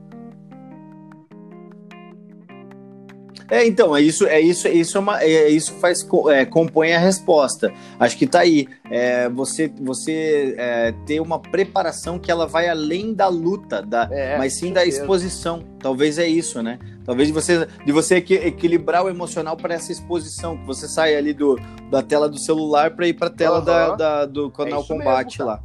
É, 3.51 3.67
então, 3.67 3.95
é 3.95 4.01
isso, 4.01 4.27
é 4.27 4.41
isso, 4.41 4.67
é 4.67 4.73
isso, 4.73 4.97
é 4.97 5.01
uma, 5.01 5.23
é, 5.23 5.49
isso 5.49 5.73
faz 5.75 6.07
é, 6.31 6.45
compõe 6.45 6.95
a 6.95 6.99
resposta. 6.99 7.73
Acho 7.99 8.17
que 8.17 8.27
tá 8.27 8.41
aí. 8.41 8.67
É, 8.91 9.29
você 9.29 9.73
você 9.81 10.55
é, 10.57 10.93
ter 11.07 11.21
uma 11.21 11.39
preparação 11.39 12.19
que 12.19 12.31
ela 12.31 12.47
vai 12.47 12.69
além 12.69 13.13
da 13.13 13.29
luta, 13.29 13.83
da, 13.83 14.09
é, 14.11 14.39
mas 14.39 14.59
sim 14.59 14.73
da 14.73 14.85
exposição. 14.85 15.63
Talvez 15.79 16.19
é 16.19 16.27
isso, 16.27 16.63
né? 16.63 16.79
Talvez 17.05 17.29
de 17.29 17.35
você, 17.35 17.67
de 17.85 17.93
você 17.93 18.17
equilibrar 18.17 19.05
o 19.05 19.09
emocional 19.09 19.57
para 19.57 19.75
essa 19.75 19.91
exposição, 19.91 20.57
que 20.57 20.65
você 20.65 20.87
sai 20.87 21.17
ali 21.17 21.33
do, 21.33 21.59
da 21.91 22.03
tela 22.03 22.29
do 22.29 22.39
celular 22.39 22.93
para 22.93 23.09
ir 23.09 23.15
para 23.15 23.27
a 23.27 23.31
tela 23.31 23.59
uhum. 23.59 23.65
da, 23.65 23.97
da, 23.97 24.27
do 24.27 24.51
canal 24.51 24.83
é 24.83 24.87
Combate 24.87 25.39
mesmo, 25.39 25.47
lá. 25.47 25.63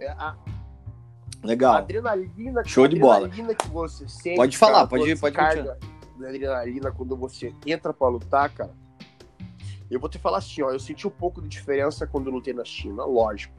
É. 0.00 0.14
Legal. 1.44 1.76
Adrenalina, 1.76 2.62
Show 2.64 2.88
de 2.88 2.98
bola. 2.98 3.30
pode 4.34 4.56
falar, 4.56 4.72
cara, 4.72 4.86
pode, 4.88 5.16
pode 5.16 5.34
carga, 6.14 6.28
adrenalina 6.28 6.92
quando 6.92 7.16
você 7.16 7.54
entra 7.66 7.92
para 7.92 8.08
lutar, 8.08 8.50
cara. 8.50 8.72
Eu 9.90 10.00
vou 10.00 10.08
te 10.08 10.18
falar 10.18 10.38
assim, 10.38 10.62
ó, 10.62 10.70
eu 10.70 10.80
senti 10.80 11.06
um 11.06 11.10
pouco 11.10 11.42
de 11.42 11.48
diferença 11.48 12.06
quando 12.06 12.28
eu 12.28 12.32
lutei 12.32 12.54
na 12.54 12.64
China, 12.64 13.04
lógico. 13.04 13.54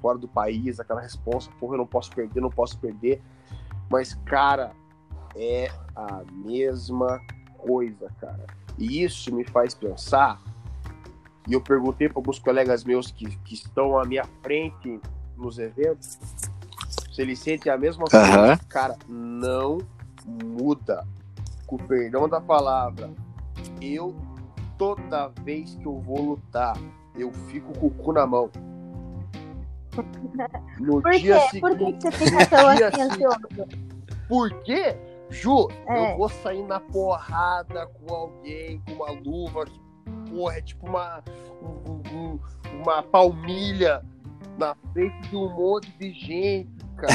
Fora 0.00 0.18
do 0.18 0.28
país, 0.28 0.80
aquela 0.80 1.00
resposta, 1.00 1.52
porra, 1.58 1.74
eu 1.74 1.78
não 1.78 1.86
posso 1.86 2.10
perder, 2.10 2.40
não 2.40 2.50
posso 2.50 2.78
perder. 2.78 3.22
Mas, 3.90 4.14
cara, 4.24 4.72
é 5.34 5.70
a 5.94 6.22
mesma 6.32 7.20
coisa, 7.58 8.10
cara. 8.20 8.46
E 8.78 9.02
isso 9.02 9.34
me 9.34 9.44
faz 9.44 9.74
pensar. 9.74 10.40
E 11.48 11.52
eu 11.52 11.60
perguntei 11.60 12.08
para 12.08 12.18
alguns 12.18 12.38
colegas 12.38 12.84
meus 12.84 13.10
que, 13.10 13.36
que 13.38 13.54
estão 13.54 13.98
à 13.98 14.04
minha 14.04 14.24
frente 14.42 15.00
nos 15.36 15.58
eventos 15.58 16.18
se 17.10 17.22
eles 17.22 17.38
sentem 17.38 17.72
a 17.72 17.76
mesma 17.76 18.04
coisa. 18.04 18.60
Cara, 18.68 18.96
não 19.08 19.78
muda 20.24 21.06
com 21.70 21.76
o 21.76 21.78
perdão 21.86 22.28
da 22.28 22.40
palavra, 22.40 23.08
eu, 23.80 24.16
toda 24.76 25.28
vez 25.44 25.76
que 25.76 25.86
eu 25.86 26.00
vou 26.00 26.20
lutar, 26.20 26.76
eu 27.16 27.30
fico 27.46 27.72
com 27.78 27.86
o 27.86 27.90
cu 27.90 28.12
na 28.12 28.26
mão. 28.26 28.50
No 30.80 31.00
Por 31.00 31.12
dia 31.12 31.38
quê? 31.48 31.60
Por 31.60 31.76
que 31.76 31.92
você 31.92 32.10
fica 32.10 32.46
tão 32.46 32.68
ansioso? 32.68 33.48
Por 34.28 34.50
quê? 34.62 34.96
Ju, 35.30 35.68
é. 35.86 36.12
eu 36.12 36.18
vou 36.18 36.28
sair 36.28 36.64
na 36.64 36.80
porrada 36.80 37.86
com 37.86 38.12
alguém, 38.12 38.82
com 38.84 38.94
uma 38.94 39.12
luva 39.12 39.64
que, 39.64 39.80
porra, 40.28 40.56
é 40.56 40.62
tipo 40.62 40.88
uma, 40.88 41.22
um, 41.62 42.02
um, 42.12 42.40
uma 42.82 43.00
palmilha 43.00 44.04
na 44.58 44.74
frente 44.92 45.28
de 45.28 45.36
um 45.36 45.48
monte 45.50 45.90
de 45.98 46.12
gente 46.12 46.79
cara. 47.00 47.14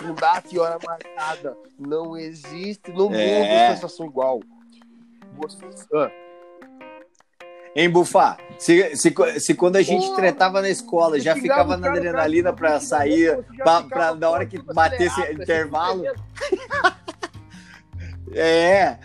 com 0.00 0.14
data 0.14 0.48
e 0.50 0.58
hora 0.58 0.78
marcada. 0.84 1.56
Não 1.78 2.16
existe 2.16 2.90
no 2.90 3.04
mundo 3.04 3.16
é. 3.16 3.74
sensação 3.74 4.06
igual. 4.06 4.40
Você... 5.36 5.58
Ah. 5.94 6.10
Hein, 7.76 7.90
Bufá? 7.90 8.36
Se, 8.56 8.94
se, 8.96 9.12
se 9.40 9.54
quando 9.54 9.76
a 9.76 9.82
gente 9.82 10.06
Pô, 10.06 10.14
tretava 10.14 10.62
na 10.62 10.68
escola, 10.68 11.18
já 11.18 11.34
ficava 11.34 11.76
na 11.76 11.90
adrenalina 11.90 12.52
para 12.52 12.78
sair, 12.78 13.44
pra, 13.56 13.82
pra, 13.82 14.14
na 14.14 14.30
hora 14.30 14.46
que 14.46 14.62
batesse 14.62 15.20
intervalo. 15.32 16.04
é, 18.32 18.96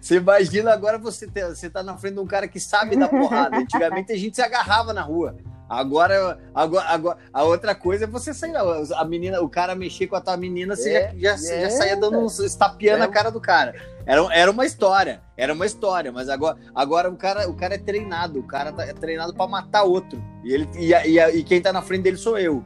você 0.00 0.16
imagina 0.16 0.72
agora 0.72 0.98
você, 0.98 1.28
ter, 1.28 1.46
você 1.46 1.70
tá 1.70 1.84
na 1.84 1.96
frente 1.96 2.14
de 2.14 2.20
um 2.20 2.26
cara 2.26 2.48
que 2.48 2.58
sabe 2.58 2.96
dar 2.96 3.08
porrada. 3.08 3.56
Antigamente 3.56 4.12
a 4.12 4.16
gente 4.16 4.34
se 4.34 4.42
agarrava 4.42 4.92
na 4.92 5.02
rua. 5.02 5.36
Agora, 5.70 6.36
agora, 6.52 6.84
agora, 6.88 7.16
a 7.32 7.44
outra 7.44 7.76
coisa 7.76 8.02
é 8.02 8.06
você 8.08 8.34
sair, 8.34 8.52
a 8.56 9.04
menina, 9.04 9.40
o 9.40 9.48
cara 9.48 9.76
mexer 9.76 10.08
com 10.08 10.16
a 10.16 10.20
tua 10.20 10.36
menina, 10.36 10.74
você 10.74 10.94
é, 10.94 11.14
já, 11.16 11.36
já, 11.36 11.54
é, 11.54 11.60
já 11.60 11.70
saía 11.70 11.96
dando 11.96 12.18
uns 12.18 12.40
estapeando 12.40 13.04
é. 13.04 13.06
a 13.06 13.08
cara 13.08 13.30
do 13.30 13.40
cara. 13.40 13.76
Era, 14.04 14.20
era 14.34 14.50
uma 14.50 14.66
história, 14.66 15.22
era 15.36 15.54
uma 15.54 15.64
história, 15.64 16.10
mas 16.10 16.28
agora, 16.28 16.56
agora 16.74 17.08
o, 17.08 17.16
cara, 17.16 17.48
o 17.48 17.54
cara 17.54 17.76
é 17.76 17.78
treinado, 17.78 18.40
o 18.40 18.42
cara 18.42 18.72
tá, 18.72 18.84
é 18.84 18.92
treinado 18.92 19.32
para 19.32 19.46
matar 19.46 19.84
outro. 19.84 20.20
E, 20.42 20.52
ele, 20.52 20.68
e, 20.74 20.92
e, 20.92 21.20
e 21.38 21.44
quem 21.44 21.62
tá 21.62 21.72
na 21.72 21.82
frente 21.82 22.02
dele 22.02 22.16
sou 22.16 22.36
eu. 22.36 22.64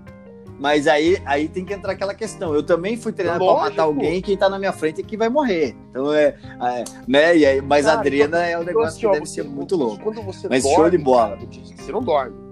Mas 0.58 0.86
aí, 0.86 1.20
aí 1.26 1.46
tem 1.46 1.62
que 1.62 1.74
entrar 1.74 1.92
aquela 1.92 2.14
questão. 2.14 2.54
Eu 2.54 2.62
também 2.62 2.96
fui 2.96 3.12
treinado 3.12 3.44
para 3.44 3.54
matar 3.54 3.82
alguém, 3.82 4.22
quem 4.22 4.34
tá 4.34 4.48
na 4.48 4.58
minha 4.58 4.72
frente 4.72 5.02
é 5.02 5.04
que 5.04 5.14
vai 5.14 5.28
morrer. 5.28 5.76
Então 5.90 6.10
é, 6.10 6.28
é 6.28 6.84
né? 7.06 7.36
E 7.36 7.44
aí, 7.44 7.60
mas 7.60 7.84
Cara, 7.84 7.98
a 7.98 8.00
adrena 8.00 8.46
é 8.46 8.58
um 8.58 8.62
negócio 8.62 8.98
que 8.98 9.12
deve 9.12 9.26
ser 9.26 9.44
muito 9.44 9.76
louco. 9.76 10.02
Quando 10.02 10.22
você 10.22 10.48
mas 10.48 10.62
dorme, 10.62 10.76
show 10.76 10.88
de 10.88 10.96
bola. 10.96 11.36
Cara, 11.36 11.48
você 11.76 11.92
não 11.92 12.00
dorme 12.00 12.43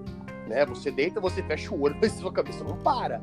né? 0.53 0.65
Você 0.67 0.91
deita, 0.91 1.19
você 1.19 1.41
fecha 1.43 1.73
o 1.73 1.81
olho, 1.81 1.97
mas 2.01 2.11
sua 2.13 2.31
cabeça 2.31 2.63
não 2.63 2.77
para. 2.77 3.21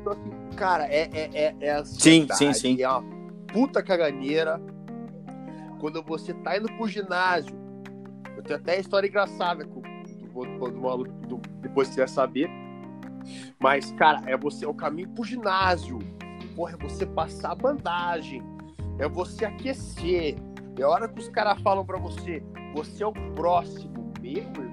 Então, 0.00 0.12
assim, 0.12 0.30
cara, 0.56 0.86
é, 0.86 1.08
é, 1.12 1.30
é, 1.32 1.56
é 1.60 1.70
a 1.72 1.84
sim, 1.84 2.26
sim, 2.32 2.52
sim. 2.52 2.82
É 2.82 2.88
uma 2.88 3.02
puta 3.46 3.82
caganeira. 3.82 4.60
Quando 5.80 6.02
você 6.02 6.34
tá 6.34 6.58
indo 6.58 6.70
pro 6.74 6.86
ginásio, 6.86 7.58
eu 8.36 8.42
tenho 8.42 8.58
até 8.58 8.78
história 8.78 9.08
engraçada 9.08 9.64
com, 9.64 9.80
do, 9.80 10.70
do 10.70 10.80
maluco, 10.80 11.10
do, 11.26 11.40
depois 11.60 11.88
você 11.88 12.00
vai 12.00 12.08
saber. 12.08 12.50
Mas, 13.58 13.90
cara, 13.92 14.22
é 14.26 14.36
você 14.36 14.66
é 14.66 14.68
o 14.68 14.74
caminho 14.74 15.08
pro 15.10 15.24
ginásio. 15.24 15.98
Porra, 16.54 16.74
é 16.74 16.76
você 16.76 17.06
passar 17.06 17.52
a 17.52 17.54
bandagem. 17.54 18.42
É 18.98 19.08
você 19.08 19.46
aquecer. 19.46 20.36
É 20.78 20.82
a 20.82 20.88
hora 20.88 21.08
que 21.08 21.18
os 21.18 21.28
caras 21.30 21.60
falam 21.62 21.84
para 21.84 21.98
você, 21.98 22.42
você 22.74 23.02
é 23.02 23.06
o 23.06 23.12
próximo. 23.12 24.12
Meu 24.20 24.32
irmão 24.32 24.69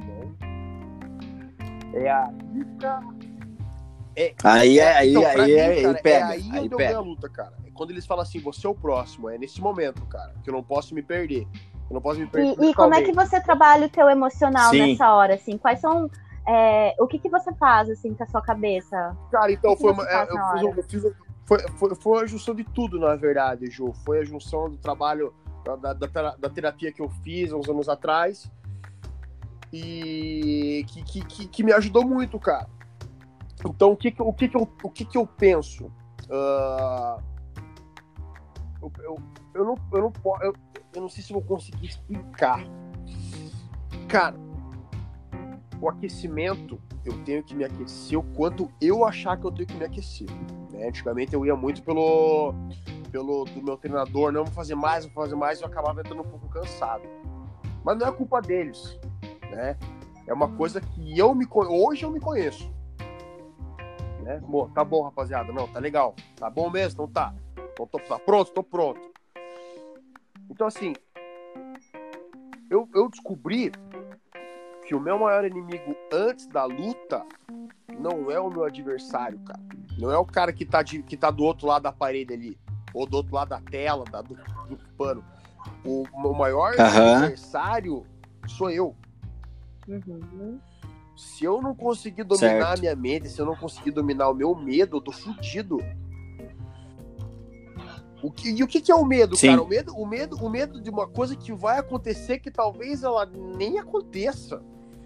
é 2.04 2.10
a 2.10 2.32
luta. 2.54 3.00
É, 4.16 4.34
aí 4.43 4.80
é, 4.80 4.98
aí, 4.98 5.12
então, 5.12 5.28
aí, 5.28 5.45
mim, 5.45 5.52
é, 5.52 5.82
cara, 5.82 5.93
aí 5.93 6.02
pega. 6.02 6.18
É 6.18 6.24
aí, 6.24 6.50
aí 6.52 6.60
onde 6.60 6.70
pega. 6.70 6.74
eu 6.74 6.78
ganho 6.78 6.98
a 6.98 7.02
luta, 7.02 7.30
cara. 7.30 7.54
É 7.66 7.72
quando 7.72 7.91
eles 7.91 8.06
falam 8.06 8.24
assim, 8.24 8.39
você 8.39 8.66
é 8.66 8.70
o 8.70 8.74
próximo, 8.74 9.30
é 9.30 9.38
nesse 9.38 9.62
momento, 9.62 10.04
cara, 10.08 10.34
que 10.43 10.50
eu 10.50 10.54
não 10.54 10.64
posso 10.64 10.95
me 10.95 11.04
perder. 11.04 11.48
Eu 11.89 11.93
não 11.93 12.02
posso 12.02 12.20
me 12.20 12.26
perder. 12.26 12.56
E, 12.60 12.72
e 12.72 12.74
como 12.74 12.95
é 12.95 13.02
que 13.04 13.14
você 13.14 13.39
trabalha 13.39 13.86
o 13.86 13.89
teu 13.89 14.10
emocional 14.10 14.72
Sim. 14.72 14.91
nessa 14.91 15.14
hora, 15.14 15.36
assim? 15.36 15.58
Quais 15.58 15.80
são 15.80 16.10
é, 16.48 16.95
o 17.00 17.06
que, 17.06 17.20
que 17.20 17.30
você 17.30 17.54
faz 17.56 17.89
assim 17.89 18.14
com 18.14 18.24
a 18.24 18.28
sua 18.28 18.41
cabeça? 18.41 19.16
Cara, 19.32 19.52
então 19.52 19.78
foi 19.78 19.91
uma, 19.91 20.04
é, 20.10 20.24
eu, 20.24 20.74
fiz, 20.74 20.78
eu 20.78 20.84
fiz, 20.84 21.16
foi, 21.45 21.60
foi, 21.78 21.95
foi 21.95 22.24
a 22.24 22.26
junção 22.26 22.56
de 22.56 22.64
tudo, 22.64 23.00
na 23.00 23.16
verdade, 23.16 23.70
Ju. 23.70 23.93
Foi 24.04 24.20
a 24.20 24.24
junção 24.24 24.70
do 24.70 24.78
trabalho 24.78 25.34
da, 25.64 25.93
da, 25.93 26.36
da 26.36 26.50
terapia 26.50 26.91
que 26.91 27.02
eu 27.02 27.10
fiz 27.24 27.54
uns 27.54 27.70
anos 27.70 27.88
atrás 27.88 28.52
e 29.72 30.86
que, 30.88 31.03
que, 31.03 31.26
que, 31.26 31.47
que 31.47 31.63
me 31.63 31.72
ajudou 31.74 32.05
muito, 32.05 32.39
cara. 32.39 32.68
Então, 33.65 33.91
o 33.91 33.97
que, 33.97 34.13
o 34.20 34.34
que, 34.34 34.47
que, 34.47 34.55
eu, 34.55 34.70
o 34.84 34.89
que, 34.89 35.05
que 35.05 35.18
eu 35.18 35.26
penso? 35.26 35.86
Uh, 36.30 37.22
eu, 38.82 38.91
eu, 38.99 39.18
eu, 39.53 39.65
não, 39.65 39.76
eu, 39.91 40.01
não, 40.01 40.13
eu, 40.41 40.53
eu 40.93 41.01
não 41.01 41.09
sei 41.09 41.24
se 41.24 41.34
vou 41.34 41.41
conseguir 41.41 41.88
explicar. 41.88 42.63
Cara, 44.07 44.36
o 45.82 45.89
aquecimento, 45.89 46.80
eu 47.03 47.18
tenho 47.24 47.43
que 47.43 47.55
me 47.55 47.65
aquecer 47.65 48.18
o 48.18 48.24
quanto 48.24 48.72
eu 48.80 49.03
achar 49.03 49.38
que 49.38 49.45
eu 49.45 49.51
tenho 49.51 49.68
que 49.68 49.76
me 49.76 49.86
aquecer. 49.86 50.30
Né? 50.72 50.88
Antigamente 50.88 51.34
eu 51.34 51.45
ia 51.45 51.55
muito 51.55 51.82
pelo, 51.84 52.53
pelo 53.11 53.45
do 53.45 53.61
meu 53.61 53.76
treinador, 53.76 54.32
não 54.32 54.45
vou 54.45 54.53
fazer 54.53 54.76
mais, 54.76 55.05
vou 55.05 55.13
fazer 55.13 55.36
mais, 55.36 55.59
e 55.59 55.63
eu 55.63 55.68
acabava 55.68 55.99
entrando 55.99 56.22
um 56.22 56.30
pouco 56.30 56.47
cansado. 56.47 57.03
Mas 57.84 57.97
não 57.97 58.07
é 58.07 58.11
culpa 58.11 58.41
deles 58.41 58.97
né? 59.52 59.78
É 60.26 60.34
uma 60.34 60.50
coisa 60.56 60.82
que 60.82 61.18
eu 61.18 61.34
me 61.34 61.48
hoje 61.52 62.04
eu 62.04 62.12
me 62.12 62.20
conheço. 62.20 62.72
Né? 64.22 64.41
Tá 64.74 64.84
bom, 64.84 65.04
rapaziada. 65.04 65.54
Não, 65.54 65.68
tá 65.68 65.80
legal. 65.80 66.14
Tá 66.36 66.50
bom 66.50 66.70
mesmo? 66.70 67.04
Então 67.04 67.08
tá. 67.08 67.34
Então 67.72 67.88
tô, 67.88 68.00
tá 68.00 68.20
pronto, 68.20 68.52
tô 68.52 68.64
pronto. 68.64 69.00
Então 70.50 70.68
assim, 70.68 70.93
eu, 72.70 72.89
eu 72.93 73.10
descobri 73.10 73.72
que 74.86 74.95
o 74.95 75.00
meu 75.00 75.18
maior 75.20 75.45
inimigo 75.45 75.95
antes 76.12 76.48
da 76.48 76.66
luta 76.66 77.26
não 78.00 78.30
é 78.30 78.39
o 78.39 78.50
meu 78.50 78.64
adversário, 78.64 79.39
cara. 79.39 79.60
Não 79.98 80.12
é 80.12 80.18
o 80.18 80.26
cara 80.26 80.54
que 80.54 80.66
tá, 80.66 80.82
de, 80.84 81.02
que 81.02 81.18
tá 81.18 81.32
do 81.32 81.43
outro 81.43 81.68
lado 81.68 81.84
da 81.84 81.91
parede 81.91 82.34
ali, 82.34 82.58
ou 82.93 83.06
do 83.06 83.18
outro 83.18 83.36
lado 83.36 83.50
da 83.50 83.62
tela, 83.62 84.04
da, 84.06 84.22
do, 84.22 84.36
do 84.36 84.78
pano. 84.98 85.24
O, 85.84 86.04
o 86.14 86.34
maior 86.34 86.74
uhum. 86.76 87.16
adversário 87.16 88.06
sou 88.48 88.70
eu. 88.70 88.95
Uhum. 89.88 90.59
Se 91.15 91.45
eu 91.45 91.61
não 91.61 91.73
conseguir 91.73 92.23
dominar 92.23 92.77
a 92.77 92.79
minha 92.79 92.95
mente, 92.95 93.29
se 93.29 93.39
eu 93.39 93.45
não 93.45 93.55
conseguir 93.55 93.91
dominar 93.91 94.29
o 94.29 94.33
meu 94.33 94.55
medo, 94.55 94.97
eu 94.97 95.01
tô 95.01 95.11
fudido. 95.11 95.79
O 98.21 98.31
que, 98.31 98.49
e 98.49 98.63
o 98.63 98.67
que, 98.67 98.81
que 98.81 98.91
é 98.91 98.95
o 98.95 99.05
medo, 99.05 99.35
Sim. 99.35 99.47
cara? 99.47 99.61
O 99.61 99.67
medo, 99.67 99.95
o, 99.95 100.05
medo, 100.05 100.35
o 100.38 100.49
medo 100.49 100.81
de 100.81 100.89
uma 100.89 101.07
coisa 101.07 101.35
que 101.35 101.53
vai 101.53 101.79
acontecer 101.79 102.39
que 102.39 102.51
talvez 102.51 103.03
ela 103.03 103.25
nem 103.25 103.79
aconteça. 103.79 104.61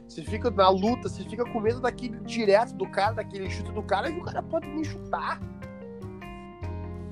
Você 0.07 0.23
fica 0.23 0.49
na 0.49 0.69
luta, 0.69 1.07
você 1.07 1.23
fica 1.23 1.45
com 1.45 1.59
medo 1.59 1.79
daquele 1.79 2.19
direto 2.21 2.73
do 2.73 2.85
cara, 2.89 3.13
daquele 3.13 3.49
chute 3.49 3.71
do 3.71 3.83
cara, 3.83 4.09
e 4.09 4.17
o 4.17 4.23
cara 4.23 4.43
pode 4.43 4.67
me 4.67 4.83
chutar. 4.83 5.39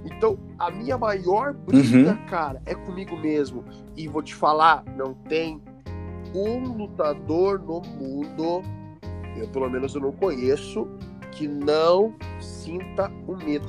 Então, 0.03 0.37
a 0.57 0.69
minha 0.71 0.97
maior 0.97 1.53
briga, 1.53 2.11
uhum. 2.11 2.25
cara, 2.25 2.61
é 2.65 2.75
comigo 2.75 3.15
mesmo. 3.17 3.63
E 3.95 4.07
vou 4.07 4.21
te 4.21 4.35
falar, 4.35 4.83
não 4.97 5.13
tem 5.13 5.61
um 6.33 6.59
lutador 6.73 7.59
no 7.59 7.81
mundo, 7.81 8.61
eu 9.37 9.47
pelo 9.49 9.69
menos 9.69 9.95
eu 9.95 10.01
não 10.01 10.11
conheço, 10.11 10.87
que 11.31 11.47
não 11.47 12.15
sinta 12.39 13.11
o 13.27 13.35
medo. 13.35 13.67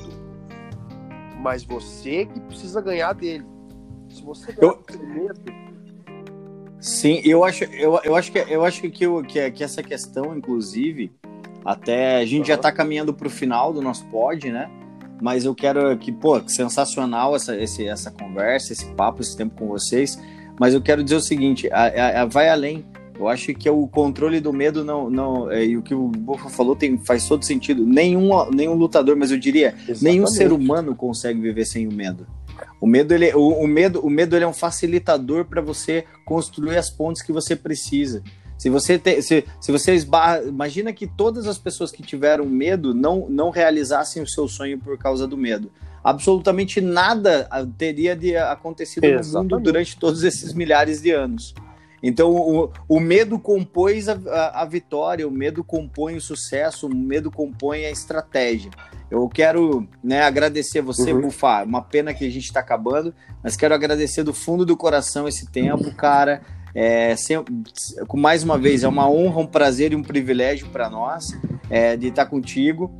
Mas 1.40 1.64
você 1.64 2.26
que 2.26 2.40
precisa 2.40 2.80
ganhar 2.80 3.12
dele. 3.14 3.46
Se 4.08 4.22
você 4.22 4.52
ganhar 4.52 4.74
eu... 4.74 5.08
medo. 5.08 5.40
Sim, 6.80 7.20
eu 7.24 7.44
acho, 7.44 7.64
eu, 7.64 8.00
eu 8.02 8.16
acho 8.16 8.32
que 8.32 8.38
eu 8.38 8.64
acho 8.64 8.80
que, 8.80 8.90
que, 8.90 9.50
que 9.50 9.62
essa 9.62 9.82
questão, 9.82 10.34
inclusive, 10.36 11.12
até 11.64 12.16
a 12.16 12.24
gente 12.24 12.40
uhum. 12.40 12.44
já 12.46 12.54
está 12.54 12.72
caminhando 12.72 13.12
para 13.12 13.26
o 13.26 13.30
final 13.30 13.72
do 13.72 13.82
nosso 13.82 14.06
pod, 14.06 14.50
né? 14.50 14.70
Mas 15.20 15.44
eu 15.44 15.54
quero 15.54 15.96
que, 15.98 16.10
pô, 16.10 16.40
sensacional 16.48 17.36
essa, 17.36 17.54
esse, 17.54 17.86
essa 17.86 18.10
conversa, 18.10 18.72
esse 18.72 18.86
papo, 18.94 19.20
esse 19.20 19.36
tempo 19.36 19.54
com 19.54 19.68
vocês. 19.68 20.18
Mas 20.60 20.74
eu 20.74 20.82
quero 20.82 21.02
dizer 21.02 21.16
o 21.16 21.22
seguinte, 21.22 21.70
a, 21.72 21.86
a, 21.86 22.22
a 22.22 22.24
vai 22.26 22.50
além. 22.50 22.84
Eu 23.18 23.28
acho 23.28 23.54
que 23.54 23.68
o 23.68 23.88
controle 23.88 24.40
do 24.40 24.52
medo 24.52 24.84
não, 24.84 25.08
não 25.08 25.50
é, 25.50 25.64
e 25.64 25.76
o 25.76 25.82
que 25.82 25.94
o 25.94 26.08
Bufa 26.08 26.50
falou 26.50 26.76
tem, 26.76 26.98
faz 26.98 27.26
todo 27.26 27.46
sentido. 27.46 27.86
Nenhum, 27.86 28.28
nenhum 28.50 28.74
lutador, 28.74 29.16
mas 29.16 29.30
eu 29.30 29.38
diria, 29.38 29.68
Exatamente. 29.68 30.04
nenhum 30.04 30.26
ser 30.26 30.52
humano 30.52 30.94
consegue 30.94 31.40
viver 31.40 31.64
sem 31.64 31.88
o 31.88 31.92
medo. 31.92 32.26
O 32.78 32.86
medo, 32.86 33.14
ele, 33.14 33.32
o, 33.34 33.48
o 33.48 33.66
medo, 33.66 34.00
o 34.00 34.10
medo 34.10 34.36
ele 34.36 34.44
é 34.44 34.48
um 34.48 34.52
facilitador 34.52 35.46
para 35.46 35.62
você 35.62 36.04
construir 36.26 36.76
as 36.76 36.90
pontes 36.90 37.22
que 37.22 37.32
você 37.32 37.56
precisa. 37.56 38.22
Se 38.58 38.68
você 38.68 38.98
te, 38.98 39.22
se, 39.22 39.44
se 39.58 39.72
você 39.72 39.94
esbarra, 39.94 40.42
imagina 40.42 40.92
que 40.92 41.06
todas 41.06 41.46
as 41.46 41.56
pessoas 41.56 41.90
que 41.90 42.02
tiveram 42.02 42.44
medo 42.44 42.94
não, 42.94 43.26
não 43.30 43.48
realizassem 43.48 44.22
o 44.22 44.28
seu 44.28 44.46
sonho 44.46 44.78
por 44.78 44.98
causa 44.98 45.26
do 45.26 45.38
medo 45.38 45.70
absolutamente 46.02 46.80
nada 46.80 47.48
teria 47.76 48.16
de 48.16 48.36
acontecido 48.36 49.04
Exatamente. 49.04 49.32
no 49.34 49.56
mundo 49.56 49.64
durante 49.64 49.96
todos 49.96 50.22
esses 50.22 50.52
milhares 50.52 51.00
de 51.00 51.10
anos. 51.10 51.54
Então, 52.02 52.30
o, 52.30 52.72
o 52.88 52.98
medo 52.98 53.38
compõe 53.38 54.00
a, 54.08 54.30
a, 54.30 54.62
a, 54.62 54.64
vitória, 54.64 55.28
o 55.28 55.30
medo 55.30 55.62
compõe 55.62 56.16
o 56.16 56.20
sucesso, 56.20 56.86
o 56.86 56.94
medo 56.94 57.30
compõe 57.30 57.84
a 57.84 57.90
estratégia. 57.90 58.70
Eu 59.10 59.28
quero 59.28 59.86
né, 60.02 60.22
agradecer 60.22 60.80
você, 60.80 61.12
uhum. 61.12 61.22
Bufar. 61.22 61.66
Uma 61.66 61.82
pena 61.82 62.14
que 62.14 62.24
a 62.24 62.30
gente 62.30 62.44
está 62.44 62.60
acabando, 62.60 63.14
mas 63.42 63.56
quero 63.56 63.74
agradecer 63.74 64.22
do 64.22 64.32
fundo 64.32 64.64
do 64.64 64.76
coração 64.76 65.28
esse 65.28 65.50
tempo, 65.50 65.94
cara. 65.94 66.40
É, 66.74 67.16
sem, 67.16 67.36
mais 68.14 68.44
uma 68.44 68.56
vez, 68.56 68.84
é 68.84 68.88
uma 68.88 69.10
honra, 69.10 69.40
um 69.40 69.46
prazer 69.46 69.92
e 69.92 69.96
um 69.96 70.02
privilégio 70.02 70.68
para 70.68 70.88
nós 70.88 71.36
é, 71.68 71.96
de 71.96 72.06
estar 72.06 72.26
contigo. 72.26 72.90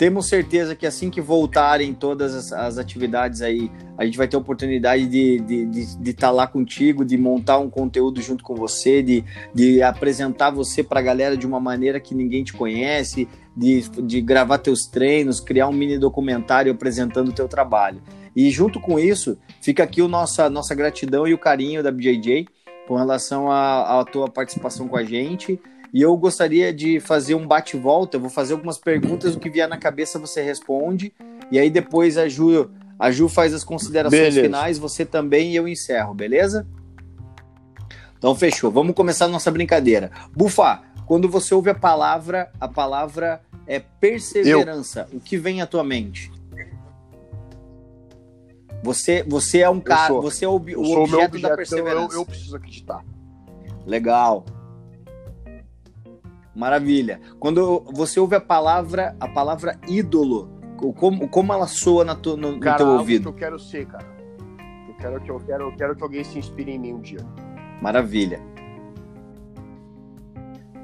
Temos 0.00 0.28
certeza 0.28 0.74
que 0.74 0.86
assim 0.86 1.10
que 1.10 1.20
voltarem 1.20 1.92
todas 1.92 2.34
as, 2.34 2.52
as 2.54 2.78
atividades 2.78 3.42
aí, 3.42 3.70
a 3.98 4.04
gente 4.06 4.16
vai 4.16 4.26
ter 4.26 4.34
a 4.34 4.38
oportunidade 4.38 5.06
de 5.06 5.34
estar 5.34 5.46
de, 5.46 5.66
de, 5.66 5.96
de 5.98 6.12
tá 6.14 6.30
lá 6.30 6.46
contigo, 6.46 7.04
de 7.04 7.18
montar 7.18 7.58
um 7.58 7.68
conteúdo 7.68 8.22
junto 8.22 8.42
com 8.42 8.54
você, 8.54 9.02
de, 9.02 9.22
de 9.54 9.82
apresentar 9.82 10.52
você 10.52 10.82
para 10.82 11.00
a 11.00 11.02
galera 11.02 11.36
de 11.36 11.46
uma 11.46 11.60
maneira 11.60 12.00
que 12.00 12.14
ninguém 12.14 12.42
te 12.42 12.54
conhece, 12.54 13.28
de, 13.54 13.82
de 13.90 14.22
gravar 14.22 14.56
teus 14.56 14.86
treinos, 14.86 15.38
criar 15.38 15.68
um 15.68 15.72
mini 15.72 15.98
documentário 15.98 16.72
apresentando 16.72 17.28
o 17.28 17.34
teu 17.34 17.46
trabalho. 17.46 18.00
E 18.34 18.48
junto 18.48 18.80
com 18.80 18.98
isso, 18.98 19.36
fica 19.60 19.82
aqui 19.82 20.00
o 20.00 20.08
nossa, 20.08 20.48
nossa 20.48 20.74
gratidão 20.74 21.28
e 21.28 21.34
o 21.34 21.38
carinho 21.38 21.82
da 21.82 21.92
BJJ 21.92 22.46
com 22.88 22.96
relação 22.96 23.52
à 23.52 24.02
tua 24.10 24.30
participação 24.30 24.88
com 24.88 24.96
a 24.96 25.04
gente. 25.04 25.60
E 25.92 26.00
eu 26.02 26.16
gostaria 26.16 26.72
de 26.72 27.00
fazer 27.00 27.34
um 27.34 27.46
bate-volta. 27.46 28.16
Eu 28.16 28.20
vou 28.20 28.30
fazer 28.30 28.52
algumas 28.52 28.78
perguntas, 28.78 29.34
o 29.34 29.40
que 29.40 29.50
vier 29.50 29.68
na 29.68 29.76
cabeça 29.76 30.18
você 30.18 30.42
responde. 30.42 31.12
E 31.50 31.58
aí 31.58 31.68
depois 31.68 32.16
a 32.16 32.28
Ju, 32.28 32.70
a 32.98 33.10
Ju 33.10 33.28
faz 33.28 33.52
as 33.52 33.64
considerações 33.64 34.20
beleza. 34.20 34.42
finais, 34.42 34.78
você 34.78 35.04
também 35.04 35.52
e 35.52 35.56
eu 35.56 35.66
encerro, 35.66 36.14
beleza? 36.14 36.66
Então 38.16 38.34
fechou. 38.34 38.70
Vamos 38.70 38.94
começar 38.94 39.24
a 39.24 39.28
nossa 39.28 39.50
brincadeira. 39.50 40.10
Bufa, 40.36 40.82
quando 41.06 41.28
você 41.28 41.54
ouve 41.54 41.70
a 41.70 41.74
palavra, 41.74 42.52
a 42.60 42.68
palavra 42.68 43.40
é 43.66 43.80
perseverança. 43.80 45.08
Eu. 45.10 45.18
O 45.18 45.20
que 45.20 45.36
vem 45.36 45.60
à 45.60 45.66
tua 45.66 45.82
mente? 45.82 46.30
Você, 48.82 49.22
você 49.26 49.58
é 49.58 49.68
um 49.68 49.80
cara, 49.80 50.14
você 50.14 50.44
é 50.44 50.48
o, 50.48 50.52
o 50.52 50.56
objeto, 50.56 51.02
objeto, 51.02 51.40
da 51.40 51.56
perseverança. 51.56 52.14
Eu, 52.14 52.20
eu 52.20 52.26
preciso 52.26 52.56
acreditar. 52.56 53.04
Legal. 53.86 54.44
Maravilha. 56.60 57.22
Quando 57.38 57.82
você 57.90 58.20
ouve 58.20 58.36
a 58.36 58.40
palavra, 58.40 59.16
a 59.18 59.26
palavra 59.26 59.80
ídolo, 59.88 60.50
como, 60.76 61.26
como 61.26 61.54
ela 61.54 61.66
soa 61.66 62.04
na 62.04 62.14
tu, 62.14 62.36
no, 62.36 62.60
cara, 62.60 62.72
no 62.72 62.84
teu 62.84 62.98
ouvido? 62.98 63.22
Que 63.22 63.28
eu 63.28 63.32
quero 63.32 63.58
ser, 63.58 63.86
cara. 63.86 64.06
Eu 64.86 64.94
quero 64.96 65.20
que 65.22 65.30
eu 65.30 65.40
quero, 65.40 65.64
eu 65.64 65.72
quero 65.74 65.96
que 65.96 66.02
alguém 66.02 66.22
se 66.22 66.38
inspire 66.38 66.72
em 66.72 66.78
mim 66.78 66.92
um 66.92 67.00
dia. 67.00 67.26
Maravilha. 67.80 68.42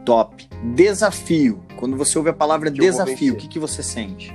Top. 0.07 0.49
Desafio. 0.75 1.63
Quando 1.79 1.95
você 1.95 2.17
ouve 2.17 2.31
a 2.31 2.33
palavra 2.33 2.71
que 2.71 2.79
desafio, 2.79 3.35
o 3.35 3.37
que, 3.37 3.47
que 3.47 3.59
você 3.59 3.83
sente? 3.83 4.35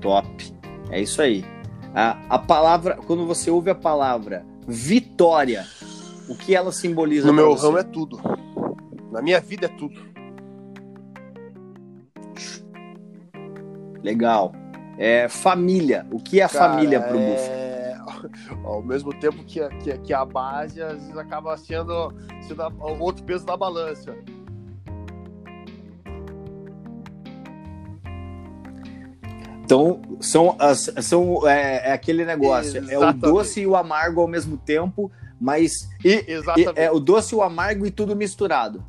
Top. 0.00 0.26
É 0.90 1.00
isso 1.00 1.22
aí. 1.22 1.44
A, 1.94 2.18
a 2.28 2.38
palavra, 2.40 2.96
quando 2.96 3.24
você 3.28 3.48
ouve 3.48 3.70
a 3.70 3.76
palavra 3.76 4.44
vitória, 4.66 5.64
o 6.28 6.34
que 6.34 6.54
ela 6.54 6.72
simboliza? 6.72 7.26
No 7.26 7.32
meu 7.32 7.54
ramo 7.54 7.78
é 7.78 7.82
tudo. 7.82 8.20
Na 9.10 9.20
minha 9.22 9.40
vida 9.40 9.66
é 9.66 9.68
tudo. 9.68 10.00
Legal. 14.02 14.52
É, 14.98 15.28
família. 15.28 16.06
O 16.10 16.18
que 16.18 16.40
é 16.40 16.44
a 16.44 16.48
Cara, 16.48 16.74
família 16.74 17.00
pro 17.00 17.18
é... 17.18 17.30
Bufa? 17.30 17.64
Ao 18.64 18.82
mesmo 18.82 19.12
tempo 19.18 19.44
que, 19.44 19.66
que, 19.82 19.98
que, 19.98 20.14
a 20.14 20.24
base 20.24 20.82
às 20.82 20.94
vezes 20.94 21.16
acaba 21.16 21.56
sendo, 21.56 22.12
sendo 22.46 22.62
o 22.62 22.98
outro 23.00 23.24
peso 23.24 23.44
da 23.44 23.56
balança. 23.56 24.14
Então, 29.64 30.02
são, 30.20 30.56
são 30.74 31.48
é, 31.48 31.88
é 31.88 31.92
aquele 31.92 32.24
negócio, 32.24 32.78
Exatamente. 32.78 32.92
é 32.92 32.98
o 32.98 33.12
doce 33.12 33.62
e 33.62 33.66
o 33.66 33.74
amargo 33.74 34.20
ao 34.20 34.28
mesmo 34.28 34.58
tempo, 34.58 35.10
mas 35.40 35.88
e, 36.04 36.24
e, 36.28 36.42
é 36.76 36.90
o 36.90 36.98
doce 36.98 37.34
o 37.34 37.42
amargo 37.42 37.86
e 37.86 37.90
tudo 37.90 38.16
misturado. 38.16 38.84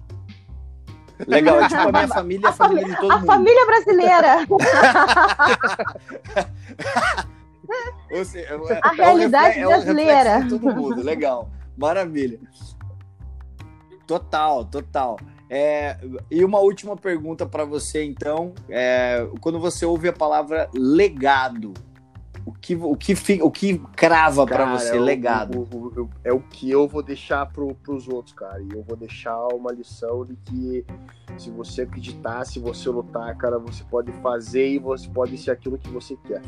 Legal, 1.28 1.62
é 1.62 1.68
tipo 1.68 1.82
a 1.82 1.92
minha 1.92 2.08
família, 2.08 2.48
a, 2.48 2.52
a 2.52 2.54
família 2.54 2.86
de 2.86 2.96
todo 2.96 3.12
a 3.12 3.20
mundo. 3.20 3.30
A 3.30 3.34
família 3.34 3.66
brasileira. 3.66 4.48
seja, 8.26 8.54
é, 8.70 8.80
a 8.84 8.92
realidade 8.92 9.60
é 9.60 9.66
brasileira. 9.66 10.30
É 10.30 10.48
todo 10.48 10.76
mundo, 10.76 11.02
legal, 11.02 11.50
maravilha. 11.78 12.40
Total, 14.06 14.66
total. 14.66 15.18
É, 15.50 15.98
e 16.30 16.44
uma 16.44 16.60
última 16.60 16.96
pergunta 16.96 17.46
para 17.46 17.64
você, 17.66 18.04
então. 18.04 18.54
É, 18.70 19.28
quando 19.42 19.60
você 19.60 19.86
ouve 19.86 20.08
a 20.08 20.14
palavra 20.14 20.70
legado, 20.74 21.74
o 22.46 22.54
que, 22.54 22.76
o 22.76 22.96
que, 22.96 23.42
o 23.42 23.50
que 23.50 23.78
crava 23.96 24.46
para 24.46 24.78
você, 24.78 24.96
é 24.96 25.00
legado? 25.00 25.68
O, 25.72 25.76
o, 25.76 26.04
o, 26.04 26.10
é 26.24 26.32
o 26.32 26.40
que 26.40 26.70
eu 26.70 26.88
vou 26.88 27.02
deixar 27.02 27.44
para 27.48 27.64
os 27.64 28.08
outros, 28.08 28.36
cara. 28.36 28.62
E 28.62 28.70
eu 28.72 28.84
vou 28.84 28.96
deixar 28.96 29.36
uma 29.48 29.72
lição 29.72 30.24
de 30.24 30.36
que 30.36 30.86
se 31.38 31.50
você 31.50 31.82
acreditar, 31.82 32.46
se 32.46 32.60
você 32.60 32.88
lutar, 32.90 33.36
cara, 33.36 33.58
você 33.58 33.84
pode 33.84 34.12
fazer 34.22 34.68
e 34.68 34.78
você 34.78 35.10
pode 35.10 35.36
ser 35.40 35.52
aquilo 35.52 35.78
que 35.80 35.90
você 35.90 36.16
quer. 36.18 36.42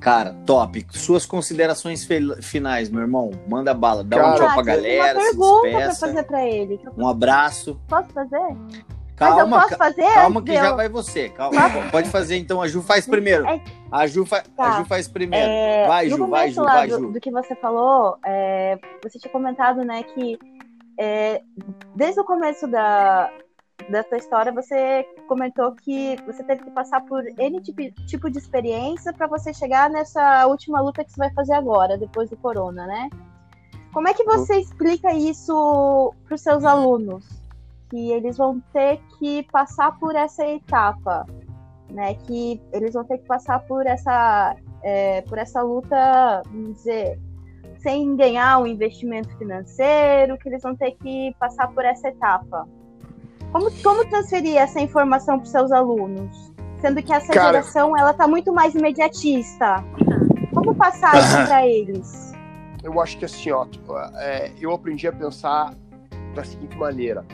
Cara, 0.00 0.34
top. 0.46 0.84
Suas 0.90 1.26
considerações 1.26 2.06
finais, 2.42 2.90
meu 2.90 3.02
irmão. 3.02 3.30
Manda 3.48 3.72
bala. 3.72 4.02
Dá 4.02 4.16
Cara, 4.16 4.30
um 4.30 4.36
tchau 4.36 4.54
pra 4.54 4.62
galera. 4.62 5.18
Uma 5.18 5.24
pergunta 5.24 5.70
pra 5.70 5.94
fazer 5.94 6.22
pra 6.24 6.46
ele. 6.46 6.80
Um 6.96 7.06
abraço. 7.06 7.80
Posso 7.88 8.08
fazer? 8.10 8.56
Calma, 9.18 9.46
Mas 9.46 9.62
eu 9.62 9.68
posso 9.68 9.76
fazer? 9.78 10.14
Calma 10.14 10.42
que 10.42 10.52
já 10.52 10.72
vai 10.72 10.88
você. 10.88 11.28
Calma, 11.30 11.60
pode 11.90 12.08
fazer 12.08 12.36
então. 12.36 12.62
A 12.62 12.68
Ju 12.68 12.82
faz 12.82 13.06
primeiro. 13.06 13.46
É... 13.46 13.60
A, 13.90 14.06
Ju 14.06 14.24
fa... 14.24 14.42
tá. 14.56 14.76
a 14.76 14.78
Ju 14.78 14.84
faz 14.84 15.08
primeiro. 15.08 15.46
É... 15.46 15.86
Vai, 15.86 16.08
Ju, 16.08 16.26
vai, 16.26 16.50
Ju, 16.50 16.62
vai, 16.62 16.88
Ju. 16.88 17.12
Do 17.12 17.20
que 17.20 17.30
você 17.30 17.54
falou, 17.56 18.16
é... 18.24 18.78
você 19.02 19.18
tinha 19.18 19.32
comentado, 19.32 19.84
né, 19.84 20.02
que 20.02 20.38
é, 20.98 21.42
desde 21.94 22.20
o 22.20 22.24
começo 22.24 22.66
da, 22.66 23.30
da 23.88 24.02
tua 24.02 24.18
história, 24.18 24.50
você 24.50 25.06
comentou 25.28 25.72
que 25.76 26.16
você 26.26 26.42
teve 26.42 26.64
que 26.64 26.70
passar 26.72 27.00
por 27.02 27.24
N 27.38 27.60
tipo, 27.62 27.82
tipo 28.06 28.28
de 28.28 28.38
experiência 28.38 29.12
para 29.12 29.28
você 29.28 29.54
chegar 29.54 29.88
nessa 29.88 30.46
última 30.48 30.80
luta 30.80 31.04
que 31.04 31.12
você 31.12 31.18
vai 31.18 31.32
fazer 31.32 31.52
agora, 31.52 31.96
depois 31.96 32.28
do 32.28 32.36
corona, 32.36 32.84
né? 32.84 33.08
Como 33.92 34.08
é 34.08 34.12
que 34.12 34.24
você 34.24 34.56
explica 34.56 35.14
isso 35.14 36.12
para 36.26 36.34
os 36.34 36.40
seus 36.40 36.64
alunos? 36.64 37.24
Que 37.90 38.12
eles 38.12 38.36
vão 38.36 38.60
ter 38.72 39.00
que 39.18 39.42
passar 39.44 39.98
por 39.98 40.14
essa 40.14 40.46
etapa, 40.46 41.26
né? 41.90 42.14
Que 42.14 42.60
eles 42.72 42.94
vão 42.94 43.04
ter 43.04 43.18
que 43.18 43.26
passar 43.26 43.60
por 43.60 43.86
essa, 43.86 44.56
é, 44.82 45.22
por 45.22 45.38
essa 45.38 45.62
luta, 45.62 46.42
vamos 46.46 46.74
dizer, 46.74 47.18
sem 47.78 48.16
ganhar 48.16 48.58
um 48.58 48.66
investimento 48.66 49.36
financeiro, 49.38 50.36
que 50.38 50.48
eles 50.48 50.62
vão 50.62 50.76
ter 50.76 50.92
que 50.92 51.34
passar 51.38 51.68
por 51.68 51.84
essa 51.84 52.08
etapa. 52.08 52.68
Como, 53.52 53.70
como 53.82 54.04
transferir 54.08 54.56
essa 54.58 54.80
informação 54.80 55.38
para 55.38 55.44
os 55.44 55.50
seus 55.50 55.72
alunos? 55.72 56.52
Sendo 56.80 57.02
que 57.02 57.12
essa 57.12 57.32
Cara... 57.32 57.46
geração 57.46 57.96
ela 57.96 58.12
tá 58.12 58.28
muito 58.28 58.52
mais 58.52 58.74
imediatista. 58.74 59.82
Como 60.52 60.74
passar 60.74 61.18
isso 61.18 61.46
para 61.46 61.66
eles? 61.66 62.32
Eu 62.82 63.00
acho 63.00 63.18
que 63.18 63.24
assim, 63.24 63.50
ó, 63.50 63.66
é, 64.16 64.52
eu 64.60 64.72
aprendi 64.72 65.06
a 65.06 65.12
pensar 65.12 65.74
da 66.34 66.44
seguinte 66.44 66.76
maneira: 66.76 67.24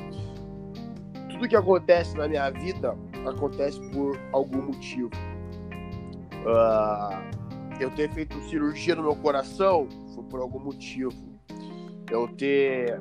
tudo 1.34 1.48
que 1.48 1.56
acontece 1.56 2.16
na 2.16 2.28
minha 2.28 2.48
vida 2.50 2.96
acontece 3.26 3.80
por 3.90 4.18
algum 4.32 4.62
motivo. 4.62 5.10
Uh, 6.44 7.80
eu 7.80 7.90
ter 7.90 8.10
feito 8.12 8.40
cirurgia 8.42 8.94
no 8.94 9.02
meu 9.02 9.16
coração 9.16 9.88
foi 10.14 10.22
por 10.24 10.40
algum 10.40 10.60
motivo. 10.60 11.34
Eu 12.10 12.28
ter 12.28 13.00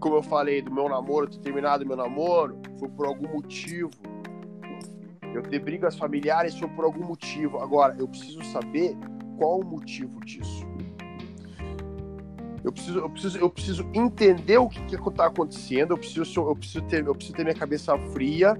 como 0.00 0.16
eu 0.16 0.22
falei, 0.22 0.60
do 0.60 0.70
meu 0.70 0.86
namoro, 0.86 1.26
ter 1.26 1.38
terminado 1.38 1.86
meu 1.86 1.96
namoro, 1.96 2.58
foi 2.78 2.90
por 2.90 3.06
algum 3.06 3.26
motivo. 3.26 3.90
Eu 5.34 5.42
ter 5.42 5.60
brigas 5.60 5.96
familiares 5.96 6.58
foi 6.58 6.68
por 6.68 6.84
algum 6.84 7.06
motivo. 7.06 7.58
Agora, 7.58 7.96
eu 7.98 8.06
preciso 8.06 8.44
saber 8.44 8.94
qual 9.38 9.60
o 9.60 9.64
motivo 9.64 10.20
disso. 10.20 10.66
Eu 12.64 12.72
preciso, 12.72 12.98
eu 12.98 13.10
preciso, 13.10 13.38
eu 13.38 13.50
preciso 13.50 13.90
entender 13.92 14.56
o 14.56 14.68
que 14.68 14.94
está 14.94 15.26
acontecendo. 15.26 15.92
Eu 15.92 15.98
preciso, 15.98 16.40
eu 16.40 16.56
preciso 16.56 16.82
ter, 16.86 17.06
eu 17.06 17.14
preciso 17.14 17.36
ter 17.36 17.44
minha 17.44 17.54
cabeça 17.54 17.96
fria 18.12 18.58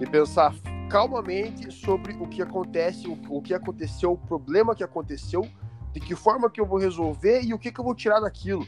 e 0.00 0.06
pensar 0.06 0.54
calmamente 0.88 1.70
sobre 1.70 2.14
o 2.14 2.26
que 2.26 2.40
acontece, 2.40 3.06
o, 3.06 3.18
o 3.28 3.42
que 3.42 3.52
aconteceu, 3.52 4.12
o 4.12 4.16
problema 4.16 4.74
que 4.74 4.82
aconteceu, 4.82 5.46
de 5.92 6.00
que 6.00 6.14
forma 6.14 6.48
que 6.48 6.60
eu 6.60 6.66
vou 6.66 6.78
resolver 6.78 7.42
e 7.42 7.52
o 7.52 7.58
que, 7.58 7.70
que 7.70 7.78
eu 7.78 7.84
vou 7.84 7.94
tirar 7.94 8.20
daquilo. 8.20 8.66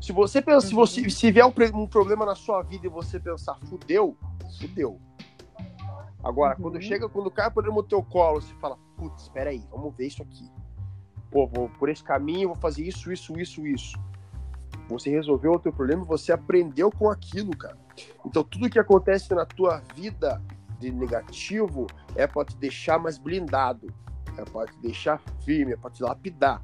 Se 0.00 0.12
você 0.12 0.42
pensa, 0.42 0.66
se 0.66 0.74
você 0.74 1.02
uhum. 1.02 1.10
se 1.10 1.30
vier 1.30 1.46
um, 1.46 1.52
um, 1.74 1.86
problema 1.86 2.26
na 2.26 2.34
sua 2.34 2.62
vida 2.62 2.86
e 2.86 2.90
você 2.90 3.18
pensar, 3.18 3.58
fudeu, 3.66 4.16
fudeu. 4.58 5.00
Agora, 6.22 6.54
uhum. 6.56 6.62
quando 6.62 6.82
chega, 6.82 7.08
quando 7.08 7.30
cai 7.30 7.48
o 7.48 7.50
problema 7.50 7.76
no 7.76 7.82
teu 7.82 8.02
colo, 8.02 8.42
você 8.42 8.52
fala, 8.54 8.78
putz, 8.96 9.22
espera 9.22 9.50
aí, 9.50 9.62
vamos 9.70 9.94
ver 9.96 10.06
isso 10.06 10.22
aqui. 10.22 10.50
Pô, 11.30 11.46
vou 11.46 11.68
por 11.78 11.88
esse 11.88 12.02
caminho, 12.02 12.48
vou 12.48 12.56
fazer 12.56 12.82
isso, 12.82 13.12
isso, 13.12 13.38
isso, 13.38 13.66
isso. 13.66 13.98
Você 14.88 15.10
resolveu 15.10 15.52
o 15.52 15.58
teu 15.58 15.72
problema, 15.72 16.04
você 16.04 16.32
aprendeu 16.32 16.90
com 16.90 17.08
aquilo, 17.08 17.56
cara. 17.56 17.78
Então, 18.26 18.42
tudo 18.42 18.68
que 18.68 18.78
acontece 18.78 19.32
na 19.34 19.46
tua 19.46 19.82
vida 19.94 20.42
de 20.78 20.90
negativo 20.90 21.86
é 22.16 22.26
para 22.26 22.44
te 22.44 22.56
deixar 22.56 22.98
mais 22.98 23.18
blindado, 23.18 23.92
é 24.36 24.44
para 24.44 24.66
te 24.66 24.78
deixar 24.78 25.20
firme, 25.44 25.72
é 25.72 25.76
para 25.76 25.90
te 25.90 26.02
lapidar. 26.02 26.62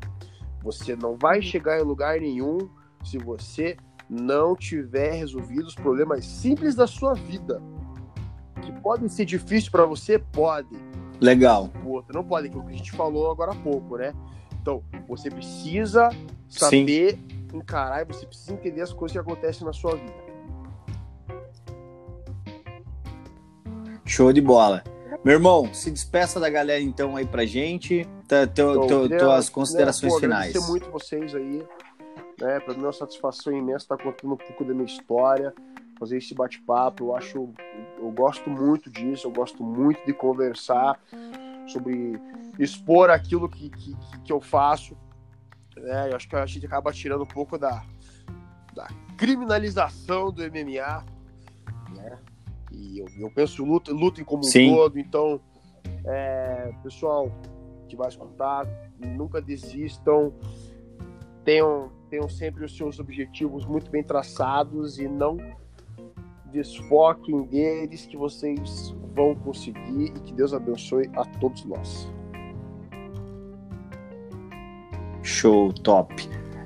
Você 0.63 0.97
não 0.97 1.17
vai 1.17 1.37
uhum. 1.37 1.43
chegar 1.43 1.79
em 1.79 1.85
lugar 1.85 2.21
nenhum 2.21 2.69
se 3.05 3.19
você 3.19 3.77
não 4.09 4.57
tiver 4.57 5.13
resolvido 5.13 5.67
os 5.67 5.75
problemas 5.75 6.25
simples 6.25 6.75
da 6.75 6.87
sua 6.87 7.15
vida. 7.15 7.63
Que 8.63 8.73
podem 8.81 9.09
ser 9.09 9.25
difíceis 9.25 9.69
para 9.69 9.85
você, 9.85 10.19
pode. 10.19 10.69
Legal. 11.21 11.71
Outro, 11.85 12.15
não 12.15 12.25
pode, 12.25 12.49
que 12.49 12.57
é 12.57 12.59
o 12.59 12.65
que 12.65 12.73
a 12.73 12.77
gente 12.77 12.93
falou 12.93 13.31
agora 13.31 13.53
há 13.53 13.55
pouco, 13.55 13.97
né? 13.97 14.13
Então, 14.67 14.83
você 15.07 15.31
precisa 15.31 16.11
saber 16.49 17.13
Sim. 17.13 17.57
encarar 17.57 18.03
e 18.03 18.05
você 18.05 18.27
precisa 18.27 18.53
entender 18.53 18.81
as 18.81 18.93
coisas 18.93 19.13
que 19.13 19.19
acontecem 19.21 19.65
na 19.65 19.73
sua 19.73 19.95
vida. 19.95 20.27
Show 24.05 24.33
de 24.33 24.41
bola. 24.41 24.83
Meu 25.25 25.35
irmão, 25.35 25.73
se 25.73 25.89
despeça 25.89 26.41
da 26.41 26.51
galera 26.51 26.83
então 26.83 27.15
aí 27.15 27.25
pra 27.25 27.47
gente, 27.47 28.09
tá, 28.27 28.45
teu, 28.45 28.85
então, 28.85 29.09
teu, 29.09 29.19
tuas 29.19 29.49
considerações 29.49 30.13
né, 30.13 30.17
pô, 30.17 30.21
finais. 30.21 30.51
Agradecer 30.51 30.69
muito 30.69 30.91
vocês 30.91 31.33
aí, 31.37 31.63
né? 32.41 32.59
Pra 32.59 32.75
mim 32.75 32.83
é 32.83 32.87
uma 32.87 32.93
satisfação 32.93 33.57
imensa 33.57 33.85
estar 33.85 33.97
contando 33.97 34.35
um 34.35 34.37
pouco 34.37 34.65
da 34.65 34.75
minha 34.75 34.87
história, 34.87 35.55
fazer 35.97 36.17
esse 36.17 36.35
bate-papo. 36.35 37.05
Eu 37.05 37.17
acho, 37.17 37.49
eu 38.01 38.11
gosto 38.11 38.51
muito 38.51 38.91
disso, 38.91 39.29
eu 39.29 39.31
gosto 39.31 39.63
muito 39.63 40.05
de 40.05 40.13
conversar 40.13 41.01
sobre 41.67 42.21
expor 42.59 43.11
aquilo 43.11 43.49
que, 43.49 43.71
que, 43.71 43.97
que 44.25 44.33
eu 44.33 44.41
faço. 44.41 44.97
Né? 45.77 46.11
Eu 46.11 46.17
acho 46.17 46.29
que 46.29 46.37
a 46.37 46.47
gente 46.47 46.67
acaba 46.67 46.93
tirando 46.93 47.23
um 47.23 47.27
pouco 47.27 47.59
da, 47.59 47.85
da 48.75 48.89
criminalização 49.17 50.31
do 50.31 50.43
MMA, 50.43 51.05
né? 51.95 52.19
E 52.73 52.99
eu, 52.99 53.07
eu 53.19 53.31
penso 53.31 53.65
luta, 53.65 53.93
lutem 53.93 54.25
como 54.25 54.45
Sim. 54.45 54.73
um 54.73 54.77
todo. 54.77 54.99
Então, 54.99 55.41
é, 56.05 56.73
pessoal 56.83 57.31
que 57.89 57.97
vai 57.97 58.09
escutar, 58.09 58.67
nunca 58.99 59.41
desistam. 59.41 60.33
Tenham, 61.45 61.93
tenham 62.11 62.29
sempre 62.29 62.65
os 62.65 62.77
seus 62.77 62.99
objetivos 62.99 63.65
muito 63.65 63.91
bem 63.91 64.03
traçados 64.03 64.99
e 64.99 65.07
não 65.07 65.39
desfoquem 66.53 67.43
deles 67.45 68.07
que 68.07 68.17
vocês 68.17 68.95
vão 69.15 69.35
conseguir 69.37 70.07
e 70.07 70.21
que 70.21 70.33
Deus 70.33 70.53
abençoe 70.53 71.11
a 71.17 71.25
todos 71.25 71.65
nós. 71.65 72.11
Show, 75.23 75.73
top. 75.73 76.15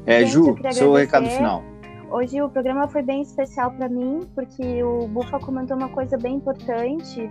É, 0.07 0.21
Gente, 0.21 0.33
Ju, 0.33 0.57
seu 0.73 0.93
recado 0.93 1.29
final. 1.29 1.63
Hoje 2.11 2.43
o 2.43 2.49
programa 2.49 2.89
foi 2.89 3.03
bem 3.03 3.23
especial 3.23 3.71
para 3.71 3.89
mim, 3.89 4.29
porque 4.35 4.83
o 4.83 5.07
Bufa 5.07 5.39
comentou 5.39 5.77
uma 5.77 5.89
coisa 5.89 6.19
bem 6.19 6.35
importante, 6.35 7.31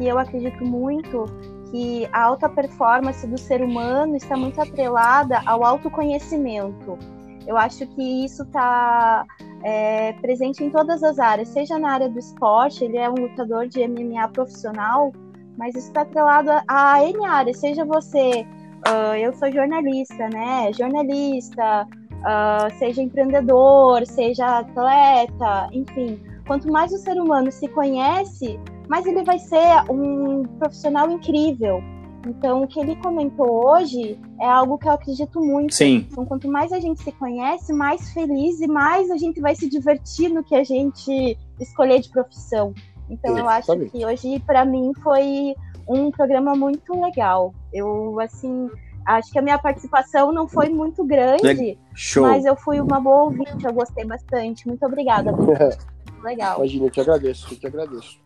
e 0.00 0.08
eu 0.08 0.18
acredito 0.18 0.64
muito 0.64 1.26
que 1.70 2.08
a 2.12 2.22
alta 2.22 2.48
performance 2.48 3.26
do 3.26 3.38
ser 3.38 3.62
humano 3.62 4.16
está 4.16 4.36
muito 4.36 4.60
atrelada 4.60 5.40
ao 5.44 5.64
autoconhecimento. 5.64 6.98
Eu 7.46 7.56
acho 7.56 7.86
que 7.88 8.24
isso 8.24 8.42
está 8.42 9.24
é, 9.66 10.12
presente 10.22 10.62
em 10.62 10.70
todas 10.70 11.02
as 11.02 11.18
áreas, 11.18 11.48
seja 11.48 11.76
na 11.76 11.90
área 11.90 12.08
do 12.08 12.20
esporte, 12.20 12.84
ele 12.84 12.98
é 12.98 13.10
um 13.10 13.14
lutador 13.14 13.66
de 13.66 13.84
MMA 13.84 14.28
profissional, 14.28 15.12
mas 15.58 15.74
isso 15.74 15.88
está 15.88 16.02
atrelado 16.02 16.52
a, 16.52 16.62
a 16.68 17.04
N 17.04 17.26
áreas, 17.26 17.58
seja 17.58 17.84
você, 17.84 18.46
uh, 18.86 19.16
eu 19.16 19.32
sou 19.32 19.50
jornalista, 19.50 20.28
né? 20.28 20.72
Jornalista, 20.72 21.84
uh, 21.84 22.78
seja 22.78 23.02
empreendedor, 23.02 24.06
seja 24.06 24.60
atleta, 24.60 25.68
enfim. 25.72 26.22
Quanto 26.46 26.70
mais 26.70 26.92
o 26.92 26.98
ser 26.98 27.20
humano 27.20 27.50
se 27.50 27.66
conhece, 27.66 28.60
mais 28.88 29.04
ele 29.04 29.24
vai 29.24 29.40
ser 29.40 29.82
um 29.90 30.44
profissional 30.60 31.10
incrível. 31.10 31.82
Então, 32.26 32.62
o 32.62 32.66
que 32.66 32.80
ele 32.80 32.96
comentou 32.96 33.66
hoje 33.66 34.18
é 34.40 34.46
algo 34.46 34.78
que 34.78 34.88
eu 34.88 34.92
acredito 34.92 35.40
muito. 35.40 35.74
Sim. 35.74 36.06
Então, 36.10 36.24
quanto 36.26 36.48
mais 36.48 36.72
a 36.72 36.80
gente 36.80 37.02
se 37.02 37.12
conhece, 37.12 37.72
mais 37.72 38.10
feliz 38.10 38.60
e 38.60 38.66
mais 38.66 39.10
a 39.10 39.16
gente 39.16 39.40
vai 39.40 39.54
se 39.54 39.68
divertir 39.68 40.28
no 40.28 40.42
que 40.42 40.54
a 40.54 40.64
gente 40.64 41.38
escolher 41.60 42.00
de 42.00 42.10
profissão. 42.10 42.74
Então, 43.08 43.38
eu 43.38 43.48
acho 43.48 43.78
que 43.90 44.04
hoje, 44.04 44.40
para 44.40 44.64
mim, 44.64 44.92
foi 45.02 45.54
um 45.88 46.10
programa 46.10 46.56
muito 46.56 47.00
legal. 47.00 47.54
Eu, 47.72 48.18
assim, 48.20 48.68
Acho 49.06 49.30
que 49.30 49.38
a 49.38 49.42
minha 49.42 49.56
participação 49.56 50.32
não 50.32 50.48
foi 50.48 50.68
muito 50.68 51.04
grande, 51.04 51.78
Show. 51.94 52.24
mas 52.24 52.44
eu 52.44 52.56
fui 52.56 52.80
uma 52.80 53.00
boa 53.00 53.26
ouvinte, 53.26 53.64
eu 53.64 53.72
gostei 53.72 54.04
bastante. 54.04 54.66
Muito 54.66 54.84
obrigada. 54.84 55.30
Legal. 56.24 56.58
Imagina, 56.58 56.86
eu 56.86 56.90
te 56.90 57.00
agradeço, 57.00 57.54
eu 57.54 57.58
te 57.58 57.66
agradeço. 57.68 58.20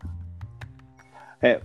É, 1.39 1.61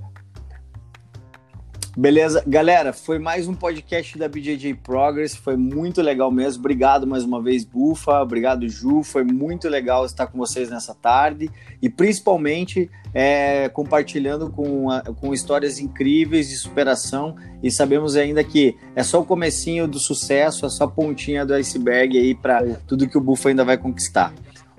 Beleza, 1.98 2.44
galera, 2.46 2.92
foi 2.92 3.18
mais 3.18 3.48
um 3.48 3.54
podcast 3.54 4.18
da 4.18 4.28
BJJ 4.28 4.74
Progress, 4.74 5.34
foi 5.34 5.56
muito 5.56 6.02
legal 6.02 6.30
mesmo. 6.30 6.60
Obrigado 6.60 7.06
mais 7.06 7.24
uma 7.24 7.42
vez, 7.42 7.64
Bufa, 7.64 8.20
obrigado, 8.20 8.68
Ju, 8.68 9.02
foi 9.02 9.24
muito 9.24 9.66
legal 9.66 10.04
estar 10.04 10.26
com 10.26 10.36
vocês 10.36 10.68
nessa 10.68 10.94
tarde. 10.94 11.50
E 11.80 11.88
principalmente 11.88 12.90
é, 13.14 13.70
compartilhando 13.70 14.50
com, 14.50 14.88
com 15.18 15.32
histórias 15.32 15.78
incríveis 15.78 16.50
de 16.50 16.56
superação. 16.56 17.34
E 17.62 17.70
sabemos 17.70 18.14
ainda 18.14 18.44
que 18.44 18.76
é 18.94 19.02
só 19.02 19.22
o 19.22 19.24
comecinho 19.24 19.88
do 19.88 19.98
sucesso, 19.98 20.66
é 20.66 20.68
só 20.68 20.84
a 20.84 20.88
pontinha 20.88 21.46
do 21.46 21.54
iceberg 21.54 22.18
aí 22.18 22.34
para 22.34 22.62
tudo 22.86 23.08
que 23.08 23.16
o 23.16 23.22
Bufa 23.22 23.48
ainda 23.48 23.64
vai 23.64 23.78
conquistar. 23.78 24.34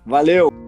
Valeu. 0.06 0.65